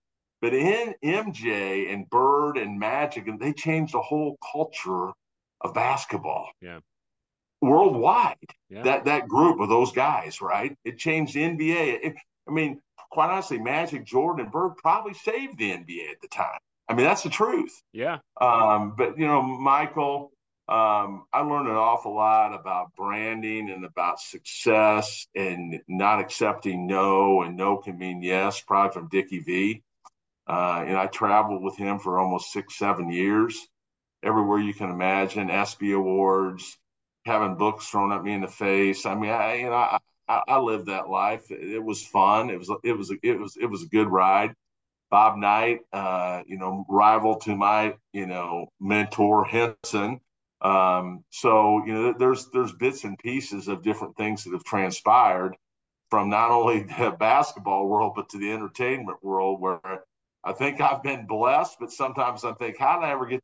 but 0.42 0.54
in 0.54 0.96
MJ 1.04 1.94
and 1.94 2.10
Bird 2.10 2.58
and 2.58 2.80
Magic, 2.80 3.28
and 3.28 3.38
they 3.38 3.52
changed 3.52 3.94
the 3.94 4.02
whole 4.02 4.38
culture 4.54 5.12
of 5.60 5.74
basketball. 5.74 6.50
Yeah. 6.62 6.80
Worldwide, 7.62 8.38
yeah. 8.70 8.84
that 8.84 9.06
that 9.06 9.28
group 9.28 9.60
of 9.60 9.68
those 9.68 9.92
guys, 9.92 10.42
right? 10.42 10.78
It 10.86 10.98
changed 10.98 11.34
the 11.34 11.42
NBA. 11.42 12.00
It, 12.04 12.16
I 12.48 12.52
mean, 12.52 12.80
quite 13.12 13.30
honestly, 13.30 13.60
Magic, 13.60 14.06
Jordan, 14.06 14.46
and 14.46 14.52
Bird 14.52 14.78
probably 14.78 15.14
saved 15.14 15.58
the 15.58 15.72
NBA 15.72 16.12
at 16.12 16.22
the 16.22 16.28
time. 16.28 16.60
I 16.90 16.94
mean, 16.94 17.06
that's 17.06 17.24
the 17.24 17.30
truth. 17.30 17.82
Yeah. 17.94 18.20
Um, 18.40 18.96
but 18.98 19.18
you 19.18 19.28
know, 19.28 19.42
Michael, 19.42 20.32
um, 20.68 21.26
I 21.34 21.42
learned 21.42 21.68
an 21.68 21.76
awful 21.76 22.16
lot 22.16 22.54
about 22.54 22.96
branding 22.96 23.70
and 23.70 23.86
about 23.86 24.20
success 24.20 25.28
and 25.36 25.80
not 25.88 26.20
accepting 26.20 26.88
no, 26.88 27.44
and 27.44 27.58
no 27.58 27.78
can 27.78 27.98
mean 27.98 28.22
yes, 28.22 28.62
probably 28.62 28.94
from 28.94 29.10
Dickie 29.10 29.40
V. 29.40 29.84
Uh, 30.48 30.84
and 30.86 30.98
I 30.98 31.08
traveled 31.08 31.62
with 31.62 31.78
him 31.78 32.00
for 32.00 32.20
almost 32.20 32.52
six, 32.52 32.78
seven 32.78 33.12
years, 33.12 33.68
everywhere 34.24 34.60
you 34.60 34.74
can 34.74 34.90
imagine, 34.90 35.50
ESPY 35.50 35.94
awards, 35.94 36.78
having 37.26 37.56
books 37.56 37.88
thrown 37.88 38.12
at 38.12 38.24
me 38.24 38.34
in 38.34 38.42
the 38.42 38.48
face. 38.48 39.06
I 39.06 39.16
mean, 39.16 39.32
I, 39.32 39.56
you 39.56 39.66
know, 39.66 39.74
I, 39.74 40.00
I, 40.32 40.42
I 40.48 40.60
lived 40.60 40.88
that 40.88 41.10
life. 41.10 41.50
It 41.50 41.84
was 41.84 42.06
fun. 42.06 42.50
It 42.50 42.58
was 42.58 42.72
it 42.84 42.94
was 42.94 43.12
it 43.24 43.40
was 43.40 43.58
it 43.60 43.66
was 43.66 43.84
a 43.84 43.88
good 43.88 44.08
ride. 44.08 44.54
Bob 45.10 45.38
Knight, 45.38 45.80
uh, 45.92 46.42
you 46.48 46.58
know, 46.58 46.86
rival 46.88 47.36
to 47.40 47.56
my 47.56 47.96
you 48.14 48.26
know 48.26 48.68
mentor 48.80 49.44
Henson. 49.44 50.22
Um, 50.62 51.24
so 51.32 51.84
you 51.86 51.94
know, 51.94 52.14
there's 52.18 52.50
there's 52.50 52.74
bits 52.74 53.04
and 53.04 53.18
pieces 53.18 53.68
of 53.68 53.84
different 53.84 54.16
things 54.16 54.44
that 54.44 54.54
have 54.54 54.64
transpired 54.64 55.56
from 56.10 56.30
not 56.30 56.52
only 56.52 56.84
the 57.00 57.16
basketball 57.20 57.88
world 57.88 58.14
but 58.16 58.30
to 58.30 58.38
the 58.38 58.52
entertainment 58.52 59.18
world, 59.22 59.60
where 59.60 59.82
I 60.44 60.54
think 60.54 60.82
I've 60.82 61.04
been 61.04 61.28
blessed, 61.28 61.78
but 61.80 61.92
sometimes 61.92 62.46
I 62.46 62.54
think, 62.54 62.78
how 62.78 63.00
did 63.00 63.06
I 63.06 63.12
ever 63.12 63.26
get 63.26 63.44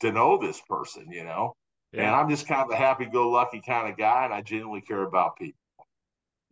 to 0.00 0.12
know 0.12 0.38
this 0.38 0.60
person? 0.68 1.10
You 1.10 1.24
know, 1.24 1.56
yeah. 1.92 2.06
and 2.06 2.14
I'm 2.14 2.28
just 2.28 2.46
kind 2.46 2.62
of 2.62 2.70
a 2.70 2.76
happy-go-lucky 2.76 3.62
kind 3.66 3.90
of 3.90 3.96
guy, 3.96 4.26
and 4.26 4.34
I 4.34 4.42
genuinely 4.42 4.82
care 4.82 5.02
about 5.02 5.36
people. 5.36 5.59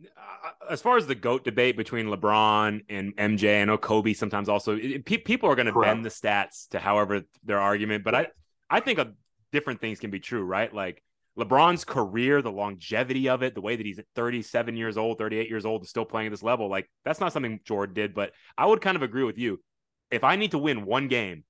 Uh, 0.00 0.50
as 0.70 0.80
far 0.80 0.96
as 0.96 1.06
the 1.06 1.14
goat 1.14 1.44
debate 1.44 1.76
between 1.76 2.06
LeBron 2.06 2.84
and 2.88 3.16
MJ, 3.16 3.62
I 3.62 3.64
know 3.64 3.78
Kobe 3.78 4.12
sometimes 4.12 4.48
also 4.48 4.76
pe- 4.76 5.00
people 5.00 5.50
are 5.50 5.56
going 5.56 5.72
to 5.72 5.80
bend 5.80 6.04
the 6.04 6.10
stats 6.10 6.68
to 6.68 6.78
however 6.78 7.22
their 7.44 7.58
argument, 7.58 8.04
but 8.04 8.14
I 8.14 8.28
I 8.70 8.80
think 8.80 8.98
of 8.98 9.12
different 9.50 9.80
things 9.80 9.98
can 9.98 10.10
be 10.10 10.20
true, 10.20 10.44
right? 10.44 10.72
Like 10.72 11.02
LeBron's 11.38 11.84
career, 11.84 12.42
the 12.42 12.52
longevity 12.52 13.28
of 13.28 13.42
it, 13.42 13.54
the 13.54 13.60
way 13.60 13.76
that 13.76 13.86
he's 13.86 14.00
37 14.14 14.76
years 14.76 14.96
old, 14.96 15.18
38 15.18 15.48
years 15.48 15.64
old, 15.64 15.82
and 15.82 15.88
still 15.88 16.04
playing 16.04 16.26
at 16.28 16.30
this 16.30 16.42
level, 16.42 16.68
like 16.68 16.88
that's 17.04 17.20
not 17.20 17.32
something 17.32 17.60
Jordan 17.64 17.94
did. 17.94 18.14
But 18.14 18.32
I 18.56 18.66
would 18.66 18.80
kind 18.80 18.96
of 18.96 19.02
agree 19.02 19.24
with 19.24 19.38
you. 19.38 19.60
If 20.10 20.24
I 20.24 20.36
need 20.36 20.52
to 20.52 20.58
win 20.58 20.84
one 20.84 21.08
game, 21.08 21.44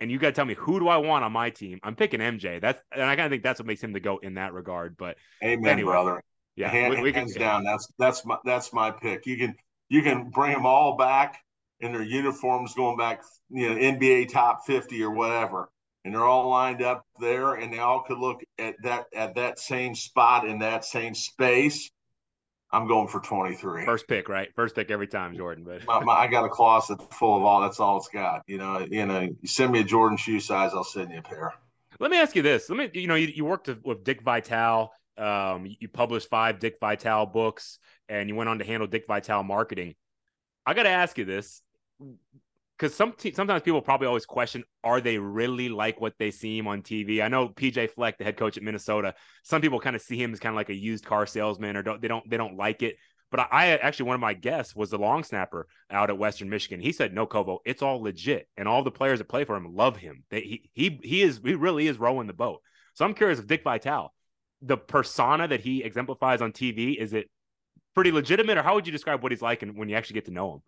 and 0.00 0.10
you 0.10 0.18
got 0.18 0.28
to 0.28 0.32
tell 0.32 0.44
me 0.44 0.54
who 0.54 0.80
do 0.80 0.88
I 0.88 0.98
want 0.98 1.24
on 1.24 1.32
my 1.32 1.50
team, 1.50 1.80
I'm 1.82 1.94
picking 1.94 2.20
MJ. 2.20 2.60
That's 2.60 2.80
and 2.92 3.02
I 3.02 3.16
kind 3.16 3.26
of 3.26 3.30
think 3.30 3.42
that's 3.42 3.60
what 3.60 3.66
makes 3.66 3.82
him 3.82 3.92
the 3.92 4.00
goat 4.00 4.24
in 4.24 4.34
that 4.34 4.52
regard. 4.52 4.96
But 4.96 5.16
amen, 5.42 5.72
anyway, 5.72 5.92
brother. 5.92 6.22
Yeah, 6.56 6.68
Hand, 6.70 6.94
we, 6.94 7.02
we 7.02 7.12
hands 7.12 7.32
can, 7.32 7.40
down. 7.40 7.64
That's 7.64 7.88
that's 7.98 8.24
my 8.24 8.38
that's 8.44 8.72
my 8.72 8.90
pick. 8.90 9.26
You 9.26 9.36
can 9.36 9.54
you 9.88 10.02
can 10.02 10.30
bring 10.30 10.52
them 10.52 10.66
all 10.66 10.96
back 10.96 11.38
in 11.80 11.92
their 11.92 12.02
uniforms, 12.02 12.74
going 12.74 12.96
back, 12.96 13.22
you 13.50 13.68
know, 13.68 13.76
NBA 13.76 14.32
top 14.32 14.64
fifty 14.64 15.02
or 15.02 15.10
whatever, 15.10 15.68
and 16.04 16.14
they're 16.14 16.24
all 16.24 16.48
lined 16.48 16.80
up 16.80 17.04
there, 17.20 17.54
and 17.54 17.72
they 17.72 17.80
all 17.80 18.02
could 18.02 18.18
look 18.18 18.42
at 18.58 18.76
that 18.82 19.06
at 19.14 19.34
that 19.34 19.58
same 19.58 19.94
spot 19.94 20.48
in 20.48 20.60
that 20.60 20.84
same 20.84 21.14
space. 21.14 21.90
I'm 22.70 22.88
going 22.88 23.06
for 23.06 23.20
23. 23.20 23.84
First 23.84 24.08
pick, 24.08 24.28
right? 24.28 24.48
First 24.56 24.74
pick 24.74 24.90
every 24.90 25.06
time, 25.06 25.36
Jordan. 25.36 25.62
But 25.62 25.86
my, 25.86 26.02
my, 26.02 26.12
I 26.12 26.26
got 26.26 26.44
a 26.44 26.48
closet 26.48 27.00
full 27.12 27.36
of 27.36 27.44
all. 27.44 27.60
That's 27.60 27.78
all 27.78 27.98
it's 27.98 28.08
got. 28.08 28.42
You 28.48 28.58
know, 28.58 28.84
you 28.90 29.06
know. 29.06 29.20
You 29.20 29.36
send 29.44 29.70
me 29.70 29.80
a 29.80 29.84
Jordan 29.84 30.18
shoe 30.18 30.40
size, 30.40 30.72
I'll 30.74 30.82
send 30.82 31.12
you 31.12 31.18
a 31.18 31.22
pair. 31.22 31.54
Let 32.00 32.10
me 32.10 32.18
ask 32.18 32.34
you 32.34 32.42
this. 32.42 32.68
Let 32.68 32.76
me, 32.76 33.00
you 33.00 33.06
know, 33.06 33.14
you, 33.14 33.28
you 33.28 33.44
worked 33.44 33.70
with 33.84 34.02
Dick 34.02 34.22
Vitale 34.22 34.90
um, 35.18 35.66
you 35.80 35.88
published 35.88 36.28
five 36.28 36.58
Dick 36.58 36.76
Vitale 36.80 37.26
books, 37.26 37.78
and 38.08 38.28
you 38.28 38.34
went 38.34 38.48
on 38.48 38.58
to 38.58 38.64
handle 38.64 38.86
Dick 38.86 39.04
Vitale 39.06 39.42
marketing. 39.42 39.94
I 40.66 40.74
got 40.74 40.84
to 40.84 40.90
ask 40.90 41.18
you 41.18 41.24
this: 41.24 41.62
because 42.78 42.94
some 42.94 43.14
sometimes 43.34 43.62
people 43.62 43.80
probably 43.80 44.06
always 44.06 44.26
question 44.26 44.64
are 44.82 45.00
they 45.00 45.18
really 45.18 45.68
like 45.68 46.00
what 46.00 46.14
they 46.18 46.30
seem 46.30 46.66
on 46.66 46.82
TV? 46.82 47.22
I 47.22 47.28
know 47.28 47.48
PJ 47.48 47.90
Fleck, 47.90 48.18
the 48.18 48.24
head 48.24 48.36
coach 48.36 48.56
at 48.56 48.62
Minnesota, 48.62 49.14
some 49.42 49.60
people 49.60 49.80
kind 49.80 49.96
of 49.96 50.02
see 50.02 50.20
him 50.20 50.32
as 50.32 50.40
kind 50.40 50.54
of 50.54 50.56
like 50.56 50.70
a 50.70 50.74
used 50.74 51.04
car 51.04 51.26
salesman 51.26 51.76
or 51.76 51.82
don't 51.82 52.00
they 52.02 52.08
don't 52.08 52.28
they 52.28 52.36
don't 52.36 52.56
like 52.56 52.82
it. 52.82 52.96
But 53.30 53.40
I, 53.40 53.46
I 53.50 53.66
actually 53.76 54.06
one 54.06 54.14
of 54.14 54.20
my 54.20 54.34
guests 54.34 54.76
was 54.76 54.90
the 54.90 54.98
long 54.98 55.24
snapper 55.24 55.66
out 55.90 56.10
at 56.10 56.18
Western 56.18 56.48
Michigan. 56.50 56.80
He 56.80 56.92
said, 56.92 57.12
"No, 57.12 57.26
Kovo, 57.26 57.58
it's 57.64 57.82
all 57.82 58.02
legit, 58.02 58.48
and 58.56 58.68
all 58.68 58.82
the 58.82 58.90
players 58.90 59.18
that 59.18 59.28
play 59.28 59.44
for 59.44 59.56
him 59.56 59.74
love 59.74 59.96
him. 59.96 60.24
They, 60.30 60.40
he 60.40 60.70
he 60.72 61.00
he 61.02 61.22
is 61.22 61.40
he 61.44 61.54
really 61.54 61.88
is 61.88 61.98
rowing 61.98 62.26
the 62.26 62.32
boat." 62.32 62.60
So 62.94 63.04
I'm 63.04 63.14
curious 63.14 63.40
if 63.40 63.48
Dick 63.48 63.64
Vitale, 63.64 64.13
the 64.64 64.76
persona 64.76 65.46
that 65.48 65.60
he 65.60 65.82
exemplifies 65.82 66.40
on 66.40 66.52
TV, 66.52 66.96
is 66.96 67.12
it 67.12 67.28
pretty 67.94 68.10
legitimate, 68.10 68.58
or 68.58 68.62
how 68.62 68.74
would 68.74 68.86
you 68.86 68.92
describe 68.92 69.22
what 69.22 69.30
he's 69.30 69.42
like 69.42 69.62
and 69.62 69.76
when 69.76 69.88
you 69.88 69.96
actually 69.96 70.14
get 70.14 70.24
to 70.26 70.32
know 70.32 70.54
him? 70.54 70.62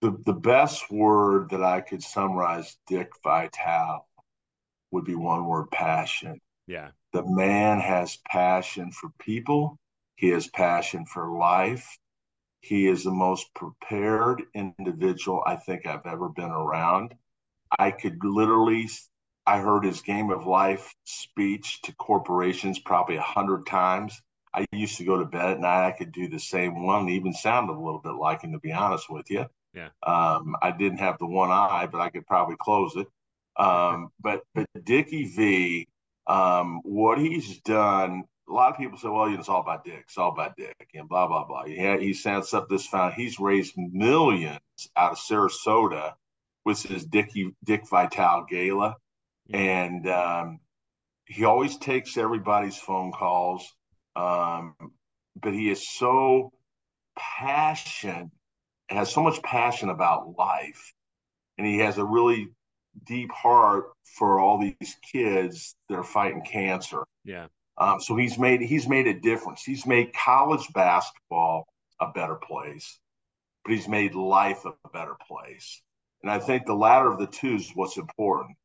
the, 0.00 0.16
the 0.24 0.32
best 0.32 0.90
word 0.90 1.50
that 1.50 1.62
I 1.62 1.80
could 1.80 2.02
summarize 2.02 2.76
Dick 2.86 3.10
Vitale 3.22 4.06
would 4.90 5.04
be 5.04 5.14
one 5.14 5.46
word 5.46 5.70
passion. 5.70 6.40
Yeah. 6.66 6.90
The 7.12 7.24
man 7.26 7.80
has 7.80 8.18
passion 8.30 8.92
for 8.92 9.10
people, 9.18 9.78
he 10.16 10.28
has 10.28 10.48
passion 10.48 11.06
for 11.06 11.38
life. 11.38 11.98
He 12.62 12.86
is 12.86 13.04
the 13.04 13.10
most 13.10 13.54
prepared 13.54 14.42
individual 14.54 15.42
I 15.46 15.56
think 15.56 15.86
I've 15.86 16.04
ever 16.04 16.28
been 16.28 16.50
around. 16.50 17.14
I 17.78 17.90
could 17.90 18.18
literally, 18.22 18.86
I 19.50 19.58
heard 19.58 19.84
his 19.84 20.00
game 20.00 20.30
of 20.30 20.46
life 20.46 20.94
speech 21.02 21.82
to 21.82 21.92
corporations 21.96 22.78
probably 22.78 23.16
a 23.16 23.20
hundred 23.20 23.66
times. 23.66 24.22
I 24.54 24.64
used 24.70 24.96
to 24.98 25.04
go 25.04 25.18
to 25.18 25.24
bed 25.24 25.50
at 25.50 25.58
night. 25.58 25.88
I 25.88 25.90
could 25.90 26.12
do 26.12 26.28
the 26.28 26.38
same 26.38 26.86
one, 26.86 27.08
even 27.08 27.32
sounded 27.32 27.72
a 27.72 27.80
little 27.80 27.98
bit 27.98 28.12
like 28.12 28.42
him, 28.42 28.52
to 28.52 28.60
be 28.60 28.70
honest 28.70 29.10
with 29.10 29.28
you. 29.28 29.46
Yeah. 29.74 29.88
Um, 30.04 30.54
I 30.62 30.70
didn't 30.70 30.98
have 30.98 31.18
the 31.18 31.26
one 31.26 31.50
eye, 31.50 31.88
but 31.90 32.00
I 32.00 32.10
could 32.10 32.28
probably 32.28 32.54
close 32.60 32.94
it. 32.94 33.08
Um, 33.56 34.12
but 34.20 34.42
but 34.54 34.66
Dickie 34.84 35.24
V, 35.24 35.88
um, 36.28 36.78
what 36.84 37.18
he's 37.18 37.58
done, 37.62 38.22
a 38.48 38.52
lot 38.52 38.70
of 38.70 38.78
people 38.78 38.98
say, 38.98 39.08
well, 39.08 39.26
you 39.26 39.34
know, 39.34 39.40
it's 39.40 39.48
all 39.48 39.62
about 39.62 39.84
Dick, 39.84 40.04
it's 40.06 40.16
all 40.16 40.30
about 40.30 40.56
Dick, 40.56 40.76
and 40.94 41.08
blah 41.08 41.26
blah 41.26 41.44
blah. 41.44 41.64
Yeah, 41.64 41.96
he 41.96 42.14
sets 42.14 42.54
up 42.54 42.68
this 42.68 42.86
found. 42.86 43.14
He's 43.14 43.40
raised 43.40 43.74
millions 43.76 44.60
out 44.96 45.12
of 45.12 45.18
Sarasota 45.18 46.12
with 46.64 46.80
his 46.84 47.04
Dickie 47.04 47.52
Dick 47.64 47.88
Vitale 47.88 48.46
Gala. 48.48 48.94
And 49.52 50.08
um, 50.08 50.60
he 51.26 51.44
always 51.44 51.76
takes 51.78 52.16
everybody's 52.16 52.76
phone 52.76 53.12
calls. 53.12 53.72
Um, 54.16 54.74
but 55.40 55.54
he 55.54 55.70
is 55.70 55.88
so 55.88 56.52
passionate 57.16 58.30
has 58.88 59.12
so 59.12 59.22
much 59.22 59.42
passion 59.42 59.88
about 59.88 60.36
life 60.36 60.92
and 61.58 61.66
he 61.66 61.78
has 61.78 61.98
a 61.98 62.04
really 62.04 62.48
deep 63.06 63.30
heart 63.30 63.92
for 64.04 64.40
all 64.40 64.58
these 64.58 64.96
kids 65.12 65.76
that 65.88 65.96
are 65.96 66.04
fighting 66.04 66.42
cancer. 66.42 67.04
Yeah. 67.24 67.46
Um, 67.78 68.00
so 68.00 68.16
he's 68.16 68.38
made 68.38 68.60
he's 68.60 68.88
made 68.88 69.06
a 69.06 69.18
difference. 69.18 69.62
He's 69.62 69.86
made 69.86 70.12
college 70.12 70.66
basketball 70.74 71.66
a 72.00 72.10
better 72.12 72.34
place, 72.34 72.98
but 73.64 73.72
he's 73.72 73.88
made 73.88 74.14
life 74.14 74.64
a 74.64 74.88
better 74.92 75.16
place. 75.26 75.80
And 76.22 76.30
I 76.30 76.38
think 76.38 76.66
the 76.66 76.74
latter 76.74 77.10
of 77.10 77.18
the 77.18 77.26
two 77.26 77.54
is 77.54 77.70
what's 77.74 77.96
important. 77.96 78.56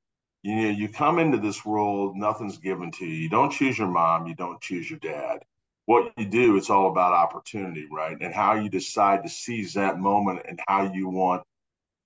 You 0.45 0.55
know, 0.55 0.69
you 0.69 0.89
come 0.89 1.19
into 1.19 1.37
this 1.37 1.65
world, 1.65 2.15
nothing's 2.15 2.57
given 2.57 2.91
to 2.91 3.05
you. 3.05 3.15
You 3.15 3.29
don't 3.29 3.51
choose 3.51 3.77
your 3.77 3.87
mom, 3.87 4.27
you 4.27 4.35
don't 4.35 4.61
choose 4.61 4.89
your 4.89 4.99
dad 4.99 5.39
what 5.85 6.11
you 6.17 6.25
do, 6.25 6.57
it's 6.57 6.69
all 6.69 6.89
about 6.89 7.13
opportunity, 7.13 7.87
right? 7.91 8.17
And 8.19 8.33
how 8.33 8.55
you 8.55 8.69
decide 8.69 9.23
to 9.23 9.29
seize 9.29 9.75
that 9.75 9.99
moment 9.99 10.41
and 10.47 10.59
how 10.67 10.91
you 10.91 11.09
want 11.09 11.43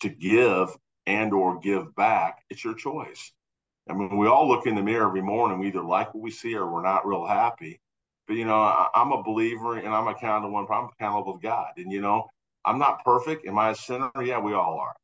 to 0.01 0.09
give 0.09 0.69
and 1.05 1.33
or 1.33 1.59
give 1.59 1.95
back, 1.95 2.43
it's 2.49 2.63
your 2.63 2.73
choice. 2.73 3.31
I 3.89 3.93
mean, 3.93 4.17
we 4.17 4.27
all 4.27 4.47
look 4.47 4.67
in 4.67 4.75
the 4.75 4.83
mirror 4.83 5.07
every 5.07 5.21
morning. 5.21 5.59
We 5.59 5.67
either 5.67 5.81
like 5.81 6.13
what 6.13 6.21
we 6.21 6.31
see 6.31 6.55
or 6.55 6.71
we're 6.71 6.83
not 6.83 7.07
real 7.07 7.25
happy. 7.25 7.79
But 8.27 8.35
you 8.35 8.45
know, 8.45 8.61
I, 8.61 8.87
am 8.95 9.11
a 9.11 9.23
believer 9.23 9.77
and 9.77 9.87
I'm 9.87 10.07
accountable. 10.07 10.57
I'm 10.57 10.89
accountable 10.89 11.33
to 11.33 11.39
God. 11.39 11.71
And 11.77 11.91
you 11.91 12.01
know, 12.01 12.27
I'm 12.63 12.77
not 12.77 13.03
perfect. 13.03 13.47
Am 13.47 13.57
I 13.57 13.71
a 13.71 13.75
sinner? 13.75 14.11
Yeah, 14.21 14.39
we 14.39 14.53
all 14.53 14.77
are. 14.77 14.95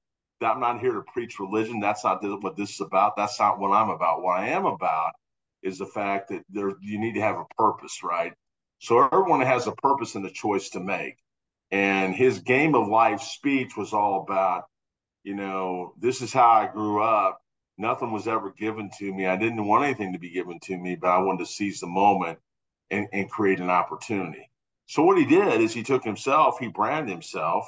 I'm 0.41 0.59
not 0.59 0.81
here 0.81 0.93
to 0.93 1.01
preach 1.01 1.39
religion. 1.39 1.79
That's 1.79 2.03
not 2.03 2.23
what 2.41 2.57
this 2.57 2.71
is 2.71 2.81
about. 2.81 3.15
That's 3.15 3.39
not 3.39 3.59
what 3.59 3.71
I'm 3.71 3.89
about. 3.89 4.21
What 4.21 4.39
I 4.39 4.49
am 4.49 4.65
about 4.65 5.13
is 5.63 5.77
the 5.77 5.85
fact 5.85 6.29
that 6.29 6.43
there 6.49 6.71
you 6.81 6.99
need 6.99 7.13
to 7.13 7.21
have 7.21 7.37
a 7.37 7.45
purpose, 7.57 8.03
right? 8.03 8.33
So 8.79 9.03
everyone 9.03 9.41
has 9.41 9.67
a 9.67 9.71
purpose 9.71 10.15
and 10.15 10.25
a 10.25 10.31
choice 10.31 10.69
to 10.71 10.79
make. 10.79 11.17
And 11.71 12.13
his 12.13 12.39
game 12.39 12.75
of 12.75 12.87
life 12.87 13.21
speech 13.21 13.75
was 13.75 13.93
all 13.93 14.21
about, 14.21 14.65
you 15.23 15.35
know, 15.35 15.93
this 15.99 16.21
is 16.21 16.31
how 16.31 16.49
I 16.49 16.67
grew 16.67 17.01
up. 17.01 17.41
Nothing 17.77 18.11
was 18.11 18.27
ever 18.27 18.51
given 18.51 18.89
to 18.99 19.13
me. 19.13 19.25
I 19.25 19.35
didn't 19.37 19.65
want 19.65 19.85
anything 19.85 20.13
to 20.13 20.19
be 20.19 20.29
given 20.29 20.59
to 20.63 20.77
me, 20.77 20.95
but 20.95 21.09
I 21.09 21.17
wanted 21.19 21.39
to 21.39 21.51
seize 21.51 21.79
the 21.79 21.87
moment 21.87 22.39
and, 22.91 23.07
and 23.11 23.29
create 23.29 23.59
an 23.59 23.69
opportunity. 23.69 24.49
So 24.85 25.03
what 25.03 25.17
he 25.17 25.25
did 25.25 25.61
is 25.61 25.73
he 25.73 25.83
took 25.83 26.03
himself, 26.03 26.59
he 26.59 26.67
branded 26.67 27.11
himself 27.11 27.67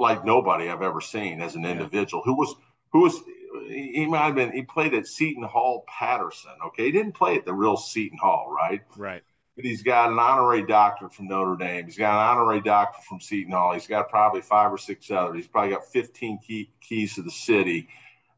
like 0.00 0.24
nobody 0.24 0.68
I've 0.68 0.82
ever 0.82 1.00
seen 1.00 1.40
as 1.40 1.54
an 1.54 1.64
individual 1.64 2.22
who 2.24 2.34
was 2.34 2.54
who 2.92 3.02
was 3.02 3.20
he 3.68 4.06
might 4.06 4.26
have 4.26 4.34
been 4.34 4.52
he 4.52 4.62
played 4.62 4.94
at 4.94 5.06
Seton 5.06 5.44
Hall 5.44 5.84
Paterson. 5.86 6.52
Okay. 6.68 6.86
He 6.86 6.92
didn't 6.92 7.12
play 7.12 7.36
at 7.36 7.44
the 7.44 7.54
real 7.54 7.76
Seton 7.76 8.18
Hall, 8.18 8.52
right? 8.54 8.82
Right 8.96 9.22
but 9.60 9.68
he's 9.68 9.82
got 9.82 10.10
an 10.10 10.18
honorary 10.18 10.64
doctorate 10.64 11.12
from 11.12 11.28
Notre 11.28 11.54
Dame. 11.54 11.84
He's 11.84 11.98
got 11.98 12.14
an 12.14 12.38
honorary 12.38 12.62
doctorate 12.62 13.04
from 13.04 13.20
Seton 13.20 13.52
Hall. 13.52 13.74
He's 13.74 13.86
got 13.86 14.08
probably 14.08 14.40
five 14.40 14.72
or 14.72 14.78
six 14.78 15.10
others. 15.10 15.36
He's 15.36 15.46
probably 15.48 15.72
got 15.72 15.84
15 15.86 16.38
key, 16.38 16.70
keys 16.80 17.16
to 17.16 17.22
the 17.22 17.30
city. 17.30 17.88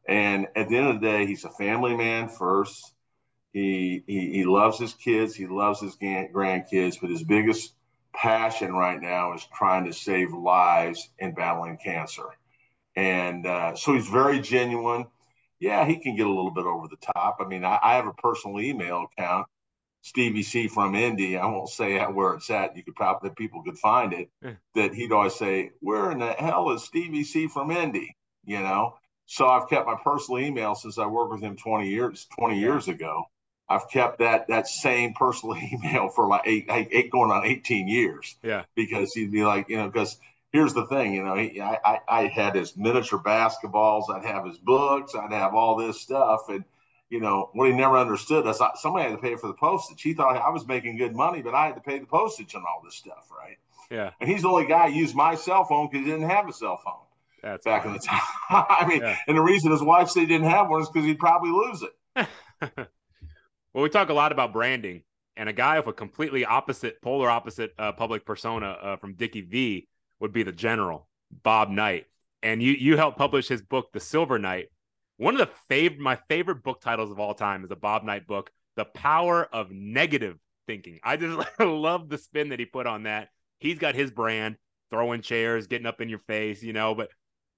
And 0.05 0.47
at 0.55 0.67
the 0.67 0.75
end 0.75 0.87
of 0.87 0.99
the 0.99 1.07
day, 1.07 1.25
he's 1.25 1.45
a 1.45 1.49
family 1.49 1.95
man 1.95 2.27
first. 2.27 2.93
He, 3.53 4.03
he, 4.05 4.33
he 4.33 4.43
loves 4.43 4.77
his 4.77 4.93
kids. 4.95 5.33
He 5.33 5.47
loves 5.47 5.79
his 5.79 5.95
grandkids. 5.95 6.97
But 6.99 7.09
his 7.09 7.23
biggest 7.23 7.73
passion 8.13 8.73
right 8.73 9.01
now 9.01 9.33
is 9.33 9.45
trying 9.53 9.85
to 9.85 9.93
save 9.93 10.33
lives 10.33 11.09
in 11.19 11.33
battling 11.33 11.77
cancer. 11.77 12.25
And 12.95 13.45
uh, 13.45 13.75
so 13.75 13.93
he's 13.93 14.07
very 14.07 14.39
genuine. 14.39 15.07
Yeah, 15.59 15.85
he 15.85 15.97
can 15.97 16.15
get 16.15 16.27
a 16.27 16.29
little 16.29 16.51
bit 16.51 16.65
over 16.65 16.87
the 16.87 16.97
top. 16.97 17.37
I 17.39 17.45
mean, 17.45 17.63
I, 17.63 17.79
I 17.81 17.95
have 17.95 18.07
a 18.07 18.13
personal 18.13 18.59
email 18.59 19.07
account 19.11 19.47
Stevie 20.03 20.43
C 20.43 20.67
from 20.67 20.95
Indy, 20.95 21.37
I 21.37 21.45
won't 21.45 21.69
say 21.69 21.97
where 21.97 22.33
it's 22.33 22.49
at. 22.49 22.75
You 22.75 22.83
could 22.83 22.95
probably 22.95 23.29
people 23.29 23.63
could 23.63 23.77
find 23.77 24.11
it. 24.11 24.29
Yeah. 24.41 24.55
That 24.75 24.93
he'd 24.93 25.13
always 25.13 25.35
say, 25.35 25.71
"Where 25.79 26.11
in 26.11 26.19
the 26.19 26.33
hell 26.33 26.71
is 26.71 26.83
Stevie 26.83 27.23
C 27.23 27.47
from 27.47 27.71
Indy?" 27.71 28.15
You 28.43 28.59
know. 28.59 28.97
So 29.25 29.47
I've 29.47 29.69
kept 29.69 29.87
my 29.87 29.95
personal 30.03 30.41
email 30.41 30.75
since 30.75 30.97
I 30.97 31.05
worked 31.05 31.31
with 31.31 31.41
him 31.41 31.55
20 31.55 31.89
years 31.89 32.27
20 32.37 32.55
yeah. 32.55 32.61
years 32.61 32.89
ago. 32.89 33.23
I've 33.73 33.89
kept 33.89 34.19
that 34.19 34.47
that 34.47 34.67
same 34.67 35.13
personal 35.13 35.57
email 35.73 36.09
for 36.09 36.27
like 36.27 36.43
eight, 36.45 36.65
eight 36.69 37.11
going 37.11 37.31
on 37.31 37.45
18 37.45 37.87
years. 37.87 38.35
Yeah. 38.43 38.63
Because 38.75 39.13
he'd 39.13 39.31
be 39.31 39.43
like, 39.43 39.69
you 39.69 39.77
know, 39.77 39.87
because 39.87 40.17
here's 40.51 40.73
the 40.73 40.85
thing, 40.85 41.13
you 41.13 41.23
know, 41.23 41.35
he, 41.35 41.59
I, 41.59 41.79
I 41.83 41.99
I 42.07 42.27
had 42.27 42.55
his 42.55 42.77
miniature 42.77 43.19
basketballs, 43.19 44.09
I'd 44.09 44.25
have 44.25 44.45
his 44.45 44.57
books, 44.57 45.15
I'd 45.15 45.33
have 45.33 45.53
all 45.53 45.75
this 45.75 45.99
stuff, 45.99 46.49
and 46.49 46.63
you 47.09 47.19
know, 47.19 47.49
what 47.53 47.69
he 47.69 47.75
never 47.75 47.97
understood 47.97 48.47
is 48.47 48.59
somebody 48.75 49.09
had 49.09 49.15
to 49.15 49.21
pay 49.21 49.35
for 49.35 49.47
the 49.47 49.53
postage. 49.53 50.01
He 50.01 50.15
thought 50.15 50.35
I 50.35 50.49
was 50.49 50.65
making 50.65 50.97
good 50.97 51.15
money, 51.15 51.43
but 51.43 51.53
I 51.53 51.67
had 51.67 51.75
to 51.75 51.81
pay 51.81 51.99
the 51.99 52.07
postage 52.07 52.55
and 52.55 52.63
all 52.65 52.81
this 52.83 52.95
stuff, 52.95 53.27
right? 53.29 53.57
Yeah. 53.91 54.11
And 54.19 54.27
he's 54.27 54.41
the 54.41 54.47
only 54.47 54.65
guy 54.65 54.89
who 54.89 54.97
used 54.97 55.15
my 55.15 55.35
cell 55.35 55.63
phone 55.63 55.89
because 55.91 56.05
he 56.05 56.11
didn't 56.11 56.27
have 56.27 56.49
a 56.49 56.53
cell 56.53 56.79
phone 56.83 57.03
That's 57.43 57.65
back 57.65 57.83
funny. 57.83 57.95
in 57.95 58.01
the 58.01 58.07
time. 58.07 58.21
I 58.49 58.85
mean, 58.87 59.01
yeah. 59.01 59.17
and 59.27 59.37
the 59.37 59.41
reason 59.41 59.71
his 59.71 59.83
wife 59.83 60.09
said 60.09 60.21
he 60.21 60.25
didn't 60.25 60.49
have 60.49 60.69
one 60.69 60.81
is 60.81 60.89
because 60.89 61.05
he'd 61.05 61.19
probably 61.19 61.51
lose 61.51 61.83
it. 61.83 62.27
well, 63.73 63.83
we 63.83 63.89
talk 63.89 64.09
a 64.09 64.13
lot 64.13 64.31
about 64.31 64.53
branding, 64.53 65.03
and 65.35 65.49
a 65.49 65.53
guy 65.53 65.79
with 65.79 65.87
a 65.87 65.93
completely 65.93 66.45
opposite, 66.45 67.01
polar 67.01 67.29
opposite 67.29 67.73
uh, 67.77 67.91
public 67.91 68.25
persona 68.25 68.67
uh, 68.67 68.97
from 68.97 69.15
Dickie 69.15 69.41
V 69.41 69.87
would 70.19 70.31
be 70.31 70.43
the 70.43 70.51
general, 70.51 71.07
Bob 71.43 71.69
Knight. 71.69 72.05
And 72.41 72.61
you 72.61 72.73
you 72.73 72.97
helped 72.97 73.17
publish 73.17 73.47
his 73.47 73.61
book, 73.61 73.91
The 73.93 73.99
Silver 73.99 74.37
Knight, 74.37 74.67
one 75.17 75.35
of 75.35 75.39
the 75.39 75.53
favorite, 75.69 75.99
my 75.99 76.17
favorite 76.27 76.63
book 76.63 76.81
titles 76.81 77.11
of 77.11 77.19
all 77.19 77.33
time 77.33 77.63
is 77.63 77.71
a 77.71 77.75
Bob 77.75 78.03
Knight 78.03 78.27
book, 78.27 78.51
The 78.75 78.85
Power 78.85 79.47
of 79.53 79.71
Negative 79.71 80.37
Thinking. 80.67 80.99
I 81.03 81.17
just 81.17 81.39
love 81.59 82.09
the 82.09 82.17
spin 82.17 82.49
that 82.49 82.59
he 82.59 82.65
put 82.65 82.87
on 82.87 83.03
that. 83.03 83.29
He's 83.59 83.79
got 83.79 83.95
his 83.95 84.11
brand, 84.11 84.57
throwing 84.89 85.21
chairs, 85.21 85.67
getting 85.67 85.85
up 85.85 86.01
in 86.01 86.09
your 86.09 86.19
face, 86.19 86.63
you 86.63 86.73
know, 86.73 86.95
but 86.95 87.09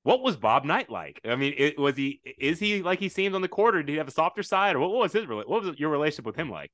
what 0.06 0.22
was 0.22 0.38
Bob 0.38 0.66
Knight 0.66 0.92
like? 0.92 1.20
I 1.26 1.36
mean, 1.36 1.56
it, 1.58 1.80
was 1.80 1.98
he 1.98 2.22
is 2.38 2.60
he 2.60 2.84
like 2.84 3.00
he 3.00 3.10
seemed 3.10 3.34
on 3.34 3.42
the 3.42 3.48
court, 3.48 3.76
or 3.76 3.82
did 3.82 3.92
he 3.92 3.98
have 3.98 4.08
a 4.08 4.12
softer 4.12 4.44
side, 4.44 4.76
or 4.76 4.80
what, 4.80 4.92
what 4.92 5.00
was 5.00 5.14
his 5.14 5.26
what 5.26 5.48
was 5.50 5.80
your 5.80 5.90
relationship 5.90 6.28
with 6.28 6.36
him 6.36 6.52
like? 6.52 6.70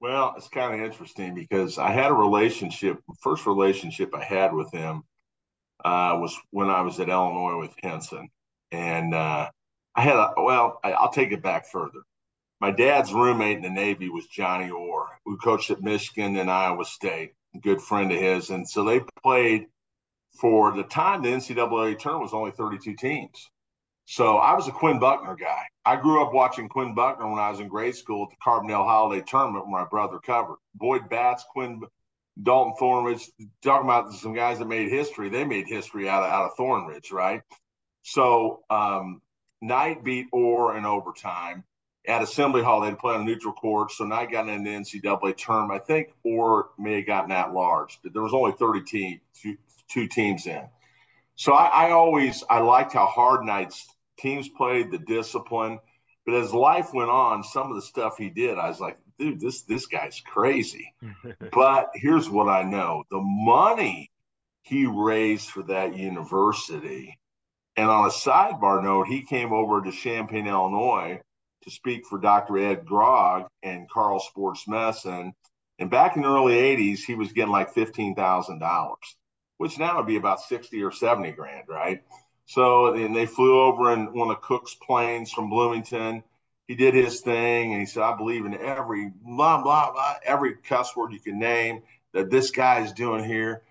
Well, 0.00 0.34
it's 0.36 0.48
kind 0.48 0.72
of 0.72 0.86
interesting 0.86 1.34
because 1.34 1.76
I 1.76 1.90
had 1.90 2.12
a 2.12 2.14
relationship. 2.14 3.00
First 3.20 3.46
relationship 3.46 4.14
I 4.14 4.22
had 4.22 4.54
with 4.54 4.70
him 4.70 5.02
uh, 5.84 6.18
was 6.20 6.38
when 6.50 6.70
I 6.70 6.82
was 6.82 7.00
at 7.00 7.08
Illinois 7.08 7.58
with 7.58 7.74
Henson, 7.82 8.28
and 8.70 9.12
uh, 9.12 9.50
I 9.96 10.00
had 10.00 10.14
a 10.14 10.34
well, 10.36 10.78
I, 10.84 10.90
will 10.90 11.08
take 11.08 11.32
it 11.32 11.42
back 11.42 11.66
further. 11.66 12.02
My 12.60 12.70
dad's 12.70 13.12
roommate 13.12 13.56
in 13.56 13.62
the 13.64 13.70
Navy 13.70 14.08
was 14.08 14.28
Johnny 14.28 14.70
Orr, 14.70 15.08
who 15.24 15.36
coached 15.36 15.72
at 15.72 15.82
Michigan 15.82 16.36
and 16.36 16.48
Iowa 16.48 16.84
State, 16.84 17.32
good 17.60 17.82
friend 17.82 18.12
of 18.12 18.20
his. 18.20 18.50
And 18.50 18.68
so 18.68 18.84
they 18.84 19.00
played 19.20 19.66
for 20.40 20.74
the 20.76 20.84
time 20.84 21.22
the 21.22 21.28
NCAA 21.28 21.98
tournament 21.98 22.22
was 22.22 22.34
only 22.34 22.52
32 22.52 22.94
teams. 22.94 23.50
So 24.06 24.36
I 24.38 24.54
was 24.54 24.68
a 24.68 24.72
Quinn 24.72 24.98
Buckner 24.98 25.36
guy. 25.36 25.64
I 25.84 25.96
grew 25.96 26.22
up 26.22 26.32
watching 26.32 26.68
Quinn 26.68 26.94
Buckner 26.94 27.28
when 27.28 27.38
I 27.38 27.50
was 27.50 27.60
in 27.60 27.68
grade 27.68 27.94
school 27.94 28.24
at 28.24 28.30
the 28.30 28.36
Carbondale 28.42 28.86
Holiday 28.86 29.22
Tournament 29.26 29.68
where 29.68 29.82
my 29.82 29.88
brother 29.88 30.18
covered. 30.18 30.56
Boyd 30.74 31.10
Batts, 31.10 31.44
Quinn, 31.52 31.82
Dolton 32.42 32.74
Thornridge, 32.80 33.28
talking 33.62 33.86
about 33.86 34.12
some 34.14 34.34
guys 34.34 34.60
that 34.60 34.68
made 34.68 34.90
history. 34.90 35.28
They 35.28 35.44
made 35.44 35.66
history 35.66 36.08
out 36.08 36.22
of, 36.22 36.30
out 36.30 36.44
of 36.46 36.56
Thornridge, 36.56 37.12
right? 37.12 37.42
So 38.02 38.62
um, 38.70 39.20
Knight 39.60 40.04
beat 40.04 40.28
Orr 40.32 40.76
in 40.76 40.86
overtime 40.86 41.64
at 42.06 42.22
Assembly 42.22 42.62
Hall. 42.62 42.80
They'd 42.80 42.98
play 42.98 43.14
on 43.14 43.26
neutral 43.26 43.52
court. 43.52 43.92
So 43.92 44.04
Knight 44.04 44.30
got 44.30 44.48
in 44.48 44.64
the 44.64 44.70
NCAA 44.70 45.36
tournament. 45.36 45.82
I 45.82 45.84
think 45.84 46.14
Orr 46.24 46.70
may 46.78 46.96
have 46.96 47.06
gotten 47.06 47.30
that 47.30 47.52
large. 47.52 47.98
But 48.02 48.14
there 48.14 48.22
was 48.22 48.32
only 48.32 48.52
30 48.52 48.82
team, 48.84 49.20
two, 49.90 50.06
teams 50.08 50.46
in. 50.46 50.62
So 51.36 51.52
I, 51.52 51.88
I 51.88 51.90
always 51.90 52.44
I 52.48 52.60
liked 52.60 52.92
how 52.92 53.06
hard 53.06 53.44
Knight's 53.44 53.86
teams 54.18 54.48
played, 54.48 54.90
the 54.90 54.98
discipline. 54.98 55.78
But 56.26 56.34
as 56.34 56.52
life 56.52 56.92
went 56.92 57.10
on, 57.10 57.42
some 57.42 57.70
of 57.70 57.76
the 57.76 57.82
stuff 57.82 58.18
he 58.18 58.28
did, 58.28 58.58
I 58.58 58.68
was 58.68 58.80
like, 58.80 58.98
dude, 59.18 59.40
this 59.40 59.62
this 59.62 59.86
guy's 59.86 60.20
crazy. 60.20 60.94
but 61.52 61.90
here's 61.94 62.28
what 62.28 62.48
I 62.48 62.64
know: 62.64 63.04
the 63.10 63.20
money 63.20 64.10
he 64.62 64.86
raised 64.86 65.48
for 65.48 65.62
that 65.64 65.96
university. 65.96 67.18
And 67.76 67.88
on 67.88 68.06
a 68.06 68.12
sidebar 68.12 68.82
note, 68.82 69.06
he 69.06 69.22
came 69.22 69.52
over 69.52 69.80
to 69.80 69.92
Champaign, 69.92 70.48
Illinois, 70.48 71.20
to 71.62 71.70
speak 71.70 72.04
for 72.06 72.18
Dr. 72.18 72.58
Ed 72.58 72.84
Grog 72.84 73.46
and 73.62 73.88
Carle 73.88 74.20
Sports 74.20 74.66
Medicine. 74.66 75.32
And 75.78 75.90
back 75.90 76.16
in 76.16 76.22
the 76.22 76.28
early 76.28 76.54
80s, 76.54 76.98
he 76.98 77.14
was 77.14 77.32
getting 77.32 77.52
like 77.52 77.72
$15,000, 77.72 78.94
which 79.58 79.78
now 79.78 79.98
would 79.98 80.06
be 80.06 80.16
about 80.16 80.40
60 80.40 80.82
or 80.82 80.90
70 80.90 81.32
grand, 81.32 81.68
right? 81.68 82.02
So 82.46 82.94
and 82.94 83.14
they 83.14 83.26
flew 83.26 83.60
over 83.60 83.92
in 83.92 84.14
one 84.14 84.30
of 84.30 84.40
Cook's 84.40 84.74
planes 84.74 85.30
from 85.30 85.50
Bloomington. 85.50 86.22
He 86.66 86.74
did 86.74 86.94
his 86.94 87.20
thing 87.20 87.72
and 87.72 87.80
he 87.80 87.86
said, 87.86 88.02
I 88.02 88.16
believe 88.16 88.46
in 88.46 88.54
every 88.54 89.12
blah, 89.22 89.62
blah, 89.62 89.92
blah, 89.92 90.14
every 90.24 90.54
cuss 90.54 90.96
word 90.96 91.12
you 91.12 91.20
can 91.20 91.38
name 91.38 91.82
that 92.14 92.30
this 92.30 92.50
guy 92.50 92.80
is 92.80 92.92
doing 92.92 93.22
here. 93.24 93.62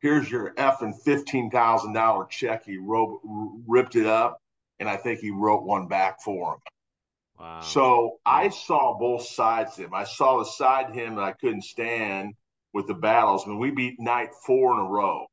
Here's 0.00 0.30
your 0.30 0.54
effing 0.54 0.94
$15,000 1.04 2.30
check. 2.30 2.64
He 2.64 2.78
ripped 2.80 3.96
it 3.96 4.06
up, 4.06 4.40
and 4.78 4.88
I 4.88 4.96
think 4.96 5.20
he 5.20 5.30
wrote 5.30 5.62
one 5.62 5.88
back 5.88 6.22
for 6.22 6.54
him. 6.54 6.60
Wow. 7.38 7.60
So 7.60 8.18
I 8.24 8.48
saw 8.48 8.98
both 8.98 9.26
sides 9.26 9.78
of 9.78 9.84
him. 9.84 9.94
I 9.94 10.04
saw 10.04 10.38
the 10.38 10.44
side 10.44 10.88
of 10.88 10.94
him 10.94 11.16
that 11.16 11.24
I 11.24 11.32
couldn't 11.32 11.64
stand 11.64 12.34
with 12.72 12.86
the 12.86 12.94
battles. 12.94 13.46
When 13.46 13.58
we 13.58 13.70
beat 13.70 13.98
Knight 13.98 14.30
four 14.46 14.74
in 14.74 14.80
a 14.80 14.88
row, 14.88 15.26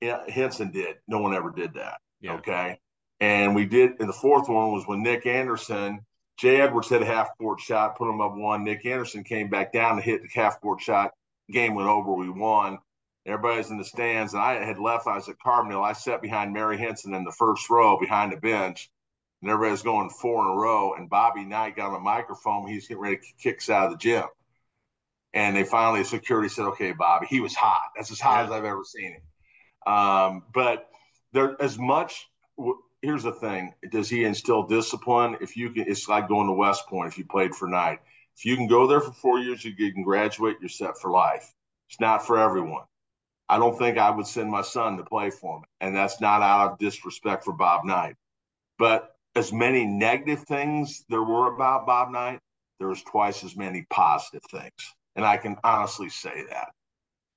yeah, 0.00 0.28
Henson 0.28 0.70
did. 0.70 0.96
No 1.06 1.18
one 1.18 1.34
ever 1.34 1.50
did 1.50 1.74
that. 1.74 1.98
Yeah. 2.20 2.34
Okay. 2.34 2.78
And 3.20 3.54
we 3.54 3.64
did, 3.64 3.92
and 3.98 4.08
the 4.08 4.12
fourth 4.12 4.48
one 4.48 4.72
was 4.72 4.86
when 4.86 5.02
Nick 5.02 5.26
Anderson, 5.26 6.00
Jay 6.38 6.60
Edwards 6.60 6.88
hit 6.88 7.02
a 7.02 7.06
half 7.06 7.30
court 7.36 7.58
shot, 7.58 7.96
put 7.96 8.08
him 8.08 8.20
up 8.20 8.36
one. 8.36 8.62
Nick 8.62 8.86
Anderson 8.86 9.24
came 9.24 9.50
back 9.50 9.72
down 9.72 9.96
to 9.96 10.02
hit 10.02 10.22
the 10.22 10.28
half 10.32 10.60
court 10.60 10.80
shot. 10.80 11.10
Game 11.50 11.74
went 11.74 11.88
over. 11.88 12.12
We 12.12 12.30
won. 12.30 12.78
Everybody's 13.26 13.70
in 13.70 13.78
the 13.78 13.84
stands, 13.84 14.34
and 14.34 14.42
I 14.42 14.64
had 14.64 14.78
left. 14.78 15.06
I 15.06 15.16
was 15.16 15.28
at 15.28 15.38
Carbondale. 15.44 15.84
I 15.84 15.92
sat 15.92 16.22
behind 16.22 16.52
Mary 16.52 16.78
Henson 16.78 17.12
in 17.12 17.24
the 17.24 17.32
first 17.32 17.68
row 17.68 17.98
behind 17.98 18.32
the 18.32 18.36
bench, 18.36 18.88
and 19.42 19.50
everybody's 19.50 19.82
going 19.82 20.10
four 20.10 20.44
in 20.44 20.50
a 20.50 20.54
row. 20.54 20.94
And 20.94 21.10
Bobby 21.10 21.44
Knight 21.44 21.76
got 21.76 21.88
on 21.88 21.94
the 21.94 21.98
microphone. 21.98 22.68
He's 22.68 22.86
getting 22.86 23.02
ready 23.02 23.16
to 23.16 23.42
kick 23.42 23.58
us 23.58 23.68
out 23.68 23.86
of 23.86 23.92
the 23.92 23.98
gym. 23.98 24.24
And 25.34 25.56
they 25.56 25.64
finally, 25.64 26.04
security 26.04 26.48
said, 26.48 26.64
"Okay, 26.66 26.92
Bobby." 26.92 27.26
He 27.28 27.40
was 27.40 27.54
hot. 27.54 27.90
That's 27.96 28.10
as 28.10 28.20
hot 28.20 28.38
yeah. 28.38 28.44
as 28.46 28.50
I've 28.50 28.64
ever 28.64 28.84
seen 28.84 29.12
him. 29.12 29.92
Um, 29.92 30.42
but 30.52 30.88
there, 31.32 31.60
as 31.60 31.78
much. 31.78 32.28
Here's 33.00 33.22
the 33.22 33.32
thing: 33.32 33.74
Does 33.92 34.08
he 34.10 34.24
instill 34.24 34.64
discipline? 34.64 35.36
If 35.40 35.56
you 35.56 35.70
can, 35.70 35.84
it's 35.86 36.08
like 36.08 36.26
going 36.26 36.48
to 36.48 36.52
West 36.52 36.88
Point. 36.88 37.12
If 37.12 37.16
you 37.16 37.24
played 37.24 37.54
for 37.54 37.68
Knight, 37.68 38.00
if 38.36 38.44
you 38.44 38.56
can 38.56 38.66
go 38.66 38.88
there 38.88 39.00
for 39.00 39.12
four 39.12 39.38
years, 39.38 39.64
you 39.64 39.74
can 39.74 40.02
graduate. 40.02 40.56
You're 40.60 40.68
set 40.68 40.98
for 40.98 41.10
life. 41.10 41.52
It's 41.88 42.00
not 42.00 42.26
for 42.26 42.38
everyone. 42.38 42.84
I 43.48 43.58
don't 43.58 43.78
think 43.78 43.96
I 43.96 44.10
would 44.10 44.26
send 44.26 44.50
my 44.50 44.62
son 44.62 44.96
to 44.98 45.04
play 45.04 45.30
for 45.30 45.60
me, 45.60 45.66
and 45.80 45.96
that's 45.96 46.20
not 46.20 46.42
out 46.42 46.72
of 46.72 46.78
disrespect 46.78 47.44
for 47.44 47.52
Bob 47.52 47.84
Knight. 47.84 48.16
But 48.78 49.16
as 49.34 49.52
many 49.52 49.86
negative 49.86 50.44
things 50.44 51.04
there 51.08 51.22
were 51.22 51.52
about 51.52 51.86
Bob 51.86 52.10
Knight, 52.10 52.40
there 52.78 52.88
was 52.88 53.02
twice 53.02 53.42
as 53.42 53.56
many 53.56 53.86
positive 53.88 54.42
things, 54.50 54.94
and 55.18 55.26
I 55.26 55.36
can 55.36 55.56
honestly 55.64 56.08
say 56.08 56.44
that. 56.48 56.68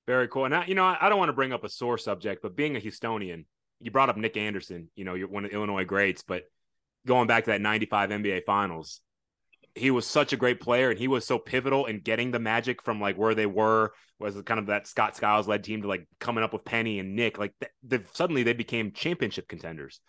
Very 0.06 0.28
cool. 0.28 0.44
And 0.44 0.54
I, 0.54 0.64
you 0.66 0.76
know, 0.76 0.84
I 0.84 1.08
don't 1.08 1.18
want 1.18 1.30
to 1.30 1.34
bring 1.34 1.52
up 1.52 1.64
a 1.64 1.68
sore 1.68 1.98
subject, 1.98 2.40
but 2.40 2.56
being 2.56 2.76
a 2.76 2.80
Houstonian, 2.80 3.44
you 3.80 3.90
brought 3.90 4.08
up 4.08 4.16
Nick 4.16 4.36
Anderson. 4.36 4.88
You 4.94 5.04
know, 5.04 5.14
you're 5.14 5.28
one 5.28 5.44
of 5.44 5.50
the 5.50 5.56
Illinois 5.56 5.84
greats, 5.84 6.22
but 6.22 6.44
going 7.06 7.26
back 7.26 7.44
to 7.44 7.50
that 7.50 7.60
'95 7.60 8.10
NBA 8.10 8.44
Finals, 8.44 9.00
he 9.74 9.90
was 9.90 10.06
such 10.06 10.32
a 10.32 10.36
great 10.36 10.60
player, 10.60 10.90
and 10.90 10.98
he 10.98 11.08
was 11.08 11.26
so 11.26 11.40
pivotal 11.40 11.86
in 11.86 11.98
getting 11.98 12.30
the 12.30 12.38
Magic 12.38 12.82
from 12.82 13.00
like 13.00 13.18
where 13.18 13.34
they 13.34 13.46
were, 13.46 13.92
was 14.20 14.40
kind 14.42 14.60
of 14.60 14.66
that 14.66 14.86
Scott 14.86 15.16
Skiles 15.16 15.48
led 15.48 15.64
team 15.64 15.82
to 15.82 15.88
like 15.88 16.06
coming 16.20 16.44
up 16.44 16.52
with 16.52 16.64
Penny 16.64 17.00
and 17.00 17.16
Nick. 17.16 17.36
Like 17.36 17.52
the, 17.82 18.04
suddenly 18.12 18.44
they 18.44 18.52
became 18.52 18.92
championship 18.92 19.48
contenders. 19.48 20.00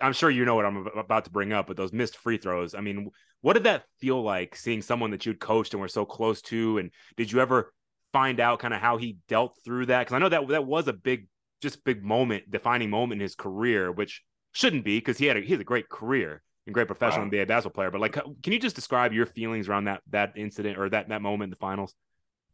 I'm 0.00 0.12
sure 0.12 0.30
you 0.30 0.44
know 0.44 0.54
what 0.54 0.64
I'm 0.64 0.86
about 0.96 1.24
to 1.24 1.30
bring 1.30 1.52
up, 1.52 1.66
but 1.66 1.76
those 1.76 1.92
missed 1.92 2.16
free 2.16 2.38
throws. 2.38 2.74
I 2.74 2.80
mean, 2.80 3.10
what 3.40 3.54
did 3.54 3.64
that 3.64 3.84
feel 4.00 4.22
like 4.22 4.56
seeing 4.56 4.82
someone 4.82 5.10
that 5.10 5.26
you'd 5.26 5.40
coached 5.40 5.74
and 5.74 5.80
were 5.80 5.88
so 5.88 6.04
close 6.04 6.42
to? 6.42 6.78
And 6.78 6.90
did 7.16 7.30
you 7.30 7.40
ever 7.40 7.72
find 8.12 8.40
out 8.40 8.58
kind 8.58 8.74
of 8.74 8.80
how 8.80 8.96
he 8.96 9.18
dealt 9.28 9.58
through 9.64 9.86
that 9.86 10.00
because 10.00 10.14
I 10.14 10.18
know 10.18 10.28
that 10.28 10.48
that 10.48 10.64
was 10.64 10.88
a 10.88 10.92
big, 10.92 11.28
just 11.60 11.84
big 11.84 12.02
moment, 12.02 12.50
defining 12.50 12.90
moment 12.90 13.20
in 13.20 13.24
his 13.24 13.34
career, 13.34 13.92
which 13.92 14.22
shouldn't 14.52 14.84
be 14.84 14.98
because 14.98 15.18
he 15.18 15.26
had 15.26 15.36
a, 15.36 15.40
he 15.40 15.52
has 15.52 15.60
a 15.60 15.64
great 15.64 15.88
career 15.88 16.42
and 16.66 16.74
great 16.74 16.86
professional 16.86 17.24
wow. 17.24 17.30
NBA 17.30 17.48
basketball 17.48 17.74
player. 17.74 17.90
But 17.90 18.00
like, 18.00 18.12
can 18.14 18.52
you 18.52 18.58
just 18.58 18.74
describe 18.74 19.12
your 19.12 19.26
feelings 19.26 19.68
around 19.68 19.84
that 19.84 20.02
that 20.10 20.32
incident 20.36 20.78
or 20.78 20.88
that 20.88 21.08
that 21.08 21.22
moment 21.22 21.48
in 21.48 21.50
the 21.50 21.56
finals? 21.56 21.94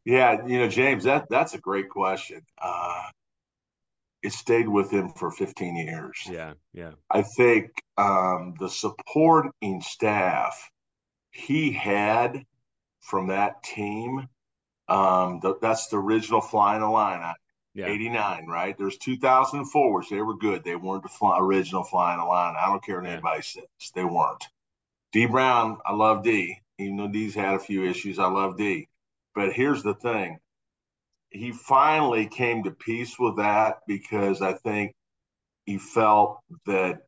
Yeah, 0.04 0.44
you 0.46 0.58
know, 0.58 0.68
James, 0.68 1.04
that 1.04 1.26
that's 1.30 1.54
a 1.54 1.58
great 1.58 1.88
question. 1.88 2.42
Uh, 2.60 3.02
it 4.22 4.32
stayed 4.32 4.68
with 4.68 4.90
him 4.90 5.10
for 5.10 5.30
15 5.30 5.76
years. 5.76 6.18
Yeah, 6.30 6.54
yeah. 6.72 6.92
I 7.10 7.22
think 7.22 7.70
um, 7.96 8.54
the 8.58 8.68
supporting 8.68 9.80
staff 9.80 10.70
he 11.30 11.72
had 11.72 12.44
from 13.00 13.28
that 13.28 13.62
team 13.62 14.28
um, 14.88 15.40
the, 15.40 15.56
that's 15.60 15.88
the 15.88 15.96
original 15.96 16.40
flying 16.40 16.82
Illini. 16.82 17.32
Yeah. 17.74 17.86
89, 17.86 18.46
right? 18.46 18.76
There's 18.76 18.98
2004, 18.98 19.94
which 19.94 20.10
they 20.10 20.20
were 20.20 20.36
good. 20.36 20.62
They 20.62 20.76
weren't 20.76 21.02
the 21.02 21.08
fly, 21.08 21.38
original 21.38 21.84
flying 21.84 22.20
Illini. 22.20 22.58
I 22.58 22.66
don't 22.66 22.84
care 22.84 22.96
what 22.96 23.06
yeah. 23.06 23.12
anybody 23.14 23.40
says. 23.40 23.64
They 23.94 24.04
weren't. 24.04 24.46
Dee 25.12 25.24
Brown, 25.24 25.78
I 25.86 25.94
love 25.94 26.22
Dee. 26.22 26.60
Even 26.78 26.96
though 26.98 27.08
Dee's 27.08 27.34
had 27.34 27.54
a 27.54 27.58
few 27.58 27.84
issues, 27.84 28.18
I 28.18 28.26
love 28.26 28.58
Dee. 28.58 28.88
But 29.34 29.54
here's 29.54 29.82
the 29.82 29.94
thing. 29.94 30.38
He 31.32 31.52
finally 31.52 32.26
came 32.26 32.64
to 32.64 32.70
peace 32.70 33.18
with 33.18 33.36
that 33.38 33.78
because 33.86 34.42
I 34.42 34.54
think 34.54 34.94
he 35.66 35.78
felt 35.78 36.40
that 36.66 37.00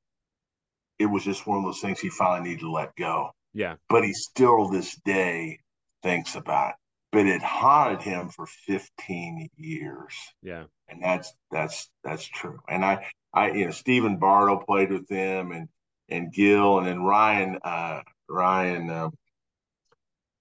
it 0.98 1.06
was 1.06 1.24
just 1.24 1.46
one 1.46 1.58
of 1.58 1.64
those 1.64 1.80
things 1.80 2.00
he 2.00 2.08
finally 2.08 2.50
needed 2.50 2.60
to 2.60 2.70
let 2.70 2.94
go. 2.96 3.30
Yeah. 3.52 3.74
But 3.88 4.04
he 4.04 4.12
still 4.12 4.68
this 4.68 4.96
day 5.04 5.60
thinks 6.02 6.34
about 6.34 6.70
it 6.70 6.76
but 7.14 7.26
it 7.26 7.42
haunted 7.42 8.02
him 8.02 8.28
for 8.28 8.44
15 8.44 9.48
years. 9.56 10.14
Yeah. 10.42 10.64
And 10.88 11.00
that's 11.00 11.32
that's 11.50 11.88
that's 12.02 12.24
true. 12.24 12.58
And 12.68 12.84
I 12.84 13.06
I 13.32 13.52
you 13.52 13.66
know 13.66 13.70
Stephen 13.70 14.18
Bardo 14.18 14.56
played 14.56 14.90
with 14.90 15.06
them 15.06 15.52
and 15.52 15.68
and 16.08 16.32
Gill 16.32 16.78
and 16.78 16.88
then 16.88 17.02
Ryan 17.02 17.58
uh 17.62 18.00
Ryan 18.28 18.90
uh, 18.90 19.10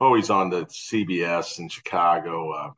oh 0.01 0.15
he's 0.15 0.31
on 0.31 0.49
the 0.49 0.65
CBS 0.65 1.59
in 1.59 1.69
Chicago 1.69 2.51
uh, 2.51 2.71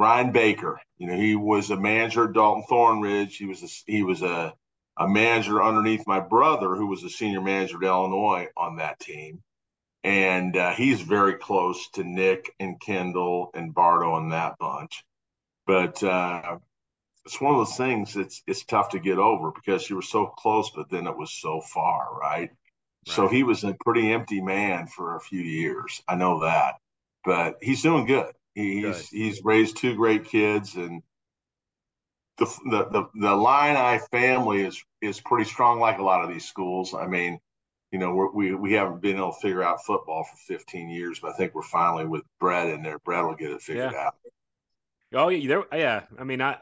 Ryan 0.00 0.32
Baker. 0.32 0.80
You 0.98 1.08
know, 1.08 1.16
he 1.16 1.36
was 1.36 1.70
a 1.70 1.76
manager 1.76 2.24
at 2.24 2.32
Dolton 2.32 2.64
Thornridge. 2.68 3.36
He 3.36 3.46
was 3.46 3.62
a, 3.62 3.68
he 3.90 4.02
was 4.02 4.22
a 4.22 4.54
a 4.96 5.08
manager 5.08 5.62
underneath 5.62 6.06
my 6.06 6.20
brother 6.20 6.74
who 6.74 6.86
was 6.86 7.04
a 7.04 7.10
senior 7.10 7.40
manager 7.40 7.76
at 7.76 7.84
Illinois 7.84 8.48
on 8.56 8.76
that 8.76 8.98
team 8.98 9.42
and 10.02 10.56
uh, 10.56 10.72
he's 10.72 11.00
very 11.00 11.34
close 11.34 11.88
to 11.90 12.04
Nick 12.04 12.54
and 12.58 12.80
Kendall 12.80 13.50
and 13.54 13.74
Bardo 13.74 14.16
and 14.16 14.32
that 14.32 14.56
bunch. 14.58 15.04
But 15.66 16.02
uh, 16.02 16.58
it's 17.26 17.40
one 17.40 17.54
of 17.54 17.58
those 17.58 17.76
things. 17.76 18.16
It's 18.16 18.42
it's 18.46 18.64
tough 18.64 18.90
to 18.90 18.98
get 18.98 19.18
over 19.18 19.52
because 19.52 19.88
you 19.88 19.96
were 19.96 20.02
so 20.02 20.26
close, 20.26 20.70
but 20.74 20.90
then 20.90 21.06
it 21.06 21.16
was 21.16 21.32
so 21.32 21.60
far, 21.60 22.08
right? 22.18 22.40
right? 22.40 22.50
So 23.06 23.28
he 23.28 23.42
was 23.42 23.62
a 23.62 23.76
pretty 23.84 24.12
empty 24.12 24.40
man 24.40 24.86
for 24.86 25.16
a 25.16 25.20
few 25.20 25.42
years. 25.42 26.02
I 26.08 26.14
know 26.14 26.40
that, 26.40 26.76
but 27.24 27.56
he's 27.60 27.82
doing 27.82 28.06
good. 28.06 28.32
He's 28.54 29.08
he's 29.08 29.44
raised 29.44 29.76
two 29.76 29.94
great 29.94 30.24
kids, 30.24 30.74
and 30.74 31.02
the 32.38 32.46
the 32.64 32.84
the, 32.90 33.08
the 33.14 33.28
Illini 33.28 34.00
family 34.10 34.62
is 34.62 34.82
is 35.00 35.20
pretty 35.20 35.48
strong, 35.48 35.78
like 35.78 35.98
a 35.98 36.02
lot 36.02 36.24
of 36.24 36.30
these 36.30 36.46
schools. 36.46 36.94
I 36.94 37.06
mean 37.06 37.38
you 37.90 37.98
know, 37.98 38.30
we 38.32 38.54
we 38.54 38.72
haven't 38.74 39.02
been 39.02 39.16
able 39.16 39.32
to 39.32 39.40
figure 39.40 39.64
out 39.64 39.84
football 39.84 40.24
for 40.24 40.36
15 40.54 40.88
years, 40.88 41.18
but 41.18 41.32
I 41.32 41.34
think 41.34 41.54
we're 41.54 41.62
finally 41.62 42.06
with 42.06 42.22
Bret 42.38 42.68
in 42.68 42.82
there. 42.82 43.00
Bret 43.00 43.24
will 43.24 43.34
get 43.34 43.50
it 43.50 43.62
figured 43.62 43.92
yeah. 43.92 44.06
out. 44.06 44.14
Oh 45.12 45.28
yeah, 45.28 45.48
there, 45.48 45.64
yeah. 45.72 46.02
I 46.16 46.22
mean, 46.22 46.40
I 46.40 46.58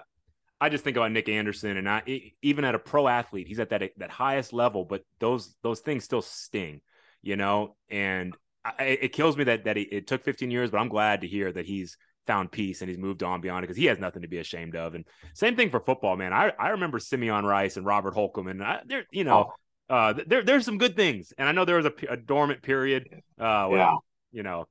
I 0.59 0.70
just 0.70 0.84
think 0.84 0.97
about 0.97 1.12
Nick 1.12 1.28
Anderson, 1.28 1.76
and 1.76 1.89
I 1.89 2.32
even 2.41 2.64
at 2.64 2.74
a 2.74 2.78
pro 2.78 3.09
athlete, 3.09 3.47
he's 3.47 3.61
at 3.61 3.68
that 3.70 3.91
that 3.99 4.11
highest 4.11 4.55
level, 4.55 4.86
but 4.86 5.05
those 5.18 5.55
those 5.62 5.80
things 5.80 6.05
still 6.05 6.22
sting, 6.22 6.80
you 7.20 7.36
know. 7.36 7.76
And 7.91 8.34
I, 8.65 8.85
it 8.85 9.13
kills 9.13 9.37
me 9.37 9.45
that 9.45 9.65
that 9.65 9.77
he, 9.77 9.83
it 9.83 10.07
took 10.07 10.25
15 10.25 10.51
years, 10.51 10.71
but 10.71 10.79
I'm 10.79 10.89
glad 10.89 11.23
to 11.23 11.27
hear 11.27 11.53
that 11.53 11.67
he's 11.67 11.97
found 12.27 12.53
peace 12.53 12.83
and 12.83 12.89
he's 12.89 12.99
moved 12.99 13.23
on 13.23 13.41
beyond 13.41 13.65
it 13.65 13.69
because 13.69 13.77
he 13.77 13.87
has 13.87 13.99
nothing 13.99 14.23
to 14.23 14.29
be 14.29 14.39
ashamed 14.39 14.77
of. 14.77 14.95
And 14.95 15.05
same 15.35 15.57
thing 15.57 15.71
for 15.71 15.81
football, 15.81 16.17
man. 16.17 16.33
I 16.33 16.53
I 16.59 16.71
remember 16.71 16.99
Simeon 16.99 17.45
Rice 17.45 17.77
and 17.77 17.87
Robert 17.87 18.15
Holcombe, 18.15 18.49
and 18.49 18.63
I, 18.63 18.81
there, 18.87 19.05
you 19.11 19.25
know, 19.25 19.53
oh. 19.91 19.95
uh, 19.95 20.15
there 20.27 20.43
there's 20.43 20.65
some 20.65 20.79
good 20.79 20.95
things, 20.95 21.33
and 21.37 21.49
I 21.49 21.53
know 21.53 21.65
there 21.65 21.77
was 21.77 21.87
a, 21.87 21.93
a 22.11 22.17
dormant 22.17 22.63
period. 22.63 23.09
Uh, 23.41 23.69
yeah. 23.73 23.95
you 24.31 24.43
know, 24.43 24.67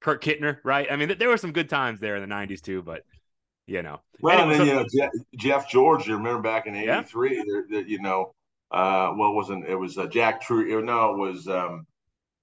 Kurt 0.00 0.22
Kittner, 0.22 0.58
right? 0.64 0.90
I 0.90 0.96
mean, 0.96 1.14
there 1.18 1.28
were 1.28 1.36
some 1.36 1.52
good 1.52 1.68
times 1.68 2.00
there 2.00 2.16
in 2.16 2.26
the 2.26 2.34
'90s 2.34 2.62
too, 2.62 2.82
but 2.82 3.02
you 3.66 3.82
know. 3.82 4.00
Well, 4.20 4.38
anyway, 4.38 4.58
and 4.58 4.60
then 4.60 4.66
so, 4.66 4.72
you 4.72 4.78
know 4.78 4.86
Jeff, 4.96 5.10
Jeff, 5.36 5.70
George. 5.70 6.06
You 6.06 6.16
remember 6.16 6.42
back 6.42 6.66
in 6.66 6.74
'83? 6.74 7.44
Yeah. 7.68 7.80
You 7.86 8.00
know, 8.00 8.34
uh, 8.70 9.12
well, 9.16 9.34
wasn't 9.34 9.66
it 9.68 9.76
was 9.76 9.98
uh, 9.98 10.06
Jack 10.06 10.40
True? 10.40 10.82
No, 10.82 11.14
it 11.14 11.18
was 11.18 11.48
um, 11.48 11.86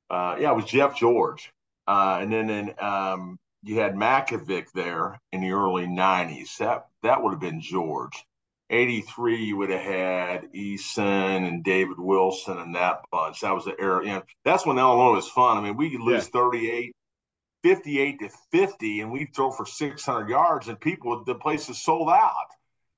uh, 0.09 0.37
yeah, 0.39 0.51
it 0.51 0.55
was 0.55 0.65
Jeff 0.65 0.97
George. 0.97 1.51
Uh, 1.87 2.19
and 2.21 2.31
then 2.31 2.49
in, 2.49 2.73
um, 2.79 3.39
you 3.63 3.79
had 3.79 3.95
Mackovic 3.95 4.71
there 4.73 5.19
in 5.31 5.41
the 5.41 5.51
early 5.51 5.85
'90s. 5.85 6.57
That 6.57 6.87
that 7.03 7.23
would 7.23 7.31
have 7.31 7.41
been 7.41 7.61
George. 7.61 8.23
83, 8.69 9.45
you 9.45 9.55
would 9.55 9.69
have 9.69 9.81
had 9.81 10.51
Eason 10.51 11.47
and 11.47 11.63
David 11.63 11.97
Wilson 11.97 12.57
and 12.57 12.75
that 12.75 12.99
bunch. 13.11 13.39
That 13.39 13.55
was 13.55 13.63
the 13.63 13.79
era. 13.79 14.03
You 14.03 14.11
know, 14.11 14.23
that's 14.43 14.65
when 14.65 14.77
Illinois 14.77 15.15
was 15.15 15.29
fun. 15.29 15.57
I 15.57 15.61
mean, 15.61 15.77
we 15.77 15.89
could 15.89 16.01
lose 16.01 16.25
yeah. 16.25 16.41
38 16.41 16.93
58 17.63 18.19
to 18.19 18.29
50 18.51 19.01
and 19.01 19.11
we 19.11 19.25
throw 19.25 19.51
for 19.51 19.65
600 19.65 20.29
yards 20.29 20.67
and 20.67 20.79
people 20.79 21.23
the 21.25 21.35
place 21.35 21.69
is 21.69 21.83
sold 21.83 22.09
out 22.09 22.33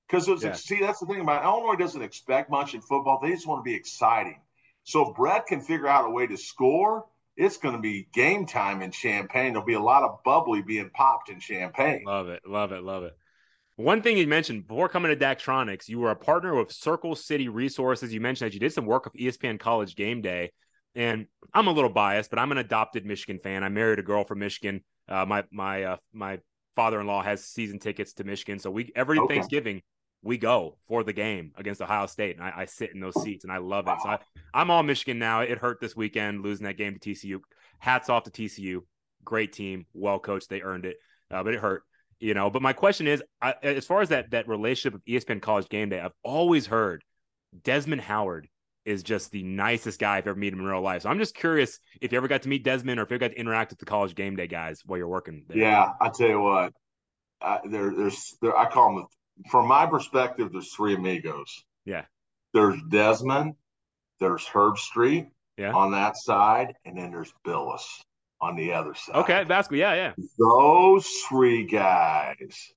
because 0.07 0.27
yeah. 0.43 0.53
see 0.53 0.79
that's 0.79 0.99
the 0.99 1.05
thing 1.05 1.21
about 1.21 1.43
illinois 1.43 1.75
doesn't 1.75 2.01
expect 2.01 2.51
much 2.51 2.73
in 2.73 2.81
football 2.81 3.19
they 3.21 3.31
just 3.31 3.47
want 3.47 3.59
to 3.59 3.63
be 3.63 3.73
exciting 3.73 4.39
so 4.83 5.09
if 5.09 5.15
bret 5.15 5.47
can 5.47 5.61
figure 5.61 5.87
out 5.87 6.05
a 6.05 6.09
way 6.09 6.27
to 6.27 6.37
score 6.37 7.05
it's 7.35 7.57
going 7.57 7.73
to 7.73 7.79
be 7.79 8.05
game 8.13 8.45
time 8.45 8.81
in 8.81 8.91
Champaign. 8.91 9.53
there'll 9.53 9.65
be 9.65 9.73
a 9.73 9.79
lot 9.79 10.03
of 10.03 10.21
bubbly 10.25 10.61
being 10.61 10.89
popped 10.93 11.29
in 11.29 11.39
Champagne. 11.39 12.03
love 12.05 12.27
it 12.27 12.41
love 12.45 12.71
it 12.71 12.83
love 12.83 13.03
it 13.03 13.15
one 13.79 14.01
thing 14.01 14.17
you 14.17 14.27
mentioned 14.27 14.67
before 14.67 14.89
coming 14.89 15.09
to 15.09 15.15
Daktronics, 15.15 15.87
you 15.87 15.99
were 15.99 16.11
a 16.11 16.15
partner 16.15 16.53
with 16.53 16.69
Circle 16.69 17.15
City 17.15 17.47
Resources. 17.47 18.13
You 18.13 18.19
mentioned 18.19 18.51
that 18.51 18.53
you 18.53 18.59
did 18.59 18.73
some 18.73 18.85
work 18.85 19.05
with 19.05 19.13
ESPN 19.13 19.57
College 19.57 19.95
Game 19.95 20.21
Day. 20.21 20.51
And 20.95 21.27
I'm 21.53 21.67
a 21.67 21.71
little 21.71 21.89
biased, 21.89 22.29
but 22.29 22.39
I'm 22.39 22.51
an 22.51 22.57
adopted 22.57 23.05
Michigan 23.05 23.39
fan. 23.41 23.63
I 23.63 23.69
married 23.69 23.99
a 23.99 24.03
girl 24.03 24.25
from 24.25 24.39
Michigan. 24.39 24.83
Uh, 25.07 25.25
my 25.25 25.45
my 25.49 25.83
uh, 25.83 25.97
my 26.11 26.39
father-in-law 26.75 27.23
has 27.23 27.45
season 27.45 27.79
tickets 27.79 28.11
to 28.15 28.25
Michigan, 28.25 28.59
so 28.59 28.69
we 28.69 28.91
every 28.97 29.17
okay. 29.17 29.35
Thanksgiving 29.35 29.81
we 30.21 30.37
go 30.37 30.77
for 30.87 31.03
the 31.03 31.13
game 31.13 31.51
against 31.55 31.81
Ohio 31.81 32.05
State, 32.05 32.35
and 32.35 32.43
I, 32.43 32.53
I 32.57 32.65
sit 32.65 32.93
in 32.93 32.99
those 32.99 33.21
seats, 33.21 33.43
and 33.43 33.53
I 33.53 33.57
love 33.57 33.87
it. 33.87 33.95
So 34.03 34.09
I, 34.09 34.19
I'm 34.53 34.69
all 34.69 34.83
Michigan 34.83 35.19
now. 35.19 35.41
It 35.41 35.57
hurt 35.57 35.79
this 35.79 35.95
weekend 35.95 36.43
losing 36.43 36.65
that 36.65 36.77
game 36.77 36.97
to 36.97 36.99
TCU. 36.99 37.39
Hats 37.79 38.09
off 38.09 38.23
to 38.23 38.31
TCU, 38.31 38.81
great 39.23 39.53
team, 39.53 39.85
well 39.93 40.19
coached. 40.19 40.49
They 40.49 40.61
earned 40.61 40.85
it, 40.85 40.97
uh, 41.31 41.43
but 41.43 41.53
it 41.53 41.59
hurt, 41.61 41.83
you 42.19 42.33
know. 42.33 42.49
But 42.49 42.61
my 42.61 42.73
question 42.73 43.07
is, 43.07 43.23
I, 43.41 43.55
as 43.63 43.85
far 43.85 44.01
as 44.01 44.09
that 44.09 44.31
that 44.31 44.47
relationship 44.49 44.93
with 44.93 45.05
ESPN 45.05 45.41
College 45.41 45.69
Game 45.69 45.89
Day, 45.89 46.01
I've 46.01 46.11
always 46.23 46.65
heard 46.65 47.03
Desmond 47.63 48.01
Howard 48.01 48.49
is 48.85 49.03
just 49.03 49.31
the 49.31 49.43
nicest 49.43 49.99
guy 49.99 50.17
I've 50.17 50.27
ever 50.27 50.37
met 50.37 50.51
him 50.51 50.59
in 50.59 50.65
real 50.65 50.81
life. 50.81 51.03
So 51.03 51.09
I'm 51.09 51.19
just 51.19 51.35
curious 51.35 51.79
if 52.01 52.11
you 52.11 52.17
ever 52.17 52.27
got 52.27 52.41
to 52.41 52.49
meet 52.49 52.63
Desmond 52.63 52.99
or 52.99 53.03
if 53.03 53.11
you 53.11 53.17
got 53.17 53.31
to 53.31 53.39
interact 53.39 53.71
with 53.71 53.79
the 53.79 53.85
college 53.85 54.15
game 54.15 54.35
day 54.35 54.47
guys 54.47 54.81
while 54.85 54.97
you're 54.97 55.07
working. 55.07 55.45
There. 55.47 55.57
Yeah, 55.57 55.91
I 56.01 56.09
tell 56.09 56.27
you 56.27 56.39
what, 56.39 56.73
I, 57.41 57.59
there, 57.65 57.93
there's 57.95 58.35
there, 58.41 58.57
I 58.57 58.69
call 58.69 58.95
them 58.95 59.05
from 59.49 59.67
my 59.67 59.85
perspective. 59.85 60.49
There's 60.51 60.73
three 60.73 60.95
amigos. 60.95 61.63
Yeah. 61.85 62.05
There's 62.53 62.79
Desmond. 62.89 63.55
There's 64.19 64.45
Herbstreit. 64.45 65.29
Yeah. 65.57 65.73
On 65.73 65.91
that 65.91 66.15
side, 66.15 66.75
and 66.85 66.97
then 66.97 67.11
there's 67.11 67.33
Bilas 67.45 67.83
on 68.39 68.55
the 68.55 68.71
other 68.71 68.93
side. 68.93 69.15
Okay, 69.15 69.43
basketball. 69.43 69.79
Yeah, 69.79 69.93
yeah. 69.93 70.13
Those 70.37 71.05
three 71.27 71.65
guys 71.65 72.73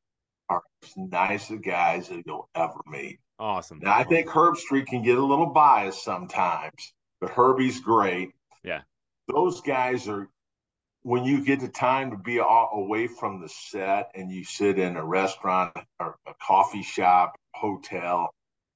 are 0.49 0.63
as 0.83 0.93
nice 0.97 1.49
as 1.53 1.61
guys 1.61 2.09
that 2.09 2.25
you'll 2.27 2.49
ever 2.57 2.81
meet. 2.87 3.21
Awesome. 3.39 3.79
Now, 3.81 3.95
I 3.97 4.03
think 4.03 4.27
Herbstreit 4.27 4.87
can 4.87 5.03
get 5.03 5.17
a 5.17 5.25
little 5.25 5.47
biased 5.47 6.03
sometimes, 6.03 6.93
but 7.21 7.31
Herbie's 7.31 7.79
great. 7.79 8.33
Yeah. 8.65 8.81
Those 9.29 9.61
guys 9.61 10.09
are, 10.09 10.29
when 11.03 11.25
you 11.25 11.45
get 11.45 11.61
the 11.61 11.69
time 11.69 12.11
to 12.11 12.17
be 12.17 12.39
away 12.39 13.07
from 13.07 13.41
the 13.41 13.49
set 13.49 14.11
and 14.15 14.31
you 14.31 14.45
sit 14.45 14.79
in 14.79 14.97
a 14.97 15.05
restaurant 15.05 15.77
or 15.99 16.17
a 16.27 16.35
coffee 16.41 16.83
shop, 16.83 17.37
hotel, 17.55 18.31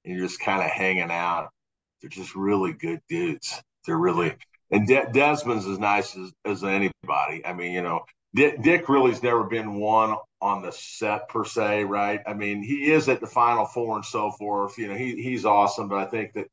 and 0.04 0.14
you're 0.14 0.26
just 0.26 0.40
kind 0.40 0.62
of 0.62 0.70
hanging 0.70 1.10
out, 1.10 1.50
they're 2.00 2.10
just 2.10 2.34
really 2.34 2.72
good 2.72 3.00
dudes. 3.08 3.62
They're 3.86 3.98
really, 3.98 4.34
and 4.70 4.86
De- 4.86 5.10
Desmond's 5.12 5.66
as 5.66 5.78
nice 5.78 6.16
as, 6.16 6.32
as 6.44 6.64
anybody. 6.64 7.44
I 7.46 7.52
mean, 7.52 7.72
you 7.72 7.82
know, 7.82 8.04
Dick, 8.34 8.60
Dick 8.60 8.88
really's 8.88 9.22
never 9.22 9.44
been 9.44 9.74
one 9.74 10.16
on 10.40 10.62
the 10.62 10.72
set 10.72 11.28
per 11.28 11.44
se, 11.44 11.84
right? 11.84 12.20
I 12.26 12.34
mean, 12.34 12.62
he 12.62 12.90
is 12.90 13.08
at 13.08 13.20
the 13.20 13.26
Final 13.26 13.64
Four 13.64 13.96
and 13.96 14.04
so 14.04 14.30
forth. 14.32 14.76
You 14.78 14.88
know, 14.88 14.94
he 14.94 15.22
he's 15.22 15.46
awesome, 15.46 15.88
but 15.88 15.98
I 15.98 16.04
think 16.06 16.34
that 16.34 16.48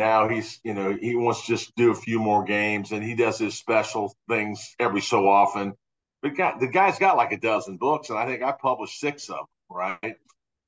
now 0.00 0.28
he's 0.28 0.58
you 0.64 0.72
know 0.72 0.96
he 0.98 1.14
wants 1.14 1.42
to 1.42 1.46
just 1.46 1.76
do 1.76 1.90
a 1.90 1.94
few 1.94 2.18
more 2.18 2.42
games, 2.42 2.90
and 2.90 3.04
he 3.04 3.14
does 3.14 3.38
his 3.38 3.56
special 3.56 4.16
things 4.28 4.74
every 4.80 5.02
so 5.02 5.28
often. 5.28 5.74
But 6.22 6.36
got, 6.36 6.58
the 6.58 6.68
guy's 6.68 6.98
got 6.98 7.16
like 7.16 7.32
a 7.32 7.38
dozen 7.38 7.76
books, 7.76 8.10
and 8.10 8.18
I 8.18 8.26
think 8.26 8.42
I 8.42 8.52
published 8.52 8.98
six 8.98 9.28
of 9.28 9.36
them, 9.36 9.46
right? 9.70 10.16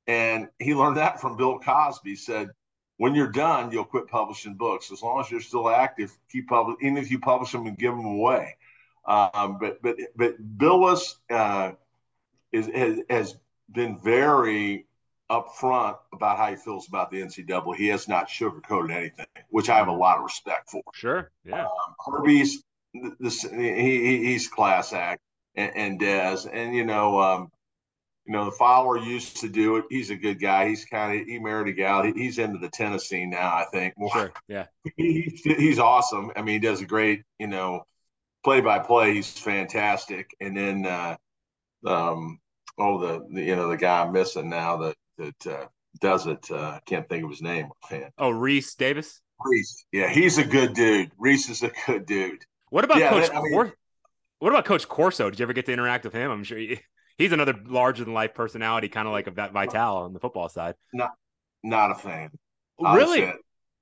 And 0.06 0.48
he 0.58 0.74
learned 0.74 0.98
that 0.98 1.20
from 1.20 1.36
Bill 1.36 1.58
Cosby. 1.58 2.16
Said, 2.16 2.50
when 2.98 3.14
you're 3.14 3.30
done, 3.30 3.72
you'll 3.72 3.84
quit 3.84 4.06
publishing 4.06 4.54
books. 4.54 4.92
As 4.92 5.02
long 5.02 5.20
as 5.20 5.30
you're 5.30 5.40
still 5.40 5.68
active, 5.68 6.16
keep 6.30 6.48
publishing. 6.48 6.86
Even 6.86 6.98
if 6.98 7.10
you 7.10 7.18
publish 7.18 7.52
them 7.52 7.66
and 7.66 7.76
give 7.76 7.94
them 7.94 8.04
away. 8.04 8.56
Um, 9.06 9.58
but 9.58 9.82
but 9.82 9.96
but 10.14 10.58
Bilas 10.58 11.14
uh, 11.30 11.72
is 12.52 12.66
has, 12.66 12.98
has 13.08 13.36
been 13.70 13.98
very 13.98 14.86
upfront 15.32 15.96
about 16.12 16.36
how 16.36 16.50
he 16.50 16.56
feels 16.56 16.86
about 16.88 17.10
the 17.10 17.22
NCAA. 17.22 17.76
He 17.76 17.88
has 17.88 18.06
not 18.06 18.28
sugarcoated 18.28 18.94
anything, 18.94 19.26
which 19.48 19.70
I 19.70 19.76
have 19.76 19.88
a 19.88 19.92
lot 19.92 20.18
of 20.18 20.24
respect 20.24 20.70
for. 20.70 20.82
Sure, 20.94 21.30
yeah. 21.44 21.64
Um, 21.64 21.94
Herbie's 22.06 22.62
this 23.18 23.42
he, 23.42 24.24
he's 24.24 24.48
class 24.48 24.92
act 24.92 25.22
and, 25.54 25.72
and 25.74 25.98
Des, 25.98 26.48
and 26.52 26.74
you 26.74 26.84
know, 26.84 27.20
um, 27.20 27.50
you 28.26 28.34
know, 28.34 28.44
the 28.44 28.52
Fowler 28.52 28.98
used 28.98 29.38
to 29.38 29.48
do 29.48 29.76
it. 29.76 29.84
He's 29.88 30.10
a 30.10 30.16
good 30.16 30.38
guy. 30.40 30.68
He's 30.68 30.84
kind 30.84 31.18
of 31.18 31.26
he 31.26 31.38
married 31.38 31.68
a 31.68 31.72
gal. 31.72 32.02
He, 32.02 32.12
he's 32.12 32.38
into 32.38 32.58
the 32.58 32.68
Tennessee 32.68 33.24
now. 33.24 33.54
I 33.54 33.64
think. 33.72 33.94
Sure, 34.12 34.32
yeah. 34.48 34.66
He, 34.96 35.40
he's 35.42 35.78
awesome. 35.78 36.30
I 36.36 36.42
mean, 36.42 36.54
he 36.54 36.58
does 36.58 36.82
a 36.82 36.86
great, 36.86 37.22
you 37.38 37.46
know, 37.46 37.86
play 38.44 38.60
by 38.60 38.78
play. 38.78 39.14
He's 39.14 39.38
fantastic. 39.38 40.30
And 40.40 40.56
then, 40.56 40.86
uh, 40.86 41.16
um, 41.86 42.38
oh 42.78 43.00
the, 43.00 43.26
the, 43.30 43.42
you 43.42 43.56
know 43.56 43.68
the 43.68 43.76
guy 43.76 44.02
I'm 44.02 44.12
missing 44.12 44.48
now 44.48 44.76
that 44.78 44.96
that 45.18 45.46
uh, 45.46 45.66
does 46.00 46.26
it. 46.26 46.50
Uh, 46.50 46.56
I 46.56 46.80
can't 46.86 47.08
think 47.08 47.24
of 47.24 47.30
his 47.30 47.42
name. 47.42 47.68
Oh, 48.18 48.30
Rece 48.30 48.76
Davis. 48.76 49.20
Rece, 49.46 49.84
yeah, 49.92 50.08
he's 50.08 50.38
a 50.38 50.44
good 50.44 50.74
dude. 50.74 51.10
Rece 51.22 51.50
is 51.50 51.62
a 51.62 51.70
good 51.86 52.06
dude. 52.06 52.44
What 52.70 52.84
about 52.84 52.98
yeah, 52.98 53.10
Coach? 53.10 53.28
That, 53.28 53.36
I 53.36 53.42
mean, 53.42 53.52
Cor- 53.52 53.74
what 54.38 54.50
about 54.50 54.64
Coach 54.64 54.88
Corso? 54.88 55.30
Did 55.30 55.38
you 55.38 55.44
ever 55.44 55.52
get 55.52 55.66
to 55.66 55.72
interact 55.72 56.04
with 56.04 56.14
him? 56.14 56.30
I'm 56.30 56.44
sure 56.44 56.58
he, 56.58 56.80
he's 57.18 57.32
another 57.32 57.54
larger 57.66 58.04
than 58.04 58.14
life 58.14 58.34
personality, 58.34 58.88
kind 58.88 59.06
of 59.06 59.12
like 59.12 59.26
a 59.26 59.30
Vitale 59.30 59.96
on 59.96 60.12
the 60.12 60.20
football 60.20 60.48
side. 60.48 60.74
Not, 60.92 61.10
not 61.62 61.90
a 61.90 61.94
fan. 61.94 62.30
Really? 62.80 63.32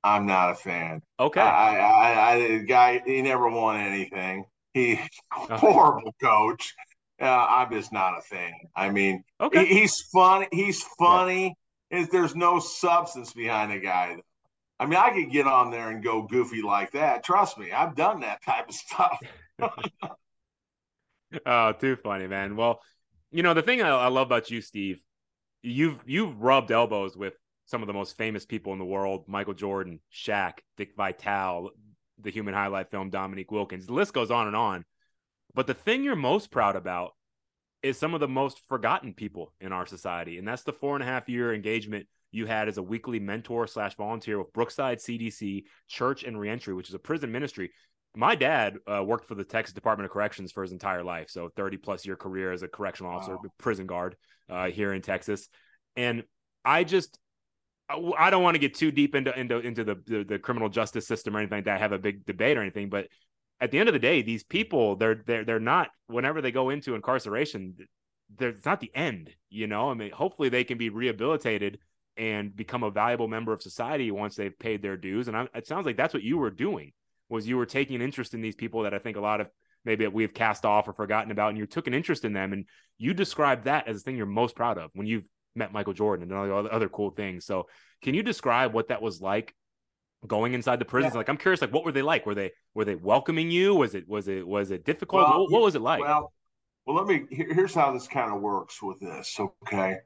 I'm 0.03 0.27
not 0.27 0.51
a 0.51 0.55
fan. 0.55 1.03
Okay. 1.19 1.41
I, 1.41 1.79
I, 1.79 2.33
I, 2.33 2.49
the 2.49 2.65
guy, 2.65 3.03
he 3.05 3.23
never 3.23 3.49
won 3.49 3.77
anything. 3.81 4.45
He 4.73 4.99
horrible 5.33 6.15
coach. 6.23 6.75
Uh, 7.21 7.47
I'm 7.49 7.71
just 7.71 7.93
not 7.93 8.19
a 8.19 8.23
fan. 8.23 8.53
I 8.75 8.91
mean, 8.91 9.23
okay. 9.41 9.67
he, 9.67 9.81
he's 9.81 10.01
funny. 10.13 10.49
He's 10.53 10.83
funny. 10.99 11.55
Yeah. 11.91 12.07
There's 12.11 12.35
no 12.35 12.59
substance 12.61 13.33
behind 13.33 13.73
the 13.73 13.79
guy. 13.79 14.17
I 14.79 14.87
mean, 14.87 14.99
I 14.99 15.11
could 15.11 15.31
get 15.31 15.47
on 15.47 15.71
there 15.71 15.91
and 15.91 16.03
go 16.03 16.23
goofy 16.23 16.63
like 16.63 16.93
that. 16.93 17.23
Trust 17.23 17.59
me, 17.59 17.71
I've 17.73 17.95
done 17.95 18.21
that 18.21 18.43
type 18.43 18.69
of 18.69 18.75
stuff. 18.75 19.19
oh, 21.47 21.73
too 21.73 21.97
funny, 21.97 22.27
man. 22.27 22.57
Well, 22.57 22.81
you 23.31 23.43
know 23.43 23.55
the 23.55 23.63
thing 23.63 23.83
I, 23.83 23.91
I 23.91 24.09
love 24.09 24.27
about 24.27 24.51
you, 24.51 24.61
Steve, 24.61 25.01
you've 25.63 25.99
you've 26.07 26.41
rubbed 26.41 26.71
elbows 26.71 27.17
with 27.17 27.35
some 27.67 27.83
of 27.83 27.87
the 27.87 27.93
most 27.93 28.17
famous 28.17 28.47
people 28.47 28.73
in 28.73 28.79
the 28.79 28.85
world: 28.85 29.25
Michael 29.29 29.55
Jordan, 29.55 30.01
Shaq, 30.13 30.59
Dick 30.77 30.95
Vitale, 30.97 31.71
the 32.19 32.31
Human 32.31 32.55
Highlight 32.55 32.91
film, 32.91 33.11
Dominique 33.11 33.53
Wilkins. 33.53 33.87
The 33.87 33.93
list 33.93 34.15
goes 34.15 34.31
on 34.31 34.47
and 34.47 34.57
on. 34.57 34.85
But 35.55 35.67
the 35.67 35.75
thing 35.75 36.05
you're 36.05 36.17
most 36.17 36.51
proud 36.51 36.77
about 36.77 37.13
is 37.83 37.99
some 37.99 38.15
of 38.15 38.21
the 38.21 38.29
most 38.29 38.61
forgotten 38.69 39.15
people 39.15 39.53
in 39.61 39.73
our 39.73 39.87
society. 39.87 40.39
And 40.39 40.47
that's 40.47 40.63
the 40.63 40.73
four 40.73 40.97
and 40.97 41.03
a 41.03 41.07
half 41.07 41.29
year 41.29 41.55
engagement 41.55 42.07
you 42.31 42.47
had 42.47 42.69
as 42.69 42.79
a 42.79 42.83
weekly 42.83 43.19
mentor 43.19 43.67
slash 43.67 43.97
volunteer 43.97 44.39
with 44.39 44.53
Brookside 44.53 44.99
CDC 44.99 45.65
Church 45.89 46.23
and 46.23 46.39
Reentry, 46.39 46.75
which 46.75 46.89
is 46.89 46.95
a 46.95 46.99
prison 46.99 47.33
ministry. 47.33 47.71
My 48.15 48.35
dad 48.35 48.77
uh, 48.87 49.03
worked 49.05 49.27
for 49.27 49.35
the 49.35 49.45
Texas 49.45 49.73
Department 49.73 50.05
of 50.05 50.13
Corrections 50.13 50.53
for 50.53 50.63
his 50.63 50.73
entire 50.73 51.03
life. 51.03 51.31
So 51.31 51.49
30 51.57 51.79
plus 51.79 52.05
year 52.05 52.17
career 52.17 52.53
as 52.53 52.63
a 52.63 52.69
correctional 52.69 53.13
officer, 53.13 53.37
wow. 53.37 53.43
prison 53.59 53.87
guard 53.87 54.17
uh, 54.49 54.67
here 54.67 54.93
in 54.93 55.03
Texas. 55.03 55.49
And 55.97 56.25
I 56.65 56.85
just 56.85 57.19
I 58.19 58.31
don't 58.31 58.43
want 58.43 58.55
to 58.55 58.61
get 58.61 58.75
too 58.75 58.93
deep 58.93 59.17
into 59.17 59.37
into 59.39 59.59
into 59.59 59.83
the, 59.83 59.97
the, 60.07 60.25
the 60.25 60.39
criminal 60.39 60.69
justice 60.69 61.09
system 61.09 61.35
or 61.35 61.41
anything 61.41 61.59
like 61.59 61.65
that. 61.65 61.81
Have 61.81 61.93
a 61.93 61.99
big 61.99 62.25
debate 62.25 62.57
or 62.57 62.61
anything, 62.61 62.89
but 62.89 63.09
at 63.61 63.71
the 63.71 63.79
end 63.79 63.89
of 63.89 63.93
the 63.93 63.99
day, 63.99 64.23
these 64.23 64.43
people 64.43 64.97
they're 64.97 65.23
they're 65.27 65.45
they're 65.45 65.61
not. 65.61 65.91
Whenever 66.07 66.41
they 66.41 66.51
go 66.51 66.71
into 66.71 66.95
incarceration, 66.95 67.77
it's 68.39 68.65
not 68.65 68.81
the 68.81 68.91
end. 68.95 69.31
You 69.49 69.67
know, 69.67 69.91
I 69.91 69.95
mean, 69.95 70.11
hopefully 70.11 70.49
they 70.49 70.65
can 70.65 70.79
be 70.79 70.89
rehabilitated 70.89 71.79
and 72.17 72.55
become 72.55 72.83
a 72.83 72.91
valuable 72.91 73.29
member 73.29 73.53
of 73.53 73.63
society 73.63 74.11
once 74.11 74.37
they've 74.37 74.59
paid 74.59 74.83
their 74.83 74.97
dues. 74.97 75.29
And 75.29 75.37
I, 75.37 75.49
it 75.55 75.67
sounds 75.67 75.87
like 75.87 75.97
that's 75.97 76.15
what 76.15 76.23
you 76.23 76.39
were 76.39 76.51
doing 76.51 76.93
was 77.29 77.47
you 77.47 77.57
were 77.57 77.67
taking 77.67 77.97
an 77.97 78.03
interest 78.03 78.35
in 78.35 78.43
these 78.43 78.57
people 78.57 78.83
that 78.83 78.95
I 78.95 78.99
think 78.99 79.17
a 79.17 79.21
lot 79.21 79.41
of 79.41 79.49
maybe 79.85 80.07
we've 80.07 80.35
cast 80.35 80.65
off 80.67 80.89
or 80.89 80.93
forgotten 80.93 81.31
about, 81.31 81.51
and 81.51 81.59
you 81.59 81.67
took 81.67 81.87
an 81.87 81.95
interest 81.95 82.25
in 82.25 82.33
them, 82.33 82.53
and 82.53 82.67
you 82.99 83.15
described 83.15 83.65
that 83.65 83.89
as 83.89 83.97
the 83.97 84.03
thing 84.03 84.17
you're 84.17 84.27
most 84.27 84.55
proud 84.55 84.79
of 84.79 84.91
when 84.95 85.07
you've 85.07 85.25
met 85.55 85.73
Michael 85.73 85.93
Jordan 85.93 86.31
and 86.31 86.53
all 86.53 86.63
the 86.63 86.73
other 86.73 86.89
cool 86.89 87.11
things. 87.11 87.47
So, 87.47 87.67
can 88.03 88.15
you 88.15 88.23
describe 88.23 88.75
what 88.75 88.89
that 88.89 89.03
was 89.03 89.21
like 89.21 89.55
going 90.27 90.55
inside 90.55 90.79
the 90.79 90.85
prisons? 90.85 91.15
Yeah. 91.15 91.19
Like, 91.19 91.29
I'm 91.29 91.37
curious, 91.37 91.61
like, 91.61 91.73
what 91.73 91.85
were 91.85 91.93
they 91.93 92.03
like? 92.03 92.27
Were 92.27 92.35
they 92.35 92.53
were 92.75 92.85
they 92.85 92.95
welcoming 92.95 93.51
you? 93.51 93.75
Was 93.75 93.95
it 93.95 94.09
was 94.09 94.29
it 94.29 94.47
was 94.47 94.71
it 94.71 94.85
difficult? 94.85 95.23
Well, 95.23 95.41
what, 95.41 95.53
what, 95.53 95.63
was 95.63 95.75
it 95.75 95.83
like? 95.83 96.01
Well, 96.01 96.33
well, 96.87 96.97
let 96.97 97.07
me. 97.07 97.27
Here's 97.31 97.75
how 97.75 97.93
this 97.93 98.09
kind 98.09 98.33
of 98.33 98.41
works 98.41 98.83
with 98.83 99.01
this. 99.01 99.39
Okay, 99.39 99.97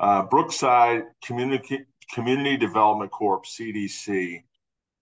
uh, 0.00 0.22
Brookside 0.22 1.04
Community 1.24 1.84
Community 2.12 2.56
Development 2.56 3.10
Corp 3.10 3.44
(CDC). 3.46 4.42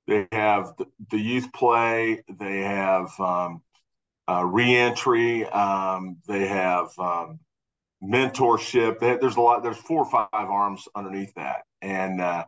They 0.06 0.26
have 0.32 0.72
the, 0.78 0.86
the 1.10 1.18
youth 1.18 1.52
play. 1.52 2.22
They 2.28 2.60
have 2.62 3.08
um, 3.20 3.62
uh, 4.28 4.44
reentry. 4.44 5.46
Um, 5.46 6.16
they 6.26 6.46
have 6.48 6.88
um, 6.98 7.38
mentorship. 8.02 8.98
there's 8.98 9.36
a 9.36 9.40
lot. 9.40 9.62
There's 9.62 9.76
four 9.76 10.04
or 10.04 10.10
five 10.10 10.28
arms 10.32 10.88
underneath 10.94 11.34
that. 11.34 11.62
And 11.80 12.20
uh, 12.20 12.44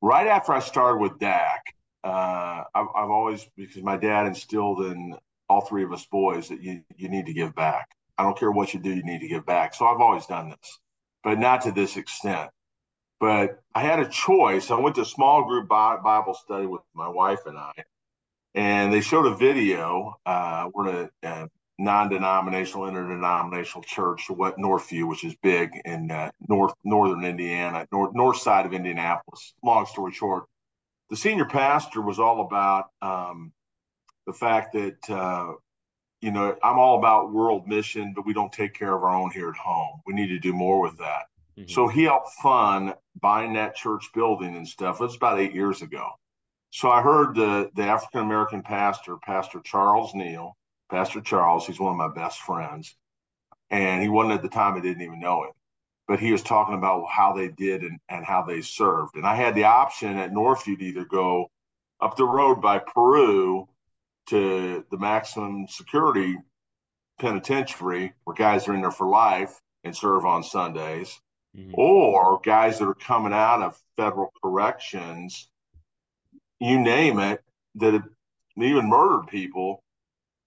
right 0.00 0.26
after 0.26 0.52
I 0.52 0.60
started 0.60 1.00
with 1.00 1.18
DAC, 1.18 1.58
uh, 2.04 2.64
I've, 2.74 2.86
I've, 2.94 3.10
always 3.10 3.46
because 3.56 3.82
my 3.82 3.96
dad 3.96 4.26
instilled 4.26 4.82
in 4.82 5.16
all 5.48 5.62
three 5.62 5.84
of 5.84 5.92
us 5.92 6.06
boys 6.06 6.48
that 6.48 6.62
you 6.62 6.82
you 6.96 7.08
need 7.08 7.26
to 7.26 7.32
give 7.32 7.54
back. 7.54 7.88
I 8.16 8.22
don't 8.22 8.38
care 8.38 8.50
what 8.50 8.74
you 8.74 8.80
do, 8.80 8.94
you 8.94 9.02
need 9.02 9.20
to 9.20 9.28
give 9.28 9.46
back. 9.46 9.74
So 9.74 9.86
I've 9.86 10.00
always 10.00 10.26
done 10.26 10.50
this, 10.50 10.78
but 11.22 11.38
not 11.38 11.62
to 11.62 11.72
this 11.72 11.96
extent. 11.96 12.50
But 13.20 13.60
I 13.74 13.80
had 13.82 13.98
a 13.98 14.08
choice. 14.08 14.70
I 14.70 14.78
went 14.78 14.94
to 14.96 15.02
a 15.02 15.06
small 15.06 15.44
group 15.44 15.68
Bible 15.68 16.34
study 16.34 16.66
with 16.66 16.82
my 16.94 17.08
wife 17.08 17.46
and 17.46 17.58
I, 17.58 17.72
and 18.54 18.92
they 18.92 19.00
showed 19.00 19.26
a 19.26 19.34
video. 19.34 20.16
Uh, 20.24 20.68
we're 20.72 20.88
in 20.88 21.10
a, 21.22 21.28
a 21.28 21.48
non-denominational, 21.78 22.88
interdenominational 22.88 23.84
church, 23.84 24.28
what 24.28 24.58
Northview, 24.58 25.08
which 25.08 25.24
is 25.24 25.34
big 25.42 25.70
in 25.84 26.10
uh, 26.10 26.30
north 26.48 26.74
northern 26.84 27.24
Indiana, 27.24 27.86
north 27.92 28.14
north 28.14 28.38
side 28.38 28.66
of 28.66 28.72
Indianapolis. 28.72 29.54
Long 29.62 29.86
story 29.86 30.12
short, 30.12 30.44
the 31.10 31.16
senior 31.16 31.44
pastor 31.44 32.02
was 32.02 32.18
all 32.18 32.40
about 32.40 32.86
um, 33.00 33.52
the 34.26 34.32
fact 34.32 34.72
that 34.72 35.10
uh, 35.10 35.52
you 36.20 36.32
know 36.32 36.56
I'm 36.62 36.78
all 36.78 36.98
about 36.98 37.32
world 37.32 37.68
mission, 37.68 38.12
but 38.14 38.26
we 38.26 38.34
don't 38.34 38.52
take 38.52 38.74
care 38.74 38.94
of 38.94 39.04
our 39.04 39.14
own 39.14 39.30
here 39.30 39.48
at 39.48 39.56
home. 39.56 40.00
We 40.04 40.14
need 40.14 40.28
to 40.28 40.40
do 40.40 40.52
more 40.52 40.80
with 40.80 40.98
that. 40.98 41.26
Mm-hmm. 41.56 41.70
So 41.70 41.86
he 41.86 42.04
helped 42.04 42.30
fund 42.42 42.94
buying 43.20 43.52
that 43.54 43.76
church 43.76 44.10
building 44.14 44.56
and 44.56 44.66
stuff. 44.66 45.00
It 45.00 45.04
was 45.04 45.16
about 45.16 45.38
eight 45.38 45.54
years 45.54 45.82
ago. 45.82 46.10
So 46.70 46.90
I 46.90 47.02
heard 47.02 47.36
the 47.36 47.70
the 47.76 47.84
African 47.84 48.20
American 48.20 48.62
pastor, 48.62 49.16
Pastor 49.24 49.60
Charles 49.60 50.12
Neal, 50.12 50.56
Pastor 50.90 51.20
Charles. 51.20 51.66
He's 51.66 51.80
one 51.80 51.92
of 51.92 51.98
my 51.98 52.12
best 52.14 52.40
friends, 52.40 52.96
and 53.70 54.02
he 54.02 54.08
wasn't 54.08 54.34
at 54.34 54.42
the 54.42 54.48
time. 54.48 54.74
I 54.74 54.80
didn't 54.80 55.02
even 55.02 55.20
know 55.20 55.44
him, 55.44 55.52
but 56.06 56.20
he 56.20 56.32
was 56.32 56.42
talking 56.42 56.74
about 56.74 57.06
how 57.10 57.32
they 57.32 57.48
did 57.48 57.82
and, 57.82 57.98
and 58.08 58.24
how 58.24 58.42
they 58.42 58.60
served. 58.60 59.16
And 59.16 59.26
I 59.26 59.34
had 59.34 59.54
the 59.54 59.64
option 59.64 60.16
at 60.16 60.32
Northview 60.32 60.78
to 60.78 60.84
either 60.84 61.04
go 61.04 61.50
up 62.00 62.16
the 62.16 62.24
road 62.24 62.60
by 62.60 62.78
Peru 62.78 63.68
to 64.28 64.84
the 64.90 64.98
maximum 64.98 65.66
security 65.68 66.36
penitentiary, 67.18 68.12
where 68.24 68.34
guys 68.34 68.68
are 68.68 68.74
in 68.74 68.80
there 68.80 68.90
for 68.90 69.08
life 69.08 69.60
and 69.84 69.96
serve 69.96 70.24
on 70.24 70.42
Sundays, 70.42 71.20
mm-hmm. 71.56 71.72
or 71.74 72.40
guys 72.44 72.78
that 72.78 72.86
are 72.86 72.94
coming 72.94 73.32
out 73.32 73.62
of 73.62 73.80
federal 73.96 74.32
corrections 74.42 75.48
you 76.60 76.80
name 76.80 77.18
it, 77.18 77.42
that 77.76 77.94
have 77.94 78.08
even 78.56 78.88
murdered 78.88 79.28
people. 79.28 79.82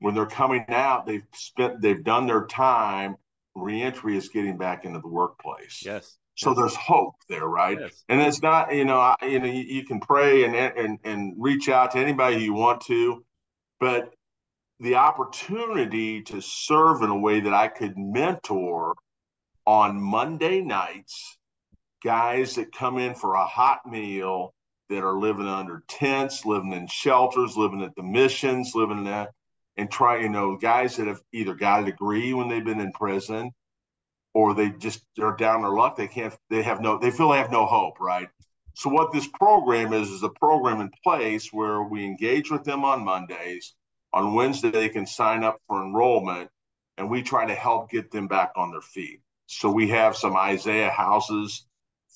When 0.02 0.16
they're 0.16 0.26
coming 0.26 0.66
out, 0.70 1.06
they've 1.06 1.26
spent, 1.32 1.80
they've 1.80 2.04
done 2.04 2.26
their 2.26 2.48
time. 2.48 3.18
Reentry 3.54 4.18
is 4.18 4.30
getting 4.30 4.58
back 4.58 4.84
into 4.84 5.00
the 5.00 5.08
workplace. 5.08 5.84
Yes. 5.86 6.18
So 6.36 6.50
yes. 6.50 6.58
there's 6.58 6.76
hope 6.76 7.16
there, 7.30 7.46
right? 7.46 7.80
Yes. 7.80 8.04
And 8.10 8.20
it's 8.20 8.42
not, 8.42 8.74
you 8.74 8.84
know, 8.84 8.98
I, 8.98 9.16
you 9.22 9.40
know, 9.40 9.46
you, 9.46 9.62
you 9.62 9.86
can 9.86 10.00
pray 10.00 10.44
and 10.46 10.56
and 10.56 10.98
and 11.04 11.36
reach 11.38 11.70
out 11.70 11.92
to 11.92 12.00
anybody 12.00 12.38
you 12.38 12.54
want 12.54 12.82
to, 12.86 13.24
but 13.80 14.12
the 14.80 14.96
opportunity 14.96 16.24
to 16.24 16.42
serve 16.42 17.04
in 17.04 17.12
a 17.12 17.18
way 17.18 17.42
that 17.42 17.54
I 17.54 17.68
could 17.68 17.96
mentor 17.96 18.96
on 19.68 20.02
Monday 20.02 20.62
nights, 20.62 21.38
guys 22.04 22.56
that 22.56 22.72
come 22.72 22.98
in 22.98 23.14
for 23.14 23.36
a 23.36 23.46
hot 23.46 23.82
meal 23.86 24.56
that 24.90 25.04
are 25.04 25.20
living 25.20 25.48
under 25.48 25.84
tents, 25.88 26.44
living 26.44 26.74
in 26.74 26.88
shelters, 26.88 27.56
living 27.56 27.84
at 27.84 27.96
the 27.96 28.02
missions, 28.02 28.72
living 28.74 28.98
in 28.98 29.04
that, 29.04 29.30
and 29.78 29.90
try, 29.90 30.20
you 30.20 30.30
know, 30.30 30.58
guys 30.58 30.98
that 30.98 31.08
have 31.08 31.22
either 31.32 31.54
got 31.54 31.84
a 31.84 31.86
degree 31.86 32.34
when 32.34 32.50
they've 32.50 32.64
been 32.64 32.80
in 32.80 32.92
prison 32.92 33.52
or 34.34 34.54
they 34.54 34.70
just 34.70 35.04
are 35.20 35.36
down 35.36 35.62
their 35.62 35.72
luck. 35.72 35.96
They 35.96 36.08
can't, 36.08 36.36
they 36.50 36.62
have 36.62 36.82
no, 36.82 36.98
they 36.98 37.12
feel 37.12 37.30
they 37.30 37.38
have 37.38 37.52
no 37.52 37.66
hope, 37.66 38.00
right? 38.00 38.30
So 38.74 38.90
what 38.90 39.12
this 39.12 39.28
program 39.28 39.94
is 39.94 40.10
is 40.10 40.24
a 40.24 40.30
program 40.30 40.80
in 40.82 40.92
place 41.04 41.50
where 41.52 41.84
we 41.84 42.06
engage 42.06 42.50
with 42.50 42.64
them 42.64 42.86
on 42.86 43.04
Mondays. 43.04 43.74
On 44.14 44.34
Wednesday, 44.34 44.72
they 44.72 44.90
can 44.90 45.06
sign 45.06 45.44
up 45.44 45.60
for 45.68 45.84
enrollment, 45.84 46.50
and 46.98 47.10
we 47.10 47.22
try 47.22 47.46
to 47.46 47.56
help 47.56 47.90
get 47.90 48.12
them 48.12 48.28
back 48.28 48.52
on 48.56 48.72
their 48.72 48.82
feet. 48.82 49.22
So 49.48 49.72
we 49.72 49.90
have 49.90 50.16
some 50.16 50.36
Isaiah 50.36 50.90
houses 50.90 51.66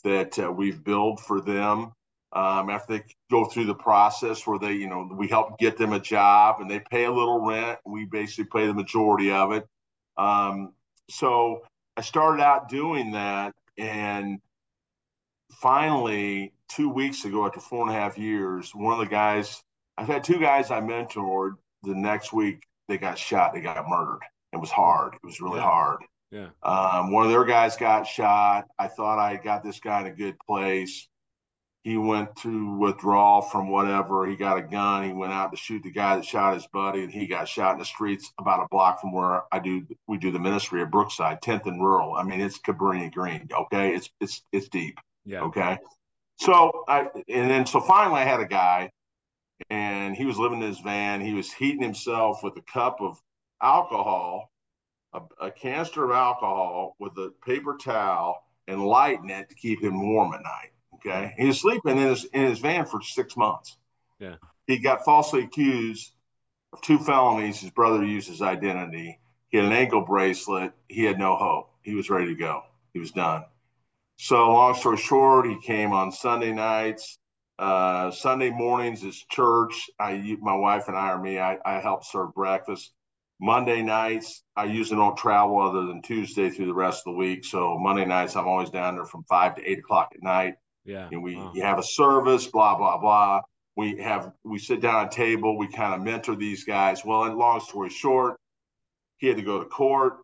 that 0.03 0.37
uh, 0.39 0.51
we've 0.51 0.83
built 0.83 1.19
for 1.19 1.41
them 1.41 1.91
um, 2.35 2.69
after 2.69 2.97
they 2.97 3.03
go 3.31 3.45
through 3.45 3.65
the 3.65 3.75
process 3.75 4.45
where 4.45 4.59
they, 4.59 4.73
you 4.73 4.89
know, 4.89 5.09
we 5.15 5.27
help 5.29 5.57
get 5.57 5.77
them 5.77 5.93
a 5.93 5.99
job 5.99 6.57
and 6.59 6.69
they 6.69 6.81
pay 6.91 7.05
a 7.05 7.11
little 7.11 7.39
rent. 7.39 7.79
We 7.85 8.05
basically 8.05 8.45
pay 8.45 8.67
the 8.67 8.73
majority 8.73 9.31
of 9.31 9.53
it. 9.53 9.65
Um, 10.17 10.73
so 11.09 11.61
I 11.95 12.01
started 12.01 12.43
out 12.43 12.67
doing 12.67 13.11
that. 13.13 13.53
And 13.77 14.39
finally, 15.49 16.53
two 16.67 16.89
weeks 16.89 17.23
ago, 17.23 17.45
after 17.45 17.61
four 17.61 17.87
and 17.87 17.95
a 17.95 17.99
half 17.99 18.17
years, 18.17 18.75
one 18.75 18.91
of 18.91 18.99
the 18.99 19.09
guys, 19.09 19.63
I've 19.97 20.07
had 20.07 20.23
two 20.23 20.39
guys 20.39 20.71
I 20.71 20.81
mentored. 20.81 21.53
The 21.83 21.95
next 21.95 22.33
week, 22.33 22.63
they 22.89 22.97
got 22.97 23.17
shot, 23.17 23.53
they 23.53 23.61
got 23.61 23.87
murdered. 23.87 24.21
It 24.51 24.57
was 24.57 24.71
hard. 24.71 25.13
It 25.13 25.25
was 25.25 25.39
really 25.39 25.59
yeah. 25.59 25.63
hard. 25.63 25.99
Yeah. 26.31 26.47
Um, 26.63 27.11
one 27.13 27.25
of 27.25 27.31
their 27.31 27.45
guys 27.45 27.77
got 27.77 28.03
shot. 28.03 28.65
I 28.77 28.87
thought 28.87 29.19
I 29.19 29.37
got 29.37 29.63
this 29.63 29.79
guy 29.79 30.01
in 30.01 30.07
a 30.07 30.11
good 30.11 30.35
place 30.45 31.07
he 31.85 31.97
went 31.97 32.35
to 32.37 32.75
withdraw 32.77 33.41
from 33.41 33.69
whatever. 33.69 34.25
He 34.25 34.35
got 34.35 34.57
a 34.57 34.63
gun. 34.63 35.03
He 35.03 35.13
went 35.13 35.31
out 35.31 35.51
to 35.51 35.57
shoot 35.57 35.83
the 35.83 35.91
guy 35.91 36.15
that 36.15 36.25
shot 36.25 36.55
his 36.55 36.65
buddy, 36.65 37.03
and 37.03 37.13
he 37.13 37.27
got 37.27 37.47
shot 37.47 37.73
in 37.73 37.77
the 37.77 37.85
streets 37.85 38.33
about 38.39 38.63
a 38.63 38.67
block 38.71 38.99
from 38.99 39.11
where 39.11 39.43
I 39.51 39.59
do. 39.59 39.85
We 40.07 40.17
do 40.17 40.31
the 40.31 40.39
ministry 40.39 40.81
at 40.81 40.89
Brookside, 40.89 41.43
10th 41.43 41.67
and 41.67 41.79
Rural. 41.79 42.15
I 42.15 42.23
mean, 42.23 42.41
it's 42.41 42.57
Cabrini 42.57 43.13
Green. 43.13 43.47
Okay, 43.53 43.93
it's 43.93 44.09
it's 44.19 44.41
it's 44.51 44.67
deep. 44.67 44.99
Yeah. 45.25 45.41
Okay. 45.41 45.77
So 46.39 46.85
I 46.87 47.01
and 47.29 47.51
then 47.51 47.67
so 47.67 47.79
finally 47.79 48.21
I 48.21 48.25
had 48.25 48.39
a 48.39 48.47
guy, 48.47 48.89
and 49.69 50.15
he 50.15 50.25
was 50.25 50.39
living 50.39 50.63
in 50.63 50.67
his 50.67 50.79
van. 50.79 51.21
He 51.21 51.35
was 51.35 51.53
heating 51.53 51.83
himself 51.83 52.41
with 52.41 52.57
a 52.57 52.63
cup 52.63 52.99
of 52.99 53.21
alcohol, 53.61 54.49
a, 55.13 55.21
a 55.39 55.51
canister 55.51 56.05
of 56.05 56.11
alcohol 56.17 56.95
with 56.97 57.13
a 57.19 57.31
paper 57.45 57.77
towel, 57.79 58.43
and 58.67 58.83
lighting 58.83 59.29
it 59.29 59.49
to 59.49 59.55
keep 59.55 59.83
him 59.83 60.01
warm 60.01 60.33
at 60.33 60.41
night. 60.41 60.71
Okay, 61.05 61.33
he 61.37 61.45
was 61.45 61.61
sleeping 61.61 61.97
in 61.97 62.07
his 62.07 62.25
in 62.25 62.45
his 62.45 62.59
van 62.59 62.85
for 62.85 63.01
six 63.01 63.37
months. 63.37 63.77
Yeah, 64.19 64.35
he 64.65 64.79
got 64.79 65.05
falsely 65.05 65.43
accused 65.43 66.11
of 66.73 66.81
two 66.81 66.97
felonies. 66.97 67.59
His 67.59 67.71
brother 67.71 68.03
used 68.03 68.27
his 68.27 68.41
identity. 68.41 69.19
He 69.49 69.57
had 69.57 69.67
an 69.67 69.73
ankle 69.73 70.01
bracelet. 70.01 70.73
He 70.87 71.03
had 71.03 71.19
no 71.19 71.35
hope. 71.35 71.69
He 71.83 71.93
was 71.93 72.09
ready 72.09 72.27
to 72.27 72.35
go. 72.35 72.63
He 72.93 72.99
was 72.99 73.11
done. 73.11 73.45
So, 74.17 74.51
long 74.51 74.75
story 74.75 74.97
short, 74.97 75.47
he 75.47 75.59
came 75.61 75.91
on 75.91 76.11
Sunday 76.11 76.53
nights. 76.53 77.19
Uh, 77.59 78.11
Sunday 78.11 78.49
mornings 78.49 79.03
is 79.03 79.23
church. 79.29 79.89
I, 79.99 80.37
my 80.41 80.55
wife 80.55 80.87
and 80.87 80.97
I, 80.97 81.11
or 81.11 81.21
me, 81.21 81.39
I, 81.39 81.57
I 81.65 81.79
help 81.79 82.03
serve 82.03 82.33
breakfast. 82.33 82.91
Monday 83.39 83.81
nights, 83.81 84.43
I 84.55 84.65
usually 84.65 84.97
don't 84.97 85.17
travel 85.17 85.61
other 85.61 85.85
than 85.85 86.01
Tuesday 86.01 86.49
through 86.49 86.67
the 86.67 86.73
rest 86.73 87.03
of 87.05 87.13
the 87.13 87.17
week. 87.17 87.43
So 87.43 87.77
Monday 87.77 88.05
nights, 88.05 88.35
I'm 88.35 88.47
always 88.47 88.69
down 88.69 88.95
there 88.95 89.05
from 89.05 89.25
five 89.29 89.55
to 89.55 89.69
eight 89.69 89.79
o'clock 89.79 90.13
at 90.15 90.23
night. 90.23 90.55
Yeah. 90.85 91.09
And 91.11 91.23
we 91.23 91.35
wow. 91.35 91.51
have 91.61 91.79
a 91.79 91.83
service, 91.83 92.47
blah, 92.47 92.77
blah, 92.77 92.97
blah. 92.97 93.41
We 93.75 93.97
have 93.97 94.31
we 94.43 94.59
sit 94.59 94.81
down 94.81 95.05
at 95.05 95.13
a 95.13 95.15
table, 95.15 95.57
we 95.57 95.67
kind 95.67 95.93
of 95.93 96.01
mentor 96.01 96.35
these 96.35 96.63
guys. 96.63 97.03
Well, 97.03 97.23
and 97.23 97.37
long 97.37 97.59
story 97.59 97.89
short, 97.89 98.37
he 99.17 99.27
had 99.27 99.37
to 99.37 99.43
go 99.43 99.59
to 99.59 99.65
court. 99.65 100.19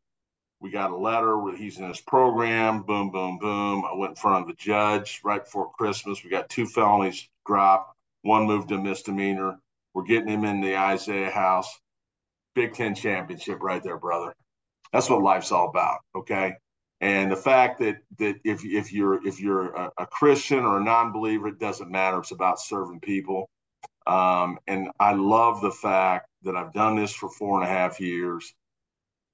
We 0.61 0.69
got 0.69 0.91
a 0.91 0.95
letter 0.95 1.37
where 1.39 1.57
he's 1.57 1.79
in 1.79 1.89
his 1.89 1.99
program. 1.99 2.83
Boom, 2.83 3.09
boom, 3.09 3.39
boom. 3.39 3.83
I 3.83 3.95
went 3.95 4.11
in 4.11 4.15
front 4.15 4.43
of 4.43 4.47
the 4.47 4.61
judge 4.61 5.19
right 5.23 5.43
before 5.43 5.71
Christmas. 5.71 6.23
We 6.23 6.29
got 6.29 6.49
two 6.49 6.67
felonies 6.67 7.27
dropped. 7.45 7.95
One 8.21 8.45
moved 8.45 8.69
to 8.69 8.77
misdemeanor. 8.77 9.57
We're 9.93 10.03
getting 10.03 10.29
him 10.29 10.45
in 10.45 10.61
the 10.61 10.77
Isaiah 10.77 11.31
house. 11.31 11.67
Big 12.53 12.73
Ten 12.73 12.93
championship 12.93 13.59
right 13.61 13.81
there, 13.81 13.97
brother. 13.97 14.35
That's 14.93 15.09
what 15.09 15.23
life's 15.23 15.51
all 15.51 15.69
about. 15.69 15.99
Okay. 16.15 16.53
And 17.01 17.31
the 17.31 17.35
fact 17.35 17.79
that 17.79 17.97
that 18.19 18.35
if 18.45 18.63
if 18.63 18.93
you're 18.93 19.27
if 19.27 19.41
you're 19.41 19.75
a, 19.75 19.91
a 19.97 20.05
Christian 20.05 20.59
or 20.59 20.77
a 20.77 20.83
non-believer, 20.83 21.47
it 21.47 21.59
doesn't 21.59 21.89
matter. 21.89 22.19
It's 22.19 22.31
about 22.31 22.61
serving 22.61 22.99
people. 22.99 23.49
Um, 24.05 24.59
and 24.67 24.89
I 24.99 25.13
love 25.13 25.61
the 25.61 25.71
fact 25.71 26.27
that 26.43 26.55
I've 26.55 26.73
done 26.73 26.95
this 26.95 27.13
for 27.13 27.29
four 27.29 27.59
and 27.59 27.67
a 27.67 27.73
half 27.73 27.99
years. 27.99 28.53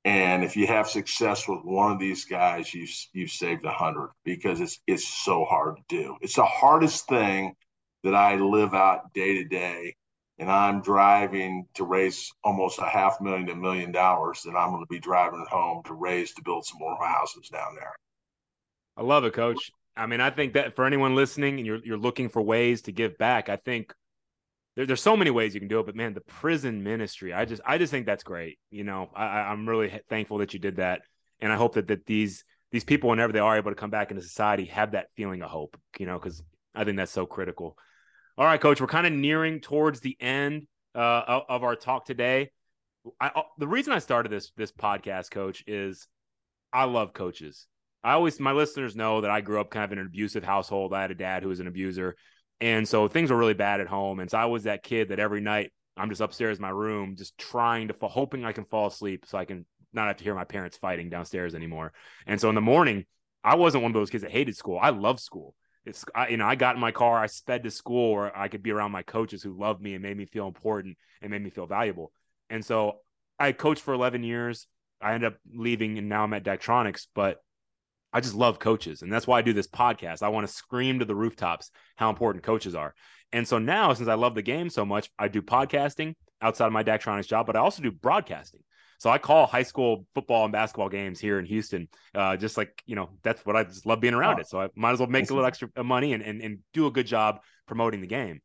And 0.05 0.45
if 0.45 0.55
you 0.55 0.67
have 0.67 0.87
success 0.87 1.47
with 1.49 1.65
one 1.65 1.91
of 1.91 1.99
these 1.99 2.23
guys, 2.23 2.73
you 2.73 2.87
you've 3.11 3.31
saved 3.31 3.65
a 3.65 3.71
hundred 3.71 4.11
because 4.23 4.61
it's 4.61 4.79
it's 4.87 5.05
so 5.05 5.43
hard 5.43 5.75
to 5.77 5.83
do. 5.89 6.15
It's 6.21 6.35
the 6.35 6.45
hardest 6.45 7.09
thing 7.09 7.53
that 8.03 8.15
I 8.15 8.35
live 8.35 8.73
out 8.73 9.13
day 9.13 9.35
to 9.39 9.43
day. 9.43 9.95
And 10.39 10.51
I'm 10.51 10.81
driving 10.81 11.65
to 11.75 11.83
raise 11.83 12.31
almost 12.43 12.79
a 12.79 12.85
half 12.85 13.19
million 13.19 13.47
to 13.47 13.53
a 13.53 13.55
million 13.55 13.91
dollars 13.91 14.43
that 14.43 14.55
I'm 14.55 14.69
going 14.69 14.83
to 14.83 14.89
be 14.89 14.99
driving 14.99 15.45
home 15.49 15.81
to 15.85 15.93
raise 15.93 16.33
to 16.35 16.43
build 16.43 16.65
some 16.65 16.77
more 16.79 16.95
houses 17.03 17.49
down 17.49 17.75
there. 17.75 17.95
I 18.95 19.03
love 19.03 19.25
it, 19.25 19.33
coach. 19.33 19.71
I 19.95 20.05
mean, 20.05 20.21
I 20.21 20.29
think 20.29 20.53
that 20.53 20.75
for 20.75 20.85
anyone 20.85 21.15
listening 21.15 21.57
and 21.57 21.65
you're 21.65 21.83
you're 21.83 21.97
looking 21.97 22.29
for 22.29 22.41
ways 22.41 22.83
to 22.83 22.91
give 22.91 23.17
back, 23.17 23.49
I 23.49 23.55
think 23.55 23.93
there, 24.75 24.85
there's 24.85 25.01
so 25.01 25.17
many 25.17 25.31
ways 25.31 25.55
you 25.55 25.59
can 25.59 25.67
do 25.67 25.79
it, 25.79 25.87
but 25.87 25.95
man, 25.95 26.13
the 26.13 26.21
prison 26.21 26.83
ministry, 26.83 27.33
I 27.33 27.45
just 27.45 27.61
I 27.65 27.79
just 27.79 27.91
think 27.91 28.05
that's 28.05 28.23
great. 28.23 28.59
You 28.69 28.83
know, 28.83 29.09
I, 29.15 29.25
I'm 29.25 29.67
really 29.67 30.01
thankful 30.07 30.37
that 30.37 30.53
you 30.53 30.59
did 30.59 30.75
that, 30.77 31.01
and 31.39 31.51
I 31.51 31.55
hope 31.55 31.73
that 31.73 31.87
that 31.87 32.05
these 32.05 32.45
these 32.71 32.83
people, 32.83 33.09
whenever 33.09 33.33
they 33.33 33.39
are 33.39 33.57
able 33.57 33.71
to 33.71 33.75
come 33.75 33.89
back 33.89 34.11
into 34.11 34.21
society, 34.21 34.65
have 34.65 34.91
that 34.91 35.07
feeling 35.15 35.41
of 35.41 35.49
hope. 35.49 35.77
You 35.97 36.05
know, 36.05 36.19
because 36.19 36.43
I 36.75 36.83
think 36.83 36.97
that's 36.97 37.11
so 37.11 37.25
critical. 37.25 37.75
All 38.39 38.45
right, 38.45 38.61
coach, 38.61 38.79
we're 38.79 38.85
kind 38.85 39.07
of 39.07 39.13
nearing 39.13 39.61
towards 39.61 39.99
the 39.99 40.15
end 40.19 40.67
uh, 40.93 41.41
of 41.49 41.63
our 41.63 41.75
talk 41.75 42.05
today. 42.05 42.51
I, 43.19 43.31
uh, 43.35 43.41
the 43.57 43.67
reason 43.67 43.93
I 43.93 43.99
started 43.99 44.31
this 44.31 44.51
this 44.55 44.71
podcast, 44.71 45.31
coach, 45.31 45.63
is 45.65 46.07
I 46.71 46.83
love 46.83 47.13
coaches. 47.13 47.65
I 48.03 48.13
always 48.13 48.39
my 48.39 48.51
listeners 48.51 48.95
know 48.95 49.21
that 49.21 49.31
I 49.31 49.41
grew 49.41 49.59
up 49.59 49.71
kind 49.71 49.85
of 49.85 49.91
in 49.91 49.97
an 49.97 50.05
abusive 50.05 50.43
household. 50.43 50.93
I 50.93 51.01
had 51.01 51.09
a 51.09 51.15
dad 51.15 51.41
who 51.41 51.49
was 51.49 51.59
an 51.59 51.67
abuser. 51.67 52.15
And 52.61 52.87
so 52.87 53.07
things 53.07 53.31
were 53.31 53.37
really 53.37 53.55
bad 53.55 53.81
at 53.81 53.87
home. 53.87 54.19
And 54.19 54.29
so 54.29 54.37
I 54.37 54.45
was 54.45 54.63
that 54.63 54.83
kid 54.83 55.09
that 55.09 55.19
every 55.19 55.41
night 55.41 55.71
I'm 55.95 56.09
just 56.09 56.21
upstairs 56.21 56.59
in 56.59 56.61
my 56.61 56.69
room, 56.69 57.15
just 57.15 57.35
trying 57.39 57.87
to, 57.87 57.95
fall, 57.95 58.09
hoping 58.09 58.45
I 58.45 58.51
can 58.51 58.65
fall 58.65 58.85
asleep 58.85 59.25
so 59.27 59.39
I 59.39 59.45
can 59.45 59.65
not 59.93 60.07
have 60.07 60.17
to 60.17 60.23
hear 60.23 60.35
my 60.35 60.43
parents 60.43 60.77
fighting 60.77 61.09
downstairs 61.09 61.55
anymore. 61.55 61.91
And 62.27 62.39
so 62.39 62.49
in 62.49 62.55
the 62.55 62.61
morning, 62.61 63.05
I 63.43 63.55
wasn't 63.55 63.81
one 63.81 63.91
of 63.91 63.95
those 63.95 64.11
kids 64.11 64.21
that 64.21 64.31
hated 64.31 64.55
school. 64.55 64.77
I 64.79 64.91
love 64.91 65.19
school. 65.19 65.55
It's, 65.87 66.05
I, 66.13 66.27
you 66.29 66.37
know, 66.37 66.45
I 66.45 66.55
got 66.55 66.75
in 66.75 66.81
my 66.81 66.91
car, 66.91 67.17
I 67.17 67.27
sped 67.27 67.63
to 67.63 67.71
school 67.71 68.13
where 68.13 68.37
I 68.37 68.47
could 68.47 68.61
be 68.61 68.71
around 68.71 68.91
my 68.91 69.03
coaches 69.03 69.41
who 69.41 69.57
loved 69.57 69.81
me 69.81 69.93
and 69.93 70.03
made 70.03 70.17
me 70.17 70.25
feel 70.25 70.47
important 70.47 70.97
and 71.21 71.31
made 71.31 71.43
me 71.43 71.49
feel 71.49 71.65
valuable. 71.65 72.11
And 72.49 72.63
so 72.63 72.99
I 73.39 73.51
coached 73.53 73.81
for 73.81 73.93
11 73.93 74.23
years. 74.23 74.67
I 75.01 75.13
ended 75.13 75.33
up 75.33 75.39
leaving 75.53 75.97
and 75.97 76.09
now 76.09 76.23
I'm 76.23 76.33
at 76.33 76.43
Daktronics, 76.43 77.07
but 77.15 77.37
I 78.11 78.19
just 78.19 78.35
love 78.35 78.59
coaches. 78.59 79.01
And 79.01 79.11
that's 79.11 79.27
why 79.27 79.39
I 79.39 79.43
do 79.43 79.53
this 79.53 79.67
podcast. 79.67 80.23
I 80.23 80.29
want 80.29 80.47
to 80.47 80.53
scream 80.53 80.99
to 80.99 81.05
the 81.05 81.15
rooftops 81.15 81.71
how 81.95 82.09
important 82.09 82.43
coaches 82.43 82.75
are. 82.75 82.93
And 83.31 83.47
so 83.47 83.59
now, 83.59 83.93
since 83.93 84.09
I 84.09 84.13
love 84.13 84.35
the 84.35 84.41
game 84.41 84.69
so 84.69 84.85
much, 84.85 85.09
I 85.19 85.27
do 85.27 85.41
podcasting 85.41 86.15
outside 86.41 86.67
of 86.67 86.73
my 86.73 86.83
Daktronics 86.83 87.27
job, 87.27 87.45
but 87.45 87.55
I 87.55 87.59
also 87.59 87.83
do 87.83 87.91
broadcasting. 87.91 88.61
So 88.97 89.09
I 89.09 89.17
call 89.17 89.45
high 89.45 89.63
school 89.63 90.05
football 90.15 90.43
and 90.45 90.51
basketball 90.51 90.89
games 90.89 91.19
here 91.19 91.37
in 91.39 91.45
Houston. 91.45 91.87
Uh, 92.15 92.35
just 92.35 92.57
like, 92.57 92.81
you 92.85 92.95
know, 92.95 93.09
that's 93.23 93.45
what 93.45 93.55
I 93.55 93.63
just 93.63 93.85
love 93.85 93.99
being 93.99 94.13
around 94.13 94.39
it. 94.39 94.47
So 94.47 94.61
I 94.61 94.69
might 94.75 94.93
as 94.93 94.99
well 94.99 95.07
make 95.07 95.29
a 95.29 95.33
little 95.33 95.47
extra 95.47 95.69
money 95.83 96.13
and, 96.13 96.23
and, 96.23 96.41
and 96.41 96.59
do 96.73 96.87
a 96.87 96.91
good 96.91 97.07
job 97.07 97.41
promoting 97.67 98.01
the 98.01 98.07
game. 98.07 98.41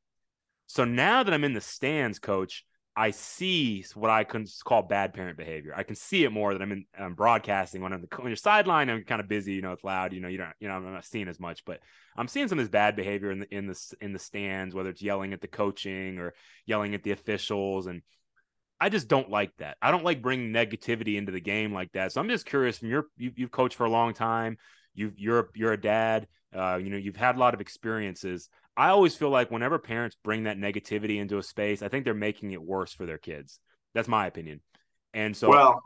So 0.67 0.85
now 0.85 1.23
that 1.23 1.33
I'm 1.33 1.45
in 1.45 1.55
the 1.55 1.61
stands, 1.61 2.19
coach, 2.19 2.65
I 2.95 3.11
see 3.11 3.85
what 3.95 4.11
I 4.11 4.25
can 4.25 4.47
call 4.65 4.83
bad 4.83 5.15
parent 5.15 5.39
behavior. 5.39 5.73
I 5.75 5.83
can 5.83 5.97
see 5.97 6.25
it 6.25 6.31
more 6.31 6.53
than 6.53 6.61
I'm 6.61 6.73
in 6.73 6.85
I'm 6.99 7.15
broadcasting 7.15 7.81
when 7.81 7.93
I'm 7.93 8.03
the, 8.03 8.09
when 8.17 8.29
you're 8.29 8.37
sideline. 8.37 8.91
I'm 8.91 9.05
kind 9.05 9.21
of 9.21 9.29
busy, 9.29 9.55
you 9.55 9.63
know, 9.63 9.73
it's 9.73 9.85
loud, 9.85 10.13
you 10.13 10.21
know, 10.21 10.29
you 10.29 10.37
don't, 10.37 10.53
you 10.61 10.69
know, 10.69 10.75
I'm 10.75 10.93
not 10.93 11.05
seeing 11.07 11.29
as 11.29 11.41
much, 11.41 11.65
but 11.65 11.81
I'm 12.17 12.29
seeing 12.29 12.49
some 12.49 12.59
of 12.59 12.65
this 12.65 12.71
bad 12.71 12.95
behavior 12.95 13.31
in 13.31 13.39
the 13.41 13.55
in 13.55 13.67
the 13.67 13.95
in 14.03 14.13
the 14.13 14.19
stands, 14.19 14.75
whether 14.75 14.91
it's 14.91 15.01
yelling 15.01 15.33
at 15.33 15.41
the 15.41 15.49
coaching 15.49 16.19
or 16.19 16.35
yelling 16.67 16.95
at 16.95 17.03
the 17.03 17.13
officials, 17.13 17.87
and 17.87 18.03
I 18.83 18.89
just 18.89 19.07
don't 19.07 19.31
like 19.31 19.57
that. 19.59 19.77
I 19.81 19.93
don't 19.93 20.03
like 20.03 20.21
bringing 20.23 20.53
negativity 20.53 21.17
into 21.17 21.31
the 21.31 21.41
game 21.41 21.73
like 21.73 21.93
that. 21.93 22.11
So 22.11 22.21
I'm 22.21 22.29
just 22.29 22.47
curious. 22.47 22.79
From 22.79 22.89
your 22.89 23.07
you, 23.17 23.31
you've 23.37 23.53
coached 23.53 23.77
for 23.77 23.85
a 23.85 23.91
long 23.91 24.13
time, 24.13 24.59
you 24.93 25.13
you're 25.17 25.51
you're 25.55 25.73
a 25.73 25.81
dad, 25.81 26.27
uh, 26.53 26.81
you 26.83 26.91
know, 26.91 26.97
you've 26.97 27.15
had 27.15 27.37
a 27.37 27.39
lot 27.39 27.55
of 27.55 27.61
experiences. 27.61 28.49
I 28.77 28.89
always 28.89 29.15
feel 29.15 29.31
like 29.31 29.53
whenever 29.53 29.79
parents 29.79 30.17
bring 30.25 30.45
that 30.45 30.59
negativity 30.59 31.21
into 31.21 31.39
a 31.39 31.45
space, 31.45 31.81
I 31.81 31.87
think 31.87 32.05
they're 32.05 32.13
making 32.13 32.51
it 32.51 32.61
worse 32.61 32.93
for 32.93 33.07
their 33.07 33.19
kids. 33.19 33.61
That's 33.95 34.09
my 34.09 34.27
opinion. 34.27 34.61
And 35.15 35.37
so, 35.37 35.51
well, 35.51 35.85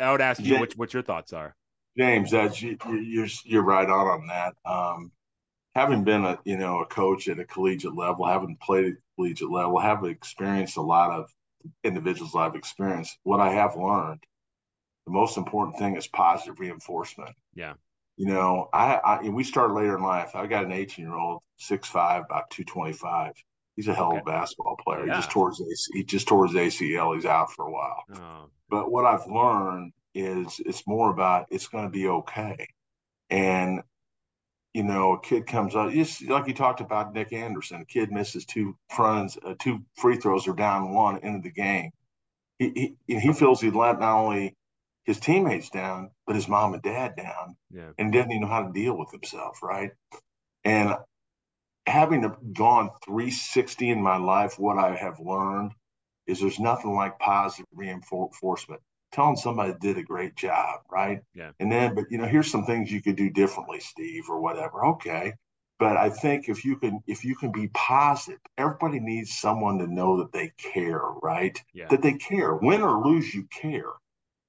I 0.00 0.12
would 0.12 0.20
ask 0.20 0.38
you 0.38 0.50
James, 0.50 0.60
what, 0.60 0.72
what 0.76 0.94
your 0.94 1.02
thoughts 1.02 1.32
are. 1.32 1.56
James, 1.98 2.30
that's 2.30 2.62
you, 2.62 2.78
you're 2.88 3.26
you're 3.44 3.64
right 3.64 3.90
on 3.90 4.06
on 4.06 4.26
that. 4.28 4.54
Um, 4.64 5.10
having 5.74 6.04
been 6.04 6.24
a 6.24 6.38
you 6.44 6.58
know 6.58 6.78
a 6.78 6.86
coach 6.86 7.26
at 7.26 7.40
a 7.40 7.44
collegiate 7.44 7.96
level, 7.96 8.24
having 8.24 8.56
played 8.62 8.84
at 8.84 8.92
collegiate 9.16 9.50
level, 9.50 9.80
having 9.80 10.10
experienced 10.10 10.76
a 10.76 10.82
lot 10.82 11.10
of 11.10 11.28
individuals 11.84 12.34
I've 12.34 12.54
experienced, 12.54 13.18
what 13.22 13.40
I 13.40 13.52
have 13.52 13.76
learned, 13.76 14.22
the 15.06 15.12
most 15.12 15.36
important 15.36 15.78
thing 15.78 15.96
is 15.96 16.06
positive 16.06 16.58
reinforcement. 16.58 17.34
Yeah 17.54 17.74
you 18.16 18.26
know, 18.26 18.68
I, 18.72 18.94
I 19.04 19.28
we 19.28 19.44
started 19.44 19.74
later 19.74 19.96
in 19.96 20.02
life. 20.02 20.34
I 20.34 20.46
got 20.46 20.64
an 20.64 20.72
18 20.72 21.04
year 21.04 21.14
old, 21.14 21.42
six 21.58 21.88
five, 21.88 22.24
about 22.24 22.50
225. 22.50 23.32
He's 23.76 23.88
a 23.88 23.94
hell 23.94 24.08
okay. 24.08 24.16
of 24.16 24.22
a 24.22 24.24
basketball 24.24 24.76
player. 24.82 25.06
Yeah. 25.06 25.16
He 25.16 25.18
just 25.20 25.30
tore 25.30 25.50
his 25.50 25.88
he 25.92 26.02
just 26.02 26.26
tore 26.26 26.46
his 26.46 26.56
ACL. 26.56 27.14
He's 27.14 27.26
out 27.26 27.52
for 27.52 27.66
a 27.66 27.70
while. 27.70 28.02
Oh. 28.14 28.48
But 28.70 28.90
what 28.90 29.04
I've 29.04 29.26
learned 29.26 29.92
is 30.14 30.60
it's 30.64 30.86
more 30.86 31.10
about 31.10 31.46
it's 31.50 31.68
going 31.68 31.84
to 31.84 31.90
be 31.90 32.08
okay. 32.08 32.66
And 33.28 33.82
you 34.76 34.82
know, 34.82 35.12
a 35.12 35.20
kid 35.20 35.46
comes 35.46 35.74
up, 35.74 35.90
just 35.90 36.20
like 36.28 36.46
you 36.46 36.52
talked 36.52 36.82
about 36.82 37.14
Nick 37.14 37.32
Anderson. 37.32 37.80
A 37.80 37.84
kid 37.86 38.12
misses 38.12 38.44
two 38.44 38.76
fronts, 38.90 39.38
uh, 39.42 39.54
two 39.58 39.82
free 39.94 40.18
throws, 40.18 40.46
or 40.46 40.54
down 40.54 40.92
one 40.92 41.16
into 41.22 41.40
the 41.40 41.50
game. 41.50 41.92
He 42.58 42.94
he, 43.06 43.20
he 43.20 43.32
feels 43.32 43.58
he 43.58 43.70
let 43.70 44.00
not 44.00 44.18
only 44.18 44.54
his 45.04 45.18
teammates 45.18 45.70
down, 45.70 46.10
but 46.26 46.36
his 46.36 46.46
mom 46.46 46.74
and 46.74 46.82
dad 46.82 47.16
down, 47.16 47.56
yeah. 47.72 47.92
and 47.96 48.12
didn't 48.12 48.32
even 48.32 48.42
know 48.42 48.48
how 48.48 48.66
to 48.66 48.72
deal 48.74 48.98
with 48.98 49.10
himself, 49.10 49.62
right? 49.62 49.92
And 50.62 50.94
having 51.86 52.30
gone 52.52 52.90
360 53.06 53.88
in 53.88 54.02
my 54.02 54.18
life, 54.18 54.58
what 54.58 54.76
I 54.76 54.94
have 54.94 55.18
learned 55.20 55.72
is 56.26 56.38
there's 56.38 56.60
nothing 56.60 56.94
like 56.94 57.18
positive 57.18 57.64
reinforcement. 57.74 58.82
Telling 59.16 59.36
somebody 59.36 59.72
did 59.80 59.96
a 59.96 60.02
great 60.02 60.36
job, 60.36 60.80
right? 60.90 61.22
Yeah. 61.34 61.52
And 61.58 61.72
then, 61.72 61.94
but 61.94 62.04
you 62.10 62.18
know, 62.18 62.26
here's 62.26 62.50
some 62.50 62.66
things 62.66 62.92
you 62.92 63.00
could 63.00 63.16
do 63.16 63.30
differently, 63.30 63.80
Steve, 63.80 64.24
or 64.28 64.42
whatever. 64.42 64.84
Okay. 64.84 65.32
But 65.78 65.96
I 65.96 66.10
think 66.10 66.50
if 66.50 66.66
you 66.66 66.76
can, 66.76 67.00
if 67.06 67.24
you 67.24 67.34
can 67.34 67.50
be 67.50 67.68
positive, 67.68 68.40
everybody 68.58 69.00
needs 69.00 69.38
someone 69.38 69.78
to 69.78 69.86
know 69.86 70.18
that 70.18 70.32
they 70.32 70.52
care, 70.58 71.00
right? 71.22 71.58
Yeah. 71.72 71.88
That 71.88 72.02
they 72.02 72.12
care. 72.12 72.56
Win 72.56 72.82
or 72.82 73.06
lose, 73.06 73.34
you 73.34 73.48
care. 73.50 73.92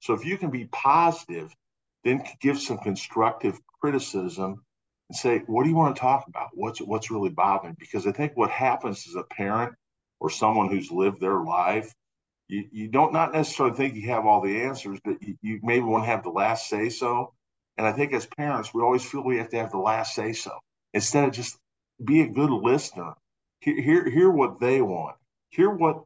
So 0.02 0.14
if 0.14 0.26
you 0.26 0.38
can 0.38 0.52
be 0.52 0.66
positive, 0.66 1.56
then 2.04 2.24
give 2.42 2.60
some 2.60 2.78
constructive 2.78 3.58
criticism 3.80 4.64
and 5.10 5.18
say, 5.18 5.44
what 5.48 5.64
do 5.64 5.70
you 5.70 5.78
want 5.78 5.96
to 5.96 6.02
talk 6.02 6.28
about? 6.28 6.50
What's 6.54 6.82
what's 6.82 7.10
really 7.10 7.30
bothering? 7.30 7.78
Because 7.80 8.06
I 8.06 8.12
think 8.12 8.34
what 8.36 8.52
happens 8.52 9.08
as 9.08 9.16
a 9.16 9.24
parent 9.24 9.74
or 10.20 10.30
someone 10.30 10.70
who's 10.70 10.92
lived 10.92 11.22
their 11.22 11.42
life, 11.42 11.94
you, 12.48 12.66
you 12.72 12.88
don't 12.88 13.14
not 13.14 13.34
necessarily 13.34 13.76
think 13.76 13.96
you 13.96 14.10
have 14.10 14.26
all 14.26 14.42
the 14.42 14.62
answers, 14.62 15.00
but 15.04 15.22
you, 15.22 15.38
you 15.42 15.60
maybe 15.64 15.84
want 15.84 16.04
to 16.04 16.10
have 16.10 16.24
the 16.24 16.30
last 16.30 16.70
say 16.70 16.90
so. 16.90 17.34
And 17.78 17.86
I 17.86 17.92
think 17.92 18.14
as 18.14 18.26
parents, 18.26 18.74
we 18.74 18.82
always 18.82 19.06
feel 19.06 19.24
we 19.24 19.38
have 19.38 19.50
to 19.50 19.58
have 19.58 19.72
the 19.72 19.78
last 19.78 20.16
say 20.16 20.34
so 20.34 20.52
instead 20.94 21.26
of 21.26 21.34
just 21.34 21.58
be 22.04 22.22
a 22.22 22.28
good 22.28 22.50
listener. 22.50 23.14
Hear, 23.60 23.82
hear, 23.82 24.10
hear 24.10 24.32
what 24.32 24.60
they 24.60 24.82
want. 24.82 25.18
Hear 25.50 25.70
what 25.70 26.04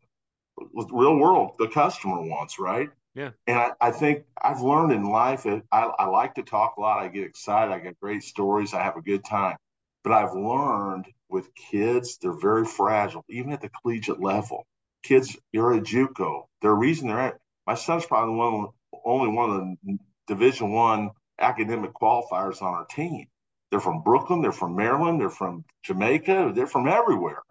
the 0.58 0.88
real 0.92 1.16
world 1.18 1.56
the 1.60 1.68
customer 1.68 2.22
wants, 2.22 2.60
right? 2.60 2.89
Yeah. 3.14 3.32
And 3.48 3.58
I, 3.58 3.72
I, 3.80 3.92
think 3.92 4.24
I've 4.42 4.62
learned 4.62 4.94
in 4.94 5.04
life 5.04 5.44
that 5.44 5.64
I, 5.72 5.84
I 6.00 6.06
like 6.06 6.36
to 6.36 6.44
talk 6.44 6.76
a 6.78 6.82
lot. 6.82 7.04
I 7.04 7.08
get 7.10 7.24
excited. 7.24 7.74
I 7.74 7.80
get 7.80 8.00
great 8.00 8.24
stories. 8.24 8.74
I 8.74 8.84
have 8.84 8.96
a 8.96 9.02
good 9.02 9.26
time. 9.26 9.58
But 10.04 10.14
I've 10.14 10.34
learned 10.34 11.08
with 11.30 11.54
kids, 11.56 12.18
they're 12.18 12.32
very 12.32 12.66
fragile, 12.66 13.24
even 13.30 13.52
at 13.52 13.62
the 13.62 13.70
collegiate 13.70 14.22
level. 14.22 14.66
Kids, 15.04 15.36
you're 15.52 15.74
a 15.74 15.82
JUCO. 15.82 16.47
The 16.62 16.70
reason 16.70 17.08
they're 17.08 17.20
at 17.20 17.39
my 17.68 17.76
son's 17.76 18.06
probably 18.06 18.36
one 18.36 18.68
only 19.06 19.30
one 19.30 19.49
of 19.49 19.78
the 19.84 19.97
Division 20.28 20.72
One 20.72 21.12
academic 21.39 21.93
qualifiers 21.93 22.62
on 22.62 22.74
our 22.74 22.86
team. 22.86 23.28
They're 23.70 23.80
from 23.80 24.04
Brooklyn. 24.04 24.41
They're 24.41 24.52
from 24.52 24.76
Maryland. 24.76 25.20
They're 25.20 25.30
from 25.30 25.66
Jamaica. 25.84 26.52
They're 26.54 26.68
from 26.68 26.88
everywhere. 26.88 27.41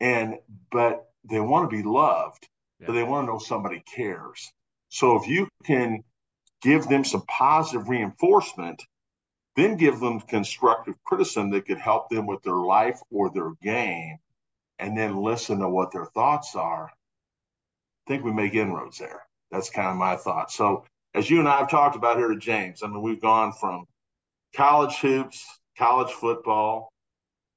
And 0.00 0.38
but 0.70 1.10
they 1.28 1.40
want 1.40 1.70
to 1.70 1.76
be 1.76 1.82
loved, 1.82 2.48
yeah. 2.80 2.86
but 2.86 2.92
they 2.94 3.02
want 3.02 3.26
to 3.26 3.32
know 3.32 3.38
somebody 3.38 3.82
cares. 3.94 4.50
So 4.88 5.16
if 5.16 5.28
you 5.28 5.48
can 5.64 6.02
give 6.62 6.88
them 6.88 7.04
some 7.04 7.22
positive 7.28 7.88
reinforcement, 7.88 8.82
then 9.56 9.76
give 9.76 10.00
them 10.00 10.20
constructive 10.20 10.94
criticism 11.04 11.50
that 11.50 11.66
could 11.66 11.78
help 11.78 12.08
them 12.08 12.26
with 12.26 12.42
their 12.42 12.56
life 12.56 13.00
or 13.10 13.30
their 13.30 13.52
game, 13.62 14.18
and 14.78 14.96
then 14.96 15.16
listen 15.16 15.58
to 15.60 15.68
what 15.68 15.92
their 15.92 16.06
thoughts 16.06 16.54
are. 16.54 16.86
I 16.86 18.10
think 18.10 18.24
we 18.24 18.32
make 18.32 18.54
inroads 18.54 18.98
there. 18.98 19.22
That's 19.50 19.70
kind 19.70 19.88
of 19.88 19.96
my 19.96 20.16
thought. 20.16 20.50
So, 20.50 20.84
as 21.14 21.30
you 21.30 21.38
and 21.38 21.48
I 21.48 21.58
have 21.58 21.70
talked 21.70 21.96
about 21.96 22.18
here 22.18 22.32
at 22.32 22.38
James, 22.38 22.82
I 22.82 22.86
mean, 22.86 23.02
we've 23.02 23.20
gone 23.20 23.52
from 23.52 23.84
college 24.54 24.96
hoops, 24.96 25.44
college 25.76 26.12
football, 26.12 26.92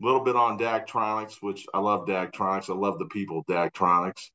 a 0.02 0.06
little 0.06 0.24
bit 0.24 0.36
on 0.36 0.58
Daktronics, 0.58 1.42
which 1.42 1.66
I 1.74 1.80
love 1.80 2.08
Daktronics. 2.08 2.70
I 2.70 2.74
love 2.74 2.98
the 2.98 3.06
people 3.06 3.40
of 3.40 3.46
Daktronics. 3.46 4.30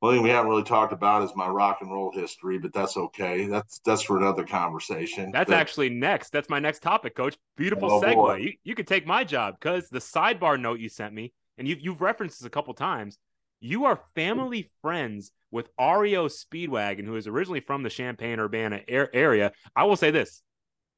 One 0.00 0.14
thing 0.14 0.22
we 0.22 0.30
haven't 0.30 0.48
really 0.48 0.62
talked 0.62 0.92
about 0.92 1.24
is 1.24 1.34
my 1.34 1.48
rock 1.48 1.78
and 1.80 1.90
roll 1.90 2.12
history, 2.12 2.58
but 2.58 2.72
that's 2.72 2.96
okay. 2.96 3.46
That's 3.46 3.80
that's 3.84 4.02
for 4.02 4.16
another 4.16 4.44
conversation. 4.44 5.32
That's 5.32 5.50
but, 5.50 5.58
actually 5.58 5.90
next. 5.90 6.30
That's 6.30 6.48
my 6.48 6.60
next 6.60 6.82
topic, 6.82 7.16
Coach. 7.16 7.36
Beautiful 7.56 7.92
oh, 7.92 8.00
segue. 8.00 8.42
You, 8.42 8.52
you 8.62 8.74
could 8.76 8.86
take 8.86 9.06
my 9.06 9.24
job 9.24 9.56
because 9.58 9.88
the 9.88 9.98
sidebar 9.98 10.60
note 10.60 10.78
you 10.78 10.88
sent 10.88 11.14
me, 11.14 11.32
and 11.58 11.68
you've, 11.68 11.80
you've 11.80 12.00
referenced 12.00 12.38
this 12.38 12.46
a 12.46 12.50
couple 12.50 12.72
times. 12.74 13.18
You 13.60 13.86
are 13.86 14.00
family 14.14 14.70
friends 14.82 15.32
with 15.50 15.68
REO 15.78 16.28
Speedwagon, 16.28 17.04
who 17.04 17.16
is 17.16 17.26
originally 17.26 17.60
from 17.60 17.82
the 17.82 17.90
Champaign 17.90 18.38
Urbana 18.38 18.82
area. 18.88 19.52
I 19.74 19.84
will 19.84 19.96
say 19.96 20.10
this: 20.10 20.42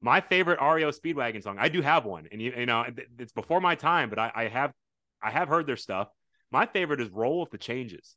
my 0.00 0.20
favorite 0.20 0.58
REO 0.60 0.90
Speedwagon 0.90 1.42
song. 1.42 1.56
I 1.58 1.68
do 1.68 1.82
have 1.82 2.04
one, 2.04 2.28
and 2.30 2.40
you, 2.40 2.52
you 2.56 2.66
know 2.66 2.84
it's 3.18 3.32
before 3.32 3.60
my 3.60 3.74
time, 3.74 4.10
but 4.10 4.18
I, 4.18 4.32
I 4.34 4.48
have 4.48 4.72
I 5.22 5.30
have 5.30 5.48
heard 5.48 5.66
their 5.66 5.76
stuff. 5.76 6.08
My 6.50 6.66
favorite 6.66 7.00
is 7.00 7.08
"Roll 7.10 7.40
with 7.40 7.50
the 7.50 7.58
Changes." 7.58 8.16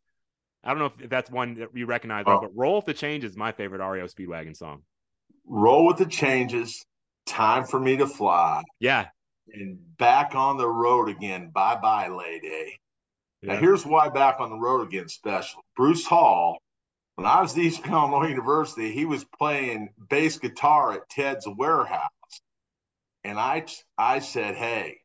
I 0.64 0.70
don't 0.70 0.80
know 0.80 0.94
if 1.04 1.10
that's 1.10 1.30
one 1.30 1.56
that 1.56 1.70
you 1.74 1.86
recognize, 1.86 2.24
oh. 2.28 2.40
but 2.42 2.52
"Roll 2.56 2.78
with 2.78 2.86
the 2.86 2.94
Changes" 2.94 3.32
is 3.32 3.38
my 3.38 3.52
favorite 3.52 3.86
REO 3.86 4.08
Speedwagon 4.08 4.56
song. 4.56 4.82
"Roll 5.46 5.86
with 5.86 5.98
the 5.98 6.06
Changes," 6.06 6.86
"Time 7.26 7.66
for 7.66 7.80
Me 7.80 7.98
to 7.98 8.08
Fly." 8.08 8.64
Yeah, 8.80 9.08
and 9.52 9.78
back 9.98 10.36
on 10.36 10.58
the 10.58 10.68
road 10.68 11.10
again. 11.10 11.52
Bye 11.54 11.78
bye, 11.82 12.08
lady. 12.08 12.80
Yeah. 13.42 13.54
Now 13.54 13.60
here's 13.60 13.86
why 13.86 14.10
back 14.10 14.40
on 14.40 14.50
the 14.50 14.58
road 14.58 14.88
again 14.88 15.08
special. 15.08 15.62
Bruce 15.76 16.06
Hall, 16.06 16.58
when 17.16 17.28
I 17.28 17.42
was 17.42 17.54
at 17.54 17.60
East 17.60 17.86
Illinois 17.86 18.30
University, 18.30 18.92
he 18.92 19.06
was 19.06 19.26
playing 19.38 19.90
bass 20.10 20.38
guitar 20.38 20.94
at 20.94 21.10
Ted's 21.10 21.48
warehouse. 21.58 22.10
And 23.24 23.40
I 23.40 23.66
I 23.98 24.20
said, 24.20 24.56
Hey, 24.56 24.98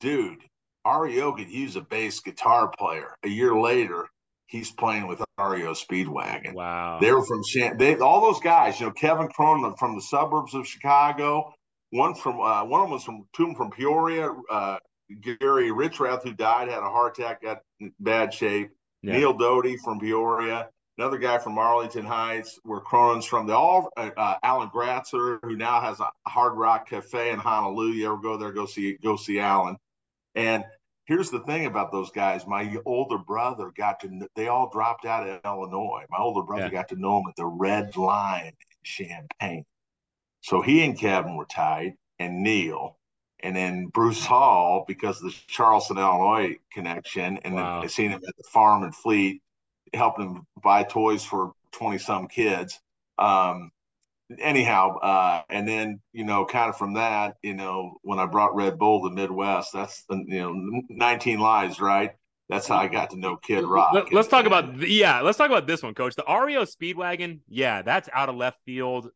dude, 0.00 0.38
REO 0.86 1.32
could 1.32 1.50
use 1.50 1.76
a 1.76 1.80
bass 1.80 2.20
guitar 2.20 2.70
player. 2.78 3.14
A 3.24 3.28
year 3.28 3.54
later, 3.54 4.06
he's 4.46 4.70
playing 4.70 5.06
with 5.06 5.22
REO 5.38 5.72
Speedwagon. 5.72 6.54
Wow. 6.54 6.98
They 7.00 7.12
were 7.12 7.24
from 7.24 7.42
they 7.76 7.96
all 7.98 8.20
those 8.20 8.40
guys, 8.40 8.80
you 8.80 8.86
know, 8.86 8.92
Kevin 8.92 9.28
Cronin 9.28 9.74
from 9.78 9.94
the 9.94 10.02
suburbs 10.02 10.54
of 10.54 10.66
Chicago, 10.66 11.52
one 11.90 12.14
from 12.14 12.40
uh, 12.40 12.64
one 12.64 12.80
of 12.80 12.86
them 12.86 12.92
was 12.92 13.04
from 13.04 13.26
two 13.34 13.54
from 13.54 13.70
Peoria, 13.70 14.30
uh, 14.50 14.78
Gary 15.22 15.70
Richrath, 15.70 16.22
who 16.22 16.32
died, 16.32 16.68
had 16.68 16.78
a 16.82 16.90
heart 16.90 17.18
attack, 17.18 17.42
got 17.42 17.62
bad 18.00 18.32
shape. 18.32 18.70
Yeah. 19.02 19.16
Neal 19.16 19.32
Doughty 19.32 19.76
from 19.76 20.00
Peoria, 20.00 20.68
another 20.98 21.18
guy 21.18 21.38
from 21.38 21.56
Arlington 21.56 22.04
Heights, 22.04 22.58
where 22.64 22.80
Cronin's 22.80 23.24
from. 23.24 23.46
They 23.46 23.52
all 23.52 23.90
uh, 23.96 24.10
uh, 24.16 24.34
Alan 24.42 24.70
Gratzer, 24.70 25.38
who 25.42 25.56
now 25.56 25.80
has 25.80 26.00
a 26.00 26.10
Hard 26.26 26.54
Rock 26.54 26.88
Cafe 26.88 27.30
in 27.30 27.38
Honolulu. 27.38 27.92
You 27.92 28.06
ever 28.06 28.16
go 28.16 28.36
there? 28.36 28.52
Go 28.52 28.66
see 28.66 28.98
go 29.02 29.16
see 29.16 29.38
Alan. 29.38 29.76
And 30.34 30.64
here's 31.06 31.30
the 31.30 31.40
thing 31.40 31.66
about 31.66 31.92
those 31.92 32.10
guys. 32.10 32.46
My 32.46 32.76
older 32.84 33.18
brother 33.18 33.72
got 33.76 34.00
to. 34.00 34.28
They 34.34 34.48
all 34.48 34.68
dropped 34.70 35.04
out 35.04 35.28
of 35.28 35.40
Illinois. 35.44 36.04
My 36.10 36.18
older 36.18 36.42
brother 36.42 36.64
yeah. 36.64 36.70
got 36.70 36.88
to 36.88 36.96
know 36.96 37.20
them 37.20 37.28
at 37.28 37.36
the 37.36 37.46
Red 37.46 37.96
Lion 37.96 38.48
in 38.48 38.52
Champaign. 38.82 39.64
So 40.40 40.62
he 40.62 40.84
and 40.84 40.98
Kevin 40.98 41.36
were 41.36 41.46
tied, 41.46 41.94
and 42.18 42.42
Neal 42.42 42.98
and 43.40 43.54
then 43.54 43.86
Bruce 43.86 44.24
Hall 44.24 44.84
because 44.86 45.18
of 45.18 45.30
the 45.30 45.36
Charleston, 45.46 45.98
Illinois 45.98 46.56
connection, 46.72 47.38
and 47.38 47.54
wow. 47.54 47.76
then 47.76 47.84
I 47.84 47.86
seen 47.86 48.10
him 48.10 48.20
at 48.26 48.36
the 48.36 48.42
farm 48.44 48.82
and 48.82 48.94
fleet, 48.94 49.42
helping 49.94 50.28
him 50.28 50.46
buy 50.62 50.82
toys 50.82 51.24
for 51.24 51.52
twenty 51.70 51.98
some 51.98 52.26
kids. 52.26 52.80
Um, 53.18 53.70
anyhow, 54.38 54.98
uh, 54.98 55.42
and 55.48 55.68
then 55.68 56.00
you 56.12 56.24
know, 56.24 56.44
kind 56.44 56.68
of 56.68 56.76
from 56.76 56.94
that, 56.94 57.36
you 57.42 57.54
know, 57.54 57.96
when 58.02 58.18
I 58.18 58.26
brought 58.26 58.56
Red 58.56 58.78
Bull 58.78 59.02
to 59.02 59.08
the 59.08 59.14
Midwest, 59.14 59.72
that's 59.72 60.04
the 60.08 60.24
you 60.26 60.40
know, 60.40 60.82
nineteen 60.88 61.38
lives, 61.38 61.80
right? 61.80 62.12
That's 62.48 62.66
how 62.66 62.76
I 62.76 62.88
got 62.88 63.10
to 63.10 63.18
know 63.18 63.36
Kid 63.36 63.62
Rock. 63.64 63.92
Let, 63.92 64.12
us 64.14 64.26
talk 64.26 64.46
about 64.46 64.80
yeah, 64.88 65.20
let's 65.20 65.36
talk 65.36 65.50
about 65.50 65.66
this 65.66 65.82
one, 65.82 65.94
Coach. 65.94 66.16
The 66.16 66.24
REO 66.24 66.64
Speedwagon, 66.64 67.40
yeah, 67.46 67.82
that's 67.82 68.08
out 68.12 68.30
of 68.30 68.36
left 68.36 68.58
field. 68.64 69.10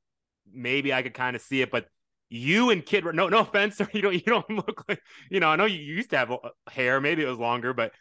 Maybe 0.52 0.92
I 0.92 1.02
could 1.02 1.14
kind 1.14 1.36
of 1.36 1.42
see 1.42 1.62
it, 1.62 1.70
but 1.70 1.86
you 2.32 2.70
and 2.70 2.84
Kid 2.84 3.04
no 3.04 3.28
no 3.28 3.40
offense 3.40 3.78
you 3.92 4.00
don't 4.00 4.14
you 4.14 4.20
don't 4.20 4.48
look 4.48 4.84
like 4.88 5.02
you 5.30 5.38
know 5.38 5.48
I 5.48 5.56
know 5.56 5.66
you 5.66 5.78
used 5.78 6.10
to 6.10 6.16
have 6.16 6.34
hair 6.70 6.98
maybe 7.00 7.22
it 7.22 7.28
was 7.28 7.38
longer 7.38 7.74
but 7.74 7.92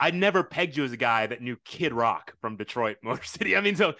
I 0.00 0.10
never 0.10 0.42
pegged 0.42 0.76
you 0.76 0.84
as 0.84 0.92
a 0.92 0.96
guy 0.96 1.26
that 1.28 1.40
knew 1.40 1.56
Kid 1.64 1.92
Rock 1.92 2.34
from 2.40 2.56
Detroit 2.56 2.96
Motor 3.02 3.22
City. 3.22 3.56
I 3.56 3.60
mean 3.60 3.76
so 3.76 3.94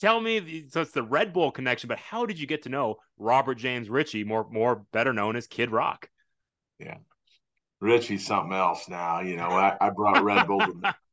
tell 0.00 0.20
me 0.20 0.66
so 0.68 0.80
it's 0.80 0.90
the 0.90 1.04
Red 1.04 1.32
Bull 1.32 1.52
connection 1.52 1.86
but 1.86 1.98
how 1.98 2.26
did 2.26 2.38
you 2.40 2.48
get 2.48 2.62
to 2.62 2.68
know 2.68 2.96
Robert 3.16 3.54
James 3.54 3.88
Ritchie 3.88 4.24
more 4.24 4.48
more 4.50 4.84
better 4.92 5.12
known 5.12 5.36
as 5.36 5.46
Kid 5.46 5.70
Rock? 5.70 6.08
Yeah. 6.80 6.96
Ritchie's 7.80 8.26
something 8.26 8.52
else 8.52 8.88
now 8.88 9.20
you 9.20 9.36
know 9.36 9.50
I, 9.50 9.76
I 9.80 9.90
brought 9.90 10.24
Red 10.24 10.48
Bull 10.48 10.58
to, 10.58 10.94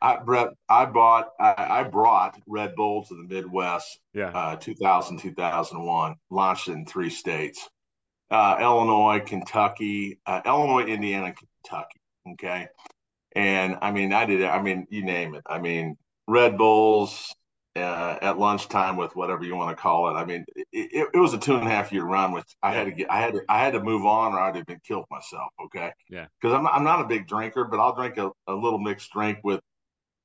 I 0.00 0.16
Brett, 0.16 0.48
I 0.68 0.84
bought, 0.84 1.30
I, 1.40 1.54
I, 1.56 1.82
brought 1.84 2.38
Red 2.46 2.74
Bull 2.76 3.04
to 3.04 3.14
the 3.14 3.22
Midwest. 3.22 3.98
Yeah. 4.12 4.28
Uh, 4.28 4.56
2000, 4.56 5.18
2001, 5.18 6.16
launched 6.30 6.68
in 6.68 6.84
three 6.84 7.10
states: 7.10 7.68
uh, 8.30 8.58
Illinois, 8.60 9.22
Kentucky, 9.24 10.18
uh, 10.26 10.42
Illinois, 10.44 10.86
Indiana, 10.86 11.32
Kentucky. 11.34 12.00
Okay, 12.32 12.68
and 13.34 13.78
I 13.80 13.90
mean, 13.90 14.12
I 14.12 14.26
did. 14.26 14.42
It, 14.42 14.46
I 14.46 14.60
mean, 14.60 14.86
you 14.90 15.04
name 15.04 15.34
it. 15.34 15.42
I 15.46 15.58
mean, 15.58 15.96
Red 16.28 16.58
Bulls 16.58 17.34
uh, 17.76 18.18
at 18.22 18.38
lunchtime 18.38 18.96
with 18.96 19.14
whatever 19.14 19.44
you 19.44 19.54
want 19.54 19.76
to 19.76 19.80
call 19.80 20.08
it. 20.08 20.18
I 20.18 20.24
mean, 20.24 20.44
it, 20.54 20.66
it, 20.72 21.08
it 21.14 21.18
was 21.18 21.34
a 21.34 21.38
two 21.38 21.56
and 21.56 21.66
a 21.66 21.70
half 21.70 21.92
year 21.92 22.04
run. 22.04 22.32
With 22.32 22.44
I 22.62 22.72
yeah. 22.72 22.78
had 22.78 22.84
to 22.84 22.90
get, 22.92 23.10
I 23.10 23.20
had 23.20 23.34
to, 23.34 23.42
I 23.48 23.58
had 23.64 23.72
to 23.74 23.82
move 23.82 24.04
on, 24.04 24.32
or 24.32 24.40
I'd 24.40 24.56
have 24.56 24.66
been 24.66 24.80
killed 24.86 25.04
myself. 25.10 25.48
Okay. 25.66 25.92
Yeah. 26.10 26.26
Because 26.40 26.54
I'm, 26.54 26.66
I'm 26.66 26.84
not 26.84 27.00
a 27.00 27.04
big 27.04 27.28
drinker, 27.28 27.64
but 27.64 27.78
I'll 27.78 27.94
drink 27.94 28.16
a, 28.18 28.30
a 28.46 28.54
little 28.54 28.78
mixed 28.78 29.12
drink 29.12 29.38
with 29.44 29.60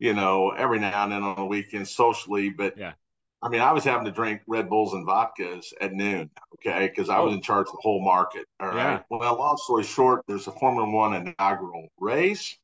you 0.01 0.15
know, 0.15 0.49
every 0.49 0.79
now 0.79 1.03
and 1.03 1.11
then 1.11 1.21
on 1.21 1.35
the 1.35 1.45
weekend 1.45 1.87
socially. 1.87 2.49
But 2.49 2.75
yeah, 2.75 2.93
I 3.41 3.49
mean, 3.49 3.61
I 3.61 3.71
was 3.71 3.83
having 3.83 4.05
to 4.05 4.11
drink 4.11 4.41
Red 4.47 4.67
Bulls 4.67 4.93
and 4.93 5.07
vodkas 5.07 5.73
at 5.79 5.93
noon, 5.93 6.31
okay, 6.55 6.87
because 6.87 7.07
I 7.07 7.19
was 7.19 7.31
oh. 7.31 7.35
in 7.35 7.41
charge 7.41 7.67
of 7.67 7.73
the 7.73 7.81
whole 7.81 8.03
market. 8.03 8.45
All 8.59 8.69
right. 8.69 8.75
Yeah. 8.75 9.01
Well, 9.11 9.37
long 9.37 9.57
story 9.57 9.83
short, 9.83 10.23
there's 10.27 10.47
a 10.47 10.51
Formula 10.51 10.89
One 10.89 11.13
inaugural 11.13 11.87
race. 11.99 12.57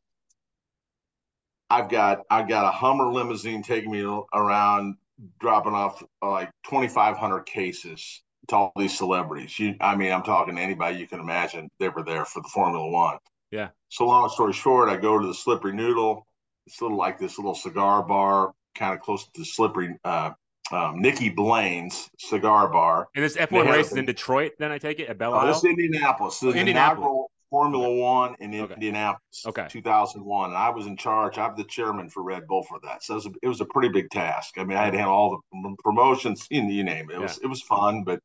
I've 1.70 1.90
got 1.90 2.24
I've 2.30 2.50
got 2.50 2.66
a 2.66 2.72
Hummer 2.72 3.06
limousine 3.14 3.62
taking 3.62 3.92
me 3.92 4.02
around, 4.34 4.96
dropping 5.40 5.74
off 5.74 6.04
like 6.24 6.50
2,500 6.70 7.44
cases 7.44 8.24
to 8.48 8.56
all 8.56 8.72
these 8.76 8.98
celebrities. 8.98 9.60
You, 9.60 9.76
I 9.80 9.96
mean, 9.96 10.12
I'm 10.12 10.24
talking 10.24 10.56
to 10.56 10.62
anybody 10.62 10.98
you 10.98 11.08
can 11.08 11.20
imagine. 11.20 11.70
They 11.80 11.90
were 11.90 12.04
there 12.04 12.26
for 12.26 12.42
the 12.42 12.50
Formula 12.50 12.90
One. 12.90 13.18
Yeah. 13.52 13.70
So 13.90 14.08
long 14.08 14.28
story 14.30 14.54
short, 14.54 14.90
I 14.90 14.98
go 14.98 15.20
to 15.20 15.28
the 15.28 15.34
Slippery 15.34 15.74
Noodle 15.74 16.27
it's 16.68 16.82
little 16.82 16.98
like 16.98 17.18
this 17.18 17.38
little 17.38 17.56
cigar 17.56 18.04
bar, 18.04 18.54
kind 18.76 18.94
of 18.94 19.00
close 19.00 19.24
to 19.24 19.40
the 19.40 19.46
slippery. 19.46 19.98
Uh, 20.04 20.32
um, 20.72 21.02
Nicky 21.02 21.30
Blaine's 21.30 22.10
cigar 22.20 22.68
bar. 22.68 23.08
And 23.16 23.24
this 23.24 23.38
F1 23.38 23.72
race 23.72 23.92
is 23.92 23.98
in 23.98 24.06
Detroit, 24.06 24.52
then 24.60 24.70
I 24.70 24.78
take 24.78 25.00
it 25.00 25.08
at 25.08 25.18
Belle 25.18 25.34
oh, 25.34 25.48
This 25.48 25.58
is 25.58 25.64
Indianapolis. 25.64 26.40
This 26.40 26.54
is 26.54 26.60
Indianapolis. 26.60 27.28
Formula 27.50 27.90
One 27.96 28.36
in 28.42 28.54
okay. 28.54 28.74
Indianapolis, 28.74 29.46
okay. 29.46 29.68
2001. 29.70 30.50
And 30.50 30.58
I 30.58 30.70
was 30.70 30.86
in 30.86 30.98
charge. 30.98 31.38
I'm 31.38 31.56
the 31.56 31.64
chairman 31.64 32.10
for 32.10 32.22
Red 32.22 32.46
Bull 32.46 32.64
for 32.64 32.78
that. 32.84 33.04
So 33.04 33.14
it 33.14 33.16
was 33.16 33.26
a, 33.26 33.32
it 33.44 33.48
was 33.48 33.62
a 33.62 33.66
pretty 33.66 33.88
big 33.88 34.10
task. 34.10 34.56
I 34.58 34.66
mean, 34.66 34.78
I 34.78 34.84
had 34.84 34.92
to 34.92 34.98
handle 34.98 35.16
all 35.16 35.40
the 35.54 35.76
promotions, 35.82 36.46
you, 36.50 36.62
you 36.68 36.84
name 36.84 37.10
it. 37.10 37.14
It 37.14 37.16
yeah. 37.16 37.22
was 37.22 37.38
it 37.38 37.48
was 37.48 37.62
fun, 37.62 38.04
but 38.04 38.20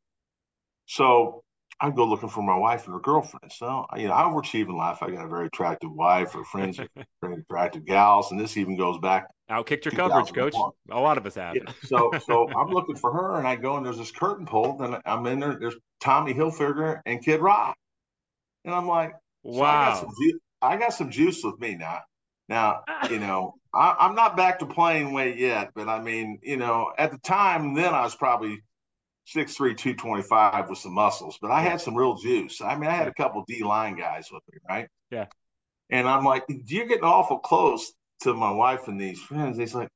so 0.86 1.44
I'd 1.82 1.96
go 1.96 2.04
looking 2.04 2.28
for 2.28 2.44
my 2.44 2.56
wife 2.56 2.84
and 2.84 2.94
her 2.94 3.00
girlfriend. 3.00 3.50
So, 3.50 3.86
you 3.96 4.06
know, 4.06 4.14
I 4.14 4.22
overachieve 4.22 4.68
in 4.68 4.76
life. 4.76 5.02
I 5.02 5.10
got 5.10 5.24
a 5.24 5.28
very 5.28 5.48
attractive 5.48 5.90
wife. 5.92 6.32
Her 6.32 6.44
friends 6.44 6.78
very 7.20 7.40
attractive 7.40 7.84
gals. 7.84 8.30
And 8.30 8.40
this 8.40 8.56
even 8.56 8.76
goes 8.76 8.98
back. 8.98 9.26
Outkicked 9.50 9.86
your 9.86 9.92
coverage, 9.92 10.32
coach. 10.32 10.54
A 10.92 11.00
lot 11.00 11.18
of 11.18 11.26
us 11.26 11.34
have. 11.34 11.56
Yeah, 11.56 11.72
so, 11.82 12.12
so 12.24 12.48
I'm 12.56 12.68
looking 12.68 12.94
for 12.94 13.12
her 13.12 13.36
and 13.36 13.48
I 13.48 13.56
go 13.56 13.76
and 13.76 13.84
there's 13.84 13.98
this 13.98 14.12
curtain 14.12 14.46
pulled 14.46 14.80
and 14.80 14.96
I'm 15.04 15.26
in 15.26 15.40
there. 15.40 15.58
There's 15.58 15.74
Tommy 16.00 16.32
Hilfiger 16.32 17.00
and 17.04 17.22
Kid 17.22 17.40
Rock. 17.40 17.76
And 18.64 18.72
I'm 18.72 18.86
like, 18.86 19.14
wow. 19.42 19.94
So 19.94 19.98
I, 19.98 20.00
got 20.00 20.00
some, 20.00 20.40
I 20.62 20.76
got 20.76 20.94
some 20.94 21.10
juice 21.10 21.42
with 21.42 21.58
me 21.58 21.74
now. 21.74 21.98
Now, 22.48 22.84
you 23.10 23.18
know, 23.18 23.54
I, 23.74 23.96
I'm 23.98 24.14
not 24.14 24.36
back 24.36 24.60
to 24.60 24.66
playing 24.66 25.12
weight 25.12 25.36
yet, 25.36 25.70
but 25.74 25.88
I 25.88 26.00
mean, 26.00 26.38
you 26.44 26.58
know, 26.58 26.92
at 26.96 27.10
the 27.10 27.18
time 27.18 27.74
then 27.74 27.92
I 27.92 28.02
was 28.02 28.14
probably 28.14 28.60
Six 29.24 29.54
three 29.54 29.74
two 29.74 29.94
twenty 29.94 30.22
five 30.22 30.68
with 30.68 30.78
some 30.78 30.94
muscles, 30.94 31.38
but 31.40 31.50
I 31.50 31.62
had 31.62 31.80
some 31.80 31.96
real 31.96 32.14
juice. 32.14 32.60
I 32.60 32.74
mean, 32.76 32.90
I 32.90 32.94
had 32.94 33.08
a 33.08 33.14
couple 33.14 33.44
D 33.46 33.62
line 33.62 33.96
guys 33.96 34.28
with 34.32 34.42
me, 34.52 34.58
right? 34.68 34.88
Yeah. 35.10 35.26
And 35.90 36.08
I'm 36.08 36.24
like, 36.24 36.44
you're 36.48 36.86
getting 36.86 37.04
awful 37.04 37.38
close 37.38 37.92
to 38.22 38.34
my 38.34 38.50
wife 38.50 38.88
and 38.88 39.00
these 39.00 39.20
friends. 39.20 39.58
He's 39.58 39.74
like, 39.74 39.88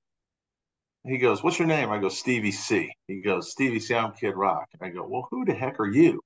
he 1.05 1.19
goes, 1.19 1.43
"What's 1.43 1.59
your 1.59 1.69
name?" 1.69 1.91
I 1.91 1.99
go, 1.99 2.09
"Stevie 2.09 2.53
C." 2.53 2.91
He 3.07 3.21
goes, 3.21 3.51
"Stevie 3.51 3.81
C, 3.81 3.95
I'm 3.95 4.13
Kid 4.13 4.35
Rock." 4.37 4.69
I 4.81 4.89
go, 4.89 5.07
"Well, 5.07 5.27
who 5.31 5.45
the 5.45 5.55
heck 5.55 5.79
are 5.81 5.91
you?" 5.91 6.21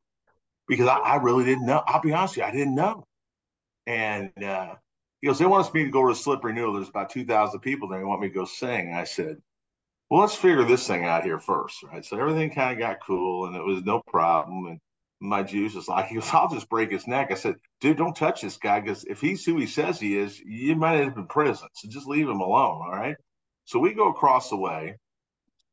Because 0.68 0.86
I, 0.86 0.96
I 0.96 1.16
really 1.16 1.44
didn't 1.44 1.66
know. 1.66 1.82
I'll 1.86 2.00
be 2.00 2.12
honest 2.12 2.36
with 2.36 2.44
you, 2.44 2.48
I 2.48 2.52
didn't 2.52 2.74
know. 2.74 3.04
And 3.86 4.30
uh, 4.42 4.74
he 5.20 5.26
goes, 5.26 5.38
"They 5.38 5.46
want 5.46 5.66
us 5.66 5.74
me 5.74 5.84
to 5.84 5.90
go 5.90 6.08
to 6.08 6.14
Slippery 6.14 6.52
Noodle. 6.52 6.74
There's 6.74 6.88
about 6.88 7.10
two 7.10 7.24
thousand 7.24 7.60
people 7.60 7.88
there. 7.88 7.98
They 7.98 8.04
want 8.04 8.20
me 8.20 8.28
to 8.28 8.34
go 8.34 8.44
sing." 8.44 8.88
And 8.88 8.96
I 8.96 9.04
said, 9.04 9.36
"Well, 10.10 10.20
let's 10.20 10.34
figure 10.34 10.64
this 10.64 10.86
thing 10.86 11.04
out 11.04 11.24
here 11.24 11.38
first, 11.38 11.82
right?" 11.84 12.04
So 12.04 12.18
everything 12.18 12.50
kind 12.50 12.72
of 12.72 12.78
got 12.78 13.00
cool, 13.06 13.46
and 13.46 13.56
it 13.56 13.64
was 13.64 13.82
no 13.84 14.02
problem. 14.06 14.66
And 14.66 14.80
my 15.20 15.42
juice 15.42 15.76
is 15.76 15.88
like, 15.88 16.06
he 16.06 16.14
goes, 16.16 16.28
I'll 16.32 16.48
just 16.48 16.68
break 16.68 16.90
his 16.90 17.06
neck. 17.06 17.30
I 17.30 17.34
said, 17.34 17.56
dude, 17.80 17.98
don't 17.98 18.16
touch 18.16 18.42
this 18.42 18.56
guy 18.56 18.80
because 18.80 19.04
if 19.04 19.20
he's 19.20 19.44
who 19.44 19.56
he 19.58 19.66
says 19.66 20.00
he 20.00 20.16
is, 20.16 20.40
you 20.40 20.74
might 20.74 21.00
end 21.00 21.12
up 21.12 21.18
in 21.18 21.26
prison. 21.26 21.68
So 21.74 21.88
just 21.88 22.06
leave 22.06 22.28
him 22.28 22.40
alone. 22.40 22.82
All 22.84 22.90
right. 22.90 23.16
So 23.66 23.78
we 23.78 23.94
go 23.94 24.08
across 24.08 24.50
the 24.50 24.56
way. 24.56 24.96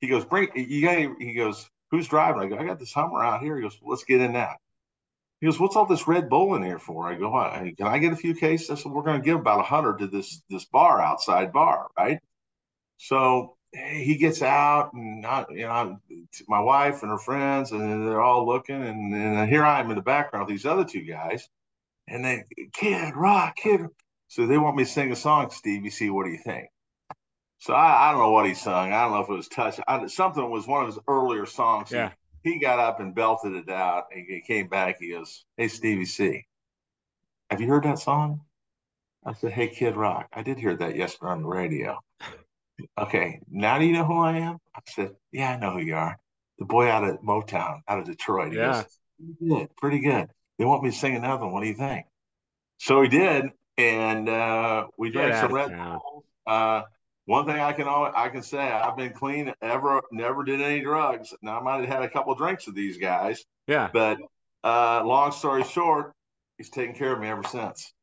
He 0.02 0.08
goes, 0.08 0.26
bring 0.26 0.50
you 0.56 0.82
got 0.84 1.20
he 1.20 1.34
goes, 1.34 1.68
who's 1.90 2.08
driving? 2.08 2.42
I 2.42 2.48
go, 2.48 2.58
I 2.58 2.66
got 2.66 2.80
this 2.80 2.94
Hummer 2.94 3.24
out 3.24 3.42
here. 3.42 3.56
He 3.56 3.64
goes, 3.64 3.80
let's 3.82 4.04
get 4.04 4.22
in 4.22 4.34
that. 4.34 4.58
He 5.42 5.48
goes, 5.48 5.60
what's 5.60 5.76
all 5.76 5.86
this 5.86 6.08
Red 6.08 6.30
Bull 6.30 6.56
in 6.56 6.64
here 6.64 6.80
for? 6.80 7.08
I 7.08 7.16
go, 7.16 7.32
can 7.32 7.88
I 7.88 7.98
get 8.00 8.14
a 8.14 8.18
few 8.18 8.36
cases? 8.36 8.70
I 8.70 8.76
said, 8.76 8.92
we're 8.92 9.04
going 9.04 9.20
to 9.20 9.26
give 9.26 9.40
about 9.40 9.60
a 9.60 9.64
hundred 9.64 10.00
to 10.00 10.08
this 10.08 10.44
this 10.50 10.66
bar 10.66 11.02
outside 11.02 11.52
bar, 11.52 11.88
right? 11.98 12.20
So 12.98 13.57
he 13.78 14.18
gets 14.18 14.42
out 14.42 14.94
and 14.94 15.26
I, 15.26 15.46
you 15.50 15.68
know 15.68 16.00
my 16.48 16.60
wife 16.60 17.02
and 17.04 17.12
her 17.12 17.18
friends 17.18 17.72
and 17.72 18.08
they're 18.08 18.22
all 18.22 18.46
looking 18.46 18.82
and, 18.82 19.14
and 19.14 19.50
here 19.50 19.64
I 19.64 19.80
am 19.80 19.90
in 19.90 19.96
the 19.96 20.02
background 20.02 20.48
with 20.48 20.56
these 20.56 20.66
other 20.66 20.86
two 20.86 21.04
guys 21.04 21.48
and 22.08 22.24
they 22.24 22.44
kid 22.74 23.16
rock 23.16 23.56
kid 23.56 23.82
so 24.28 24.46
they 24.46 24.58
want 24.58 24.76
me 24.76 24.84
to 24.84 24.90
sing 24.90 25.12
a 25.12 25.16
song 25.16 25.50
Stevie 25.50 25.90
C 25.90 26.10
what 26.10 26.26
do 26.26 26.32
you 26.32 26.38
think? 26.38 26.68
So 27.60 27.74
I, 27.74 28.10
I 28.10 28.12
don't 28.12 28.22
know 28.22 28.32
what 28.32 28.46
he 28.46 28.54
sung. 28.54 28.94
I 28.94 29.04
don't 29.04 29.14
know 29.14 29.22
if 29.22 29.30
it 29.30 29.34
was 29.34 29.48
touch 29.48 29.80
I, 29.88 30.08
something 30.08 30.50
was 30.50 30.68
one 30.68 30.82
of 30.82 30.88
his 30.88 31.00
earlier 31.08 31.46
songs. 31.46 31.92
Yeah. 31.92 32.12
He, 32.44 32.54
he 32.54 32.60
got 32.60 32.80
up 32.80 33.00
and 33.00 33.16
belted 33.16 33.54
it 33.54 33.70
out 33.70 34.06
and 34.14 34.26
he 34.28 34.42
came 34.42 34.68
back 34.68 34.98
he 35.00 35.12
goes 35.12 35.46
hey 35.56 35.68
Stevie 35.68 36.06
C 36.06 36.46
have 37.50 37.62
you 37.62 37.68
heard 37.68 37.84
that 37.84 38.00
song? 38.00 38.42
I 39.26 39.34
said 39.34 39.52
hey 39.52 39.68
Kid 39.68 39.96
Rock 39.96 40.28
I 40.34 40.44
did 40.44 40.58
hear 40.58 40.76
that 40.76 40.96
yesterday 40.96 41.32
on 41.32 41.42
the 41.42 41.48
radio 41.48 42.00
okay, 42.98 43.40
now 43.50 43.80
do 43.80 43.86
you 43.86 43.94
know 43.94 44.06
who 44.06 44.20
I 44.20 44.38
am? 44.38 44.58
I 44.76 44.80
said, 44.88 45.12
yeah, 45.32 45.52
I 45.52 45.58
know 45.58 45.72
who 45.72 45.82
you 45.82 45.96
are. 45.96 46.20
The 46.60 46.66
boy 46.66 46.88
out 46.88 47.04
of 47.04 47.22
Motown, 47.22 47.82
out 47.88 48.00
of 48.00 48.06
Detroit. 48.06 48.52
He 48.52 48.58
yeah. 48.58 48.84
Goes, 48.84 49.40
good, 49.48 49.76
pretty 49.78 50.00
good. 50.00 50.30
They 50.58 50.66
want 50.66 50.84
me 50.84 50.92
to 50.92 50.96
sing 50.96 51.16
another 51.16 51.46
one. 51.46 51.54
What 51.54 51.62
do 51.62 51.68
you 51.68 51.76
think? 51.76 52.06
So 52.80 53.02
he 53.02 53.10
did, 53.10 53.52
and 53.78 54.28
uh, 54.30 54.88
we 54.98 55.12
drank 55.12 55.36
some 55.36 55.54
Red 55.54 55.76
Bull. 55.76 56.24
Uh, 56.46 56.82
one 57.26 57.46
thing 57.46 57.60
I 57.60 57.74
can 57.74 57.88
always, 57.88 58.14
I 58.16 58.30
can 58.30 58.42
say, 58.42 58.60
I've 58.60 58.96
been 58.96 59.14
clean. 59.14 59.54
Ever, 59.62 60.02
never 60.12 60.44
did 60.44 60.62
any 60.62 60.82
drugs. 60.82 61.34
Now 61.42 61.60
I 61.60 61.64
might 61.64 61.82
have 61.82 61.90
had 61.90 62.04
a 62.04 62.10
couple 62.10 62.32
of 62.32 62.38
drinks 62.38 62.66
with 62.66 62.76
these 62.76 62.98
guys. 62.98 63.44
Yeah. 63.68 63.90
But 63.92 64.20
uh, 64.64 65.04
long 65.06 65.32
story 65.32 65.64
short, 65.64 66.14
he's 66.58 66.70
taken 66.70 66.96
care 66.96 67.14
of 67.14 67.20
me 67.20 67.28
ever 67.28 67.44
since. 67.44 67.94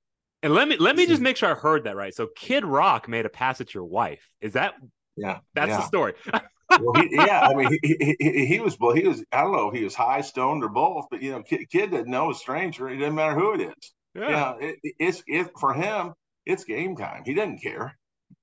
And 0.45 0.53
let 0.53 0.69
me 0.69 0.77
let 0.77 0.95
me 0.95 1.07
just 1.07 1.23
make 1.23 1.39
sure 1.39 1.51
I 1.51 1.55
heard 1.55 1.85
that 1.85 1.97
right. 1.97 2.15
So 2.15 2.29
Kid 2.37 2.67
Rock 2.67 3.09
made 3.09 3.25
a 3.25 3.31
pass 3.31 3.63
at 3.63 3.73
your 3.73 3.85
wife. 3.85 4.29
Is 4.43 4.53
that? 4.53 4.75
Yeah, 5.17 5.39
that's 5.55 5.71
yeah. 5.71 5.77
the 5.79 5.87
story. 5.87 6.13
well, 6.71 7.03
he, 7.03 7.09
yeah, 7.13 7.49
I 7.49 7.55
mean, 7.55 7.79
he, 7.83 8.15
he, 8.21 8.45
he, 8.45 8.61
was 8.61 8.77
he 8.95 9.09
was 9.09 9.25
I 9.33 9.41
don't 9.41 9.53
know 9.53 9.71
if 9.71 9.75
he 9.75 9.85
was 9.85 9.95
high, 9.95 10.21
stoned, 10.21 10.63
or 10.63 10.69
both, 10.69 11.07
but 11.11 11.23
you 11.23 11.33
know, 11.33 11.43
kid, 11.43 11.71
kid 11.71 11.93
didn't 11.93 12.11
know 12.11 12.31
a 12.31 12.35
stranger. 12.35 12.91
It 12.91 12.99
doesn't 12.99 13.15
matter 13.15 13.35
who 13.35 13.55
it 13.55 13.63
is. 13.63 13.95
Yeah, 14.15 14.27
you 14.27 14.33
know, 14.33 14.57
it, 14.61 14.95
it's 14.99 15.23
it 15.27 15.51
for 15.59 15.73
him. 15.73 16.13
It's 16.45 16.65
game 16.65 16.95
time. 16.95 17.23
He 17.25 17.33
doesn't 17.33 17.63
care. 17.63 17.97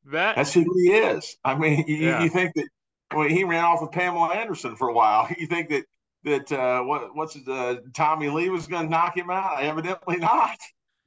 That 0.05 0.37
that's 0.37 0.55
who 0.55 0.61
he 0.61 0.93
is. 0.93 1.37
I 1.45 1.53
mean, 1.53 1.83
you, 1.87 1.97
yeah. 1.97 2.23
you 2.23 2.29
think 2.29 2.53
that 2.55 2.67
when 3.13 3.29
he 3.29 3.43
ran 3.43 3.63
off 3.63 3.79
with 3.79 3.91
Pamela 3.91 4.33
Anderson 4.33 4.75
for 4.75 4.87
a 4.87 4.93
while, 4.93 5.27
you 5.37 5.45
think 5.45 5.69
that 5.69 5.83
that 6.23 6.51
uh, 6.51 6.81
what 6.81 7.15
what's 7.15 7.37
uh, 7.47 7.75
Tommy 7.93 8.29
Lee 8.29 8.49
was 8.49 8.65
going 8.65 8.85
to 8.85 8.89
knock 8.89 9.15
him 9.15 9.29
out? 9.29 9.61
Evidently 9.61 10.17
not. 10.17 10.57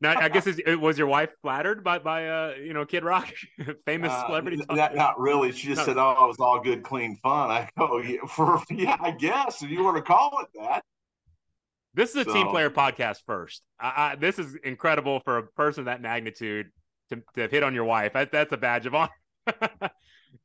Now, 0.05 0.21
I 0.21 0.29
guess 0.29 0.47
it 0.67 0.79
was 0.79 0.99
your 0.99 1.07
wife 1.07 1.31
flattered 1.41 1.83
by 1.83 1.99
by 1.99 2.29
uh 2.29 2.55
you 2.63 2.75
know 2.75 2.85
Kid 2.85 3.05
Rock, 3.05 3.33
famous 3.87 4.13
uh, 4.13 4.27
celebrity? 4.27 4.63
Not, 4.71 4.95
not 4.95 5.19
really. 5.19 5.51
She 5.51 5.69
just 5.69 5.79
no. 5.79 5.85
said, 5.87 5.97
"Oh, 5.97 6.11
it 6.11 6.29
was 6.29 6.37
all 6.39 6.61
good, 6.61 6.83
clean 6.83 7.17
fun." 7.23 7.51
I 7.51 7.69
go, 7.79 7.99
yeah, 7.99 8.19
for 8.29 8.63
yeah, 8.71 8.97
I 9.01 9.13
guess 9.13 9.63
if 9.63 9.71
you 9.71 9.83
want 9.83 9.97
to 9.97 10.03
call 10.03 10.41
it 10.43 10.49
that. 10.61 10.83
This 11.95 12.11
is 12.11 12.17
a 12.17 12.25
so, 12.25 12.35
team 12.35 12.49
player 12.49 12.69
podcast. 12.69 13.19
First, 13.25 13.63
I, 13.81 13.93
I, 13.97 14.17
this 14.17 14.39
is 14.39 14.57
incredible 14.63 15.21
for 15.21 15.39
a 15.39 15.43
person 15.43 15.81
of 15.81 15.85
that 15.87 16.03
magnitude 16.03 16.67
to, 17.11 17.23
to 17.37 17.49
hit 17.49 17.63
on 17.63 17.73
your 17.73 17.85
wife. 17.85 18.13
That, 18.13 18.31
that's 18.31 18.53
a 18.53 18.57
badge 18.57 18.85
of 18.87 18.95
honor. 18.95 19.11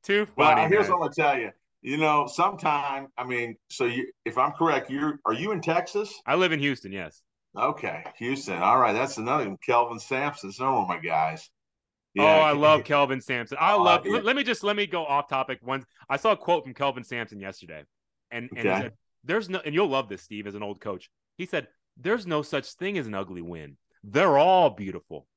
Too 0.04 0.28
funny. 0.38 0.62
Well, 0.62 0.70
here's 0.70 0.88
man. 0.88 1.00
what 1.00 1.08
I'm 1.08 1.12
gonna 1.12 1.14
tell 1.32 1.38
you. 1.38 1.52
You 1.82 1.98
know, 1.98 2.28
sometime 2.28 3.08
I 3.18 3.26
mean, 3.26 3.58
so 3.70 3.86
you, 3.86 4.10
if 4.24 4.38
I'm 4.38 4.52
correct, 4.54 4.90
you're 4.90 5.20
are 5.26 5.34
you 5.34 5.52
in 5.52 5.60
Texas? 5.60 6.14
I 6.26 6.36
live 6.36 6.54
in 6.54 6.60
Houston. 6.60 6.94
Yes. 6.94 7.24
Okay, 7.58 8.04
Houston. 8.18 8.62
All 8.62 8.80
right, 8.80 8.94
that's 8.94 9.18
another 9.18 9.48
one. 9.48 9.58
Kelvin 9.58 10.00
Sampson. 10.00 10.52
Some 10.52 10.74
of 10.74 10.88
my 10.88 11.00
guys. 11.00 11.50
Yeah. 12.14 12.24
Oh, 12.24 12.40
I 12.42 12.52
love 12.52 12.84
Kelvin 12.86 13.22
Sampson. 13.22 13.58
I 13.60 13.74
oh, 13.74 13.84
love. 13.84 14.06
Yeah. 14.06 14.20
Let 14.24 14.36
me 14.36 14.44
just 14.44 14.64
let 14.64 14.76
me 14.76 14.86
go 14.86 15.06
off 15.06 15.28
topic. 15.28 15.60
One, 15.62 15.86
I 16.10 16.18
saw 16.18 16.32
a 16.32 16.38
quote 16.38 16.64
from 16.64 16.74
Kelvin 16.74 17.04
Sampson 17.04 17.40
yesterday, 17.40 17.84
and 18.32 18.50
and 18.56 18.68
okay. 18.68 18.82
said, 18.82 18.94
"There's 19.24 19.50
no," 19.50 19.62
and 19.66 19.74
you'll 19.74 19.90
love 19.90 20.10
this, 20.10 20.22
Steve, 20.22 20.48
as 20.48 20.56
an 20.56 20.64
old 20.64 20.80
coach. 20.80 21.10
He 21.38 21.46
said, 21.46 21.68
"There's 21.98 22.28
no 22.28 22.42
such 22.42 22.72
thing 22.74 22.98
as 22.98 23.08
an 23.08 23.16
ugly 23.16 23.42
win. 23.42 23.78
They're 24.04 24.38
all 24.38 24.70
beautiful." 24.70 25.28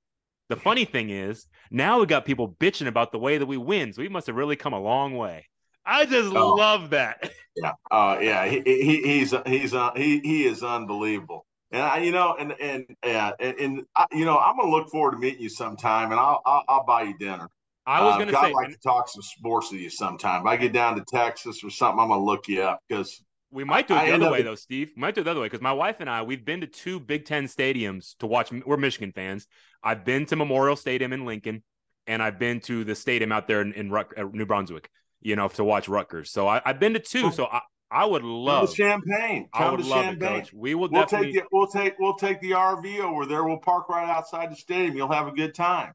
The 0.48 0.56
funny 0.68 0.84
thing 0.84 1.08
is, 1.10 1.46
now 1.70 2.00
we 2.00 2.06
got 2.06 2.26
people 2.26 2.56
bitching 2.60 2.88
about 2.88 3.12
the 3.12 3.18
way 3.18 3.38
that 3.38 3.46
we 3.46 3.56
win. 3.56 3.92
So 3.92 4.02
we 4.02 4.08
must 4.08 4.26
have 4.26 4.36
really 4.36 4.56
come 4.56 4.74
a 4.74 4.80
long 4.80 5.16
way. 5.16 5.46
I 5.84 6.04
just 6.04 6.34
oh. 6.34 6.54
love 6.54 6.90
that. 6.90 7.32
Yeah. 7.56 7.72
Uh, 7.90 8.18
yeah. 8.20 8.46
He, 8.46 8.62
he, 8.64 9.02
he's 9.02 9.34
he's 9.46 9.74
uh, 9.74 9.92
he 9.94 10.20
he 10.20 10.46
is 10.46 10.62
unbelievable. 10.62 11.44
And 11.72 11.82
I, 11.82 11.98
you 11.98 12.12
know, 12.12 12.36
and 12.38 12.54
and 12.60 12.84
yeah, 13.04 13.32
and, 13.40 13.58
and 13.58 13.82
I, 13.96 14.06
you 14.12 14.26
know, 14.26 14.38
I'm 14.38 14.56
gonna 14.56 14.70
look 14.70 14.90
forward 14.90 15.12
to 15.12 15.16
meeting 15.16 15.40
you 15.40 15.48
sometime, 15.48 16.10
and 16.10 16.20
I'll 16.20 16.42
I'll, 16.44 16.62
I'll 16.68 16.84
buy 16.84 17.02
you 17.02 17.16
dinner. 17.18 17.48
I 17.86 18.04
was 18.04 18.18
gonna 18.18 18.36
uh, 18.36 18.42
say, 18.42 18.48
I'd 18.48 18.52
like 18.52 18.70
to 18.70 18.78
talk 18.78 19.08
some 19.08 19.22
sports 19.22 19.72
with 19.72 19.80
you 19.80 19.90
sometime. 19.90 20.42
If 20.42 20.46
I 20.46 20.56
get 20.56 20.72
down 20.72 20.96
to 20.96 21.04
Texas 21.04 21.64
or 21.64 21.70
something, 21.70 21.98
I'm 21.98 22.08
gonna 22.08 22.22
look 22.22 22.46
you 22.46 22.62
up 22.62 22.80
because 22.86 23.22
we 23.50 23.64
might 23.64 23.88
do 23.88 23.94
it 23.94 24.06
the 24.06 24.12
I 24.12 24.12
other 24.12 24.30
way, 24.30 24.42
though, 24.42 24.54
Steve. 24.54 24.90
We 24.96 25.00
might 25.00 25.14
do 25.14 25.20
it 25.22 25.24
the 25.24 25.30
other 25.30 25.40
way 25.40 25.46
because 25.46 25.60
my 25.60 25.72
wife 25.72 25.96
and 26.00 26.08
I, 26.08 26.22
we've 26.22 26.44
been 26.44 26.60
to 26.60 26.66
two 26.66 27.00
Big 27.00 27.24
Ten 27.24 27.44
stadiums 27.44 28.16
to 28.18 28.26
watch. 28.26 28.52
We're 28.52 28.76
Michigan 28.76 29.12
fans. 29.12 29.46
I've 29.82 30.04
been 30.04 30.26
to 30.26 30.36
Memorial 30.36 30.76
Stadium 30.76 31.12
in 31.12 31.26
Lincoln, 31.26 31.62
and 32.06 32.22
I've 32.22 32.38
been 32.38 32.60
to 32.60 32.84
the 32.84 32.94
stadium 32.94 33.32
out 33.32 33.48
there 33.48 33.60
in, 33.60 33.72
in 33.72 33.90
Ruck, 33.90 34.14
uh, 34.16 34.24
New 34.32 34.46
Brunswick. 34.46 34.90
You 35.20 35.36
know, 35.36 35.48
to 35.48 35.64
watch 35.64 35.88
Rutgers. 35.88 36.30
So 36.30 36.48
I, 36.48 36.60
have 36.64 36.80
been 36.80 36.94
to 36.94 36.98
two. 36.98 37.30
So 37.30 37.46
I, 37.46 37.60
I 37.92 38.06
would 38.06 38.24
love 38.24 38.68
Come 38.68 38.74
Champaign. 38.74 39.48
Come 39.54 39.62
I 39.62 39.70
would 39.70 39.84
love 39.84 40.04
Champaign. 40.04 40.32
it, 40.32 40.40
Coach. 40.40 40.52
We 40.54 40.74
will 40.74 40.88
we'll 40.88 41.02
definitely. 41.02 41.32
Take 41.32 41.42
the, 41.42 41.48
we'll 41.52 41.66
take 41.66 41.98
we'll 41.98 42.14
take 42.14 42.40
the 42.40 42.52
RV 42.52 43.00
over 43.00 43.26
there. 43.26 43.44
We'll 43.44 43.58
park 43.58 43.88
right 43.90 44.08
outside 44.08 44.50
the 44.50 44.56
stadium. 44.56 44.96
You'll 44.96 45.12
have 45.12 45.28
a 45.28 45.32
good 45.32 45.54
time. 45.54 45.92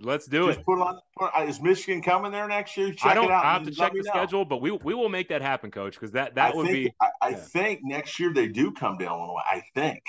Let's 0.00 0.26
do 0.26 0.46
Just 0.46 0.60
it. 0.60 0.64
Put 0.64 0.80
on. 0.80 0.98
Put, 1.18 1.30
uh, 1.36 1.42
is 1.42 1.60
Michigan 1.60 2.02
coming 2.02 2.32
there 2.32 2.48
next 2.48 2.76
year? 2.76 2.92
Check 2.92 3.12
I 3.12 3.14
don't 3.14 3.26
it 3.26 3.30
out. 3.30 3.44
I 3.44 3.52
have 3.52 3.64
to 3.64 3.70
check 3.70 3.92
the 3.92 3.98
know. 3.98 4.10
schedule, 4.10 4.44
but 4.44 4.62
we 4.62 4.70
we 4.70 4.94
will 4.94 5.10
make 5.10 5.28
that 5.28 5.42
happen, 5.42 5.70
Coach. 5.70 5.94
Because 5.94 6.12
that 6.12 6.34
that 6.36 6.54
I 6.54 6.56
would 6.56 6.66
think, 6.66 6.86
be. 6.86 6.94
I, 7.00 7.08
I 7.20 7.28
yeah. 7.30 7.36
think 7.36 7.80
next 7.82 8.18
year 8.18 8.32
they 8.32 8.48
do 8.48 8.72
come 8.72 8.98
to 8.98 9.04
Illinois. 9.04 9.42
I 9.44 9.62
think. 9.74 10.02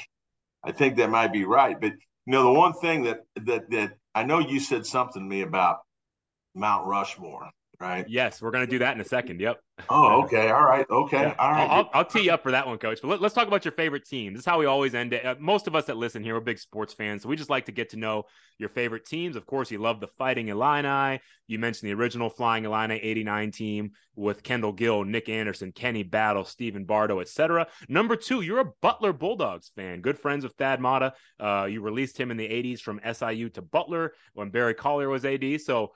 I 0.64 0.72
think 0.72 0.95
that 0.97 1.10
might 1.10 1.34
be 1.34 1.43
right. 1.43 1.80
But 1.80 1.91
you 1.91 2.31
know, 2.31 2.43
the 2.43 2.53
one 2.53 2.73
thing 2.73 3.03
that 3.03 3.19
that 3.35 3.69
that 3.72 3.97
I 4.15 4.23
know 4.23 4.39
you 4.39 4.61
said 4.61 4.85
something 4.85 5.22
to 5.22 5.27
me 5.27 5.41
about 5.41 5.80
Mount 6.55 6.88
Rushmore 6.88 7.51
right? 7.80 8.06
Yes, 8.07 8.41
we're 8.41 8.52
going 8.52 8.65
to 8.65 8.69
do 8.69 8.80
that 8.80 8.95
in 8.95 9.02
a 9.02 9.06
second. 9.06 9.39
Yep. 9.39 9.60
Oh, 9.89 10.23
okay. 10.23 10.49
All 10.52 10.64
right. 10.64 10.85
Okay. 10.89 11.22
Yeah. 11.22 11.35
All 11.38 11.52
right. 11.52 11.69
I'll, 11.69 11.89
I'll, 11.93 12.06
tee 12.06 12.22
you 12.22 12.31
up 12.31 12.43
for 12.43 12.52
that 12.52 12.65
one, 12.65 12.77
Coach. 12.77 12.99
But 13.02 13.10
let, 13.10 13.22
us 13.22 13.34
talk 13.34 13.47
about 13.47 13.65
your 13.65 13.73
favorite 13.73 14.06
team. 14.06 14.34
This 14.34 14.41
is 14.41 14.45
how 14.45 14.57
we 14.57 14.65
always 14.65 14.95
end 14.95 15.11
it. 15.11 15.26
Uh, 15.26 15.35
most 15.38 15.68
of 15.68 15.76
us 15.76 15.85
that 15.85 15.97
listen 15.97 16.23
here 16.23 16.35
are 16.38 16.41
big 16.41 16.60
sports 16.60 16.93
fans, 16.93 17.23
so 17.23 17.30
we 17.30 17.35
just 17.35 17.49
like 17.49 17.65
to 17.65 17.73
get 17.73 17.89
to 17.89 17.97
know 17.97 18.23
your 18.57 18.69
favorite 18.69 19.06
teams. 19.06 19.35
Of 19.35 19.45
course, 19.45 19.69
you 19.72 19.80
love 19.80 19.99
the 19.99 20.07
Fighting 20.07 20.47
Illini. 20.47 21.19
You 21.47 21.60
mentioned 21.60 21.89
the 21.89 21.93
original 21.93 22.30
Flying 22.30 22.64
Illini 22.64 22.95
'89 22.95 23.52
team 23.52 23.91
with 24.15 24.43
Kendall 24.43 24.72
Gill, 24.72 25.03
Nick 25.03 25.27
Anderson, 25.27 25.73
Kenny 25.73 26.03
Battle, 26.03 26.45
Stephen 26.45 26.85
Bardo, 26.85 27.19
etc. 27.19 27.68
Number 27.89 28.15
two, 28.15 28.41
you're 28.41 28.61
a 28.61 28.72
Butler 28.81 29.11
Bulldogs 29.11 29.72
fan. 29.76 29.99
Good 29.99 30.18
friends 30.18 30.45
with 30.45 30.53
Thad 30.53 30.80
Matta. 30.80 31.14
Uh, 31.38 31.68
you 31.69 31.81
released 31.81 32.18
him 32.18 32.31
in 32.31 32.38
the 32.38 32.47
'80s 32.47 32.80
from 32.80 33.02
SIU 33.11 33.49
to 33.49 33.61
Butler 33.61 34.14
when 34.34 34.52
Barry 34.52 34.73
Collier 34.73 35.10
was 35.10 35.26
AD. 35.26 35.60
So 35.61 35.91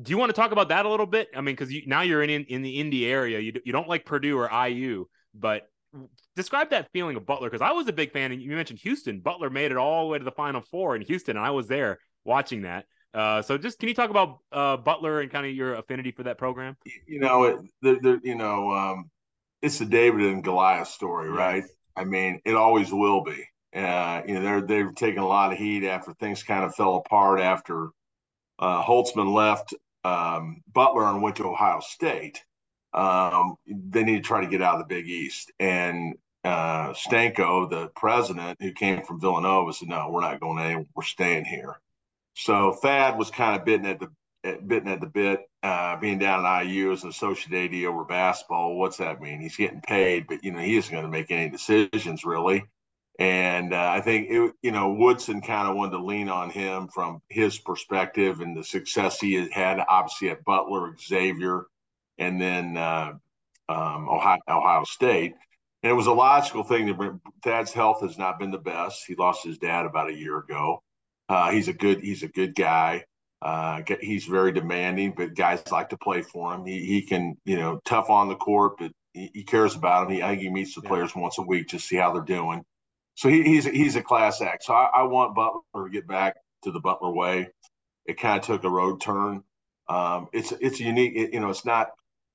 do 0.00 0.10
you 0.10 0.18
want 0.18 0.30
to 0.30 0.34
talk 0.34 0.52
about 0.52 0.68
that 0.68 0.86
a 0.86 0.88
little 0.88 1.06
bit? 1.06 1.28
I 1.34 1.40
mean, 1.40 1.54
because 1.54 1.72
you, 1.72 1.82
now 1.86 2.02
you're 2.02 2.22
in, 2.22 2.30
in, 2.30 2.62
the 2.62 2.80
Indy 2.80 3.06
area. 3.06 3.40
You 3.40 3.52
you 3.64 3.72
don't 3.72 3.88
like 3.88 4.04
Purdue 4.04 4.38
or 4.38 4.50
IU, 4.68 5.06
but 5.34 5.68
describe 6.36 6.70
that 6.70 6.88
feeling 6.92 7.16
of 7.16 7.26
Butler 7.26 7.50
because 7.50 7.62
I 7.62 7.72
was 7.72 7.88
a 7.88 7.92
big 7.92 8.12
fan. 8.12 8.32
And 8.32 8.40
you 8.40 8.50
mentioned 8.50 8.80
Houston. 8.80 9.20
Butler 9.20 9.50
made 9.50 9.70
it 9.72 9.76
all 9.76 10.04
the 10.04 10.12
way 10.12 10.18
to 10.18 10.24
the 10.24 10.30
Final 10.32 10.60
Four 10.60 10.96
in 10.96 11.02
Houston, 11.02 11.36
and 11.36 11.44
I 11.44 11.50
was 11.50 11.66
there 11.66 11.98
watching 12.24 12.62
that. 12.62 12.86
Uh, 13.12 13.42
so 13.42 13.58
just 13.58 13.78
can 13.78 13.88
you 13.88 13.94
talk 13.94 14.10
about 14.10 14.38
uh, 14.52 14.76
Butler 14.76 15.20
and 15.20 15.30
kind 15.30 15.46
of 15.46 15.52
your 15.52 15.74
affinity 15.74 16.12
for 16.12 16.22
that 16.24 16.38
program? 16.38 16.76
You 17.06 17.18
know, 17.18 17.44
it, 17.44 17.58
they're, 17.82 17.98
they're, 18.00 18.20
you 18.22 18.36
know, 18.36 18.70
um, 18.70 19.10
it's 19.62 19.78
the 19.78 19.84
David 19.84 20.22
and 20.26 20.44
Goliath 20.44 20.88
story, 20.88 21.28
right? 21.28 21.64
I 21.96 22.04
mean, 22.04 22.40
it 22.44 22.54
always 22.54 22.92
will 22.92 23.22
be. 23.24 23.44
Uh, 23.74 24.22
you 24.26 24.34
know, 24.34 24.42
they're 24.42 24.60
they've 24.60 24.94
taken 24.94 25.22
a 25.22 25.26
lot 25.26 25.52
of 25.52 25.58
heat 25.58 25.86
after 25.86 26.12
things 26.14 26.42
kind 26.42 26.64
of 26.64 26.74
fell 26.74 26.96
apart 26.96 27.40
after 27.40 27.90
uh, 28.60 28.82
Holtmann 28.84 29.32
left 29.34 29.74
um, 30.04 30.62
Butler 30.72 31.04
and 31.04 31.22
went 31.22 31.36
to 31.36 31.48
Ohio 31.48 31.80
State. 31.80 32.42
um, 32.92 33.56
they 33.66 34.04
need 34.04 34.16
to 34.16 34.22
try 34.22 34.40
to 34.42 34.50
get 34.50 34.62
out 34.62 34.80
of 34.80 34.88
the 34.88 34.94
Big 34.94 35.08
East. 35.08 35.52
And 35.58 36.14
uh, 36.44 36.94
Danko, 37.10 37.66
the 37.68 37.88
president 37.88 38.60
who 38.60 38.72
came 38.72 39.02
from 39.02 39.20
Villanova, 39.20 39.72
said, 39.72 39.88
"No, 39.88 40.08
we're 40.10 40.22
not 40.22 40.40
going 40.40 40.58
anywhere. 40.58 40.86
We're 40.94 41.02
staying 41.04 41.44
here." 41.44 41.80
So 42.34 42.72
Thad 42.72 43.18
was 43.18 43.30
kind 43.30 43.58
of 43.58 43.66
bitten 43.66 43.86
at 43.86 44.00
the 44.00 44.10
at, 44.44 44.66
bitten 44.66 44.88
at 44.88 45.00
the 45.00 45.06
bit, 45.06 45.40
uh, 45.62 45.96
being 45.96 46.18
down 46.18 46.44
at 46.44 46.62
IU 46.66 46.92
as 46.92 47.02
an 47.02 47.10
associate 47.10 47.72
AD 47.72 47.84
over 47.84 48.04
basketball. 48.04 48.76
What's 48.78 48.96
that 48.98 49.20
mean? 49.20 49.40
He's 49.40 49.56
getting 49.56 49.82
paid, 49.82 50.26
but 50.26 50.42
you 50.42 50.52
know 50.52 50.60
he 50.60 50.76
isn't 50.76 50.92
going 50.92 51.04
to 51.04 51.10
make 51.10 51.30
any 51.30 51.50
decisions 51.50 52.24
really. 52.24 52.64
And 53.20 53.74
uh, 53.74 53.90
I 53.92 54.00
think 54.00 54.28
it, 54.30 54.54
you 54.62 54.70
know 54.72 54.94
Woodson 54.94 55.42
kind 55.42 55.68
of 55.68 55.76
wanted 55.76 55.98
to 55.98 56.04
lean 56.04 56.30
on 56.30 56.48
him 56.48 56.88
from 56.88 57.20
his 57.28 57.58
perspective 57.58 58.40
and 58.40 58.56
the 58.56 58.64
success 58.64 59.20
he 59.20 59.34
had 59.34 59.52
had, 59.52 59.84
obviously 59.86 60.30
at 60.30 60.42
Butler, 60.42 60.96
Xavier, 60.98 61.66
and 62.16 62.40
then 62.40 62.78
uh, 62.78 63.12
um, 63.68 64.08
Ohio, 64.08 64.38
Ohio 64.48 64.84
State. 64.84 65.34
And 65.82 65.92
it 65.92 65.94
was 65.94 66.06
a 66.06 66.12
logical 66.12 66.64
thing 66.64 66.86
to 66.86 66.94
bring. 66.94 67.20
Thad's 67.44 67.74
health 67.74 68.00
has 68.00 68.16
not 68.16 68.38
been 68.38 68.50
the 68.50 68.58
best. 68.58 69.04
He 69.06 69.14
lost 69.14 69.44
his 69.44 69.58
dad 69.58 69.84
about 69.84 70.08
a 70.08 70.14
year 70.14 70.38
ago. 70.38 70.82
Uh, 71.28 71.50
he's 71.50 71.68
a 71.68 71.74
good 71.74 72.00
he's 72.00 72.22
a 72.22 72.28
good 72.28 72.54
guy. 72.54 73.04
Uh, 73.42 73.82
he's 74.00 74.24
very 74.24 74.52
demanding, 74.52 75.12
but 75.14 75.34
guys 75.34 75.62
like 75.70 75.90
to 75.90 75.98
play 75.98 76.22
for 76.22 76.54
him. 76.54 76.64
He, 76.64 76.86
he 76.86 77.02
can 77.02 77.36
you 77.44 77.58
know 77.58 77.82
tough 77.84 78.08
on 78.08 78.28
the 78.28 78.36
court, 78.36 78.78
but 78.78 78.92
he, 79.12 79.30
he 79.34 79.44
cares 79.44 79.74
about 79.74 80.08
them. 80.08 80.16
He, 80.16 80.22
I 80.22 80.30
think 80.30 80.40
he 80.40 80.50
meets 80.50 80.74
the 80.74 80.80
yeah. 80.82 80.88
players 80.88 81.14
once 81.14 81.36
a 81.36 81.42
week 81.42 81.68
to 81.68 81.78
see 81.78 81.96
how 81.96 82.14
they're 82.14 82.22
doing. 82.22 82.64
So 83.20 83.28
he, 83.28 83.42
he's 83.42 83.66
he's 83.66 83.96
a 83.96 84.02
class 84.02 84.40
act. 84.40 84.64
So 84.64 84.72
I, 84.72 84.88
I, 84.94 85.02
want 85.02 85.34
Butler 85.34 85.60
to 85.84 85.90
get 85.90 86.08
back 86.08 86.36
to 86.62 86.70
the 86.70 86.80
Butler 86.80 87.12
way. 87.12 87.50
It 88.06 88.18
kind 88.18 88.40
of 88.40 88.46
took 88.46 88.64
a 88.64 88.70
road 88.70 89.02
turn. 89.02 89.42
Um, 89.90 90.28
it's 90.32 90.52
it's 90.52 90.80
unique. 90.80 91.12
It, 91.14 91.34
you 91.34 91.40
know, 91.40 91.50
it's 91.50 91.66
not 91.66 91.88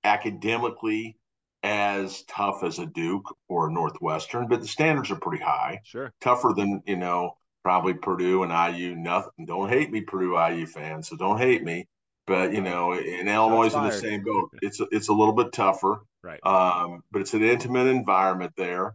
academically 0.03 1.17
as 1.63 2.21
tough 2.27 2.63
as 2.63 2.77
a 2.77 2.85
Duke 2.85 3.35
or 3.49 3.67
a 3.67 3.73
Northwestern, 3.73 4.47
but 4.47 4.61
the 4.61 4.67
standards 4.67 5.09
are 5.09 5.15
pretty 5.15 5.43
high. 5.43 5.81
Sure. 5.85 6.13
Tougher 6.21 6.53
than, 6.55 6.83
you 6.85 6.97
know, 6.97 7.35
probably 7.63 7.95
Purdue 7.95 8.43
and 8.43 8.77
IU. 8.77 8.95
Nothing. 8.95 9.47
Don't 9.47 9.69
hate 9.69 9.91
me, 9.91 10.01
Purdue 10.01 10.37
IU 10.37 10.67
fans. 10.67 11.07
So 11.07 11.17
don't 11.17 11.39
hate 11.39 11.63
me. 11.63 11.87
But 12.27 12.53
you 12.53 12.61
know, 12.61 12.93
in 12.93 13.27
Illinois 13.27 13.73
in 13.73 13.83
the 13.85 13.91
same 13.91 14.23
boat. 14.23 14.51
It's 14.61 14.79
a, 14.79 14.85
it's 14.91 15.09
a 15.09 15.13
little 15.13 15.33
bit 15.33 15.51
tougher. 15.51 16.01
Right. 16.21 16.39
Um, 16.45 17.01
but 17.11 17.21
it's 17.21 17.33
an 17.33 17.43
intimate 17.43 17.87
environment 17.87 18.53
there, 18.55 18.93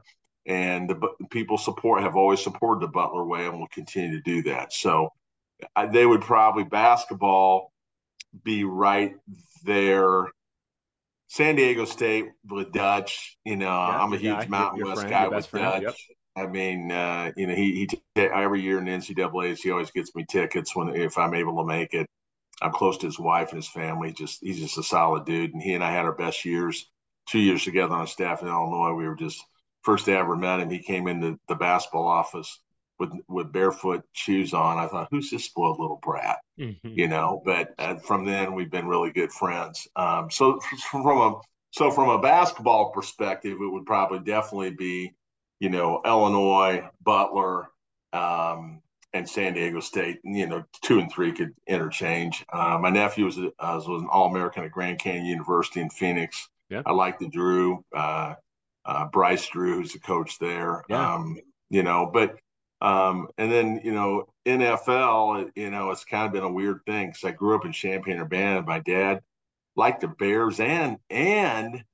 and 0.50 0.90
the 0.90 0.96
people 1.30 1.56
support 1.56 2.02
have 2.02 2.16
always 2.16 2.42
supported 2.42 2.82
the 2.82 2.88
Butler 2.88 3.24
way 3.24 3.46
and 3.46 3.60
will 3.60 3.68
continue 3.68 4.16
to 4.16 4.22
do 4.22 4.42
that. 4.50 4.72
So 4.72 5.10
I, 5.76 5.86
they 5.86 6.04
would 6.04 6.22
probably 6.22 6.64
basketball 6.64 7.72
be 8.42 8.64
right 8.64 9.14
there 9.64 10.26
San 11.28 11.54
Diego 11.54 11.84
State 11.84 12.26
with 12.48 12.72
Dutch. 12.72 13.38
You 13.44 13.56
know, 13.56 13.66
yeah, 13.66 14.02
I'm 14.02 14.12
a 14.12 14.16
huge 14.16 14.40
guy, 14.40 14.46
Mountain 14.48 14.84
West 14.84 15.02
friend, 15.02 15.10
guy 15.10 15.28
with 15.28 15.46
friend, 15.46 15.84
Dutch. 15.84 16.08
Yep. 16.36 16.44
I 16.44 16.50
mean, 16.50 16.90
uh, 16.90 17.30
you 17.36 17.46
know, 17.46 17.54
he, 17.54 17.86
he 17.86 18.20
every 18.20 18.60
year 18.60 18.78
in 18.78 18.86
the 18.86 18.90
NCAA's, 18.90 19.62
he 19.62 19.70
always 19.70 19.92
gets 19.92 20.12
me 20.16 20.24
tickets 20.28 20.74
when 20.74 20.88
if 20.96 21.16
I'm 21.16 21.34
able 21.34 21.58
to 21.58 21.64
make 21.64 21.94
it. 21.94 22.08
I'm 22.60 22.72
close 22.72 22.98
to 22.98 23.06
his 23.06 23.20
wife 23.20 23.50
and 23.50 23.58
his 23.58 23.68
family. 23.68 24.12
Just 24.12 24.40
he's 24.42 24.58
just 24.58 24.78
a 24.78 24.82
solid 24.82 25.26
dude, 25.26 25.54
and 25.54 25.62
he 25.62 25.74
and 25.74 25.84
I 25.84 25.92
had 25.92 26.04
our 26.04 26.12
best 26.12 26.44
years, 26.44 26.90
two 27.28 27.38
years 27.38 27.62
together 27.62 27.94
on 27.94 28.08
staff 28.08 28.42
in 28.42 28.48
Illinois. 28.48 28.94
We 28.94 29.06
were 29.06 29.14
just 29.14 29.44
first 29.82 30.06
day 30.06 30.16
I 30.16 30.20
ever 30.20 30.36
met 30.36 30.60
him. 30.60 30.70
He 30.70 30.80
came 30.80 31.06
into 31.08 31.38
the 31.48 31.54
basketball 31.54 32.06
office 32.06 32.60
with 32.98 33.10
with 33.28 33.52
barefoot 33.52 34.04
shoes 34.12 34.54
on. 34.54 34.78
I 34.78 34.86
thought, 34.86 35.08
who's 35.10 35.30
this 35.30 35.44
spoiled 35.44 35.80
little 35.80 36.00
brat? 36.02 36.38
Mm-hmm. 36.58 36.88
You 36.88 37.08
know. 37.08 37.42
But 37.44 37.74
uh, 37.78 37.96
from 37.96 38.24
then, 38.24 38.54
we've 38.54 38.70
been 38.70 38.86
really 38.86 39.10
good 39.10 39.32
friends. 39.32 39.88
Um, 39.96 40.30
so 40.30 40.60
from 40.90 41.18
a 41.18 41.40
so 41.72 41.90
from 41.90 42.08
a 42.10 42.20
basketball 42.20 42.90
perspective, 42.90 43.58
it 43.60 43.72
would 43.72 43.86
probably 43.86 44.20
definitely 44.20 44.72
be, 44.72 45.14
you 45.58 45.70
know, 45.70 46.02
Illinois, 46.04 46.88
Butler, 47.02 47.68
um, 48.12 48.82
and 49.12 49.28
San 49.28 49.54
Diego 49.54 49.80
State. 49.80 50.18
You 50.22 50.46
know, 50.46 50.64
two 50.82 50.98
and 50.98 51.10
three 51.10 51.32
could 51.32 51.54
interchange. 51.66 52.44
Uh, 52.52 52.78
my 52.80 52.90
nephew 52.90 53.24
was, 53.24 53.38
a, 53.38 53.46
uh, 53.58 53.80
was 53.86 53.86
an 53.86 54.08
All 54.10 54.26
American 54.26 54.64
at 54.64 54.72
Grand 54.72 54.98
Canyon 54.98 55.26
University 55.26 55.80
in 55.80 55.90
Phoenix. 55.90 56.48
Yeah. 56.68 56.82
I 56.86 56.92
like 56.92 57.18
the 57.18 57.28
Drew. 57.28 57.84
Uh, 57.94 58.34
uh, 58.90 59.06
Bryce 59.06 59.46
Drew, 59.46 59.76
who's 59.76 59.92
the 59.92 60.00
coach 60.00 60.38
there. 60.40 60.84
Yeah. 60.88 61.14
Um, 61.14 61.38
you 61.70 61.84
know, 61.84 62.10
but 62.12 62.36
um, 62.80 63.28
and 63.38 63.52
then, 63.52 63.80
you 63.84 63.92
know, 63.92 64.26
NFL, 64.46 65.50
you 65.54 65.70
know, 65.70 65.90
it's 65.90 66.04
kind 66.04 66.26
of 66.26 66.32
been 66.32 66.42
a 66.42 66.52
weird 66.52 66.80
thing 66.86 67.08
because 67.08 67.22
I 67.22 67.30
grew 67.30 67.54
up 67.54 67.64
in 67.64 67.72
Champaign 67.72 68.18
Urbana. 68.18 68.62
My 68.62 68.80
dad 68.80 69.20
liked 69.76 70.00
the 70.00 70.08
Bears 70.08 70.58
and 70.58 70.96
and 71.08 71.84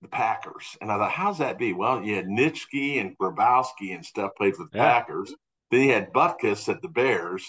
the 0.00 0.08
Packers. 0.08 0.76
And 0.80 0.90
I 0.90 0.96
thought, 0.96 1.10
how's 1.10 1.38
that 1.38 1.58
be? 1.58 1.74
Well, 1.74 2.02
you 2.02 2.16
had 2.16 2.26
Nitschke 2.26 2.98
and 3.00 3.18
Grabowski 3.18 3.94
and 3.94 4.04
stuff 4.04 4.30
played 4.36 4.56
for 4.56 4.64
the 4.64 4.78
yeah. 4.78 5.00
Packers. 5.00 5.34
Then 5.70 5.82
you 5.82 5.92
had 5.92 6.12
Butkus 6.12 6.68
at 6.68 6.80
the 6.80 6.88
Bears. 6.88 7.44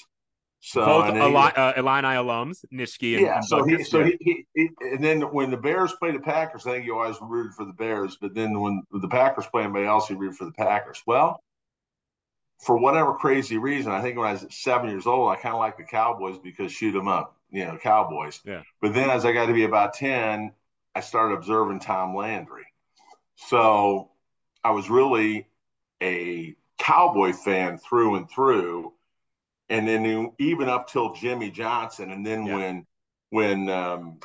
So 0.59 0.83
both 0.83 1.15
Eli- 1.15 1.51
uh, 1.51 1.73
Illini 1.77 2.15
alums, 2.15 2.65
Nitschke 2.73 3.17
and, 3.17 3.25
yeah. 3.25 3.35
And 3.35 3.45
so 3.45 3.63
he, 3.63 3.83
so 3.83 4.03
he, 4.03 4.17
he, 4.19 4.45
he, 4.55 4.69
and 4.81 5.03
then 5.03 5.21
when 5.21 5.51
the 5.51 5.57
Bears 5.57 5.93
played 5.93 6.15
the 6.15 6.19
Packers, 6.19 6.65
I 6.65 6.71
think 6.71 6.85
you 6.85 6.97
always 6.97 7.17
rooted 7.21 7.53
for 7.53 7.65
the 7.65 7.73
Bears. 7.73 8.17
But 8.19 8.33
then 8.33 8.59
when 8.59 8.81
the 8.91 9.07
Packers 9.07 9.45
play 9.45 9.63
anybody 9.63 9.85
else, 9.85 10.09
you 10.09 10.17
rooted 10.17 10.37
for 10.37 10.45
the 10.45 10.51
Packers. 10.51 11.01
Well, 11.05 11.41
for 12.59 12.77
whatever 12.77 13.13
crazy 13.13 13.57
reason, 13.57 13.91
I 13.91 14.01
think 14.01 14.17
when 14.17 14.27
I 14.27 14.33
was 14.33 14.45
seven 14.49 14.89
years 14.89 15.05
old, 15.05 15.31
I 15.31 15.35
kind 15.35 15.53
of 15.53 15.59
liked 15.59 15.77
the 15.77 15.83
Cowboys 15.83 16.39
because 16.39 16.71
shoot 16.71 16.91
them 16.91 17.07
up, 17.07 17.37
you 17.51 17.65
know, 17.65 17.77
Cowboys. 17.77 18.41
Yeah. 18.43 18.63
But 18.81 18.93
then 18.93 19.09
as 19.09 19.25
I 19.25 19.33
got 19.33 19.45
to 19.45 19.53
be 19.53 19.63
about 19.63 19.93
10, 19.93 20.51
I 20.95 20.99
started 21.01 21.35
observing 21.35 21.81
Tom 21.81 22.15
Landry. 22.15 22.65
So 23.35 24.09
I 24.63 24.71
was 24.71 24.89
really 24.89 25.47
a 26.01 26.55
Cowboy 26.79 27.33
fan 27.33 27.77
through 27.77 28.15
and 28.15 28.29
through. 28.29 28.93
And 29.69 29.87
then 29.87 30.31
even 30.39 30.69
up 30.69 30.87
till 30.87 31.13
Jimmy 31.13 31.51
Johnson. 31.51 32.11
And 32.11 32.25
then 32.25 32.45
yeah. 32.45 32.55
when, 32.55 32.85
when, 33.29 33.69
um, 33.69 34.19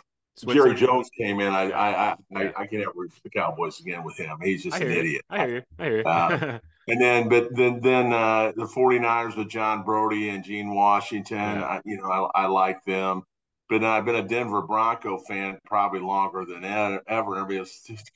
Jerry 0.48 0.74
Jones 0.74 1.10
came 1.16 1.40
in. 1.40 1.52
I 1.52 1.70
I 1.70 1.90
I, 1.90 2.16
I, 2.35 2.52
I 2.56 2.66
can 2.66 2.81
never 2.81 2.93
root 2.94 3.12
for 3.12 3.20
the 3.23 3.31
Cowboys 3.31 3.78
again 3.81 4.02
with 4.02 4.16
him. 4.16 4.39
He's 4.43 4.62
just 4.62 4.81
an 4.81 4.90
you. 4.90 4.98
idiot. 4.98 5.23
I 5.28 5.47
hear 5.47 5.56
you. 5.56 5.62
I 5.78 5.85
hear 5.85 5.97
you. 5.98 6.05
uh, 6.05 6.59
And 6.89 7.01
then, 7.01 7.28
but 7.28 7.55
then, 7.55 7.81
then 7.81 8.12
uh, 8.12 8.52
the 8.56 8.64
49ers 8.64 9.36
with 9.36 9.48
John 9.48 9.85
Brodie 9.85 10.31
and 10.31 10.43
Gene 10.43 10.74
Washington, 10.74 11.39
yeah. 11.39 11.64
I, 11.64 11.81
you 11.85 11.97
know, 11.97 12.10
I, 12.10 12.43
I 12.43 12.47
like 12.47 12.85
them. 12.85 13.23
But 13.69 13.85
I've 13.85 14.05
been 14.05 14.16
a 14.16 14.27
Denver 14.27 14.62
Bronco 14.62 15.19
fan 15.19 15.59
probably 15.64 16.01
longer 16.01 16.44
than 16.44 16.64
ever. 16.64 17.01
Everybody 17.06 17.64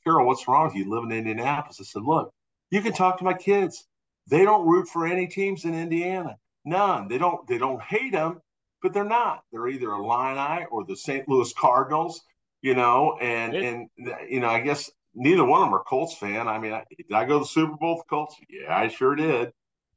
Carroll, 0.04 0.26
what's 0.26 0.46
wrong 0.46 0.66
with 0.66 0.74
you 0.74 0.90
living 0.90 1.12
in 1.12 1.18
Indianapolis? 1.18 1.78
I 1.80 1.84
said, 1.84 2.02
look, 2.02 2.34
you 2.70 2.82
can 2.82 2.92
talk 2.92 3.18
to 3.18 3.24
my 3.24 3.32
kids. 3.32 3.86
They 4.26 4.44
don't 4.44 4.66
root 4.66 4.88
for 4.88 5.06
any 5.06 5.28
teams 5.28 5.64
in 5.64 5.72
Indiana. 5.72 6.36
None. 6.66 7.08
They 7.08 7.16
don't. 7.16 7.46
They 7.46 7.58
don't 7.58 7.80
hate 7.80 8.12
them, 8.12 8.40
but 8.82 8.92
they're 8.92 9.04
not. 9.04 9.44
They're 9.52 9.68
either 9.68 9.92
a 9.92 10.02
Illini 10.02 10.66
or 10.70 10.84
the 10.84 10.96
St. 10.96 11.26
Louis 11.28 11.52
Cardinals. 11.54 12.20
You 12.60 12.74
know, 12.74 13.16
and 13.20 13.54
it, 13.54 13.62
and 13.64 13.88
you 14.28 14.40
know, 14.40 14.48
I 14.48 14.60
guess 14.60 14.90
neither 15.14 15.44
one 15.44 15.62
of 15.62 15.68
them 15.68 15.74
are 15.74 15.84
Colts 15.84 16.16
fan. 16.16 16.48
I 16.48 16.58
mean, 16.58 16.72
I, 16.72 16.84
did 16.96 17.12
I 17.12 17.24
go 17.24 17.34
to 17.34 17.38
the 17.40 17.46
Super 17.46 17.76
Bowl 17.76 17.96
with 17.96 18.06
Colts? 18.08 18.36
Yeah, 18.50 18.76
I 18.76 18.88
sure 18.88 19.14
did. 19.14 19.52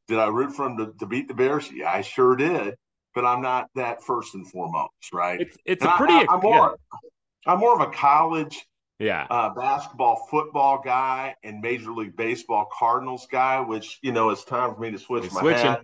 Did 0.08 0.20
I 0.20 0.28
root 0.28 0.56
for 0.56 0.68
them 0.68 0.78
to, 0.78 0.94
to 1.00 1.06
beat 1.08 1.28
the 1.28 1.34
Bears? 1.34 1.72
Yeah, 1.72 1.92
I 1.92 2.02
sure 2.02 2.36
did. 2.36 2.76
But 3.16 3.26
I'm 3.26 3.42
not 3.42 3.70
that 3.74 4.04
first 4.04 4.36
and 4.36 4.48
foremost, 4.48 5.12
right? 5.12 5.42
It's 5.42 5.58
it's 5.66 5.84
and 5.84 5.92
a 5.92 5.98
pretty. 5.98 6.14
I, 6.14 6.36
am 6.36 6.42
more 6.42 6.78
yeah. 6.94 7.52
I'm 7.52 7.60
more 7.60 7.82
of 7.82 7.88
a 7.88 7.92
college 7.92 8.66
yeah 9.00 9.26
uh, 9.30 9.50
basketball 9.54 10.28
football 10.30 10.82
guy 10.84 11.34
and 11.44 11.62
Major 11.62 11.92
League 11.92 12.16
Baseball 12.16 12.70
Cardinals 12.72 13.28
guy, 13.32 13.60
which 13.62 13.98
you 14.04 14.12
know 14.12 14.30
it's 14.30 14.44
time 14.44 14.76
for 14.76 14.80
me 14.80 14.92
to 14.92 15.00
switch 15.00 15.24
You're 15.24 15.34
my 15.34 15.42
switching. 15.42 15.66
hat. 15.66 15.82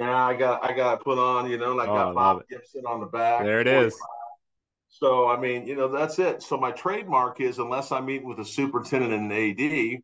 Now 0.00 0.26
I 0.26 0.34
got 0.34 0.64
I 0.64 0.72
got 0.72 1.04
put 1.04 1.18
on, 1.18 1.50
you 1.50 1.58
know, 1.58 1.72
and 1.72 1.80
I 1.80 1.84
oh, 1.84 1.94
got 1.94 2.10
I 2.10 2.12
Bob 2.14 2.42
Gibson 2.48 2.86
on 2.86 3.00
the 3.00 3.06
back. 3.06 3.44
There 3.44 3.60
it 3.60 3.66
is. 3.66 3.94
So 4.88 5.28
I 5.28 5.38
mean, 5.38 5.66
you 5.66 5.76
know, 5.76 5.88
that's 5.88 6.18
it. 6.18 6.42
So 6.42 6.56
my 6.56 6.70
trademark 6.72 7.40
is 7.40 7.58
unless 7.58 7.92
I 7.92 8.00
meet 8.00 8.24
with 8.24 8.38
a 8.38 8.44
superintendent 8.44 9.12
and 9.12 9.30
an 9.30 9.50
AD 9.60 10.00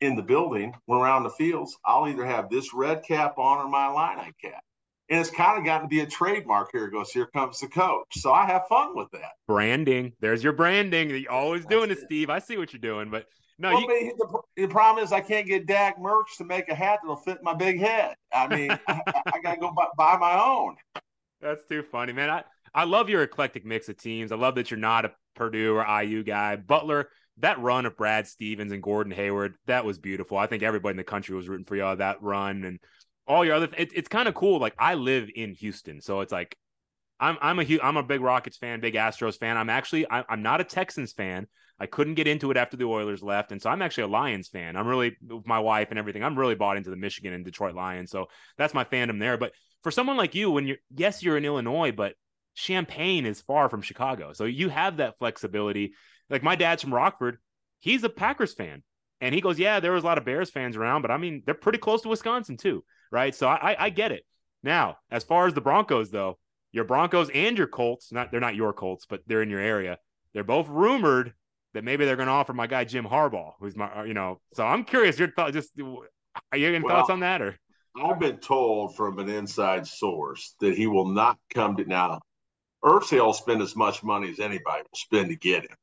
in 0.00 0.16
the 0.16 0.22
building 0.22 0.74
when 0.86 1.00
around 1.00 1.22
the 1.22 1.30
fields, 1.30 1.76
I'll 1.84 2.08
either 2.08 2.26
have 2.26 2.50
this 2.50 2.74
red 2.74 3.04
cap 3.04 3.38
on 3.38 3.58
or 3.58 3.68
my 3.68 3.86
line 3.88 4.18
Illini 4.18 4.32
cap. 4.42 4.62
And 5.10 5.20
it's 5.20 5.30
kind 5.30 5.58
of 5.58 5.64
gotten 5.64 5.88
to 5.88 5.88
be 5.88 6.00
a 6.00 6.06
trademark 6.06 6.70
here. 6.72 6.84
It 6.84 6.92
goes, 6.92 7.10
here 7.10 7.26
comes 7.26 7.60
the 7.60 7.68
coach. 7.68 8.06
So 8.12 8.30
I 8.30 8.44
have 8.44 8.66
fun 8.68 8.94
with 8.94 9.10
that. 9.12 9.32
Branding. 9.46 10.12
There's 10.20 10.44
your 10.44 10.52
branding. 10.52 11.10
You're 11.10 11.32
always 11.32 11.62
that's 11.62 11.74
doing 11.74 11.90
it, 11.90 11.98
Steve. 11.98 12.28
I 12.28 12.40
see 12.40 12.58
what 12.58 12.72
you're 12.72 12.80
doing, 12.80 13.08
but 13.10 13.24
no, 13.58 13.70
well, 13.70 13.80
you... 13.80 14.14
the, 14.16 14.40
the, 14.62 14.68
problem 14.68 15.04
is 15.04 15.12
I 15.12 15.20
can't 15.20 15.46
get 15.46 15.66
Dak 15.66 16.00
merch 16.00 16.36
to 16.38 16.44
make 16.44 16.68
a 16.68 16.74
hat 16.74 17.00
that'll 17.02 17.16
fit 17.16 17.42
my 17.42 17.54
big 17.54 17.80
head. 17.80 18.14
I 18.32 18.46
mean, 18.46 18.70
I, 18.88 19.00
I 19.26 19.40
got 19.42 19.54
to 19.54 19.60
go 19.60 19.72
buy, 19.72 19.86
buy 19.96 20.16
my 20.16 20.40
own. 20.40 20.76
That's 21.40 21.64
too 21.66 21.82
funny, 21.82 22.12
man. 22.12 22.30
I, 22.30 22.44
I 22.74 22.84
love 22.84 23.08
your 23.08 23.22
eclectic 23.22 23.64
mix 23.64 23.88
of 23.88 23.96
teams. 23.96 24.32
I 24.32 24.36
love 24.36 24.54
that 24.56 24.70
you're 24.70 24.78
not 24.78 25.04
a 25.04 25.12
Purdue 25.34 25.76
or 25.76 26.02
IU 26.02 26.22
guy. 26.22 26.56
Butler, 26.56 27.08
that 27.38 27.60
run 27.60 27.86
of 27.86 27.96
Brad 27.96 28.26
Stevens 28.26 28.72
and 28.72 28.82
Gordon 28.82 29.12
Hayward, 29.12 29.54
that 29.66 29.84
was 29.84 29.98
beautiful. 29.98 30.36
I 30.36 30.46
think 30.46 30.62
everybody 30.62 30.92
in 30.92 30.96
the 30.96 31.04
country 31.04 31.34
was 31.34 31.48
rooting 31.48 31.66
for 31.66 31.76
y'all 31.76 31.96
that 31.96 32.22
run 32.22 32.64
and 32.64 32.80
all 33.26 33.44
your 33.44 33.54
other. 33.54 33.68
It, 33.76 33.90
it's 33.94 34.08
kind 34.08 34.28
of 34.28 34.34
cool. 34.34 34.58
Like 34.58 34.74
I 34.78 34.94
live 34.94 35.28
in 35.34 35.52
Houston, 35.54 36.00
so 36.00 36.20
it's 36.20 36.32
like 36.32 36.56
I'm 37.20 37.36
I'm 37.40 37.58
a 37.58 37.64
huge, 37.64 37.80
I'm 37.82 37.96
a 37.96 38.02
big 38.02 38.20
Rockets 38.20 38.56
fan, 38.56 38.80
big 38.80 38.94
Astros 38.94 39.38
fan. 39.38 39.56
I'm 39.56 39.70
actually 39.70 40.10
I, 40.10 40.24
I'm 40.28 40.42
not 40.42 40.60
a 40.60 40.64
Texans 40.64 41.12
fan. 41.12 41.46
I 41.80 41.86
couldn't 41.86 42.14
get 42.14 42.26
into 42.26 42.50
it 42.50 42.56
after 42.56 42.76
the 42.76 42.84
Oilers 42.84 43.22
left, 43.22 43.52
and 43.52 43.62
so 43.62 43.70
I'm 43.70 43.82
actually 43.82 44.04
a 44.04 44.08
Lions 44.08 44.48
fan. 44.48 44.76
I'm 44.76 44.88
really 44.88 45.16
with 45.26 45.46
my 45.46 45.60
wife 45.60 45.88
and 45.90 45.98
everything. 45.98 46.24
I'm 46.24 46.38
really 46.38 46.56
bought 46.56 46.76
into 46.76 46.90
the 46.90 46.96
Michigan 46.96 47.32
and 47.32 47.44
Detroit 47.44 47.74
Lions, 47.74 48.10
so 48.10 48.26
that's 48.56 48.74
my 48.74 48.84
fandom 48.84 49.20
there. 49.20 49.36
But 49.36 49.52
for 49.82 49.90
someone 49.90 50.16
like 50.16 50.34
you, 50.34 50.50
when 50.50 50.66
you're 50.66 50.78
yes, 50.94 51.22
you're 51.22 51.36
in 51.36 51.44
Illinois, 51.44 51.92
but 51.92 52.14
Champaign 52.54 53.26
is 53.26 53.40
far 53.40 53.68
from 53.68 53.82
Chicago, 53.82 54.32
so 54.32 54.44
you 54.44 54.68
have 54.68 54.96
that 54.96 55.18
flexibility. 55.18 55.94
Like 56.28 56.42
my 56.42 56.56
dad's 56.56 56.82
from 56.82 56.92
Rockford, 56.92 57.38
he's 57.78 58.02
a 58.02 58.08
Packers 58.08 58.54
fan, 58.54 58.82
and 59.20 59.34
he 59.34 59.40
goes, 59.40 59.58
"Yeah, 59.58 59.78
there 59.78 59.92
was 59.92 60.02
a 60.02 60.06
lot 60.06 60.18
of 60.18 60.24
Bears 60.24 60.50
fans 60.50 60.76
around, 60.76 61.02
but 61.02 61.12
I 61.12 61.16
mean, 61.16 61.42
they're 61.46 61.54
pretty 61.54 61.78
close 61.78 62.02
to 62.02 62.08
Wisconsin 62.08 62.56
too, 62.56 62.84
right?" 63.12 63.34
So 63.34 63.46
I, 63.46 63.76
I 63.78 63.90
get 63.90 64.10
it. 64.10 64.24
Now, 64.64 64.98
as 65.10 65.22
far 65.22 65.46
as 65.46 65.54
the 65.54 65.60
Broncos, 65.60 66.10
though, 66.10 66.38
your 66.72 66.84
Broncos 66.84 67.30
and 67.30 67.56
your 67.56 67.68
Colts, 67.68 68.10
not 68.12 68.32
they're 68.32 68.40
not 68.40 68.56
your 68.56 68.72
Colts, 68.72 69.06
but 69.08 69.20
they're 69.26 69.42
in 69.42 69.50
your 69.50 69.60
area. 69.60 69.98
They're 70.34 70.44
both 70.44 70.68
rumored 70.68 71.32
that 71.74 71.84
maybe 71.84 72.04
they're 72.04 72.16
going 72.16 72.28
to 72.28 72.32
offer 72.32 72.52
my 72.52 72.66
guy 72.66 72.84
Jim 72.84 73.04
Harbaugh, 73.04 73.52
who's 73.60 73.76
my, 73.76 74.00
uh, 74.00 74.02
you 74.04 74.14
know. 74.14 74.40
So 74.54 74.64
I'm 74.64 74.84
curious. 74.84 75.18
Your 75.18 75.30
thought, 75.30 75.52
just 75.52 75.70
are 76.52 76.58
you 76.58 76.68
any 76.68 76.80
well, 76.80 76.96
thoughts 76.96 77.10
on 77.10 77.20
that, 77.20 77.42
or? 77.42 77.56
I've 77.96 78.18
been 78.18 78.38
told 78.38 78.96
from 78.96 79.18
an 79.18 79.28
inside 79.28 79.86
source 79.86 80.54
that 80.60 80.76
he 80.76 80.86
will 80.86 81.08
not 81.08 81.38
come 81.52 81.76
to 81.76 81.84
now. 81.84 82.20
Irsay 82.84 83.24
will 83.24 83.32
spend 83.32 83.60
as 83.60 83.74
much 83.74 84.04
money 84.04 84.30
as 84.30 84.38
anybody 84.38 84.82
will 84.82 84.96
spend 84.96 85.30
to 85.30 85.36
get 85.36 85.64
him. 85.64 85.76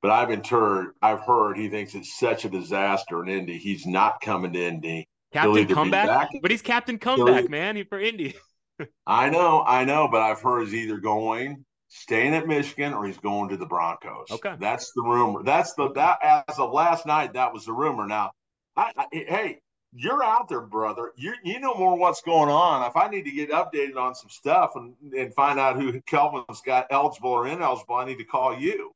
But 0.00 0.10
I've 0.10 0.28
been 0.28 0.42
heard, 0.42 0.94
I've 1.00 1.20
heard 1.20 1.56
he 1.56 1.68
thinks 1.68 1.94
it's 1.94 2.18
such 2.18 2.44
a 2.44 2.48
disaster 2.48 3.22
in 3.22 3.28
Indy. 3.28 3.58
He's 3.58 3.86
not 3.86 4.20
coming 4.20 4.52
to 4.52 4.60
Indy. 4.60 5.08
Captain 5.32 5.66
comeback, 5.68 6.30
but 6.42 6.50
he's 6.50 6.60
captain 6.60 6.98
comeback, 6.98 7.48
man. 7.48 7.76
He 7.76 7.84
for 7.84 8.00
Indy. 8.00 8.34
I 9.06 9.30
know, 9.30 9.62
I 9.66 9.84
know, 9.84 10.08
but 10.10 10.20
I've 10.20 10.42
heard 10.42 10.66
he's 10.66 10.74
either 10.74 10.98
going, 10.98 11.64
staying 11.92 12.34
at 12.34 12.48
Michigan, 12.48 12.94
or 12.94 13.04
he's 13.04 13.18
going 13.18 13.50
to 13.50 13.56
the 13.56 13.66
Broncos. 13.66 14.30
Okay, 14.30 14.54
that's 14.58 14.92
the 14.92 15.02
rumor. 15.02 15.42
That's 15.42 15.74
the 15.74 15.92
that 15.92 16.18
as 16.22 16.58
of 16.58 16.72
last 16.72 17.06
night, 17.06 17.34
that 17.34 17.52
was 17.52 17.66
the 17.66 17.72
rumor. 17.72 18.06
Now, 18.06 18.32
I, 18.76 18.92
I, 18.96 19.06
hey, 19.12 19.58
you're 19.92 20.24
out 20.24 20.48
there, 20.48 20.62
brother. 20.62 21.12
You 21.16 21.34
you 21.44 21.60
know 21.60 21.74
more 21.74 21.96
what's 21.96 22.22
going 22.22 22.48
on. 22.48 22.88
If 22.88 22.96
I 22.96 23.08
need 23.08 23.24
to 23.24 23.30
get 23.30 23.50
updated 23.50 23.96
on 23.96 24.14
some 24.14 24.30
stuff 24.30 24.72
and 24.74 24.94
and 25.16 25.34
find 25.34 25.58
out 25.60 25.76
who 25.76 26.00
Kelvin's 26.02 26.62
got 26.64 26.86
eligible 26.90 27.30
or 27.30 27.46
ineligible, 27.46 27.96
I 27.96 28.06
need 28.06 28.18
to 28.18 28.24
call 28.24 28.58
you. 28.58 28.92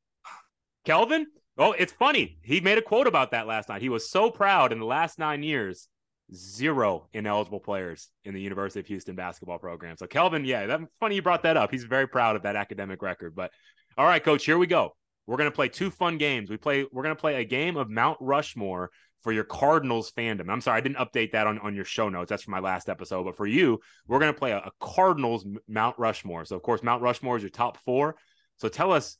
Kelvin? 0.83 1.27
Oh, 1.59 1.73
it's 1.73 1.93
funny. 1.93 2.37
He 2.41 2.61
made 2.61 2.77
a 2.77 2.83
quote 2.83 3.07
about 3.07 3.31
that 3.31 3.47
last 3.47 3.69
night. 3.69 3.81
He 3.81 3.89
was 3.89 4.09
so 4.09 4.29
proud 4.29 4.71
in 4.71 4.79
the 4.79 4.85
last 4.85 5.17
nine 5.17 5.43
years 5.43 5.87
zero 6.33 7.07
ineligible 7.13 7.59
players 7.59 8.09
in 8.25 8.33
the 8.33 8.41
University 8.41 8.79
of 8.79 8.87
Houston 8.87 9.15
basketball 9.15 9.59
program. 9.59 9.97
So 9.97 10.07
Kelvin, 10.07 10.45
yeah, 10.45 10.65
that's 10.65 10.83
funny 10.99 11.15
you 11.15 11.21
brought 11.21 11.43
that 11.43 11.57
up. 11.57 11.71
He's 11.71 11.83
very 11.83 12.07
proud 12.07 12.35
of 12.35 12.43
that 12.43 12.55
academic 12.55 13.01
record. 13.01 13.35
But 13.35 13.51
all 13.97 14.05
right, 14.05 14.23
coach, 14.23 14.45
here 14.45 14.57
we 14.57 14.67
go. 14.67 14.95
We're 15.25 15.37
gonna 15.37 15.51
play 15.51 15.69
two 15.69 15.89
fun 15.89 16.17
games. 16.17 16.49
We 16.49 16.57
play 16.57 16.85
we're 16.91 17.03
gonna 17.03 17.15
play 17.15 17.41
a 17.41 17.45
game 17.45 17.77
of 17.77 17.89
Mount 17.89 18.17
Rushmore 18.21 18.91
for 19.23 19.31
your 19.31 19.43
Cardinals 19.43 20.11
fandom. 20.11 20.49
I'm 20.49 20.61
sorry, 20.61 20.77
I 20.77 20.81
didn't 20.81 20.97
update 20.97 21.31
that 21.31 21.47
on, 21.47 21.59
on 21.59 21.75
your 21.75 21.85
show 21.85 22.07
notes. 22.07 22.29
That's 22.29 22.43
from 22.43 22.51
my 22.51 22.59
last 22.59 22.87
episode. 22.87 23.23
But 23.23 23.35
for 23.35 23.47
you, 23.47 23.79
we're 24.07 24.19
gonna 24.19 24.33
play 24.33 24.51
a, 24.51 24.57
a 24.57 24.71
Cardinals 24.79 25.45
Mount 25.67 25.97
Rushmore. 25.97 26.45
So 26.45 26.55
of 26.55 26.61
course, 26.61 26.83
Mount 26.83 27.01
Rushmore 27.01 27.37
is 27.37 27.43
your 27.43 27.49
top 27.49 27.77
four. 27.77 28.15
So 28.57 28.69
tell 28.69 28.91
us 28.91 29.17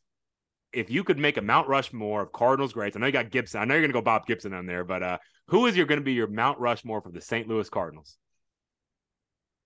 if 0.73 0.89
you 0.89 1.03
could 1.03 1.17
make 1.17 1.37
a 1.37 1.41
Mount 1.41 1.67
Rushmore 1.67 2.21
of 2.21 2.31
Cardinals 2.31 2.73
greats, 2.73 2.95
I 2.95 2.99
know 2.99 3.07
you 3.07 3.11
got 3.11 3.31
Gibson. 3.31 3.61
I 3.61 3.65
know 3.65 3.73
you're 3.73 3.81
going 3.81 3.91
to 3.91 3.93
go 3.93 4.01
Bob 4.01 4.25
Gibson 4.25 4.53
on 4.53 4.65
there, 4.65 4.83
but 4.83 5.03
uh, 5.03 5.17
who 5.47 5.65
is 5.65 5.75
your 5.75 5.85
going 5.85 5.99
to 5.99 6.05
be 6.05 6.13
your 6.13 6.27
Mount 6.27 6.59
Rushmore 6.59 7.01
for 7.01 7.11
the 7.11 7.21
St. 7.21 7.47
Louis 7.47 7.69
Cardinals? 7.69 8.17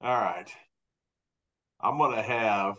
All 0.02 0.15
right, 0.15 0.52
I'm 1.80 1.98
going 1.98 2.15
to 2.15 2.22
have 2.22 2.76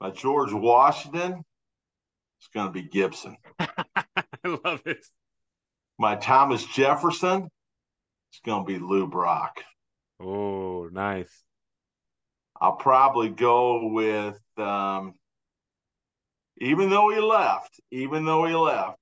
my 0.00 0.10
George 0.10 0.52
Washington. 0.52 1.44
It's 2.38 2.48
going 2.48 2.66
to 2.66 2.72
be 2.72 2.82
Gibson. 2.82 3.36
I 3.58 3.68
love 4.44 4.82
it. 4.84 5.04
My 5.98 6.16
Thomas 6.16 6.64
Jefferson. 6.64 7.48
It's 8.30 8.40
going 8.44 8.66
to 8.66 8.72
be 8.72 8.78
Lou 8.78 9.06
Brock. 9.06 9.62
Oh, 10.20 10.88
nice. 10.92 11.32
I'll 12.60 12.76
probably 12.76 13.28
go 13.28 13.88
with 13.88 14.38
um, 14.58 15.14
even 16.58 16.90
though 16.90 17.10
he 17.10 17.20
left, 17.20 17.80
even 17.90 18.24
though 18.24 18.44
he 18.46 18.54
left, 18.54 18.98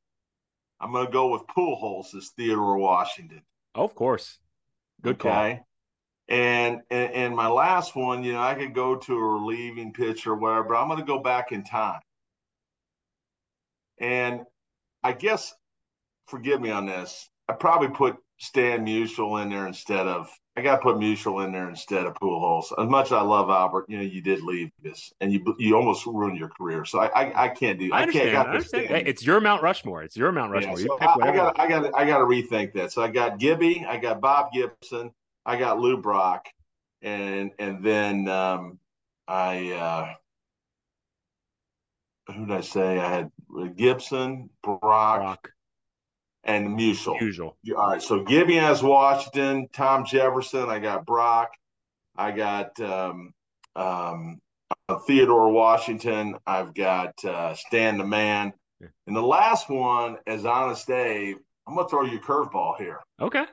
I'm 0.81 0.93
going 0.93 1.07
to 1.07 1.13
go 1.13 1.29
with 1.29 1.43
Pujols 1.47 2.15
as 2.15 2.31
Theodore 2.37 2.79
Washington. 2.79 3.43
Oh, 3.75 3.85
of 3.85 3.95
course. 3.95 4.39
Good 5.03 5.17
okay. 5.17 5.57
Call. 5.57 5.69
And, 6.27 6.81
and 6.91 7.13
and 7.13 7.37
my 7.37 7.49
last 7.49 7.95
one, 7.95 8.25
you 8.25 8.33
know, 8.33 8.41
I 8.41 8.55
could 8.55 8.75
go 8.75 8.97
to 8.97 9.15
a 9.15 9.19
relieving 9.19 9.93
pitch 9.93 10.27
or 10.27 10.35
whatever, 10.35 10.71
but 10.71 10.77
I'm 10.77 10.89
going 10.89 11.01
to 11.01 11.05
go 11.05 11.19
back 11.19 11.53
in 11.53 11.65
time. 11.65 12.01
And 14.01 14.41
I 15.03 15.13
guess, 15.13 15.53
forgive 16.29 16.61
me 16.61 16.71
on 16.71 16.87
this, 16.87 17.29
I 17.47 17.53
probably 17.53 17.89
put 17.89 18.17
Stan 18.39 18.87
Musial 18.87 19.43
in 19.43 19.51
there 19.51 19.67
instead 19.67 20.07
of 20.07 20.31
I 20.57 20.63
got 20.63 20.77
to 20.77 20.83
put 20.83 20.97
Musial 20.97 21.45
in 21.45 21.51
there 21.51 21.69
instead 21.69 22.07
of 22.07 22.15
Pujols. 22.15 22.73
As 22.79 22.89
much 22.89 23.07
as 23.07 23.13
I 23.13 23.23
love 23.23 23.51
Albert, 23.51 23.87
you 23.89 23.97
know, 23.97 24.05
you 24.05 24.21
did 24.21 24.41
leave 24.41 24.71
this, 24.83 25.13
and 25.21 25.33
you 25.33 25.55
you 25.59 25.75
almost 25.75 26.07
ruined 26.07 26.39
your 26.39 26.49
career. 26.49 26.85
So 26.85 27.01
I 27.01 27.07
I, 27.07 27.45
I 27.45 27.49
can't 27.49 27.79
do. 27.79 27.91
I, 27.93 28.03
I 28.03 28.07
can't. 28.07 28.37
I 28.37 28.43
understand. 28.43 28.87
Hey, 28.87 29.03
it's 29.05 29.25
your 29.25 29.41
Mount 29.41 29.63
Rushmore. 29.63 30.05
It's 30.05 30.17
your 30.17 30.31
Mount 30.31 30.53
Rushmore. 30.53 30.79
Yeah, 30.79 30.87
so 30.87 30.99
I, 31.01 31.29
I 31.29 31.35
got 31.35 31.61
I 31.61 31.69
got 31.69 31.95
I 31.97 32.07
got 32.07 32.19
to 32.19 32.25
rethink 32.25 32.73
that. 32.75 32.93
So 32.93 33.03
I 33.03 33.09
got 33.09 33.39
Gibby, 33.39 33.85
I 33.89 33.97
got 33.97 34.21
Bob 34.21 34.53
Gibson, 34.53 35.11
I 35.45 35.57
got 35.57 35.81
Lou 35.81 35.97
Brock, 35.97 36.47
and 37.03 37.51
and 37.59 37.85
then 37.85 38.29
um, 38.29 38.79
I 39.27 39.73
uh, 39.73 40.15
who 42.33 42.47
did 42.47 42.57
I 42.57 42.61
say? 42.61 43.01
I 43.01 43.11
had 43.11 43.31
Gibson, 43.77 44.51
Brock, 44.63 44.81
Brock 44.81 45.51
and 46.45 46.79
Musial. 46.79 47.21
Usual. 47.21 47.57
All 47.77 47.91
right. 47.91 48.03
So 48.03 48.23
Gibby 48.23 48.57
has 48.57 48.83
Washington, 48.83 49.69
Tom 49.73 50.05
Jefferson. 50.05 50.69
I 50.69 50.79
got 50.79 51.07
Brock. 51.07 51.51
I 52.17 52.31
got 52.31 52.79
um, 52.81 53.33
um, 53.75 54.41
uh, 54.89 54.99
Theodore 54.99 55.51
Washington. 55.51 56.37
I've 56.47 56.75
got 56.75 57.23
uh, 57.25 57.55
Stan 57.55 57.99
the 57.99 58.07
Man. 58.07 58.53
Yeah. 58.81 58.89
And 59.07 59.17
the 59.17 59.23
last 59.23 59.69
one, 59.69 60.19
as 60.27 60.45
Honest 60.45 60.87
Dave, 60.87 61.37
I'm 61.67 61.75
going 61.75 61.87
to 61.87 61.91
throw 61.91 62.05
you 62.05 62.19
a 62.19 62.21
curveball 62.21 62.77
here. 62.79 63.01
Okay. 63.21 63.45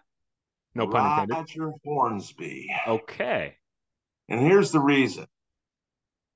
No 0.75 0.87
pun 0.87 1.21
intended. 1.21 1.35
Roger 1.35 1.71
Hornsby. 1.83 2.73
Okay. 2.87 3.55
And 4.29 4.41
here's 4.41 4.71
the 4.71 4.79
reason. 4.79 5.27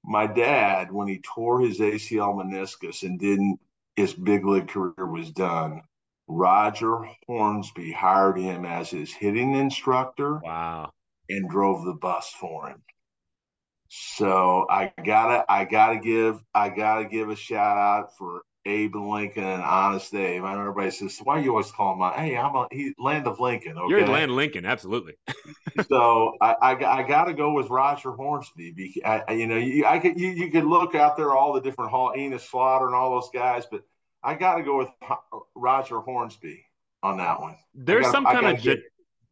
My 0.04 0.28
dad, 0.28 0.92
when 0.92 1.08
he 1.08 1.20
tore 1.20 1.62
his 1.62 1.80
ACL 1.80 2.36
meniscus 2.36 3.04
and 3.04 3.20
didn't, 3.20 3.60
his 3.96 4.14
big 4.14 4.46
league 4.46 4.68
career 4.68 5.08
was 5.08 5.32
done 5.32 5.82
Roger 6.28 7.08
Hornsby 7.28 7.92
hired 7.92 8.38
him 8.38 8.66
as 8.66 8.90
his 8.90 9.14
hitting 9.14 9.56
instructor. 9.56 10.40
Wow. 10.44 10.92
And 11.30 11.50
drove 11.50 11.86
the 11.86 11.94
bus 11.94 12.30
for 12.40 12.70
him. 12.70 12.84
So 13.90 14.68
I 14.70 14.92
gotta 15.04 15.46
I 15.50 15.66
gotta 15.66 15.98
give 15.98 16.40
I 16.54 16.70
gotta 16.70 17.06
give 17.06 17.30
a 17.30 17.36
shout 17.36 17.78
out 17.78 18.18
for 18.18 18.44
Abe 18.66 18.96
Lincoln 18.96 19.44
and 19.44 19.62
Honest 19.62 20.12
Dave. 20.12 20.44
I 20.44 20.54
know 20.54 20.62
everybody 20.62 20.90
says, 20.90 21.20
why 21.24 21.40
you 21.40 21.52
always 21.52 21.72
call 21.72 21.94
him 21.94 22.02
out? 22.02 22.16
Hey, 22.16 22.36
I'm 22.36 22.56
a 22.56 22.68
he, 22.72 22.94
land 22.98 23.28
of 23.28 23.40
Lincoln. 23.40 23.78
Okay? 23.78 23.90
You're 23.90 24.08
land 24.08 24.32
of 24.32 24.38
Lincoln, 24.38 24.66
absolutely. 24.66 25.14
so 25.88 26.36
I, 26.42 26.56
I, 26.62 27.00
I 27.00 27.04
got 27.04 27.26
to 27.26 27.34
go 27.34 27.54
with 27.54 27.70
Roger 27.70 28.12
Hornsby. 28.12 28.72
Because 28.72 29.24
I, 29.28 29.34
you 29.34 29.46
know, 29.46 29.58
you, 29.58 29.86
I 29.86 30.00
could 30.00 30.20
you, 30.20 30.30
you 30.30 30.50
could 30.50 30.66
look 30.66 30.96
out 30.96 31.16
there 31.16 31.34
all 31.34 31.54
the 31.54 31.62
different 31.62 31.92
Hall, 31.92 32.14
Enos 32.18 32.50
Slaughter 32.50 32.88
and 32.88 32.96
all 32.96 33.12
those 33.12 33.30
guys, 33.32 33.66
but 33.70 33.84
I 34.26 34.34
got 34.34 34.56
to 34.56 34.64
go 34.64 34.78
with 34.80 34.90
Roger 35.56 36.00
Hornsby 36.00 36.66
on 37.04 37.18
that 37.18 37.40
one. 37.40 37.56
There's 37.76 38.06
gotta, 38.06 38.12
some 38.12 38.26
kind 38.26 38.48
of 38.48 38.60
ge- 38.60 38.84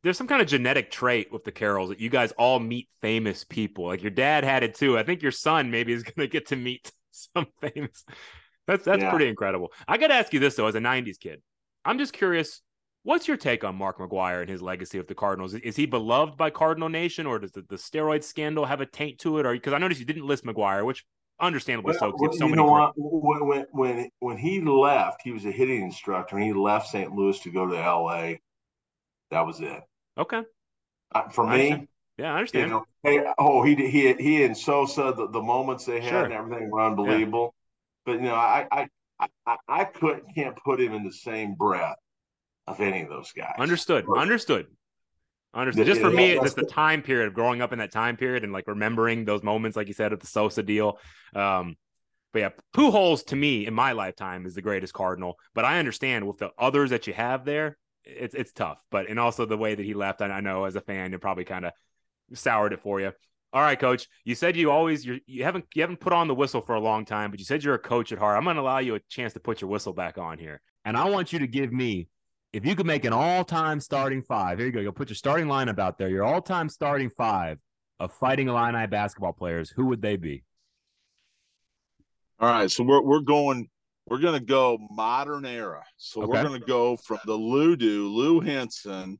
there's 0.03 0.17
some 0.17 0.27
kind 0.27 0.41
of 0.41 0.47
genetic 0.47 0.91
trait 0.91 1.31
with 1.31 1.43
the 1.43 1.51
Carrolls 1.51 1.89
that 1.89 1.99
you 1.99 2.09
guys 2.09 2.31
all 2.33 2.59
meet 2.59 2.87
famous 3.01 3.43
people. 3.43 3.87
Like 3.87 4.03
your 4.03 4.11
dad 4.11 4.43
had 4.43 4.61
it 4.61 4.75
too. 4.75 4.97
I 4.97 5.03
think 5.03 5.23
your 5.23 5.31
son 5.31 5.71
maybe 5.71 5.93
is 5.93 6.03
going 6.03 6.19
to 6.19 6.27
get 6.27 6.47
to 6.47 6.55
meet 6.55 6.91
some 7.11 7.47
famous. 7.59 8.05
That's 8.67 8.85
that's 8.85 9.01
yeah. 9.01 9.09
pretty 9.09 9.27
incredible. 9.27 9.73
I 9.87 9.97
got 9.97 10.07
to 10.07 10.13
ask 10.13 10.31
you 10.31 10.39
this 10.39 10.55
though, 10.55 10.67
as 10.67 10.75
a 10.75 10.79
'90s 10.79 11.19
kid, 11.19 11.41
I'm 11.83 11.97
just 11.97 12.13
curious. 12.13 12.61
What's 13.05 13.27
your 13.27 13.35
take 13.35 13.65
on 13.65 13.75
Mark 13.75 13.97
McGwire 13.97 14.39
and 14.39 14.49
his 14.49 14.61
legacy 14.61 14.97
with 14.97 15.09
the 15.09 15.15
Cardinals? 15.15 15.53
Is 15.53 15.75
he 15.75 15.85
beloved 15.85 16.37
by 16.37 16.49
Cardinal 16.51 16.87
Nation, 16.87 17.25
or 17.25 17.37
does 17.37 17.51
the, 17.51 17.63
the 17.63 17.75
steroid 17.75 18.23
scandal 18.23 18.63
have 18.63 18.79
a 18.79 18.85
taint 18.85 19.19
to 19.19 19.39
it? 19.39 19.45
Or 19.45 19.51
because 19.51 19.73
I 19.73 19.77
noticed 19.77 19.99
you 19.99 20.05
didn't 20.05 20.25
list 20.25 20.45
McGwire, 20.45 20.85
which 20.85 21.03
understandably 21.43 21.95
well, 21.99 22.13
so. 22.17 22.31
so 22.37 22.47
you 22.47 22.55
know 22.55 22.65
what? 22.65 22.93
When, 22.95 23.65
when 23.71 24.09
when 24.19 24.37
he 24.37 24.61
left, 24.61 25.21
he 25.23 25.31
was 25.31 25.45
a 25.45 25.51
hitting 25.51 25.81
instructor, 25.81 26.37
and 26.37 26.45
he 26.45 26.53
left 26.53 26.87
St. 26.87 27.11
Louis 27.13 27.39
to 27.39 27.51
go 27.51 27.67
to 27.67 27.77
L.A. 27.77 28.41
That 29.31 29.45
was 29.45 29.59
it. 29.59 29.81
Okay. 30.17 30.43
Uh, 31.13 31.29
for 31.29 31.47
me, 31.47 31.87
yeah, 32.17 32.33
I 32.33 32.37
understand. 32.37 32.67
You 32.67 32.73
know, 32.73 32.85
hey, 33.03 33.23
oh, 33.37 33.63
he 33.63 33.75
he 33.75 34.13
he 34.13 34.43
and 34.43 34.57
Sosa, 34.57 35.13
the, 35.15 35.29
the 35.29 35.41
moments 35.41 35.85
they 35.85 36.01
had 36.01 36.09
sure. 36.09 36.23
and 36.25 36.33
everything 36.33 36.69
were 36.69 36.81
unbelievable. 36.81 37.53
Yeah. 38.05 38.13
But 38.13 38.21
you 38.21 38.27
know, 38.27 38.35
I 38.35 38.67
I 38.71 38.87
I, 39.45 39.57
I 39.67 39.83
couldn't 39.85 40.33
can't 40.35 40.57
put 40.63 40.79
him 40.79 40.93
in 40.93 41.03
the 41.03 41.11
same 41.11 41.55
breath 41.55 41.97
of 42.67 42.79
any 42.79 43.01
of 43.01 43.09
those 43.09 43.31
guys. 43.31 43.55
Understood. 43.59 44.05
Understood. 44.15 44.67
Understood. 45.53 45.85
Just 45.85 46.01
for 46.01 46.09
me, 46.09 46.31
it's 46.31 46.43
just 46.43 46.55
the 46.55 46.65
time 46.65 47.03
period 47.03 47.27
of 47.27 47.33
growing 47.33 47.61
up 47.61 47.71
in 47.73 47.79
that 47.79 47.91
time 47.91 48.17
period 48.17 48.43
and 48.43 48.51
like 48.51 48.67
remembering 48.67 49.23
those 49.23 49.43
moments, 49.43 49.77
like 49.77 49.87
you 49.87 49.93
said, 49.93 50.11
at 50.11 50.19
the 50.19 50.27
Sosa 50.27 50.63
deal. 50.63 50.97
Um, 51.35 51.75
but 52.31 52.39
yeah, 52.39 52.49
Pujols 52.75 53.23
to 53.27 53.35
me 53.35 53.67
in 53.67 53.73
my 53.75 53.91
lifetime 53.91 54.47
is 54.47 54.55
the 54.55 54.63
greatest 54.63 54.93
Cardinal. 54.93 55.37
But 55.53 55.65
I 55.65 55.77
understand 55.77 56.27
with 56.27 56.39
the 56.39 56.49
others 56.57 56.89
that 56.89 57.05
you 57.05 57.13
have 57.13 57.45
there, 57.45 57.77
it's 58.03 58.33
it's 58.33 58.51
tough. 58.51 58.79
But 58.89 59.07
and 59.07 59.19
also 59.19 59.45
the 59.45 59.57
way 59.57 59.75
that 59.75 59.85
he 59.85 59.93
left, 59.93 60.21
I, 60.21 60.25
I 60.25 60.41
know 60.41 60.65
as 60.65 60.75
a 60.75 60.81
fan, 60.81 61.13
it 61.13 61.21
probably 61.21 61.45
kind 61.45 61.65
of 61.65 61.73
soured 62.33 62.73
it 62.73 62.81
for 62.81 62.99
you. 62.99 63.11
All 63.53 63.61
right, 63.61 63.79
coach. 63.79 64.07
You 64.25 64.33
said 64.33 64.57
you 64.57 64.71
always 64.71 65.05
you're, 65.05 65.19
you 65.27 65.43
haven't 65.43 65.65
you 65.75 65.83
haven't 65.83 65.99
put 65.99 66.13
on 66.13 66.27
the 66.27 66.33
whistle 66.33 66.61
for 66.61 66.73
a 66.73 66.79
long 66.79 67.05
time, 67.05 67.29
but 67.29 67.39
you 67.39 67.45
said 67.45 67.63
you're 67.63 67.75
a 67.75 67.79
coach 67.79 68.11
at 68.11 68.17
heart. 68.17 68.35
I'm 68.35 68.43
going 68.43 68.55
to 68.55 68.61
allow 68.63 68.79
you 68.79 68.95
a 68.95 68.99
chance 69.09 69.33
to 69.33 69.39
put 69.39 69.61
your 69.61 69.69
whistle 69.69 69.93
back 69.93 70.17
on 70.17 70.39
here, 70.39 70.59
and 70.83 70.97
I 70.97 71.07
want 71.11 71.31
you 71.31 71.37
to 71.39 71.47
give 71.47 71.71
me 71.71 72.07
if 72.53 72.65
you 72.65 72.75
could 72.75 72.85
make 72.85 73.03
an 73.03 73.13
all-time 73.13 73.79
starting 73.79 74.21
five, 74.21 74.59
here 74.59 74.67
you 74.67 74.73
go. 74.73 74.79
You'll 74.79 74.93
put 74.93 75.09
your 75.09 75.15
starting 75.15 75.47
lineup 75.47 75.79
out 75.79 75.97
there. 75.97 76.07
Your 76.07 76.23
all-time 76.23 76.69
starting 76.69 77.09
five 77.09 77.57
of 77.99 78.13
Fighting 78.13 78.47
Illini 78.47 78.87
basketball 78.87 79.33
players. 79.33 79.71
Who 79.71 79.87
would 79.87 80.01
they 80.01 80.15
be? 80.15 80.43
All 82.39 82.49
right, 82.49 82.69
so 82.69 82.83
we're 82.83 83.01
we're 83.01 83.19
going. 83.19 83.69
We're 84.05 84.19
going 84.19 84.37
to 84.37 84.45
go 84.45 84.77
modern 84.91 85.45
era. 85.45 85.81
So 85.95 86.23
okay. 86.23 86.29
we're 86.29 86.43
going 86.43 86.59
to 86.59 86.67
go 86.67 86.97
from 86.97 87.19
the 87.25 87.35
Ludo, 87.35 87.85
Lou 87.85 88.41
Henson, 88.41 89.17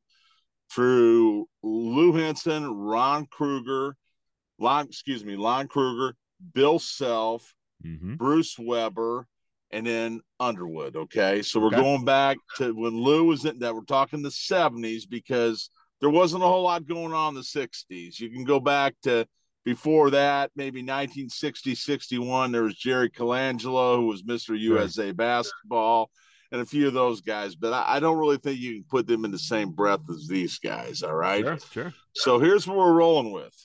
through 0.69 1.47
Lou 1.61 2.11
Henson, 2.11 2.69
Ron 2.69 3.26
Kruger, 3.27 3.95
Lon, 4.60 4.88
excuse 4.88 5.23
me, 5.23 5.38
Lon 5.38 5.69
Kruger, 5.69 6.15
Bill 6.53 6.80
Self, 6.80 7.55
mm-hmm. 7.85 8.15
Bruce 8.15 8.57
Weber, 8.60 9.26
and 9.73 9.85
then 9.85 10.21
Underwood. 10.39 10.95
Okay. 10.95 11.41
So 11.41 11.59
we're 11.59 11.67
okay. 11.67 11.77
going 11.77 12.05
back 12.05 12.37
to 12.57 12.73
when 12.73 12.95
Lou 12.95 13.25
was 13.25 13.43
in 13.43 13.59
that. 13.59 13.73
We're 13.73 13.81
talking 13.81 14.21
the 14.21 14.29
70s 14.29 15.09
because 15.09 15.69
there 15.99 16.09
wasn't 16.09 16.43
a 16.43 16.47
whole 16.47 16.63
lot 16.63 16.87
going 16.87 17.13
on 17.13 17.29
in 17.29 17.35
the 17.35 17.41
60s. 17.41 18.19
You 18.19 18.29
can 18.29 18.43
go 18.43 18.59
back 18.59 18.93
to 19.03 19.25
before 19.65 20.11
that, 20.11 20.51
maybe 20.55 20.81
1960, 20.81 21.75
61. 21.75 22.51
There 22.51 22.63
was 22.63 22.75
Jerry 22.75 23.09
Colangelo, 23.09 23.95
who 23.95 24.07
was 24.07 24.23
Mr. 24.23 24.57
USA 24.57 25.11
basketball, 25.11 26.11
and 26.51 26.61
a 26.61 26.65
few 26.65 26.87
of 26.87 26.93
those 26.93 27.21
guys. 27.21 27.55
But 27.55 27.73
I, 27.73 27.95
I, 27.95 27.99
don't 27.99 28.17
really 28.17 28.37
think 28.37 28.59
you 28.59 28.73
can 28.73 28.83
put 28.83 29.07
them 29.07 29.25
in 29.25 29.31
the 29.31 29.39
same 29.39 29.71
breath 29.71 30.01
as 30.09 30.27
these 30.27 30.59
guys. 30.59 31.01
All 31.01 31.15
right. 31.15 31.43
Sure. 31.43 31.57
Sure. 31.71 31.93
So 32.13 32.39
here's 32.39 32.67
what 32.67 32.77
we're 32.77 32.93
rolling 32.93 33.31
with 33.31 33.55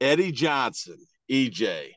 Eddie 0.00 0.32
Johnson, 0.32 0.96
EJ. 1.30 1.92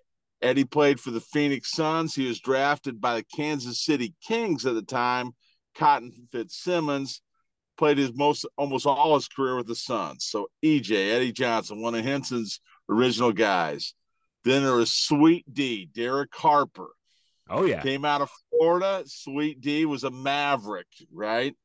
Eddie 0.45 0.63
played 0.63 0.99
for 0.99 1.09
the 1.09 1.19
Phoenix 1.19 1.71
Suns. 1.71 2.13
He 2.13 2.27
was 2.27 2.39
drafted 2.39 3.01
by 3.01 3.15
the 3.15 3.25
Kansas 3.35 3.83
City 3.83 4.13
Kings 4.21 4.65
at 4.67 4.75
the 4.75 4.83
time. 4.83 5.31
Cotton 5.75 6.11
Fitzsimmons 6.31 7.21
played 7.77 7.97
his 7.97 8.13
most 8.13 8.45
almost 8.55 8.85
all 8.85 9.15
his 9.15 9.27
career 9.27 9.55
with 9.55 9.65
the 9.65 9.75
Suns. 9.75 10.25
So 10.25 10.47
EJ, 10.63 11.13
Eddie 11.13 11.31
Johnson, 11.31 11.81
one 11.81 11.95
of 11.95 12.05
Henson's 12.05 12.61
original 12.87 13.33
guys. 13.33 13.95
Then 14.43 14.63
there 14.63 14.75
was 14.75 14.93
Sweet 14.93 15.51
D, 15.51 15.89
Derek 15.91 16.33
Harper. 16.35 16.91
Oh 17.49 17.65
yeah. 17.65 17.81
Came 17.81 18.05
out 18.05 18.21
of 18.21 18.29
Florida. 18.51 19.01
Sweet 19.07 19.61
D 19.61 19.87
was 19.87 20.03
a 20.03 20.11
maverick, 20.11 20.87
right? 21.11 21.55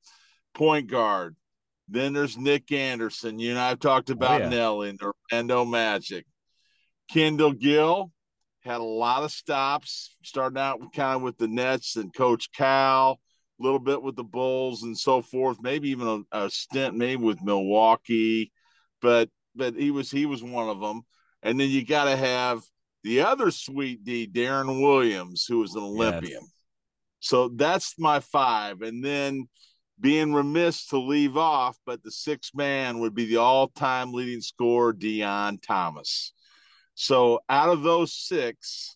Point 0.55 0.89
guard. 0.89 1.37
Then 1.87 2.15
there's 2.15 2.39
Nick 2.39 2.73
Anderson. 2.73 3.39
You 3.39 3.53
know, 3.53 3.61
I've 3.61 3.79
talked 3.79 4.09
oh, 4.09 4.15
about 4.15 4.41
oh, 4.41 4.45
yeah. 4.45 4.51
Nelly 4.51 4.89
and 4.89 5.01
Orlando 5.03 5.67
Magic. 5.67 6.25
Kendall 7.11 7.53
Gill, 7.53 8.13
had 8.63 8.81
a 8.81 8.85
lot 8.85 9.23
of 9.23 9.33
stops, 9.33 10.17
starting 10.23 10.59
out 10.59 10.81
kind 10.95 11.17
of 11.17 11.23
with 11.23 11.39
the 11.39 11.49
Nets 11.49 11.97
and 11.97 12.15
Coach 12.15 12.51
Cal, 12.53 13.21
a 13.59 13.63
little 13.63 13.79
bit 13.79 14.03
with 14.03 14.17
the 14.17 14.25
Bulls 14.25 14.83
and 14.83 14.97
so 14.97 15.23
forth. 15.23 15.59
Maybe 15.61 15.91
even 15.91 16.27
a, 16.33 16.45
a 16.45 16.51
stint, 16.51 16.97
maybe 16.97 17.23
with 17.23 17.43
Milwaukee, 17.43 18.53
but 19.01 19.29
but 19.55 19.75
he 19.75 19.91
was 19.91 20.11
he 20.11 20.27
was 20.27 20.43
one 20.43 20.69
of 20.69 20.81
them. 20.81 21.03
And 21.43 21.59
then 21.59 21.71
you 21.71 21.85
got 21.85 22.05
to 22.05 22.17
have 22.17 22.61
the 23.03 23.23
other 23.23 23.51
sweet 23.51 24.05
D, 24.05 24.29
Deron 24.31 24.83
Williams, 24.83 25.47
who 25.49 25.59
was 25.59 25.75
an 25.75 25.83
Olympian. 25.83 26.43
Yes. 26.43 26.53
So 27.21 27.49
that's 27.49 27.99
my 27.99 28.21
five. 28.21 28.83
And 28.83 29.03
then 29.03 29.49
being 29.99 30.33
remiss 30.33 30.87
to 30.87 30.99
leave 30.99 31.37
off, 31.37 31.79
but 31.85 32.03
the 32.03 32.11
sixth 32.11 32.55
man 32.55 33.01
would 33.01 33.15
be 33.15 33.27
the 33.27 33.37
all-time 33.37 34.13
leading 34.13 34.41
scorer, 34.41 34.95
Deon 34.95 35.63
Thomas. 35.63 36.33
So 37.01 37.41
out 37.49 37.71
of 37.71 37.83
those 37.83 38.13
six, 38.13 38.95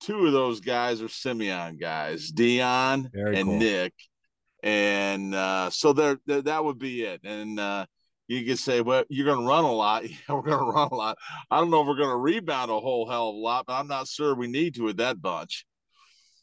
two 0.00 0.24
of 0.24 0.32
those 0.32 0.60
guys 0.60 1.02
are 1.02 1.08
Simeon 1.08 1.76
guys, 1.78 2.30
Deon 2.30 3.10
Very 3.12 3.36
and 3.36 3.48
cool. 3.48 3.58
Nick. 3.58 3.92
And 4.62 5.34
uh, 5.34 5.70
so 5.70 5.92
there, 5.92 6.16
that 6.28 6.64
would 6.64 6.78
be 6.78 7.02
it. 7.02 7.22
And 7.24 7.58
uh, 7.58 7.86
you 8.28 8.44
could 8.44 8.60
say, 8.60 8.82
well, 8.82 9.02
you're 9.08 9.26
going 9.26 9.40
to 9.40 9.48
run 9.48 9.64
a 9.64 9.72
lot. 9.72 10.04
Yeah, 10.08 10.16
we're 10.28 10.42
going 10.42 10.58
to 10.58 10.64
run 10.64 10.90
a 10.92 10.94
lot. 10.94 11.18
I 11.50 11.58
don't 11.58 11.70
know 11.70 11.80
if 11.80 11.88
we're 11.88 11.96
going 11.96 12.10
to 12.10 12.16
rebound 12.16 12.70
a 12.70 12.78
whole 12.78 13.10
hell 13.10 13.30
of 13.30 13.34
a 13.34 13.38
lot, 13.38 13.66
but 13.66 13.80
I'm 13.80 13.88
not 13.88 14.06
sure 14.06 14.36
we 14.36 14.46
need 14.46 14.76
to 14.76 14.84
with 14.84 14.98
that 14.98 15.20
bunch. 15.20 15.66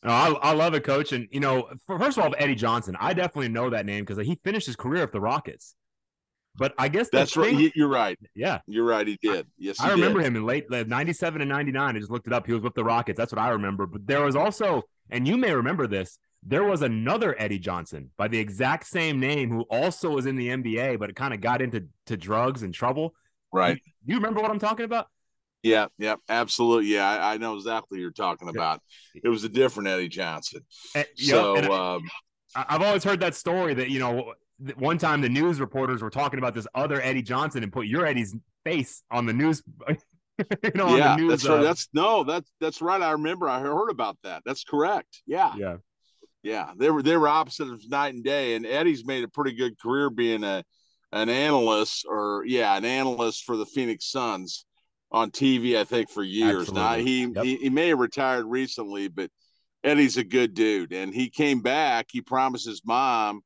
No, 0.03 0.11
I, 0.11 0.31
I 0.41 0.53
love 0.53 0.73
it, 0.73 0.83
coach. 0.83 1.13
And, 1.13 1.29
you 1.31 1.39
know, 1.39 1.69
first 1.87 2.17
of 2.17 2.25
all, 2.25 2.35
Eddie 2.37 2.55
Johnson, 2.55 2.97
I 2.99 3.13
definitely 3.13 3.47
know 3.47 3.69
that 3.69 3.85
name 3.85 4.03
because 4.03 4.25
he 4.27 4.37
finished 4.43 4.67
his 4.67 4.75
career 4.75 5.03
with 5.03 5.13
the 5.13 5.21
Rockets. 5.21 5.73
But 6.55 6.73
I 6.77 6.89
guess 6.89 7.09
that's 7.09 7.33
thing, 7.33 7.55
right. 7.55 7.71
You're 7.75 7.87
right. 7.87 8.19
Yeah, 8.35 8.59
you're 8.67 8.85
right. 8.85 9.07
He 9.07 9.17
did. 9.21 9.47
Yes, 9.57 9.79
I 9.79 9.91
remember 9.91 10.19
did. 10.19 10.27
him 10.27 10.35
in 10.35 10.45
late 10.45 10.69
'97 10.69 11.41
and 11.41 11.49
'99. 11.49 11.95
I 11.95 11.99
just 11.99 12.11
looked 12.11 12.27
it 12.27 12.33
up. 12.33 12.45
He 12.45 12.53
was 12.53 12.61
with 12.61 12.73
the 12.73 12.83
Rockets. 12.83 13.17
That's 13.17 13.31
what 13.31 13.39
I 13.39 13.49
remember. 13.49 13.85
But 13.85 14.05
there 14.05 14.23
was 14.23 14.35
also, 14.35 14.83
and 15.09 15.27
you 15.27 15.37
may 15.37 15.53
remember 15.53 15.87
this. 15.87 16.19
There 16.43 16.63
was 16.63 16.81
another 16.81 17.35
Eddie 17.39 17.59
Johnson 17.59 18.09
by 18.17 18.27
the 18.27 18.39
exact 18.39 18.87
same 18.87 19.19
name 19.19 19.49
who 19.49 19.61
also 19.69 20.09
was 20.09 20.25
in 20.25 20.35
the 20.35 20.49
NBA, 20.49 20.99
but 20.99 21.09
it 21.09 21.15
kind 21.15 21.33
of 21.33 21.39
got 21.39 21.61
into 21.61 21.87
to 22.07 22.17
drugs 22.17 22.63
and 22.63 22.73
trouble. 22.73 23.13
Right. 23.53 23.79
You, 24.03 24.13
you 24.13 24.15
remember 24.15 24.41
what 24.41 24.49
I'm 24.49 24.59
talking 24.59 24.85
about? 24.85 25.07
Yeah, 25.63 25.87
yeah, 25.97 26.15
absolutely. 26.27 26.87
Yeah, 26.93 27.07
I, 27.07 27.33
I 27.33 27.37
know 27.37 27.55
exactly 27.55 27.97
what 27.97 28.01
you're 28.01 28.11
talking 28.11 28.49
about. 28.49 28.81
It 29.23 29.29
was 29.29 29.43
a 29.43 29.49
different 29.49 29.89
Eddie 29.89 30.07
Johnson. 30.07 30.61
And, 30.95 31.05
so 31.15 31.55
um, 31.71 32.09
I've 32.55 32.81
always 32.81 33.03
heard 33.03 33.19
that 33.19 33.35
story 33.35 33.73
that 33.75 33.89
you 33.89 33.99
know 33.99 34.33
one 34.77 34.97
time 34.97 35.21
the 35.21 35.29
news 35.29 35.59
reporters 35.59 36.01
were 36.01 36.09
talking 36.09 36.39
about 36.39 36.53
this 36.53 36.67
other 36.75 37.01
Eddie 37.01 37.21
Johnson 37.21 37.63
and 37.63 37.71
put 37.71 37.87
your 37.87 38.05
Eddie's 38.05 38.35
face 38.63 39.03
on 39.11 39.25
the 39.25 39.33
news. 39.33 39.63
you 39.89 40.71
know, 40.75 40.95
yeah, 40.95 41.15
news, 41.15 41.29
that's 41.29 41.47
right. 41.47 41.59
Uh, 41.59 41.63
that's 41.63 41.89
no, 41.93 42.23
that's 42.23 42.51
that's 42.59 42.81
right. 42.81 43.01
I 43.01 43.11
remember. 43.11 43.49
I 43.49 43.59
heard 43.59 43.89
about 43.89 44.17
that. 44.23 44.43
That's 44.45 44.63
correct. 44.63 45.21
Yeah, 45.25 45.53
yeah, 45.55 45.77
yeah. 46.43 46.71
They 46.77 46.89
were 46.89 47.01
they 47.01 47.17
were 47.17 47.27
opposite 47.27 47.69
of 47.69 47.81
night 47.89 48.13
and 48.13 48.23
day. 48.23 48.55
And 48.55 48.65
Eddie's 48.65 49.05
made 49.05 49.23
a 49.23 49.27
pretty 49.27 49.53
good 49.53 49.79
career 49.79 50.09
being 50.09 50.43
a 50.43 50.63
an 51.11 51.29
analyst 51.29 52.05
or 52.07 52.43
yeah, 52.45 52.75
an 52.75 52.85
analyst 52.85 53.43
for 53.43 53.57
the 53.57 53.65
Phoenix 53.65 54.09
Suns 54.11 54.65
on 55.11 55.31
TV. 55.31 55.77
I 55.77 55.83
think 55.83 56.09
for 56.09 56.23
years 56.23 56.69
Absolutely. 56.69 56.81
now. 56.81 56.95
He, 56.95 57.25
yep. 57.25 57.43
he 57.43 57.55
he 57.57 57.69
may 57.69 57.89
have 57.89 57.99
retired 57.99 58.45
recently, 58.45 59.07
but 59.07 59.29
Eddie's 59.83 60.17
a 60.17 60.23
good 60.23 60.53
dude, 60.53 60.93
and 60.93 61.13
he 61.13 61.29
came 61.29 61.61
back. 61.61 62.07
He 62.11 62.21
promised 62.21 62.67
his 62.67 62.81
mom 62.85 63.41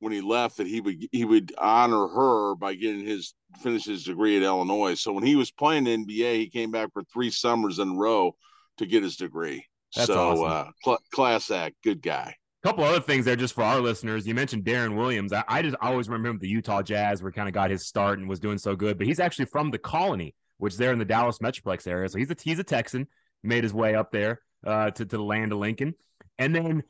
when 0.00 0.12
he 0.12 0.20
left 0.20 0.58
that 0.58 0.66
he 0.66 0.80
would 0.80 0.96
he 1.12 1.24
would 1.24 1.54
honor 1.58 2.06
her 2.08 2.54
by 2.56 2.74
getting 2.74 3.06
his 3.06 3.34
finish 3.62 3.84
his 3.84 4.04
degree 4.04 4.36
at 4.36 4.42
Illinois. 4.42 4.94
So 4.94 5.12
when 5.12 5.24
he 5.24 5.36
was 5.36 5.50
playing 5.50 5.84
the 5.84 5.96
NBA, 5.96 6.36
he 6.36 6.50
came 6.50 6.70
back 6.70 6.92
for 6.92 7.02
three 7.04 7.30
summers 7.30 7.78
in 7.78 7.90
a 7.90 7.94
row 7.94 8.34
to 8.78 8.86
get 8.86 9.02
his 9.02 9.16
degree. 9.16 9.66
That's 9.94 10.08
so 10.08 10.18
awesome. 10.18 10.44
uh, 10.44 10.70
cl- 10.84 11.02
class 11.12 11.50
act, 11.50 11.76
good 11.82 12.02
guy. 12.02 12.34
A 12.62 12.68
couple 12.68 12.84
other 12.84 13.00
things 13.00 13.26
there 13.26 13.36
just 13.36 13.54
for 13.54 13.62
our 13.62 13.80
listeners. 13.80 14.26
You 14.26 14.34
mentioned 14.34 14.64
Deron 14.64 14.96
Williams. 14.96 15.32
I, 15.32 15.44
I 15.46 15.62
just 15.62 15.76
always 15.80 16.08
remember 16.08 16.40
the 16.40 16.48
Utah 16.48 16.82
Jazz 16.82 17.22
where 17.22 17.30
kind 17.30 17.48
of 17.48 17.54
got 17.54 17.70
his 17.70 17.86
start 17.86 18.18
and 18.18 18.28
was 18.28 18.40
doing 18.40 18.58
so 18.58 18.74
good. 18.74 18.98
But 18.98 19.06
he's 19.06 19.20
actually 19.20 19.44
from 19.46 19.70
the 19.70 19.78
Colony, 19.78 20.34
which 20.58 20.72
is 20.72 20.78
there 20.78 20.92
in 20.92 20.98
the 20.98 21.04
Dallas 21.04 21.38
Metroplex 21.38 21.86
area. 21.86 22.08
So 22.08 22.18
he's 22.18 22.30
a 22.30 22.36
he's 22.42 22.58
a 22.58 22.64
Texan. 22.64 23.06
Made 23.42 23.62
his 23.62 23.74
way 23.74 23.94
up 23.94 24.10
there 24.10 24.40
uh, 24.66 24.90
to 24.90 25.04
to 25.04 25.16
the 25.16 25.22
land 25.22 25.52
of 25.52 25.58
Lincoln. 25.58 25.94
And 26.38 26.54
then 26.54 26.82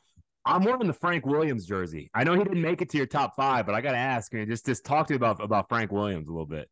I'm 0.47 0.65
wearing 0.65 0.87
the 0.87 0.93
Frank 0.93 1.25
Williams 1.25 1.67
jersey. 1.67 2.11
I 2.15 2.25
know 2.25 2.35
he 2.35 2.45
didn't 2.45 2.61
make 2.61 2.83
it 2.83 2.91
to 2.91 2.97
your 2.97 3.07
top 3.07 3.35
five, 3.35 3.65
but 3.65 3.75
I 3.75 3.81
got 3.81 3.93
to 3.93 3.99
ask, 3.99 4.33
man, 4.33 4.47
just 4.47 4.67
just 4.67 4.85
talk 4.85 5.07
to 5.09 5.15
you 5.15 5.17
about 5.17 5.43
about 5.43 5.69
Frank 5.69 5.91
Williams 5.91 6.29
a 6.29 6.31
little 6.31 6.47
bit. 6.47 6.69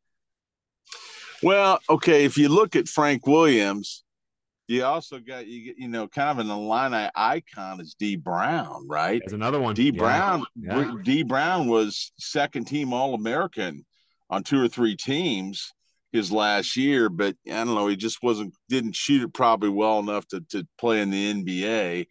Well, 1.42 1.80
okay, 1.88 2.24
if 2.24 2.36
you 2.36 2.48
look 2.48 2.76
at 2.76 2.86
Frank 2.86 3.26
Williams, 3.26 4.04
you 4.68 4.84
also 4.84 5.18
got 5.18 5.46
you 5.46 5.64
get 5.64 5.78
you 5.78 5.88
know 5.88 6.06
kind 6.06 6.38
of 6.38 6.44
an 6.44 6.50
Illini 6.50 7.08
icon 7.14 7.80
is 7.80 7.94
Dee 7.94 8.16
Brown, 8.16 8.86
right? 8.88 9.20
There's 9.24 9.32
another 9.32 9.60
one. 9.60 9.74
Dee 9.74 9.86
yeah. 9.86 9.98
Brown, 9.98 10.44
yeah. 10.54 10.94
Dee 11.02 11.22
Brown 11.22 11.66
was 11.66 12.12
second 12.18 12.66
team 12.66 12.92
All 12.92 13.14
American 13.14 13.84
on 14.30 14.42
two 14.42 14.62
or 14.62 14.68
three 14.68 14.96
teams 14.96 15.72
his 16.12 16.30
last 16.30 16.76
year, 16.76 17.08
but 17.08 17.36
I 17.46 17.64
don't 17.64 17.74
know, 17.74 17.88
he 17.88 17.96
just 17.96 18.22
wasn't 18.22 18.54
didn't 18.68 18.94
shoot 18.94 19.22
it 19.22 19.32
probably 19.32 19.70
well 19.70 19.98
enough 19.98 20.26
to 20.28 20.40
to 20.50 20.66
play 20.78 21.00
in 21.00 21.10
the 21.10 21.32
NBA. 21.32 22.06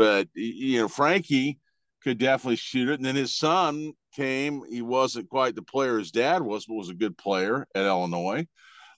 But 0.00 0.28
you 0.34 0.80
know, 0.80 0.88
Frankie 0.88 1.58
could 2.02 2.16
definitely 2.16 2.56
shoot 2.56 2.88
it. 2.88 2.94
And 2.94 3.04
then 3.04 3.16
his 3.16 3.36
son 3.36 3.92
came. 4.16 4.62
He 4.70 4.80
wasn't 4.80 5.28
quite 5.28 5.54
the 5.54 5.62
player 5.62 5.98
his 5.98 6.10
dad 6.10 6.40
was, 6.40 6.64
but 6.64 6.74
was 6.74 6.88
a 6.88 6.94
good 6.94 7.18
player 7.18 7.66
at 7.74 7.84
Illinois. 7.84 8.46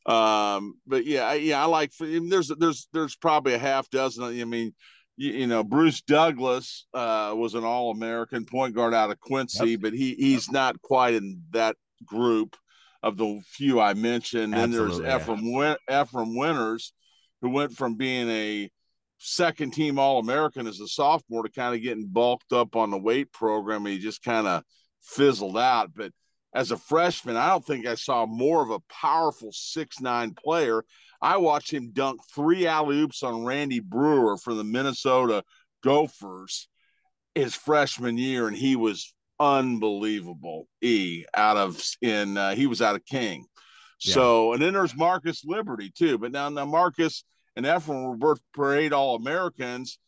Um, 0.07 0.75
but 0.87 1.05
yeah, 1.05 1.33
yeah, 1.33 1.61
I 1.61 1.67
like. 1.67 1.91
There's 1.99 2.53
there's 2.57 2.89
there's 2.93 3.17
probably 3.17 3.55
a 3.55 3.59
half 3.59 3.91
dozen. 3.91 4.23
I 4.23 4.45
mean, 4.45 4.75
you, 5.17 5.33
you 5.33 5.47
know, 5.49 5.65
Bruce 5.65 6.03
Douglas 6.03 6.87
uh, 6.95 7.35
was 7.37 7.55
an 7.55 7.65
All 7.65 7.91
American 7.91 8.45
point 8.45 8.77
guard 8.77 8.95
out 8.95 9.11
of 9.11 9.19
Quincy, 9.19 9.73
yep. 9.73 9.81
but 9.81 9.93
he 9.93 10.15
he's 10.15 10.53
not 10.53 10.81
quite 10.83 11.15
in 11.15 11.43
that 11.51 11.75
group. 12.07 12.57
of 13.03 13.17
the 13.17 13.41
few 13.45 13.81
I 13.81 13.95
mentioned. 13.95 14.53
Then 14.53 14.71
there's 14.71 15.01
Absolutely, 15.01 15.09
yeah. 15.09 15.19
Efrem 15.19 15.53
Win- 15.57 15.77
Efrem 15.91 16.39
Winters, 16.39 16.93
who 17.41 17.51
went 17.51 17.73
from 17.77 17.97
being 17.97 18.29
a 18.31 18.71
second 19.23 19.73
team 19.73 19.99
All 19.99 20.19
American 20.19 20.67
as 20.67 20.81
a 20.81 20.89
sophomore 20.89 21.45
to 21.45 21.51
kind 21.51 21.75
of 21.75 21.83
getting 21.83 22.09
bulked 22.09 22.53
up 22.53 22.77
on 22.77 22.91
the 22.91 22.99
weight 22.99 23.33
program. 23.33 23.87
He 23.87 23.99
just 23.99 24.23
kind 24.23 24.47
of 24.47 24.63
fizzled 25.03 25.57
out. 25.57 25.93
But 25.95 26.13
as 26.55 26.71
a 26.71 26.77
freshman, 26.77 27.37
I 27.37 27.49
don't 27.49 27.65
think 27.65 27.87
I 27.87 27.95
saw 27.95 28.27
more 28.27 28.63
of 28.63 28.71
a 28.71 28.81
powerful 28.91 29.51
six 29.53 30.01
nine 30.01 30.35
player. 30.35 30.85
I 31.21 31.37
watched 31.37 31.73
him 31.73 31.93
dunk 31.93 32.21
three 32.35 32.67
alley 32.67 32.99
oops 33.01 33.23
on 33.23 33.45
Randy 33.45 33.81
Breuer 33.81 34.37
for 34.37 34.55
the 34.55 34.65
Minnesota 34.65 35.45
Gophers 35.83 36.69
his 37.35 37.55
freshman 37.55 38.19
year, 38.19 38.49
and 38.49 38.57
he 38.57 38.77
was 38.77 39.15
unbelievable. 39.41 40.69
E 40.83 41.25
out 41.35 41.57
of 41.57 41.83
in 42.01 42.37
uh, 42.37 42.55
he 42.55 42.67
was 42.67 42.83
out 42.83 42.97
of 42.97 43.05
King. 43.07 43.47
So 43.99 44.53
and 44.53 44.61
then 44.61 44.73
there's 44.73 44.97
Marcus 44.97 45.45
Liberty 45.45 45.93
too. 45.97 46.19
But 46.19 46.33
now 46.33 46.49
now 46.49 46.65
Marcus 46.65 47.25
and 47.57 47.67
Efrem 47.67 48.07
were 48.09 48.17
both 48.17 48.41
parade 48.55 48.93
All 48.93 49.17
Americans, 49.17 49.99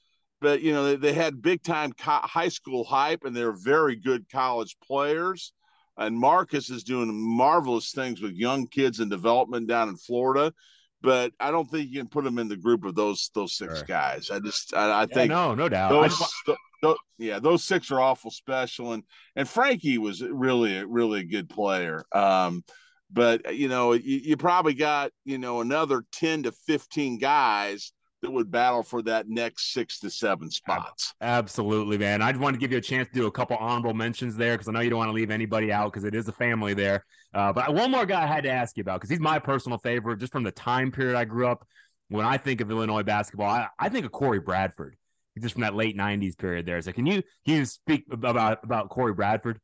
but 0.41 0.62
you 0.62 0.73
know 0.73 0.85
they, 0.85 0.97
they 0.97 1.12
had 1.12 1.43
big 1.43 1.62
time 1.62 1.93
co- 1.93 2.21
high 2.23 2.49
school 2.49 2.85
hype 2.85 3.25
and 3.25 3.37
they're 3.37 3.53
very 3.53 3.97
good 3.97 4.31
college 4.31 4.77
players. 4.83 5.53
And 5.97 6.19
Marcus 6.19 6.71
is 6.71 6.83
doing 6.83 7.11
marvelous 7.15 7.93
things 7.93 8.21
with 8.21 8.33
young 8.33 8.66
kids 8.66 8.99
in 8.99 9.09
development 9.09 9.69
down 9.69 9.89
in 9.89 9.97
Florida. 9.97 10.53
But 11.01 11.33
I 11.39 11.51
don't 11.51 11.71
think 11.71 11.91
you 11.91 12.01
can 12.01 12.09
put 12.09 12.27
him 12.27 12.39
in 12.39 12.49
the 12.49 12.57
group 12.57 12.85
of 12.85 12.95
those 12.95 13.31
those 13.35 13.57
six 13.57 13.79
Sure. 13.79 13.85
guys. 13.87 14.31
I 14.31 14.41
just 14.41 14.75
I, 14.75 14.91
I 14.91 15.01
Yeah, 15.03 15.15
think 15.15 15.31
no, 15.31 15.55
no 15.55 15.69
doubt. 15.69 15.91
Those, 15.91 16.19
just 16.19 16.21
wa- 16.21 16.55
th- 16.55 16.59
th- 16.83 16.97
yeah, 17.19 17.39
those 17.39 17.62
six 17.62 17.91
are 17.91 18.01
awful 18.01 18.31
special, 18.31 18.95
and 18.95 19.03
and 19.37 19.49
Frankie 19.49 19.99
was 19.99 20.23
really 20.23 20.83
really 20.85 21.21
a 21.21 21.25
good 21.25 21.49
player. 21.49 22.05
Um, 22.12 22.65
but 23.10 23.55
you 23.55 23.68
know, 23.68 23.93
you, 23.93 24.18
you 24.18 24.36
probably 24.36 24.74
got 24.74 25.12
you 25.24 25.39
know 25.39 25.60
another 25.60 26.05
ten 26.12 26.43
to 26.44 26.52
fifteen 26.52 27.18
guys 27.18 27.93
that 28.24 28.31
would 28.31 28.51
battle 28.51 28.82
for 28.82 29.02
that 29.02 29.28
next 29.28 29.72
six 29.72 30.01
to 30.01 30.10
seven 30.10 30.51
spots. 30.51 31.14
Absolutely, 31.20 31.98
man. 31.98 32.22
I 32.22 32.32
just 32.32 32.40
want 32.40 32.55
to 32.55 32.60
give 32.60 32.72
you 32.72 32.78
a 32.78 32.82
chance 32.82 33.06
to 33.09 33.14
do 33.14 33.26
a 33.26 33.31
couple 33.31 33.56
honorable 33.59 33.94
mentions 33.94 34.35
there 34.35 34.55
because 34.55 34.66
I 34.66 34.72
know 34.72 34.81
you 34.81 34.90
don't 34.90 34.98
want 34.98 35.10
to 35.10 35.14
leave 35.14 35.31
anybody 35.31 35.70
out 35.70 35.93
because 35.93 36.05
it 36.05 36.14
is 36.14 36.26
a 36.26 36.32
family 36.32 36.74
there. 36.74 37.05
Uh, 37.35 37.52
but 37.52 37.72
one 37.74 37.90
more 37.90 38.06
guy 38.06 38.22
I 38.22 38.26
had 38.26 38.44
to 38.44 38.51
ask 38.51 38.76
you 38.76 38.81
about 38.81 39.01
because 39.01 39.10
he's 39.10 39.20
my 39.20 39.39
personal 39.39 39.78
favorite 39.78 40.18
just 40.18 40.32
from 40.32 40.43
the 40.43 40.52
time 40.52 40.90
period 40.90 41.16
I 41.16 41.24
grew 41.24 41.47
up. 41.47 41.66
When 42.09 42.24
I 42.24 42.36
think 42.36 42.60
of 42.60 42.70
Illinois 42.70 43.02
basketball, 43.02 43.48
I, 43.48 43.68
I 43.78 43.89
think 43.89 44.06
of 44.06 44.12
Corey 44.12 44.40
Bradford. 44.40 44.97
He's 45.35 45.43
just 45.43 45.55
from 45.55 45.62
that 45.62 45.74
late 45.74 45.97
'90s 45.97 46.36
period 46.39 46.64
there. 46.66 46.81
So 46.81 46.93
can 46.93 47.06
you 47.06 47.22
can 47.44 47.56
you 47.56 47.64
speak 47.64 48.05
about 48.10 48.62
about 48.62 48.89
Corey 48.89 49.14
Bradford? 49.14 49.59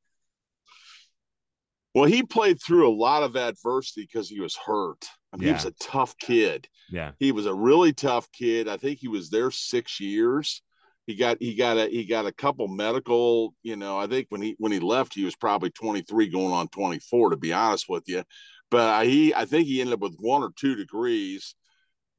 Well, 1.94 2.04
he 2.04 2.22
played 2.22 2.62
through 2.62 2.88
a 2.88 2.94
lot 2.94 3.22
of 3.22 3.36
adversity 3.36 4.02
because 4.02 4.28
he 4.28 4.40
was 4.40 4.56
hurt. 4.56 5.04
I 5.32 5.36
mean, 5.36 5.48
He 5.48 5.52
was 5.52 5.64
a 5.64 5.72
tough 5.72 6.16
kid. 6.18 6.68
Yeah, 6.90 7.12
he 7.18 7.32
was 7.32 7.46
a 7.46 7.54
really 7.54 7.92
tough 7.92 8.30
kid. 8.32 8.68
I 8.68 8.76
think 8.76 8.98
he 8.98 9.08
was 9.08 9.30
there 9.30 9.50
six 9.50 10.00
years. 10.00 10.62
He 11.06 11.16
got 11.16 11.38
he 11.40 11.54
got 11.54 11.78
a 11.78 11.86
he 11.86 12.04
got 12.04 12.26
a 12.26 12.32
couple 12.32 12.68
medical. 12.68 13.54
You 13.62 13.76
know, 13.76 13.98
I 13.98 14.06
think 14.06 14.26
when 14.28 14.42
he 14.42 14.54
when 14.58 14.72
he 14.72 14.80
left, 14.80 15.14
he 15.14 15.24
was 15.24 15.34
probably 15.36 15.70
23, 15.70 16.28
going 16.28 16.52
on 16.52 16.68
24. 16.68 17.30
To 17.30 17.36
be 17.36 17.52
honest 17.52 17.86
with 17.88 18.04
you, 18.06 18.22
but 18.70 19.06
he 19.06 19.34
I 19.34 19.44
think 19.44 19.66
he 19.66 19.80
ended 19.80 19.94
up 19.94 20.00
with 20.00 20.16
one 20.18 20.42
or 20.42 20.50
two 20.56 20.76
degrees. 20.76 21.54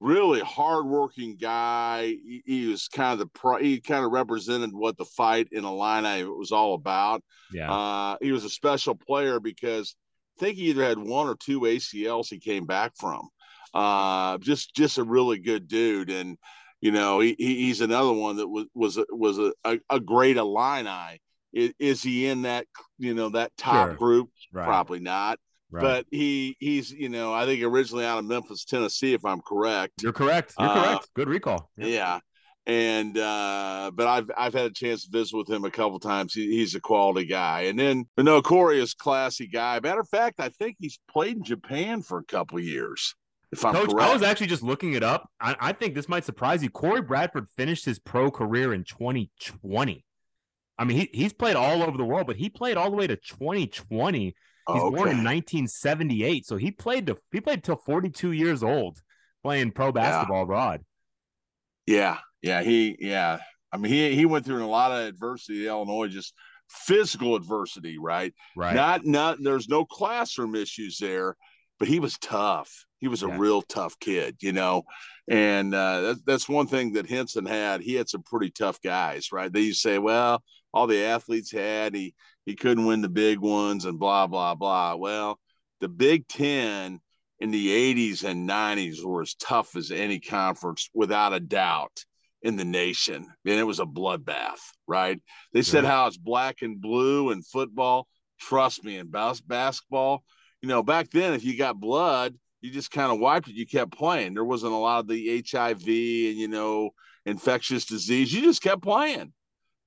Really 0.01 0.39
hardworking 0.39 1.37
guy. 1.37 2.07
He, 2.07 2.41
he 2.45 2.65
was 2.67 2.87
kind 2.87 3.13
of 3.13 3.19
the 3.19 3.27
pro, 3.27 3.57
he 3.57 3.79
kind 3.79 4.03
of 4.03 4.11
represented 4.11 4.71
what 4.73 4.97
the 4.97 5.05
fight 5.05 5.47
in 5.51 5.63
Illini 5.63 6.23
was 6.25 6.51
all 6.51 6.73
about. 6.73 7.23
yeah, 7.53 7.71
Uh, 7.71 8.17
he 8.19 8.31
was 8.31 8.43
a 8.43 8.49
special 8.49 8.95
player 8.95 9.39
because 9.39 9.95
I 10.37 10.39
think 10.39 10.57
he 10.57 10.71
either 10.71 10.83
had 10.83 10.97
one 10.97 11.27
or 11.27 11.35
two 11.35 11.61
ACLs 11.61 12.27
he 12.29 12.39
came 12.39 12.65
back 12.65 12.93
from. 12.99 13.29
Uh, 13.75 14.39
just 14.39 14.73
just 14.75 14.97
a 14.97 15.03
really 15.03 15.37
good 15.37 15.67
dude, 15.67 16.09
and 16.09 16.37
you 16.81 16.91
know 16.91 17.19
he, 17.19 17.35
he 17.37 17.55
he's 17.65 17.79
another 17.81 18.11
one 18.11 18.37
that 18.37 18.47
was 18.47 18.65
was 18.73 18.97
a, 18.97 19.05
was 19.11 19.37
a, 19.37 19.53
a, 19.63 19.79
a 19.89 19.99
great 19.99 20.35
Illini. 20.37 21.21
Is, 21.53 21.73
is 21.79 22.01
he 22.03 22.25
in 22.25 22.41
that 22.41 22.65
you 22.97 23.13
know 23.13 23.29
that 23.29 23.51
top 23.55 23.89
Sure. 23.89 23.95
group? 23.97 24.29
right, 24.51 24.65
Probably 24.65 24.99
not. 24.99 25.37
Right. 25.71 25.81
But 25.81 26.05
he 26.11 26.55
he's 26.59 26.91
you 26.91 27.09
know 27.09 27.33
I 27.33 27.45
think 27.45 27.63
originally 27.63 28.05
out 28.05 28.19
of 28.19 28.25
Memphis, 28.25 28.65
Tennessee, 28.65 29.13
if 29.13 29.25
I'm 29.25 29.41
correct. 29.41 29.93
you're 30.01 30.13
correct. 30.13 30.53
You're 30.59 30.69
Uh, 30.69 30.83
correct. 30.83 31.09
Good 31.15 31.29
recall. 31.29 31.69
Yeah. 31.77 32.19
And 32.67 33.17
uh, 33.17 33.89
but 33.93 34.07
I've 34.07 34.29
I've 34.37 34.53
had 34.53 34.65
a 34.65 34.73
chance 34.73 35.05
to 35.05 35.09
visit 35.11 35.35
with 35.35 35.49
him 35.49 35.65
a 35.65 35.71
couple 35.71 35.99
times. 35.99 36.33
He, 36.33 36.47
he's 36.57 36.75
a 36.75 36.79
quality 36.79 37.25
guy. 37.25 37.61
And 37.61 37.79
then 37.79 38.05
but 38.15 38.23
no, 38.25 38.41
Corey 38.43 38.79
is 38.79 38.93
a 38.93 39.03
classy 39.03 39.47
guy. 39.47 39.79
Matter 39.79 40.01
of 40.01 40.09
fact, 40.09 40.39
I 40.39 40.49
think 40.49 40.75
he's 40.79 40.99
played 41.09 41.37
in 41.37 41.43
Japan 41.43 42.03
for 42.03 42.19
a 42.19 42.23
couple 42.23 42.59
years. 42.59 43.15
If 43.51 43.65
I'm 43.65 43.73
Coach, 43.73 43.89
correct. 43.89 44.09
I 44.09 44.13
was 44.13 44.21
actually 44.21 44.47
just 44.47 44.61
looking 44.63 44.93
it 44.93 45.03
up. 45.03 45.27
I, 45.41 45.55
I 45.59 45.71
think 45.73 45.95
this 45.95 46.07
might 46.07 46.23
surprise 46.23 46.61
you. 46.63 46.69
Corey 46.69 47.01
Bradford 47.01 47.47
finished 47.57 47.83
his 47.83 47.97
pro 47.99 48.29
career 48.29 48.73
in 48.73 48.83
2020. 48.83 50.05
I 50.77 50.83
mean, 50.85 50.97
he, 50.97 51.09
he's 51.13 51.33
played 51.33 51.55
all 51.55 51.83
over 51.83 51.97
the 51.97 52.05
world, 52.05 52.27
but 52.27 52.37
he 52.37 52.49
played 52.49 52.77
all 52.77 52.89
the 52.89 52.95
way 52.95 53.07
to 53.07 53.15
2020. 53.17 54.35
He's 54.67 54.77
Oh, 54.81 54.91
born 54.91 55.09
in 55.09 55.23
1978, 55.23 56.45
so 56.45 56.55
he 56.57 56.71
played 56.71 57.07
to 57.07 57.17
he 57.31 57.41
played 57.41 57.63
till 57.63 57.75
42 57.75 58.31
years 58.31 58.63
old 58.63 59.01
playing 59.43 59.71
pro 59.71 59.91
basketball 59.91 60.43
abroad. 60.43 60.81
Yeah, 61.87 62.17
yeah, 62.41 62.61
he 62.63 62.95
yeah. 62.99 63.39
I 63.71 63.77
mean, 63.77 63.91
he 63.91 64.15
he 64.15 64.25
went 64.25 64.45
through 64.45 64.63
a 64.63 64.67
lot 64.67 64.91
of 64.91 65.07
adversity 65.07 65.65
at 65.65 65.71
Illinois, 65.71 66.07
just 66.07 66.33
physical 66.69 67.35
adversity, 67.35 67.97
right? 67.97 68.33
Right. 68.55 68.75
Not 68.75 69.05
not 69.05 69.37
there's 69.41 69.67
no 69.67 69.85
classroom 69.85 70.55
issues 70.55 70.97
there, 70.99 71.35
but 71.79 71.87
he 71.87 71.99
was 71.99 72.17
tough. 72.19 72.85
He 72.99 73.07
was 73.07 73.23
a 73.23 73.27
real 73.27 73.63
tough 73.63 73.97
kid, 73.99 74.37
you 74.41 74.53
know. 74.53 74.83
And 75.27 75.73
uh, 75.73 76.01
that's 76.01 76.21
that's 76.21 76.49
one 76.49 76.67
thing 76.67 76.93
that 76.93 77.09
Henson 77.09 77.45
had. 77.45 77.81
He 77.81 77.95
had 77.95 78.09
some 78.09 78.21
pretty 78.23 78.51
tough 78.51 78.79
guys, 78.81 79.31
right? 79.31 79.51
They 79.51 79.61
used 79.61 79.81
to 79.81 79.89
say, 79.89 79.97
well, 79.97 80.43
all 80.73 80.87
the 80.87 81.03
athletes 81.03 81.51
had 81.51 81.95
he 81.95 82.13
he 82.45 82.55
couldn't 82.55 82.85
win 82.85 83.01
the 83.01 83.09
big 83.09 83.39
ones 83.39 83.85
and 83.85 83.99
blah 83.99 84.27
blah 84.27 84.55
blah. 84.55 84.95
Well, 84.95 85.39
the 85.79 85.89
Big 85.89 86.27
Ten 86.27 86.99
in 87.39 87.51
the 87.51 87.69
80s 87.95 88.23
and 88.23 88.47
90s 88.47 89.03
were 89.03 89.23
as 89.23 89.33
tough 89.33 89.75
as 89.75 89.89
any 89.89 90.19
conference 90.19 90.89
without 90.93 91.33
a 91.33 91.39
doubt 91.39 92.05
in 92.43 92.55
the 92.55 92.65
nation. 92.65 93.25
And 93.45 93.59
it 93.59 93.63
was 93.63 93.79
a 93.79 93.85
bloodbath, 93.85 94.59
right? 94.87 95.19
They 95.53 95.63
said 95.63 95.83
Yeah. 95.83 95.89
how 95.89 96.07
it's 96.07 96.17
black 96.17 96.61
and 96.61 96.79
blue 96.79 97.31
in 97.31 97.41
football. 97.41 98.07
Trust 98.39 98.83
me, 98.83 98.97
in 98.97 99.07
bas- 99.07 99.41
basketball, 99.41 100.23
you 100.61 100.69
know, 100.69 100.83
back 100.83 101.09
then, 101.09 101.33
if 101.33 101.43
you 101.43 101.57
got 101.57 101.79
blood, 101.79 102.35
you 102.61 102.69
just 102.69 102.91
kind 102.91 103.11
of 103.11 103.19
wiped 103.19 103.47
it. 103.47 103.55
You 103.55 103.65
kept 103.65 103.91
playing. 103.91 104.35
There 104.35 104.43
wasn't 104.43 104.73
a 104.73 104.77
lot 104.77 104.99
of 104.99 105.07
the 105.07 105.39
HIV 105.39 105.87
and, 106.29 106.37
you 106.37 106.47
know, 106.47 106.91
infectious 107.25 107.85
disease. 107.85 108.31
You 108.31 108.43
just 108.43 108.61
kept 108.61 108.83
playing. 108.83 109.33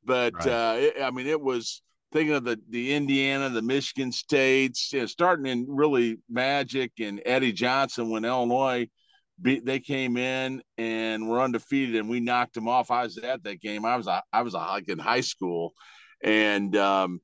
But, 0.05 0.35
Right. 0.35 0.47
uh, 0.49 0.77
it, 0.79 1.03
I 1.03 1.11
mean, 1.13 1.29
it 1.29 1.41
was 1.41 1.83
thinking 2.15 2.35
of 2.37 2.45
the, 2.45 2.59
the 2.71 2.95
Indiana, 2.95 3.51
the 3.51 3.61
Michigan 3.61 4.13
states, 4.13 4.93
you 4.93 5.01
know, 5.01 5.07
starting 5.07 5.47
in 5.47 5.67
really 5.69 6.19
Magic 6.31 6.93
and 7.01 7.21
Eddie 7.27 7.53
Johnson 7.53 8.09
when 8.09 8.25
Illinois 8.25 8.89
beat, 9.43 9.67
they 9.67 9.81
came 9.81 10.17
in 10.17 10.63
and 10.79 11.29
were 11.29 11.43
undefeated 11.43 11.97
and 11.97 12.09
we 12.09 12.21
knocked 12.21 12.55
them 12.55 12.69
off. 12.69 12.91
I 12.91 13.03
was 13.03 13.19
at 13.19 13.43
that 13.43 13.61
game. 13.61 13.85
I 13.85 13.97
was, 13.97 14.07
a- 14.07 14.23
I 14.33 14.43
was 14.43 14.55
a, 14.55 14.59
like 14.59 14.89
in 14.89 14.99
high 14.99 15.23
school 15.23 15.75
and, 16.23 16.75
um, 16.77 17.21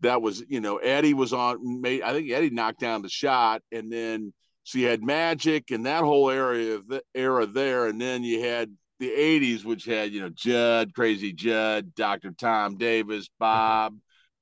that 0.00 0.20
was, 0.22 0.42
you 0.48 0.60
know, 0.60 0.78
Eddie 0.78 1.14
was 1.14 1.32
on, 1.32 1.80
made, 1.80 2.02
I 2.02 2.12
think 2.12 2.30
Eddie 2.30 2.50
knocked 2.50 2.80
down 2.80 3.02
the 3.02 3.08
shot 3.10 3.62
and 3.70 3.92
then, 3.92 4.32
so 4.64 4.78
you 4.78 4.88
had 4.88 5.02
Magic 5.02 5.70
and 5.70 5.86
that 5.86 6.02
whole 6.02 6.28
area 6.28 6.74
of 6.74 6.88
the 6.88 7.00
era 7.14 7.46
there, 7.46 7.86
and 7.86 8.00
then 8.00 8.24
you 8.24 8.42
had 8.42 8.68
the 8.98 9.10
'80s, 9.10 9.64
which 9.64 9.84
had 9.84 10.12
you 10.12 10.20
know 10.20 10.28
Jud, 10.30 10.92
Crazy 10.92 11.32
Jud, 11.32 11.94
Dr. 11.94 12.32
Tom 12.32 12.76
Davis, 12.76 13.28
Bob, 13.38 13.96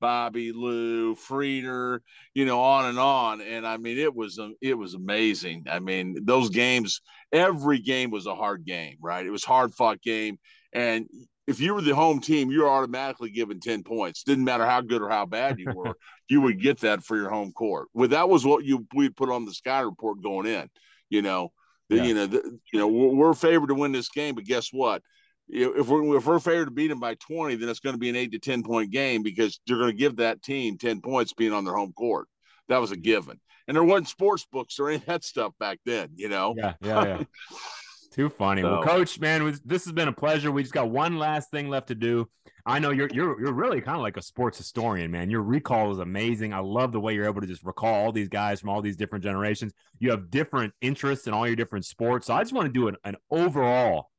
Bobby 0.05 0.51
Lou, 0.51 1.15
Frieder, 1.15 1.99
you 2.35 2.45
know, 2.45 2.61
on 2.61 2.85
and 2.85 2.99
on. 2.99 3.41
And 3.41 3.65
I 3.65 3.77
mean, 3.77 3.97
it 3.97 4.13
was 4.13 4.37
um, 4.37 4.53
it 4.61 4.75
was 4.75 4.93
amazing. 4.93 5.65
I 5.67 5.79
mean, 5.79 6.15
those 6.23 6.51
games, 6.51 7.01
every 7.31 7.79
game 7.79 8.11
was 8.11 8.27
a 8.27 8.35
hard 8.35 8.65
game, 8.65 8.97
right? 9.01 9.25
It 9.25 9.31
was 9.31 9.43
hard 9.43 9.73
fought 9.73 9.99
game, 10.03 10.37
and 10.73 11.07
if 11.47 11.59
you 11.59 11.73
were 11.73 11.81
the 11.81 11.95
home 11.95 12.19
team, 12.19 12.51
you're 12.51 12.69
automatically 12.69 13.31
given 13.31 13.59
10 13.59 13.81
points. 13.83 14.21
Didn't 14.21 14.45
matter 14.45 14.65
how 14.65 14.81
good 14.81 15.01
or 15.01 15.09
how 15.09 15.25
bad 15.25 15.57
you 15.59 15.71
were, 15.73 15.95
you 16.29 16.39
would 16.41 16.61
get 16.61 16.81
that 16.81 17.03
for 17.03 17.17
your 17.17 17.29
home 17.31 17.51
court. 17.51 17.87
Well, 17.95 18.09
that 18.09 18.29
was 18.29 18.45
what 18.45 18.63
you 18.63 18.85
we 18.93 19.09
put 19.09 19.29
on 19.31 19.45
the 19.45 19.53
sky 19.55 19.79
report 19.79 20.21
going 20.21 20.45
in. 20.45 20.69
You 21.09 21.23
know, 21.23 21.51
Yeah. 21.89 22.03
you 22.03 22.13
know, 22.13 22.27
the, 22.27 22.59
you 22.71 22.79
know, 22.79 22.87
we're, 22.87 23.15
we're 23.15 23.33
favored 23.33 23.69
to 23.69 23.75
win 23.75 23.91
this 23.91 24.09
game, 24.09 24.35
but 24.35 24.43
guess 24.43 24.69
what? 24.71 25.01
If 25.47 25.87
we're 25.87 26.17
if 26.17 26.25
we're 26.25 26.39
favored 26.39 26.65
to 26.65 26.71
beat 26.71 26.87
them 26.87 26.99
by 26.99 27.15
20, 27.15 27.55
then 27.55 27.69
it's 27.69 27.79
going 27.79 27.93
to 27.93 27.99
be 27.99 28.09
an 28.09 28.15
eight 28.15 28.31
to 28.31 28.39
10 28.39 28.63
point 28.63 28.91
game 28.91 29.21
because 29.21 29.59
you're 29.65 29.77
going 29.77 29.91
to 29.91 29.97
give 29.97 30.17
that 30.17 30.41
team 30.41 30.77
10 30.77 31.01
points 31.01 31.33
being 31.33 31.53
on 31.53 31.65
their 31.65 31.75
home 31.75 31.93
court. 31.93 32.27
That 32.67 32.81
was 32.81 32.91
a 32.91 32.97
given. 32.97 33.39
And 33.67 33.75
there 33.75 33.83
wasn't 33.83 34.07
sports 34.07 34.45
books 34.51 34.79
or 34.79 34.89
any 34.89 34.97
of 34.97 35.05
that 35.05 35.23
stuff 35.23 35.53
back 35.59 35.79
then, 35.85 36.09
you 36.15 36.29
know. 36.29 36.55
Yeah, 36.57 36.73
yeah, 36.81 37.05
yeah. 37.05 37.23
Too 38.11 38.29
funny. 38.29 38.61
So, 38.61 38.71
well, 38.71 38.83
Coach, 38.83 39.19
man, 39.19 39.59
this 39.65 39.83
has 39.83 39.91
been 39.91 40.07
a 40.07 40.13
pleasure. 40.13 40.49
We 40.49 40.63
just 40.63 40.73
got 40.73 40.89
one 40.89 41.17
last 41.17 41.51
thing 41.51 41.69
left 41.69 41.89
to 41.89 41.95
do. 41.95 42.29
I 42.65 42.79
know 42.79 42.91
you're 42.91 43.09
you're 43.11 43.39
you're 43.39 43.53
really 43.53 43.81
kind 43.81 43.97
of 43.97 44.01
like 44.01 44.15
a 44.15 44.21
sports 44.21 44.57
historian, 44.57 45.11
man. 45.11 45.29
Your 45.29 45.43
recall 45.43 45.91
is 45.91 45.99
amazing. 45.99 46.53
I 46.53 46.59
love 46.59 46.93
the 46.93 46.99
way 46.99 47.13
you're 47.13 47.25
able 47.25 47.41
to 47.41 47.47
just 47.47 47.63
recall 47.63 47.93
all 47.93 48.11
these 48.11 48.29
guys 48.29 48.61
from 48.61 48.69
all 48.69 48.81
these 48.81 48.95
different 48.95 49.23
generations. 49.23 49.73
You 49.99 50.11
have 50.11 50.31
different 50.31 50.73
interests 50.81 51.27
in 51.27 51.33
all 51.33 51.45
your 51.45 51.57
different 51.57 51.85
sports. 51.85 52.27
So 52.27 52.33
I 52.33 52.41
just 52.41 52.53
want 52.53 52.67
to 52.67 52.73
do 52.73 52.87
an, 52.87 52.95
an 53.03 53.17
overall 53.29 54.09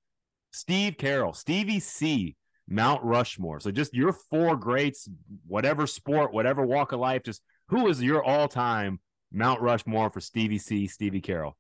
Steve 0.57 0.97
Carroll, 0.97 1.35
Stevie 1.35 1.81
C, 1.81 2.35
Mount 2.67 3.05
Rushmore. 3.05 3.61
So 3.61 3.71
just 3.71 3.93
your 3.93 4.15
four 4.15 4.57
greats, 4.57 5.07
whatever 5.47 5.87
sport, 5.87 6.33
whatever 6.33 6.65
walk 6.65 6.93
of 6.93 7.01
life, 7.01 7.23
just 7.25 7.43
who 7.69 7.89
is 7.89 8.03
your 8.03 8.25
all-time 8.25 8.99
Mount 9.31 9.61
Rushmore 9.61 10.09
for 10.09 10.21
Stevie 10.21 10.59
C, 10.59 10.87
Stevie 10.87 11.21
Carroll? 11.21 11.59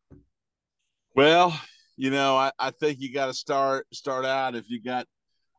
Well, 1.14 1.60
you 1.98 2.10
know, 2.10 2.36
I, 2.36 2.52
I 2.58 2.70
think 2.70 2.98
you 3.00 3.12
got 3.12 3.26
to 3.26 3.34
start 3.34 3.86
start 3.92 4.24
out 4.24 4.54
if 4.54 4.70
you 4.70 4.82
got 4.82 5.06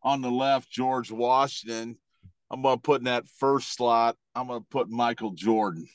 on 0.02 0.22
the 0.22 0.32
left 0.32 0.72
George 0.72 1.12
Washington. 1.12 1.96
I'm 2.50 2.64
gonna 2.64 2.78
put 2.78 3.02
in 3.02 3.06
that 3.06 3.28
first 3.28 3.76
slot. 3.76 4.16
I'm 4.34 4.48
gonna 4.48 4.62
put 4.62 4.90
Michael 4.90 5.32
Jordan. 5.32 5.88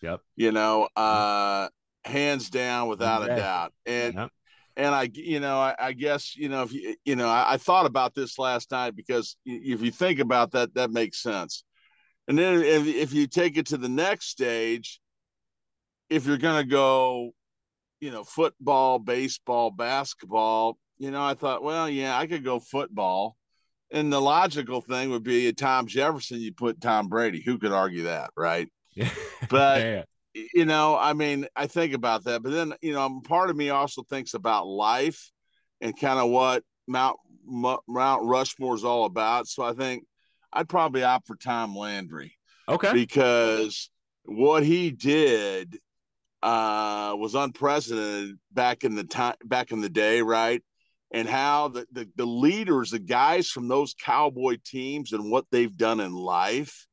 Yep. 0.00 0.20
You 0.36 0.52
know, 0.52 0.88
uh, 0.94 1.70
hands 2.04 2.50
down 2.50 2.88
without 2.88 3.22
okay. 3.22 3.32
a 3.32 3.36
doubt. 3.36 3.72
And 3.86 4.14
yep. 4.14 4.30
And 4.78 4.94
I, 4.94 5.10
you 5.12 5.40
know, 5.40 5.58
I, 5.58 5.74
I, 5.78 5.92
guess 5.92 6.34
you 6.34 6.48
know 6.48 6.62
if 6.62 6.72
you, 6.72 6.94
you 7.04 7.16
know, 7.16 7.28
I, 7.28 7.54
I, 7.54 7.56
thought 7.58 7.84
about 7.84 8.14
this 8.14 8.38
last 8.38 8.70
night 8.70 8.96
because 8.96 9.36
if 9.44 9.82
you 9.82 9.90
think 9.90 10.20
about 10.20 10.52
that, 10.52 10.72
that 10.74 10.90
makes 10.90 11.22
sense. 11.22 11.64
And 12.26 12.38
then 12.38 12.62
if 12.62 12.86
if 12.86 13.12
you 13.12 13.26
take 13.26 13.58
it 13.58 13.66
to 13.66 13.76
the 13.76 13.88
next 13.88 14.30
stage, 14.30 15.00
if 16.08 16.24
you're 16.24 16.38
gonna 16.38 16.64
go 16.64 17.32
you 18.00 18.10
know, 18.10 18.24
football, 18.24 18.98
baseball, 18.98 19.70
basketball, 19.70 20.78
you 20.98 21.10
know, 21.10 21.22
I 21.22 21.34
thought, 21.34 21.62
well, 21.62 21.88
yeah, 21.88 22.16
I 22.16 22.26
could 22.26 22.44
go 22.44 22.60
football. 22.60 23.36
And 23.90 24.12
the 24.12 24.20
logical 24.20 24.80
thing 24.80 25.10
would 25.10 25.22
be 25.22 25.52
Tom 25.52 25.86
Jefferson, 25.86 26.40
you 26.40 26.52
put 26.52 26.80
Tom 26.80 27.08
Brady. 27.08 27.40
Who 27.40 27.58
could 27.58 27.72
argue 27.72 28.04
that, 28.04 28.30
right? 28.36 28.68
But 29.48 29.80
yeah. 29.80 30.02
You 30.34 30.64
know, 30.64 30.96
I 30.96 31.12
mean, 31.12 31.46
I 31.56 31.66
think 31.66 31.94
about 31.94 32.24
that, 32.24 32.42
but 32.42 32.52
then 32.52 32.74
you 32.80 32.92
know, 32.92 33.20
part 33.24 33.50
of 33.50 33.56
me 33.56 33.70
also 33.70 34.02
thinks 34.02 34.34
about 34.34 34.66
life 34.66 35.30
and 35.80 35.98
kind 35.98 36.18
of 36.18 36.30
what 36.30 36.62
Mount 36.86 37.16
Mount 37.46 38.26
Rushmore 38.26 38.74
is 38.74 38.84
all 38.84 39.04
about. 39.04 39.46
So 39.46 39.62
I 39.62 39.72
think 39.72 40.04
I'd 40.52 40.68
probably 40.68 41.02
opt 41.02 41.26
for 41.26 41.36
Tom 41.36 41.76
Landry. 41.76 42.36
Okay. 42.68 42.92
Because 42.92 43.90
what 44.24 44.62
he 44.62 44.90
did 44.90 45.78
uh, 46.42 47.14
was 47.18 47.34
unprecedented 47.34 48.36
back 48.52 48.84
in 48.84 48.94
the 48.94 49.04
time 49.04 49.34
back 49.44 49.72
in 49.72 49.80
the 49.80 49.88
day, 49.88 50.22
right? 50.22 50.62
And 51.10 51.28
how 51.28 51.68
the, 51.68 51.86
the 51.92 52.08
the 52.16 52.26
leaders, 52.26 52.90
the 52.90 52.98
guys 52.98 53.48
from 53.48 53.68
those 53.68 53.94
cowboy 53.94 54.58
teams 54.64 55.12
and 55.12 55.30
what 55.30 55.46
they've 55.50 55.74
done 55.74 56.00
in 56.00 56.12
life 56.12 56.86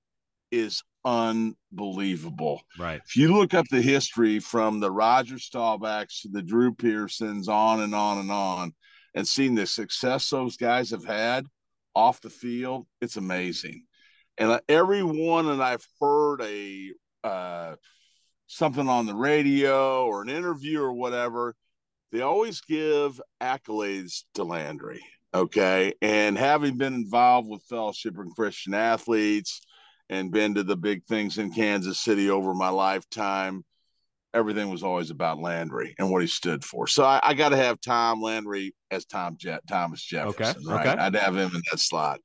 is 0.52 0.82
unbelievable. 1.06 2.62
Right. 2.78 3.00
If 3.06 3.16
you 3.16 3.34
look 3.34 3.54
up 3.54 3.68
the 3.70 3.82
history 3.82 4.40
from 4.40 4.80
the 4.80 4.92
Roger 4.92 5.36
Staubachs 5.36 6.22
to 6.24 6.30
the 6.30 6.42
Drew 6.42 6.74
Pearsons, 6.74 7.48
on 7.48 7.82
and 7.82 7.94
on 7.94 8.18
and 8.18 8.32
on, 8.32 8.74
and 9.14 9.28
seeing 9.28 9.56
the 9.56 9.68
success 9.68 10.30
those 10.30 10.58
guys 10.58 10.90
have 10.90 11.06
had 11.06 11.46
off 11.94 12.20
the 12.22 12.30
field, 12.30 12.88
it's 13.00 13.16
amazing. 13.16 13.84
And 14.38 14.60
everyone 14.68 15.46
that 15.46 15.62
I've 15.62 15.86
heard 16.02 16.42
a 16.42 16.92
uh, 17.24 17.76
something 18.48 18.90
on 18.90 19.06
the 19.06 19.16
radio 19.16 20.06
or 20.06 20.22
an 20.22 20.30
interview 20.30 20.82
or 20.82 20.92
whatever, 20.92 21.56
they 22.12 22.22
always 22.22 22.62
give 22.62 23.22
accolades 23.42 24.24
to 24.34 24.44
Landry. 24.44 25.02
Okay. 25.34 25.94
And 26.02 26.38
having 26.38 26.78
been 26.78 26.94
involved 26.94 27.50
with 27.50 27.64
fellowship 27.64 28.18
and 28.18 28.34
Christian 28.36 28.74
athletes 28.74 29.62
and 30.10 30.32
been 30.32 30.56
to 30.56 30.64
the 30.64 30.78
big 30.78 31.06
things 31.06 31.38
in 31.38 31.54
Kansas 31.54 32.00
City 32.00 32.30
over 32.30 32.54
my 32.54 32.70
lifetime, 32.70 33.64
everything 34.34 34.70
was 34.70 34.84
always 34.84 35.10
about 35.10 35.40
Landry 35.40 35.96
and 35.98 36.12
what 36.12 36.22
he 36.22 36.28
stood 36.28 36.64
for. 36.64 36.88
So 36.88 37.04
I, 37.04 37.20
I 37.24 37.34
got 37.34 37.50
to 37.50 37.58
have 37.58 37.80
Tom 37.82 38.22
Landry 38.22 38.76
as 38.92 39.06
Tom 39.06 39.38
Jet 39.38 39.62
Thomas 39.68 40.04
Jefferson. 40.04 40.64
Okay. 40.64 40.74
Right? 40.74 40.88
Okay. 40.88 41.02
I'd 41.02 41.16
have 41.16 41.36
him 41.36 41.56
in 41.56 41.62
that 41.72 41.80
slot. 41.80 42.20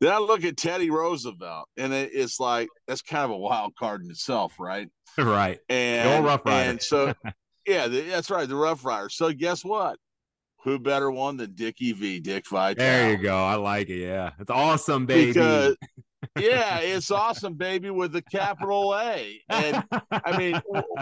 Then 0.00 0.12
I 0.12 0.18
look 0.18 0.42
at 0.44 0.56
Teddy 0.56 0.90
Roosevelt, 0.90 1.68
and 1.76 1.92
it, 1.92 2.10
it's 2.12 2.40
like 2.40 2.68
that's 2.88 3.02
kind 3.02 3.24
of 3.24 3.30
a 3.30 3.36
wild 3.36 3.76
card 3.76 4.02
in 4.02 4.10
itself, 4.10 4.58
right? 4.58 4.88
right. 5.18 5.60
And 5.68 6.24
Rough 6.24 6.44
Rider. 6.44 6.70
and 6.70 6.82
so 6.82 7.14
yeah, 7.66 7.86
the, 7.86 8.00
that's 8.00 8.30
right, 8.30 8.48
the 8.48 8.56
Rough 8.56 8.84
Rider. 8.84 9.10
So 9.10 9.32
guess 9.32 9.64
what? 9.64 9.98
Who 10.64 10.78
better 10.78 11.10
one 11.10 11.36
than 11.36 11.54
Dickie 11.54 11.92
V, 11.92 12.20
Dick 12.20 12.48
Vitale? 12.48 12.74
There 12.74 13.10
you 13.12 13.18
go. 13.18 13.36
I 13.36 13.56
like 13.56 13.90
it. 13.90 14.00
Yeah, 14.00 14.30
it's 14.38 14.50
awesome, 14.50 15.06
baby. 15.06 15.32
Because 15.32 15.76
yeah, 16.38 16.78
it's 16.78 17.10
awesome, 17.10 17.54
baby, 17.54 17.90
with 17.90 18.12
the 18.12 18.22
capital 18.22 18.94
A. 18.94 19.40
And 19.48 19.84
I 20.10 20.36
mean, 20.38 20.60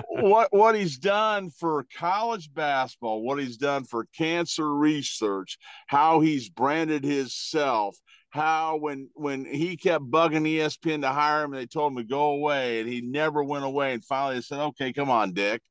what 0.08 0.48
what 0.52 0.74
he's 0.74 0.98
done 0.98 1.50
for 1.50 1.86
college 1.96 2.52
basketball, 2.52 3.22
what 3.22 3.38
he's 3.38 3.56
done 3.56 3.84
for 3.84 4.06
cancer 4.16 4.74
research, 4.74 5.58
how 5.86 6.20
he's 6.20 6.48
branded 6.48 7.04
himself, 7.04 7.96
how 8.30 8.76
when 8.76 9.08
when 9.14 9.44
he 9.44 9.76
kept 9.76 10.04
bugging 10.04 10.42
ESPN 10.42 11.02
to 11.02 11.08
hire 11.08 11.44
him 11.44 11.52
and 11.52 11.60
they 11.60 11.66
told 11.66 11.92
him 11.92 11.98
to 11.98 12.04
go 12.04 12.26
away 12.30 12.80
and 12.80 12.88
he 12.88 13.00
never 13.00 13.42
went 13.42 13.64
away 13.64 13.92
and 13.92 14.04
finally 14.04 14.36
they 14.36 14.40
said 14.40 14.60
okay 14.60 14.92
come 14.92 15.10
on 15.10 15.32
Dick 15.32 15.62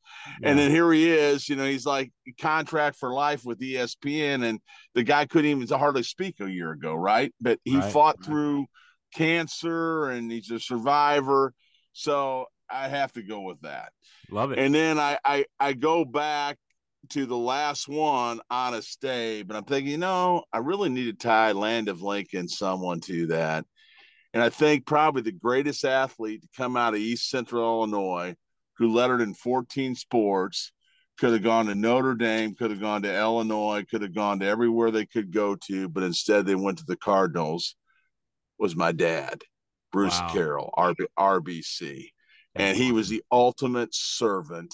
yeah. 0.41 0.49
and 0.49 0.59
then 0.59 0.69
here 0.69 0.91
he 0.91 1.09
is 1.09 1.47
you 1.47 1.55
know 1.55 1.65
he's 1.65 1.85
like 1.85 2.11
contract 2.39 2.97
for 2.97 3.13
life 3.13 3.45
with 3.45 3.61
ESPN 3.61 4.43
and 4.43 4.59
the 4.93 5.03
guy 5.03 5.25
couldn't 5.25 5.49
even 5.49 5.67
hardly 5.69 6.03
speak 6.03 6.35
a 6.41 6.51
year 6.51 6.71
ago 6.71 6.93
right 6.93 7.33
but 7.39 7.59
he 7.63 7.77
right. 7.77 7.91
fought 7.91 8.17
right. 8.19 8.25
through 8.25 8.65
cancer 9.13 10.09
and 10.09 10.31
he's 10.31 10.51
a 10.51 10.59
survivor. 10.59 11.53
So 11.93 12.45
I 12.69 12.87
have 12.87 13.11
to 13.13 13.23
go 13.23 13.41
with 13.41 13.61
that. 13.61 13.91
Love 14.31 14.51
it. 14.51 14.59
And 14.59 14.73
then 14.73 14.99
I 14.99 15.17
I, 15.25 15.45
I 15.59 15.73
go 15.73 16.05
back 16.05 16.57
to 17.09 17.25
the 17.25 17.37
last 17.37 17.87
one, 17.87 18.39
on 18.49 18.73
a 18.73 19.07
Abe, 19.07 19.47
but 19.47 19.55
I'm 19.55 19.63
thinking, 19.63 19.91
you 19.91 19.97
know, 19.97 20.43
I 20.53 20.59
really 20.59 20.89
need 20.89 21.05
to 21.05 21.13
tie 21.13 21.53
Land 21.53 21.89
of 21.89 22.01
Lincoln 22.01 22.47
someone 22.47 22.99
to 23.01 23.27
that. 23.27 23.65
And 24.33 24.43
I 24.43 24.49
think 24.49 24.85
probably 24.85 25.23
the 25.23 25.31
greatest 25.31 25.85
athlete 25.85 26.41
to 26.41 26.47
come 26.55 26.77
out 26.77 26.93
of 26.93 26.99
East 26.99 27.29
Central 27.29 27.63
Illinois 27.63 28.35
who 28.77 28.93
lettered 28.93 29.21
in 29.21 29.33
14 29.33 29.95
sports 29.95 30.71
could 31.19 31.33
have 31.33 31.43
gone 31.43 31.65
to 31.65 31.75
Notre 31.75 32.15
Dame, 32.15 32.55
could 32.55 32.71
have 32.71 32.79
gone 32.79 33.01
to 33.01 33.17
Illinois, 33.17 33.83
could 33.89 34.01
have 34.01 34.15
gone 34.15 34.39
to 34.39 34.45
everywhere 34.45 34.91
they 34.91 35.05
could 35.05 35.31
go 35.31 35.55
to, 35.67 35.89
but 35.89 36.03
instead 36.03 36.45
they 36.45 36.55
went 36.55 36.77
to 36.77 36.85
the 36.85 36.95
Cardinals 36.95 37.75
was 38.59 38.75
my 38.75 38.91
dad, 38.91 39.41
Bruce 39.91 40.19
wow. 40.19 40.29
Carroll, 40.33 40.73
RB, 40.77 41.05
RBC. 41.17 42.09
And 42.55 42.75
he 42.75 42.91
was 42.91 43.07
the 43.07 43.23
ultimate 43.31 43.89
servant 43.93 44.73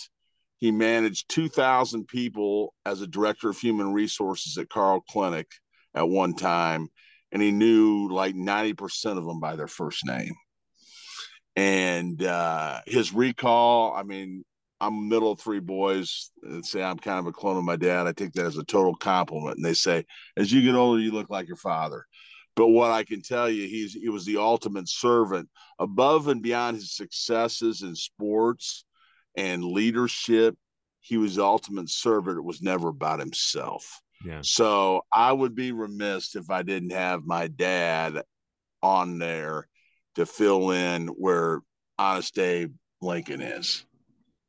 he 0.57 0.71
managed 0.71 1.29
2,000 1.29 2.07
people 2.07 2.73
as 2.85 3.01
a 3.01 3.07
director 3.07 3.49
of 3.49 3.57
human 3.59 3.93
resources 3.93 4.57
at 4.57 4.69
Carle 4.69 5.01
Clinic 5.01 5.47
at 5.93 6.07
one 6.07 6.33
time, 6.33 6.87
and 7.31 7.41
he 7.41 7.51
knew 7.51 8.09
like 8.09 8.35
90% 8.35 9.17
of 9.17 9.25
them 9.25 9.39
by 9.39 9.55
their 9.55 9.67
first 9.67 10.05
name. 10.05 10.33
And 11.55 12.21
uh, 12.23 12.81
his 12.85 13.13
recall, 13.13 13.93
I 13.95 14.03
mean, 14.03 14.43
I'm 14.81 15.07
middle 15.07 15.31
of 15.31 15.39
three 15.39 15.59
boys 15.59 16.31
and 16.43 16.65
say 16.65 16.83
I'm 16.83 16.97
kind 16.97 17.19
of 17.19 17.27
a 17.27 17.31
clone 17.31 17.57
of 17.57 17.63
my 17.63 17.77
dad. 17.77 18.07
I 18.07 18.11
take 18.11 18.33
that 18.33 18.45
as 18.45 18.57
a 18.57 18.65
total 18.65 18.95
compliment. 18.95 19.57
And 19.57 19.65
they 19.65 19.73
say, 19.73 20.03
as 20.35 20.51
you 20.51 20.61
get 20.61 20.75
older, 20.75 20.99
you 20.99 21.11
look 21.11 21.29
like 21.29 21.47
your 21.47 21.55
father. 21.57 22.05
But 22.55 22.67
what 22.67 22.91
I 22.91 23.03
can 23.03 23.21
tell 23.21 23.49
you, 23.49 23.67
he's 23.67 23.93
he 23.93 24.09
was 24.09 24.25
the 24.25 24.37
ultimate 24.37 24.87
servant 24.87 25.49
above 25.79 26.27
and 26.27 26.41
beyond 26.41 26.77
his 26.77 26.95
successes 26.95 27.81
in 27.81 27.95
sports 27.95 28.85
and 29.35 29.63
leadership. 29.63 30.55
He 31.01 31.17
was 31.17 31.35
the 31.35 31.43
ultimate 31.43 31.89
servant. 31.89 32.37
It 32.37 32.43
was 32.43 32.61
never 32.61 32.89
about 32.89 33.19
himself. 33.19 34.01
Yeah. 34.25 34.39
So 34.41 35.01
I 35.13 35.31
would 35.31 35.53
be 35.53 35.71
remiss 35.71 36.35
if 36.35 36.49
I 36.49 36.63
didn't 36.63 36.93
have 36.93 37.25
my 37.25 37.47
dad 37.47 38.23
on 38.81 39.19
there 39.19 39.67
to 40.15 40.25
fill 40.25 40.71
in 40.71 41.07
where 41.07 41.59
Honest 41.97 42.39
Abe 42.39 42.73
Lincoln 43.01 43.41
is. 43.41 43.85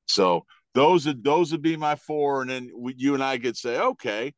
So 0.06 0.46
those 0.74 1.06
would 1.06 1.24
those 1.24 1.52
would 1.52 1.62
be 1.62 1.76
my 1.76 1.96
four, 1.96 2.42
and 2.42 2.50
then 2.50 2.70
we, 2.76 2.94
you 2.96 3.14
and 3.14 3.24
I 3.24 3.38
could 3.38 3.56
say, 3.56 3.78
okay, 3.78 4.32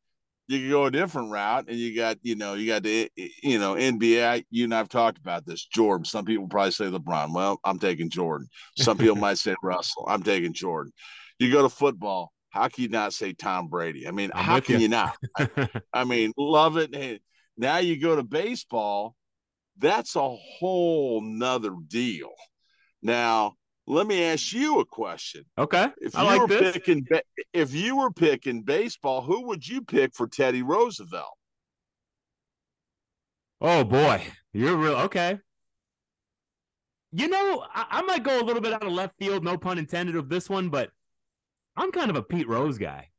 you 0.49 0.61
could 0.61 0.69
go 0.71 0.85
a 0.85 0.91
different 0.91 1.29
route, 1.29 1.65
and 1.67 1.77
you 1.77 1.95
got 1.95 2.17
you 2.23 2.35
know 2.35 2.55
you 2.55 2.67
got 2.67 2.81
the 2.81 3.09
eh, 3.17 3.27
you 3.43 3.59
know 3.59 3.75
NBA. 3.75 4.45
You 4.49 4.63
and 4.63 4.73
I've 4.73 4.89
talked 4.89 5.19
about 5.19 5.45
this. 5.45 5.63
Jordan. 5.65 6.05
Some 6.05 6.25
people 6.25 6.47
probably 6.47 6.71
say 6.71 6.85
LeBron. 6.85 7.33
Well, 7.33 7.59
I'm 7.63 7.77
taking 7.77 8.09
Jordan. 8.09 8.47
Some 8.75 8.97
people 8.97 9.15
might 9.27 9.37
say 9.37 9.55
Russell. 9.61 10.05
I'm 10.09 10.23
taking 10.23 10.53
Jordan. 10.53 10.91
You 11.37 11.51
go 11.51 11.61
to 11.61 11.69
football. 11.69 12.33
How 12.49 12.67
can 12.67 12.81
you 12.81 12.89
not 12.89 13.13
say 13.13 13.31
Tom 13.33 13.67
Brady? 13.67 14.07
I 14.07 14.11
mean, 14.11 14.31
I'm 14.33 14.43
how 14.43 14.59
can 14.59 14.75
you, 14.75 14.81
you 14.81 14.87
not? 14.89 15.15
I, 15.37 15.69
I, 15.93 16.03
mean, 16.03 16.33
love 16.35 16.77
it. 16.77 16.95
And 16.95 17.19
now 17.55 17.77
you 17.77 18.01
go 18.01 18.15
to 18.15 18.23
baseball. 18.23 19.15
That's 19.77 20.15
a 20.15 20.35
whole 20.35 21.21
nother 21.21 21.75
deal. 21.87 22.31
Now, 23.03 23.53
let 23.89 24.05
me 24.05 24.23
ask 24.23 24.53
you 24.53 24.79
a 24.79 24.85
question. 24.85 25.43
Okay. 25.57 25.87
If 25.99 26.15
I 26.15 26.21
you 26.21 26.27
like 26.27 26.41
were 26.41 26.47
this. 26.47 26.73
picking, 26.73 27.07
if 27.53 27.73
you 27.73 27.97
were 27.97 28.11
picking 28.11 28.61
baseball, 28.61 29.21
who 29.21 29.47
would 29.47 29.67
you 29.67 29.81
pick 29.81 30.13
for 30.13 30.27
Teddy 30.27 30.61
Roosevelt? 30.61 31.35
Oh 33.59 33.83
boy, 33.83 34.23
you're 34.53 34.77
real 34.77 34.95
okay. 34.95 35.39
You 37.11 37.27
know, 37.27 37.65
I, 37.73 37.85
I 37.89 38.01
might 38.03 38.23
go 38.23 38.39
a 38.39 38.45
little 38.45 38.61
bit 38.61 38.73
out 38.73 38.85
of 38.85 38.93
left 38.93 39.15
field, 39.17 39.43
no 39.43 39.57
pun 39.57 39.79
intended, 39.79 40.15
of 40.15 40.29
this 40.29 40.47
one, 40.47 40.69
but 40.69 40.91
I'm 41.75 41.91
kind 41.91 42.11
of 42.11 42.15
a 42.15 42.21
Pete 42.21 42.47
Rose 42.47 42.77
guy. 42.77 43.09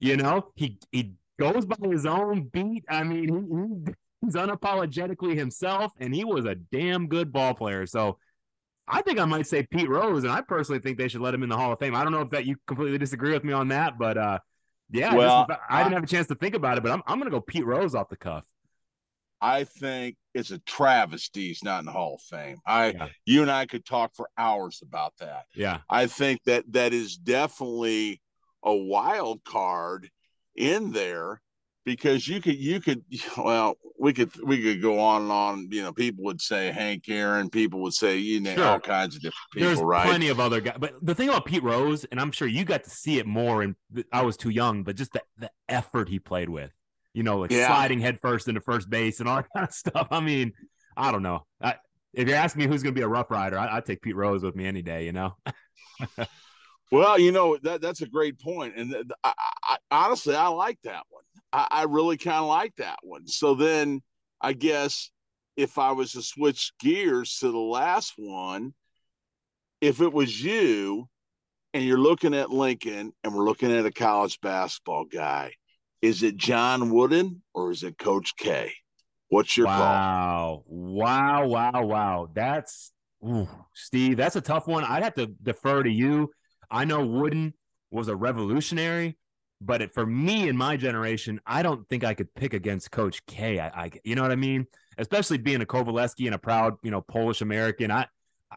You 0.00 0.16
know, 0.16 0.48
he 0.54 0.78
he 0.92 1.12
goes 1.38 1.66
by 1.66 1.76
his 1.88 2.06
own 2.06 2.48
beat. 2.52 2.84
I 2.88 3.04
mean, 3.04 3.84
he, 3.86 3.92
he's 4.22 4.34
unapologetically 4.34 5.36
himself, 5.36 5.92
and 6.00 6.14
he 6.14 6.24
was 6.24 6.46
a 6.46 6.54
damn 6.54 7.06
good 7.06 7.30
ball 7.32 7.52
player. 7.52 7.86
So 7.86 8.18
I 8.88 9.02
think 9.02 9.18
I 9.18 9.24
might 9.24 9.46
say 9.46 9.64
Pete 9.64 9.88
Rose, 9.88 10.22
and 10.24 10.32
I 10.32 10.40
personally 10.42 10.80
think 10.80 10.96
they 10.98 11.08
should 11.08 11.20
let 11.20 11.34
him 11.34 11.42
in 11.42 11.48
the 11.48 11.56
Hall 11.56 11.72
of 11.72 11.78
Fame. 11.78 11.94
I 11.94 12.02
don't 12.04 12.12
know 12.12 12.20
if 12.20 12.30
that 12.30 12.46
you 12.46 12.56
completely 12.66 12.98
disagree 12.98 13.32
with 13.32 13.42
me 13.44 13.52
on 13.52 13.68
that, 13.68 13.98
but 13.98 14.16
uh, 14.16 14.38
yeah, 14.90 15.14
Well, 15.14 15.46
just- 15.48 15.60
I 15.68 15.82
didn't 15.82 15.94
have 15.94 16.04
a 16.04 16.08
chance 16.08 16.28
to 16.28 16.34
think 16.36 16.54
about 16.54 16.78
it, 16.78 16.82
but 16.82 16.92
I'm 16.92 17.02
I'm 17.06 17.18
gonna 17.18 17.30
go 17.30 17.40
Pete 17.40 17.66
Rose 17.66 17.94
off 17.94 18.08
the 18.08 18.16
cuff. 18.16 18.44
I 19.40 19.64
think 19.64 20.16
it's 20.34 20.50
a 20.50 20.58
travesty 20.60 21.48
he's 21.48 21.62
not 21.62 21.80
in 21.80 21.84
the 21.86 21.92
Hall 21.92 22.14
of 22.14 22.22
Fame. 22.22 22.56
I, 22.66 22.86
Yeah. 22.92 23.08
you 23.26 23.42
and 23.42 23.50
I 23.50 23.66
could 23.66 23.84
talk 23.84 24.14
for 24.14 24.30
hours 24.38 24.80
about 24.82 25.12
that. 25.18 25.44
Yeah, 25.54 25.80
I 25.90 26.06
think 26.06 26.42
that 26.44 26.64
that 26.72 26.92
is 26.94 27.16
definitely 27.16 28.22
a 28.62 28.74
wild 28.74 29.44
card 29.44 30.10
in 30.56 30.92
there 30.92 31.42
because 31.86 32.28
you 32.28 32.42
could 32.42 32.56
you 32.58 32.80
could 32.80 33.02
well 33.38 33.78
we 33.98 34.12
could 34.12 34.30
we 34.44 34.60
could 34.62 34.82
go 34.82 34.98
on 34.98 35.22
and 35.22 35.32
on 35.32 35.68
you 35.70 35.82
know 35.82 35.92
people 35.92 36.22
would 36.24 36.42
say 36.42 36.70
Hank 36.70 37.08
Aaron 37.08 37.48
people 37.48 37.80
would 37.80 37.94
say 37.94 38.18
you 38.18 38.40
know 38.40 38.54
Sure. 38.54 38.66
all 38.66 38.80
kinds 38.80 39.16
of 39.16 39.22
different 39.22 39.36
people 39.54 39.68
There's 39.68 39.80
right 39.80 40.06
plenty 40.06 40.28
of 40.28 40.38
other 40.38 40.60
guys, 40.60 40.76
but 40.78 40.92
the 41.00 41.14
thing 41.14 41.30
about 41.30 41.46
Pete 41.46 41.62
Rose, 41.62 42.04
and 42.06 42.20
I'm 42.20 42.30
sure 42.32 42.46
you 42.46 42.64
got 42.66 42.84
to 42.84 42.90
see 42.90 43.18
it 43.18 43.26
more, 43.26 43.62
and 43.62 43.74
I 44.12 44.20
was 44.22 44.36
too 44.36 44.50
young, 44.50 44.82
but 44.82 44.96
just 44.96 45.14
the, 45.14 45.22
the 45.38 45.50
effort 45.70 46.10
he 46.10 46.18
played 46.18 46.50
with, 46.50 46.70
you 47.14 47.22
know, 47.22 47.38
like 47.38 47.50
Yeah. 47.52 47.68
sliding 47.68 48.00
headfirst 48.00 48.48
into 48.48 48.60
first 48.60 48.90
base 48.90 49.20
and 49.20 49.28
all 49.28 49.36
that 49.36 49.48
kind 49.56 49.66
of 49.66 49.72
stuff. 49.72 50.08
I 50.10 50.20
mean, 50.20 50.52
I 50.96 51.10
don't 51.12 51.22
know. 51.22 51.46
I, 51.62 51.76
if 52.12 52.28
you're 52.28 52.36
asking 52.36 52.60
me 52.64 52.66
who's 52.68 52.82
going 52.82 52.94
to 52.94 52.98
be 52.98 53.04
a 53.04 53.08
Rough 53.08 53.30
Rider, 53.30 53.58
I, 53.58 53.76
I'd 53.76 53.86
take 53.86 54.02
Pete 54.02 54.16
Rose 54.16 54.42
with 54.42 54.56
me 54.56 54.66
any 54.66 54.82
day. 54.82 55.06
You 55.06 55.12
know, 55.12 55.36
Well, 56.92 57.18
you 57.18 57.32
know 57.32 57.56
that 57.62 57.80
that's 57.80 58.02
a 58.02 58.06
great 58.06 58.38
point, 58.38 58.74
and 58.76 58.92
th- 58.92 59.04
I, 59.24 59.32
I, 59.64 59.76
honestly, 59.90 60.34
I 60.36 60.48
like 60.48 60.78
that 60.84 61.02
one. 61.10 61.24
I, 61.56 61.66
I 61.70 61.82
really 61.84 62.18
kind 62.18 62.36
of 62.36 62.48
like 62.48 62.76
that 62.76 62.98
one. 63.02 63.26
So 63.26 63.54
then, 63.54 64.02
I 64.42 64.52
guess 64.52 65.10
if 65.56 65.78
I 65.78 65.92
was 65.92 66.12
to 66.12 66.22
switch 66.22 66.72
gears 66.78 67.38
to 67.38 67.50
the 67.50 67.58
last 67.58 68.12
one, 68.18 68.74
if 69.80 70.02
it 70.02 70.12
was 70.12 70.42
you, 70.42 71.08
and 71.72 71.82
you're 71.82 71.98
looking 71.98 72.34
at 72.34 72.50
Lincoln, 72.50 73.12
and 73.24 73.34
we're 73.34 73.44
looking 73.44 73.72
at 73.72 73.86
a 73.86 73.90
college 73.90 74.38
basketball 74.42 75.06
guy, 75.06 75.52
is 76.02 76.22
it 76.22 76.36
John 76.36 76.90
Wooden 76.90 77.42
or 77.54 77.70
is 77.70 77.82
it 77.82 77.96
Coach 77.96 78.36
K? 78.36 78.72
What's 79.28 79.56
your 79.56 79.66
call? 79.66 79.78
wow, 79.78 80.62
wow, 80.66 81.46
wow, 81.46 81.82
wow. 81.84 82.28
That's 82.34 82.92
ooh, 83.26 83.48
Steve. 83.72 84.18
That's 84.18 84.36
a 84.36 84.42
tough 84.42 84.68
one. 84.68 84.84
I'd 84.84 85.02
have 85.02 85.14
to 85.14 85.26
defer 85.42 85.82
to 85.82 85.90
you. 85.90 86.30
I 86.70 86.84
know 86.84 87.04
Wooden 87.04 87.54
was 87.90 88.08
a 88.08 88.16
revolutionary, 88.16 89.16
but 89.60 89.82
it, 89.82 89.94
for 89.94 90.04
me 90.06 90.48
in 90.48 90.56
my 90.56 90.76
generation, 90.76 91.40
I 91.46 91.62
don't 91.62 91.88
think 91.88 92.04
I 92.04 92.14
could 92.14 92.34
pick 92.34 92.54
against 92.54 92.90
Coach 92.90 93.24
K. 93.26 93.58
I, 93.58 93.68
I 93.68 93.90
you 94.04 94.14
know 94.14 94.22
what 94.22 94.32
I 94.32 94.36
mean? 94.36 94.66
Especially 94.98 95.38
being 95.38 95.62
a 95.62 95.66
Kovaleski 95.66 96.26
and 96.26 96.34
a 96.34 96.38
proud, 96.38 96.74
you 96.82 96.90
know, 96.90 97.00
Polish 97.00 97.40
American. 97.40 97.90
I, 97.90 98.06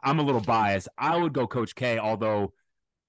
I'm 0.04 0.20
a 0.20 0.24
little 0.24 0.42
biased. 0.42 0.88
I 0.98 1.18
would 1.18 1.34
go 1.34 1.48
Coach 1.48 1.76
K, 1.76 1.98
although 1.98 2.54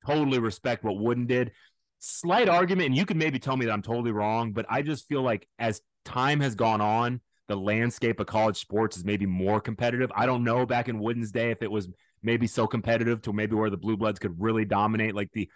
totally 0.07 0.39
respect 0.39 0.85
what 0.85 0.99
Wooden 0.99 1.27
did. 1.27 1.53
Slight 1.99 2.49
argument, 2.49 2.87
and 2.87 2.97
you 2.97 3.05
can 3.05 3.19
maybe 3.19 3.39
tell 3.39 3.57
me 3.57 3.67
that 3.67 3.73
I'm 3.73 3.83
totally 3.83 4.12
wrong, 4.12 4.53
but 4.53 4.67
I 4.69 4.83
just 4.83 5.07
feel 5.07 5.23
like 5.23 5.47
as 5.59 5.83
time 6.05 6.41
has 6.41 6.55
gone 6.55 6.81
on, 6.81 7.21
the 7.49 7.57
landscape 7.57 8.21
of 8.21 8.27
college 8.27 8.57
sports 8.57 8.97
is 8.97 9.05
maybe 9.05 9.27
more 9.27 9.61
competitive. 9.61 10.11
I 10.15 10.25
don't 10.25 10.45
know 10.45 10.65
back 10.65 10.89
in 10.89 11.01
Wooden's 11.01 11.33
day 11.33 11.51
if 11.51 11.62
it 11.62 11.71
was 11.71 11.89
maybe 12.23 12.47
so 12.47 12.67
competitive 12.67 13.23
to 13.23 13.33
maybe 13.33 13.57
where 13.57 13.71
the 13.71 13.77
blue 13.77 13.97
bloods 13.97 14.19
could 14.19 14.41
really 14.41 14.65
dominate 14.65 15.15
like 15.15 15.31
the 15.33 15.51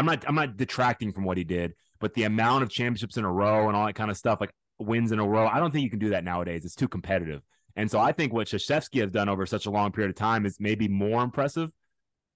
I'm 0.00 0.06
not 0.06 0.24
I'm 0.26 0.34
not 0.34 0.56
detracting 0.56 1.12
from 1.12 1.24
what 1.24 1.36
he 1.36 1.44
did, 1.44 1.74
but 2.00 2.14
the 2.14 2.22
amount 2.22 2.62
of 2.62 2.70
championships 2.70 3.18
in 3.18 3.24
a 3.26 3.30
row 3.30 3.68
and 3.68 3.76
all 3.76 3.84
that 3.84 3.92
kind 3.96 4.10
of 4.10 4.16
stuff, 4.16 4.40
like 4.40 4.50
wins 4.78 5.12
in 5.12 5.18
a 5.18 5.26
row, 5.26 5.46
I 5.46 5.60
don't 5.60 5.70
think 5.72 5.84
you 5.84 5.90
can 5.90 5.98
do 5.98 6.08
that 6.08 6.24
nowadays. 6.24 6.64
It's 6.64 6.74
too 6.74 6.88
competitive. 6.88 7.42
And 7.76 7.90
so 7.90 8.00
I 8.00 8.12
think 8.12 8.32
what 8.32 8.46
Krzyzewski 8.46 9.02
has 9.02 9.10
done 9.10 9.28
over 9.28 9.44
such 9.44 9.66
a 9.66 9.70
long 9.70 9.92
period 9.92 10.08
of 10.08 10.16
time 10.16 10.46
is 10.46 10.56
maybe 10.58 10.88
more 10.88 11.22
impressive. 11.22 11.70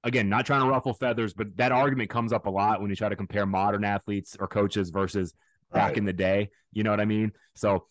Again, 0.02 0.28
not 0.28 0.44
trying 0.44 0.60
to 0.60 0.68
ruffle 0.68 0.92
feathers, 0.92 1.32
but 1.32 1.56
that 1.56 1.72
argument 1.72 2.10
comes 2.10 2.34
up 2.34 2.44
a 2.44 2.50
lot 2.50 2.82
when 2.82 2.90
you 2.90 2.96
try 2.96 3.08
to 3.08 3.16
compare 3.16 3.46
modern 3.46 3.82
athletes 3.82 4.36
or 4.38 4.46
coaches 4.46 4.90
versus 4.90 5.32
back 5.72 5.88
Right. 5.88 5.96
in 5.96 6.04
the 6.04 6.12
day. 6.12 6.50
You 6.74 6.82
know 6.82 6.90
what 6.90 7.00
I 7.00 7.06
mean? 7.06 7.32
So 7.54 7.86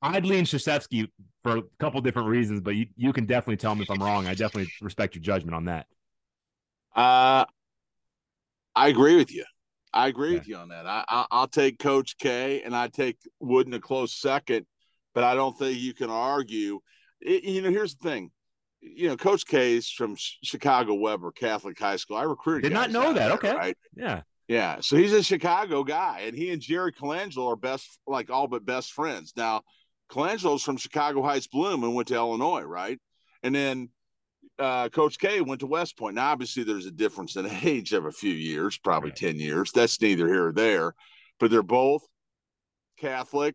I'd 0.00 0.24
lean 0.24 0.44
Krzyzewski 0.46 1.08
for 1.42 1.58
a 1.58 1.62
couple 1.78 2.00
different 2.00 2.28
reasons, 2.28 2.62
but 2.62 2.74
you, 2.74 2.86
you 2.96 3.12
can 3.12 3.26
definitely 3.26 3.58
tell 3.58 3.74
me 3.74 3.82
if 3.82 3.90
I'm 3.90 4.02
wrong. 4.02 4.26
I 4.26 4.30
definitely 4.34 4.72
respect 4.80 5.14
your 5.14 5.20
judgment 5.22 5.54
on 5.54 5.66
that. 5.66 5.86
Uh, 6.96 7.44
I 8.76 8.88
agree 8.88 9.16
with 9.16 9.32
you. 9.32 9.44
I 9.92 10.08
agree 10.08 10.30
Okay. 10.30 10.38
with 10.38 10.48
you 10.48 10.56
on 10.56 10.68
that. 10.70 10.86
I, 10.86 11.04
I 11.08 11.26
I'll 11.30 11.48
take 11.48 11.78
Coach 11.78 12.16
K 12.18 12.62
and 12.62 12.74
I 12.74 12.88
take 12.88 13.16
Wooden 13.40 13.74
a 13.74 13.80
close 13.80 14.14
second, 14.14 14.66
but 15.14 15.22
I 15.24 15.34
don't 15.34 15.56
think 15.56 15.78
you 15.78 15.94
can 15.94 16.10
argue. 16.10 16.80
It, 17.20 17.44
you 17.44 17.62
know, 17.62 17.70
here's 17.70 17.94
the 17.94 18.08
thing. 18.08 18.30
You 18.80 19.08
know, 19.08 19.16
Coach 19.16 19.46
K 19.46 19.74
is 19.76 19.88
from 19.88 20.16
Chicago 20.42 20.94
Weber 20.94 21.32
Catholic 21.32 21.78
High 21.78 21.96
School. 21.96 22.16
I 22.16 22.24
recruited. 22.24 22.64
Did 22.64 22.74
not 22.74 22.90
know 22.90 23.12
that. 23.12 23.28
there, 23.28 23.32
Okay. 23.34 23.54
right? 23.54 23.76
Yeah. 23.96 24.22
Yeah, 24.46 24.80
so 24.82 24.96
he's 24.98 25.14
a 25.14 25.22
Chicago 25.22 25.84
guy, 25.84 26.24
and 26.26 26.36
he 26.36 26.50
and 26.50 26.60
Jerry 26.60 26.92
Colangelo 26.92 27.46
are 27.48 27.56
best, 27.56 27.98
like 28.06 28.28
all 28.28 28.46
but 28.46 28.66
best 28.66 28.92
friends. 28.92 29.32
Now, 29.38 29.62
Colangelo's 30.10 30.62
from 30.62 30.76
Chicago 30.76 31.22
Heights 31.22 31.46
Bloom 31.46 31.82
and 31.82 31.94
went 31.94 32.08
to 32.08 32.14
Illinois, 32.14 32.60
right? 32.60 33.00
And 33.42 33.54
then 33.54 33.88
uh, 34.58 34.88
Coach 34.88 35.18
K 35.18 35.40
went 35.40 35.60
to 35.60 35.66
West 35.66 35.96
Point. 35.96 36.16
Now, 36.16 36.30
obviously, 36.30 36.62
there's 36.64 36.86
a 36.86 36.90
difference 36.90 37.36
in 37.36 37.46
age 37.62 37.92
of 37.92 38.06
a 38.06 38.12
few 38.12 38.32
years, 38.32 38.78
probably 38.78 39.10
Right. 39.10 39.16
10 39.16 39.36
years. 39.38 39.72
That's 39.72 40.00
neither 40.00 40.28
here 40.28 40.48
or 40.48 40.52
there, 40.52 40.94
but 41.40 41.50
they're 41.50 41.62
both 41.62 42.02
Catholic, 42.98 43.54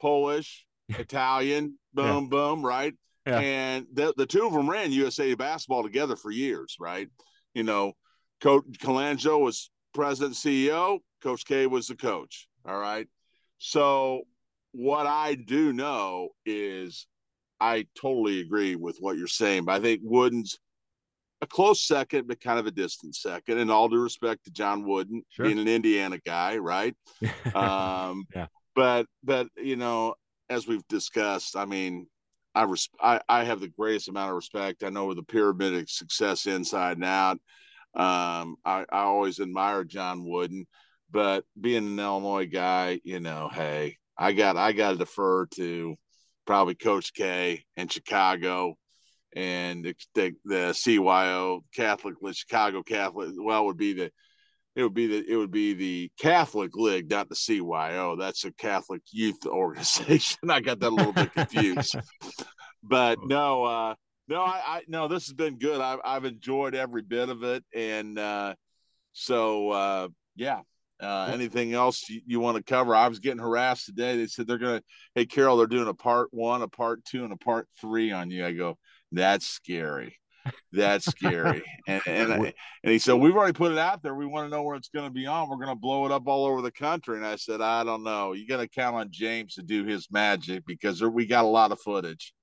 Polish, 0.00 0.66
Italian, 0.88 1.78
boom, 1.94 2.28
boom, 2.28 2.64
right? 2.64 2.94
Yeah. 3.26 3.38
And 3.38 3.86
the, 3.92 4.12
the 4.16 4.26
two 4.26 4.46
of 4.46 4.52
them 4.52 4.68
ran 4.68 4.92
USA 4.92 5.34
basketball 5.34 5.82
together 5.82 6.16
for 6.16 6.30
years, 6.30 6.76
right? 6.78 7.08
You 7.54 7.62
know, 7.62 7.92
Coach 8.40 8.64
Colangelo 8.78 9.40
was 9.40 9.70
president 9.94 10.34
CEO, 10.34 10.98
Coach 11.22 11.46
K 11.46 11.66
was 11.66 11.86
the 11.86 11.96
coach. 11.96 12.48
All 12.66 12.78
right. 12.78 13.06
So, 13.58 14.22
what 14.72 15.06
I 15.06 15.36
do 15.36 15.72
know 15.72 16.30
is 16.44 17.06
I 17.60 17.86
totally 18.00 18.40
agree 18.40 18.76
with 18.76 18.98
what 19.00 19.16
you're 19.16 19.26
saying, 19.26 19.64
but 19.64 19.72
I 19.72 19.80
think 19.80 20.00
Wooden's 20.04 20.58
a 21.40 21.46
close 21.46 21.86
second, 21.86 22.26
but 22.26 22.40
kind 22.40 22.58
of 22.58 22.66
a 22.66 22.70
distant 22.70 23.14
second. 23.14 23.58
And 23.58 23.70
all 23.70 23.88
due 23.88 24.00
respect 24.02 24.44
to 24.44 24.50
John 24.50 24.84
Wooden, 24.84 25.22
Sure. 25.30 25.46
being 25.46 25.58
an 25.58 25.68
Indiana 25.68 26.18
guy, 26.24 26.56
right? 26.58 26.94
Um, 27.54 28.24
Yeah. 28.34 28.46
But 28.74 29.06
but 29.22 29.46
you 29.56 29.76
know, 29.76 30.14
as 30.48 30.66
we've 30.66 30.86
discussed, 30.88 31.56
I 31.56 31.64
mean, 31.64 32.06
I, 32.54 32.64
res- 32.64 32.88
I 33.00 33.20
I 33.28 33.44
have 33.44 33.60
the 33.60 33.68
greatest 33.68 34.08
amount 34.08 34.30
of 34.30 34.36
respect. 34.36 34.82
I 34.82 34.90
know 34.90 35.06
with 35.06 35.16
the 35.16 35.22
pyramid 35.22 35.74
of 35.74 35.90
success 35.90 36.46
inside 36.46 36.96
and 36.96 37.04
out. 37.04 37.38
Um, 37.94 38.56
I, 38.64 38.84
I 38.90 39.02
always 39.02 39.38
admire 39.38 39.84
John 39.84 40.24
Wooden, 40.28 40.66
but 41.10 41.44
being 41.60 41.86
an 41.86 41.98
Illinois 42.00 42.46
guy, 42.46 43.00
you 43.04 43.20
know, 43.20 43.48
hey, 43.52 43.96
I 44.18 44.32
got 44.32 44.56
I 44.56 44.72
got 44.72 44.92
to 44.92 44.96
defer 44.96 45.46
to 45.54 45.94
probably 46.46 46.74
Coach 46.74 47.12
K 47.14 47.64
and 47.76 47.90
Chicago 47.92 48.76
and 49.34 49.84
the, 49.84 49.94
the, 50.14 50.32
the 50.44 50.72
CYO 50.72 51.60
Catholic 51.74 52.14
Chicago 52.32 52.82
Catholic. 52.82 53.30
Well, 53.36 53.66
would 53.66 53.76
be 53.76 53.92
the 53.92 54.10
it 54.76 54.82
would 54.82 54.94
be 54.94 55.06
the 55.06 55.24
it 55.28 55.36
would 55.36 55.50
be 55.50 55.74
the 55.74 56.10
Catholic 56.18 56.74
League, 56.74 57.10
not 57.10 57.28
the 57.28 57.34
CYO. 57.34 58.18
That's 58.18 58.44
a 58.44 58.52
Catholic 58.52 59.02
youth 59.10 59.38
organization. 59.46 60.50
I 60.50 60.60
got 60.60 60.80
that 60.80 60.90
a 60.90 60.94
little 60.94 61.12
bit 61.12 61.32
confused, 61.32 61.96
but 62.82 63.18
no, 63.24 63.64
uh, 63.64 63.94
no, 64.28 64.42
I, 64.42 64.62
I 64.66 64.82
no, 64.88 65.08
this 65.08 65.26
has 65.26 65.34
been 65.34 65.58
good. 65.58 65.80
I've 65.80 66.00
I've 66.04 66.24
enjoyed 66.24 66.74
every 66.74 67.02
bit 67.02 67.28
of 67.28 67.44
it, 67.44 67.64
and 67.74 68.18
uh, 68.18 68.54
so 69.12 69.70
uh, 69.70 70.08
yeah. 70.34 70.60
Uh, 71.00 71.30
anything 71.32 71.74
else 71.74 72.08
you, 72.08 72.20
you 72.26 72.40
want 72.40 72.56
to 72.56 72.62
cover? 72.62 72.94
I 72.94 73.08
was 73.08 73.18
getting 73.18 73.40
harassed 73.40 73.86
today. 73.86 74.16
They 74.16 74.26
said 74.26 74.46
they're 74.46 74.58
gonna, 74.58 74.82
hey 75.14 75.26
Carroll, 75.26 75.56
they're 75.56 75.66
doing 75.66 75.88
a 75.88 75.94
part 75.94 76.28
one, 76.32 76.62
a 76.62 76.68
part 76.68 77.04
two, 77.04 77.24
and 77.24 77.32
a 77.32 77.36
part 77.36 77.68
three 77.80 78.12
on 78.12 78.30
you. 78.30 78.46
I 78.46 78.52
go, 78.52 78.78
that's 79.12 79.46
scary. 79.46 80.18
That's 80.72 81.06
scary. 81.06 81.62
and 81.88 82.02
and, 82.06 82.32
I, 82.32 82.36
and 82.36 82.92
he 82.92 82.98
said, 82.98 83.14
We've 83.14 83.34
already 83.34 83.52
put 83.52 83.72
it 83.72 83.78
out 83.78 84.02
there. 84.02 84.14
We 84.14 84.26
want 84.26 84.46
to 84.46 84.54
know 84.54 84.62
where 84.62 84.76
it's 84.76 84.88
going 84.88 85.06
to 85.06 85.12
be 85.12 85.26
on. 85.26 85.48
We're 85.48 85.56
going 85.56 85.68
to 85.68 85.74
blow 85.74 86.04
it 86.04 86.12
up 86.12 86.26
all 86.26 86.44
over 86.44 86.62
the 86.62 86.70
country. 86.70 87.16
And 87.16 87.26
I 87.26 87.36
said, 87.36 87.60
I 87.60 87.84
don't 87.84 88.02
know. 88.02 88.32
You 88.32 88.46
got 88.46 88.58
to 88.58 88.68
count 88.68 88.96
on 88.96 89.08
James 89.10 89.54
to 89.54 89.62
do 89.62 89.84
his 89.84 90.10
magic 90.10 90.64
because 90.66 90.98
there, 90.98 91.10
we 91.10 91.26
got 91.26 91.44
a 91.44 91.48
lot 91.48 91.72
of 91.72 91.80
footage. 91.80 92.33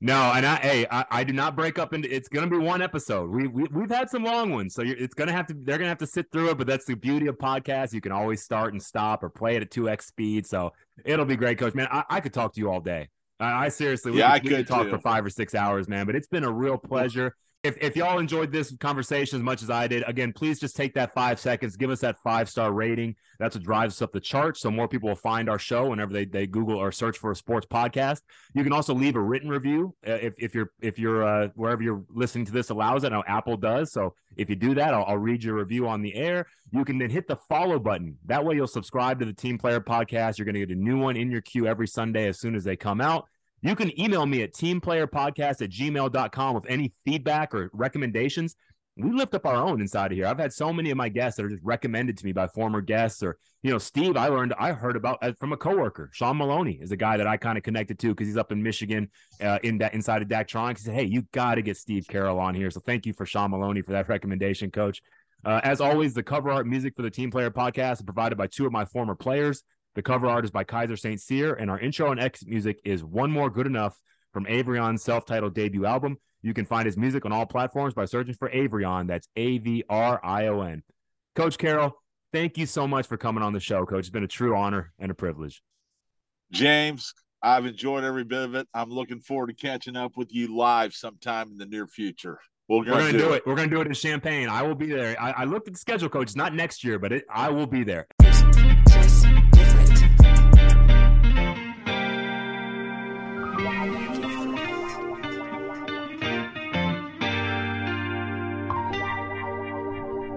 No, 0.00 0.32
and 0.34 0.44
I, 0.44 0.56
hey, 0.56 0.86
I, 0.90 1.04
I, 1.10 1.24
do 1.24 1.32
not 1.32 1.56
break 1.56 1.78
up 1.78 1.94
into. 1.94 2.14
It's 2.14 2.28
going 2.28 2.48
to 2.48 2.58
be 2.58 2.62
one 2.62 2.82
episode. 2.82 3.30
We, 3.30 3.46
we 3.46 3.64
we've 3.70 3.90
had 3.90 4.10
some 4.10 4.24
long 4.24 4.50
ones, 4.50 4.74
so 4.74 4.82
it's 4.84 5.14
going 5.14 5.28
to 5.28 5.32
have 5.32 5.46
to. 5.46 5.54
They're 5.54 5.78
going 5.78 5.86
to 5.86 5.88
have 5.88 5.98
to 5.98 6.06
sit 6.06 6.26
through 6.30 6.50
it. 6.50 6.58
But 6.58 6.66
that's 6.66 6.84
the 6.84 6.94
beauty 6.94 7.28
of 7.28 7.38
podcasts. 7.38 7.92
You 7.94 8.02
can 8.02 8.12
always 8.12 8.42
start 8.42 8.72
and 8.74 8.82
stop 8.82 9.22
or 9.22 9.30
play 9.30 9.56
it 9.56 9.62
at 9.62 9.70
two 9.70 9.88
x 9.88 10.06
speed. 10.06 10.46
So 10.46 10.72
it'll 11.04 11.24
be 11.24 11.36
great, 11.36 11.58
Coach. 11.58 11.74
Man, 11.74 11.88
I, 11.90 12.04
I 12.10 12.20
could 12.20 12.34
talk 12.34 12.52
to 12.54 12.60
you 12.60 12.70
all 12.70 12.80
day. 12.80 13.08
I, 13.40 13.66
I 13.66 13.68
seriously, 13.68 14.12
yeah, 14.12 14.32
we, 14.32 14.38
I 14.38 14.40
we 14.42 14.48
could 14.50 14.66
talk 14.66 14.84
too. 14.84 14.90
for 14.90 14.98
five 14.98 15.24
or 15.24 15.30
six 15.30 15.54
hours, 15.54 15.88
man. 15.88 16.04
But 16.04 16.14
it's 16.14 16.28
been 16.28 16.44
a 16.44 16.52
real 16.52 16.76
pleasure 16.76 17.34
if, 17.66 17.76
if 17.80 17.96
y'all 17.96 18.18
enjoyed 18.18 18.52
this 18.52 18.74
conversation 18.78 19.36
as 19.36 19.42
much 19.42 19.62
as 19.62 19.70
I 19.70 19.88
did, 19.88 20.04
again, 20.06 20.32
please 20.32 20.60
just 20.60 20.76
take 20.76 20.94
that 20.94 21.12
five 21.14 21.40
seconds, 21.40 21.76
give 21.76 21.90
us 21.90 22.00
that 22.00 22.16
five 22.22 22.48
star 22.48 22.72
rating. 22.72 23.16
That's 23.38 23.56
what 23.56 23.64
drives 23.64 23.94
us 23.94 24.02
up 24.02 24.12
the 24.12 24.20
chart. 24.20 24.56
So 24.56 24.70
more 24.70 24.88
people 24.88 25.08
will 25.08 25.16
find 25.16 25.50
our 25.50 25.58
show 25.58 25.90
whenever 25.90 26.12
they, 26.12 26.24
they 26.24 26.46
Google 26.46 26.76
or 26.76 26.92
search 26.92 27.18
for 27.18 27.32
a 27.32 27.36
sports 27.36 27.66
podcast. 27.66 28.22
You 28.54 28.62
can 28.62 28.72
also 28.72 28.94
leave 28.94 29.16
a 29.16 29.20
written 29.20 29.50
review 29.50 29.94
uh, 30.06 30.12
if, 30.12 30.34
if 30.38 30.54
you're 30.54 30.70
if 30.80 30.98
you're 30.98 31.24
uh, 31.24 31.48
wherever 31.54 31.82
you're 31.82 32.04
listening 32.08 32.44
to 32.46 32.52
this 32.52 32.70
allows 32.70 33.04
it. 33.04 33.08
I 33.08 33.16
know 33.16 33.24
Apple 33.26 33.56
does. 33.56 33.92
So 33.92 34.14
if 34.36 34.48
you 34.48 34.56
do 34.56 34.74
that, 34.74 34.94
I'll, 34.94 35.04
I'll 35.04 35.18
read 35.18 35.42
your 35.42 35.56
review 35.56 35.88
on 35.88 36.02
the 36.02 36.14
air. 36.14 36.46
You 36.72 36.84
can 36.84 36.98
then 36.98 37.10
hit 37.10 37.26
the 37.26 37.36
follow 37.36 37.78
button. 37.78 38.16
That 38.26 38.44
way 38.44 38.54
you'll 38.54 38.66
subscribe 38.66 39.18
to 39.20 39.24
the 39.24 39.32
Team 39.32 39.58
Player 39.58 39.80
Podcast. 39.80 40.38
You're 40.38 40.46
going 40.46 40.54
to 40.54 40.66
get 40.66 40.70
a 40.70 40.80
new 40.80 40.98
one 40.98 41.16
in 41.16 41.30
your 41.30 41.42
queue 41.42 41.66
every 41.66 41.86
Sunday 41.86 42.28
as 42.28 42.38
soon 42.38 42.54
as 42.54 42.64
they 42.64 42.76
come 42.76 43.00
out. 43.00 43.26
You 43.66 43.74
can 43.74 43.98
email 44.00 44.24
me 44.26 44.42
at 44.42 44.54
teamplayerpodcast 44.54 45.60
at 45.60 45.70
gmail.com 45.70 46.54
with 46.54 46.66
any 46.68 46.92
feedback 47.04 47.52
or 47.52 47.68
recommendations. 47.72 48.54
We 48.96 49.10
lift 49.10 49.34
up 49.34 49.44
our 49.44 49.56
own 49.56 49.80
inside 49.80 50.12
of 50.12 50.16
here. 50.16 50.26
I've 50.26 50.38
had 50.38 50.52
so 50.52 50.72
many 50.72 50.92
of 50.92 50.96
my 50.96 51.08
guests 51.08 51.36
that 51.36 51.46
are 51.46 51.48
just 51.48 51.64
recommended 51.64 52.16
to 52.16 52.24
me 52.24 52.30
by 52.30 52.46
former 52.46 52.80
guests 52.80 53.24
or, 53.24 53.38
you 53.64 53.72
know, 53.72 53.78
Steve, 53.78 54.16
I 54.16 54.28
learned, 54.28 54.54
I 54.56 54.70
heard 54.70 54.94
about 54.94 55.18
uh, 55.20 55.32
from 55.40 55.52
a 55.52 55.56
coworker. 55.56 56.10
Sean 56.12 56.36
Maloney 56.36 56.78
is 56.80 56.92
a 56.92 56.96
guy 56.96 57.16
that 57.16 57.26
I 57.26 57.36
kind 57.36 57.58
of 57.58 57.64
connected 57.64 57.98
to 57.98 58.08
because 58.10 58.28
he's 58.28 58.36
up 58.36 58.52
in 58.52 58.62
Michigan 58.62 59.10
uh, 59.42 59.58
in 59.64 59.78
that 59.78 59.94
inside 59.94 60.22
of 60.22 60.28
Daktronics. 60.28 60.78
He 60.78 60.84
said, 60.84 60.94
Hey, 60.94 61.04
you 61.04 61.22
got 61.32 61.56
to 61.56 61.62
get 61.62 61.76
Steve 61.76 62.06
Carroll 62.08 62.38
on 62.38 62.54
here. 62.54 62.70
So 62.70 62.78
thank 62.78 63.04
you 63.04 63.14
for 63.14 63.26
Sean 63.26 63.50
Maloney 63.50 63.82
for 63.82 63.90
that 63.92 64.08
recommendation, 64.08 64.70
coach. 64.70 65.02
Uh, 65.44 65.60
as 65.64 65.80
always, 65.80 66.14
the 66.14 66.22
cover 66.22 66.50
art 66.50 66.68
music 66.68 66.94
for 66.94 67.02
the 67.02 67.10
Team 67.10 67.32
Player 67.32 67.50
podcast 67.50 67.94
is 67.94 68.02
provided 68.02 68.38
by 68.38 68.46
two 68.46 68.64
of 68.64 68.70
my 68.70 68.84
former 68.84 69.16
players. 69.16 69.64
The 69.96 70.02
cover 70.02 70.26
art 70.26 70.44
is 70.44 70.50
by 70.50 70.62
Kaiser 70.62 70.94
St. 70.94 71.18
Cyr, 71.18 71.54
and 71.54 71.70
our 71.70 71.80
intro 71.80 72.10
and 72.10 72.20
exit 72.20 72.48
music 72.48 72.78
is 72.84 73.02
One 73.02 73.30
More 73.30 73.48
Good 73.48 73.66
Enough 73.66 73.98
from 74.30 74.44
Avrion's 74.44 75.02
self 75.02 75.24
titled 75.24 75.54
debut 75.54 75.86
album. 75.86 76.18
You 76.42 76.52
can 76.52 76.66
find 76.66 76.84
his 76.84 76.98
music 76.98 77.24
on 77.24 77.32
all 77.32 77.46
platforms 77.46 77.94
by 77.94 78.04
searching 78.04 78.34
for 78.34 78.50
Avrion. 78.50 79.08
That's 79.08 79.26
A 79.36 79.56
V 79.56 79.84
R 79.88 80.20
I 80.22 80.48
O 80.48 80.60
N. 80.60 80.82
Coach 81.34 81.56
Carroll, 81.56 81.96
thank 82.30 82.58
you 82.58 82.66
so 82.66 82.86
much 82.86 83.06
for 83.06 83.16
coming 83.16 83.42
on 83.42 83.54
the 83.54 83.60
show, 83.60 83.86
Coach. 83.86 84.00
It's 84.00 84.10
been 84.10 84.22
a 84.22 84.28
true 84.28 84.54
honor 84.54 84.92
and 84.98 85.10
a 85.10 85.14
privilege. 85.14 85.62
James, 86.52 87.14
I've 87.42 87.64
enjoyed 87.64 88.04
every 88.04 88.24
bit 88.24 88.42
of 88.42 88.54
it. 88.54 88.68
I'm 88.74 88.90
looking 88.90 89.20
forward 89.20 89.46
to 89.46 89.54
catching 89.54 89.96
up 89.96 90.18
with 90.18 90.30
you 90.30 90.54
live 90.54 90.92
sometime 90.92 91.52
in 91.52 91.56
the 91.56 91.66
near 91.66 91.86
future. 91.86 92.38
We're 92.68 92.84
gonna, 92.84 92.96
We're 92.96 93.00
gonna 93.00 93.12
do, 93.12 93.18
do 93.18 93.32
it. 93.32 93.36
it. 93.36 93.46
We're 93.46 93.56
gonna 93.56 93.70
do 93.70 93.80
it 93.80 93.86
in 93.86 93.94
Champaign. 93.94 94.50
I 94.50 94.60
will 94.60 94.74
be 94.74 94.88
there. 94.88 95.18
I, 95.18 95.30
I 95.30 95.44
looked 95.44 95.68
at 95.68 95.72
the 95.72 95.80
schedule, 95.80 96.10
Coach. 96.10 96.24
It's 96.24 96.36
not 96.36 96.54
next 96.54 96.84
year, 96.84 96.98
but 96.98 97.14
it, 97.14 97.24
I 97.30 97.48
will 97.48 97.66
be 97.66 97.82
there. 97.82 98.06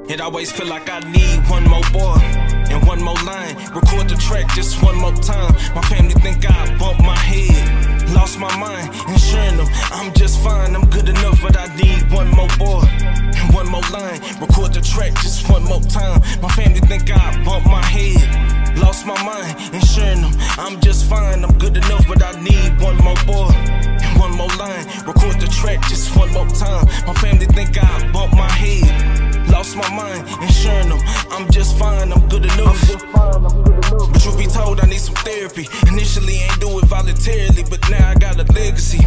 It 0.10 0.22
always 0.22 0.52
feel 0.52 0.66
like 0.66 0.90
I 0.90 1.02
need 1.02 1.48
one 1.52 1.70
more 1.70 1.84
boy 1.94 2.18
and 2.74 2.84
one 2.88 3.00
more 3.00 3.22
line. 3.22 3.56
Record 3.76 4.10
the 4.10 4.16
track 4.16 4.52
just 4.56 4.82
one 4.82 4.98
more 4.98 5.14
time. 5.14 5.54
My 5.76 5.84
family 5.84 6.16
think 6.16 6.50
I 6.50 6.76
bumped 6.80 7.04
my 7.04 7.16
head. 7.16 8.10
Lost 8.10 8.40
my 8.40 8.50
mind, 8.58 8.90
ensuring 9.08 9.58
them 9.58 9.68
I'm 9.92 10.12
just 10.14 10.40
fine. 10.44 10.76
I'm 10.76 10.90
good 10.90 11.10
enough, 11.10 11.40
but 11.44 11.56
I 11.56 11.68
need 11.76 12.12
one 12.12 12.32
more 12.32 12.50
boy 12.58 12.82
and 12.90 13.54
one 13.54 13.68
more 13.68 13.86
line. 13.94 14.20
Record 14.42 14.74
the 14.74 14.82
track 14.82 15.14
just 15.22 15.48
one 15.48 15.64
more 15.66 15.82
time. 15.82 16.22
My 16.42 16.50
family 16.58 16.80
think 16.80 17.12
I 17.12 17.44
bumped 17.46 17.68
my 17.68 17.86
head. 17.86 18.80
Lost 18.80 19.06
my 19.06 19.14
mind, 19.24 19.76
ensuring 19.76 20.22
them 20.22 20.34
I'm 20.58 20.82
just 20.82 21.06
fine. 21.06 21.44
I'm 21.44 21.56
good 21.60 21.78
enough, 21.78 22.08
but 22.08 22.24
I 22.24 22.32
need 22.42 22.82
one 22.82 22.98
more 22.98 23.22
boy 23.28 23.54
and 23.54 23.99
one 24.20 24.36
more 24.36 24.54
line. 24.60 24.86
Record 25.08 25.40
the 25.40 25.48
track 25.48 25.82
just 25.88 26.16
one 26.16 26.32
more 26.34 26.48
time. 26.48 26.86
My 27.08 27.14
family 27.14 27.46
think 27.46 27.78
I 27.82 28.12
bumped 28.12 28.36
my 28.36 28.52
head. 28.52 29.50
Lost 29.50 29.76
my 29.76 29.90
mind, 29.90 30.28
ensuring 30.44 30.90
them 30.90 31.00
I'm 31.32 31.50
just 31.50 31.78
fine, 31.78 32.12
I'm 32.12 32.28
good 32.28 32.46
enough. 32.46 32.82
But 33.14 34.26
you 34.26 34.38
be 34.38 34.46
told 34.46 34.80
I 34.80 34.86
need 34.86 35.00
some 35.00 35.16
therapy. 35.16 35.68
Initially, 35.88 36.36
ain't 36.36 36.60
do 36.60 36.78
it 36.80 36.86
voluntarily, 36.86 37.64
but 37.70 37.80
now 37.90 38.10
I 38.10 38.16
got 38.16 38.36
a 38.40 38.44
legacy. 38.54 39.00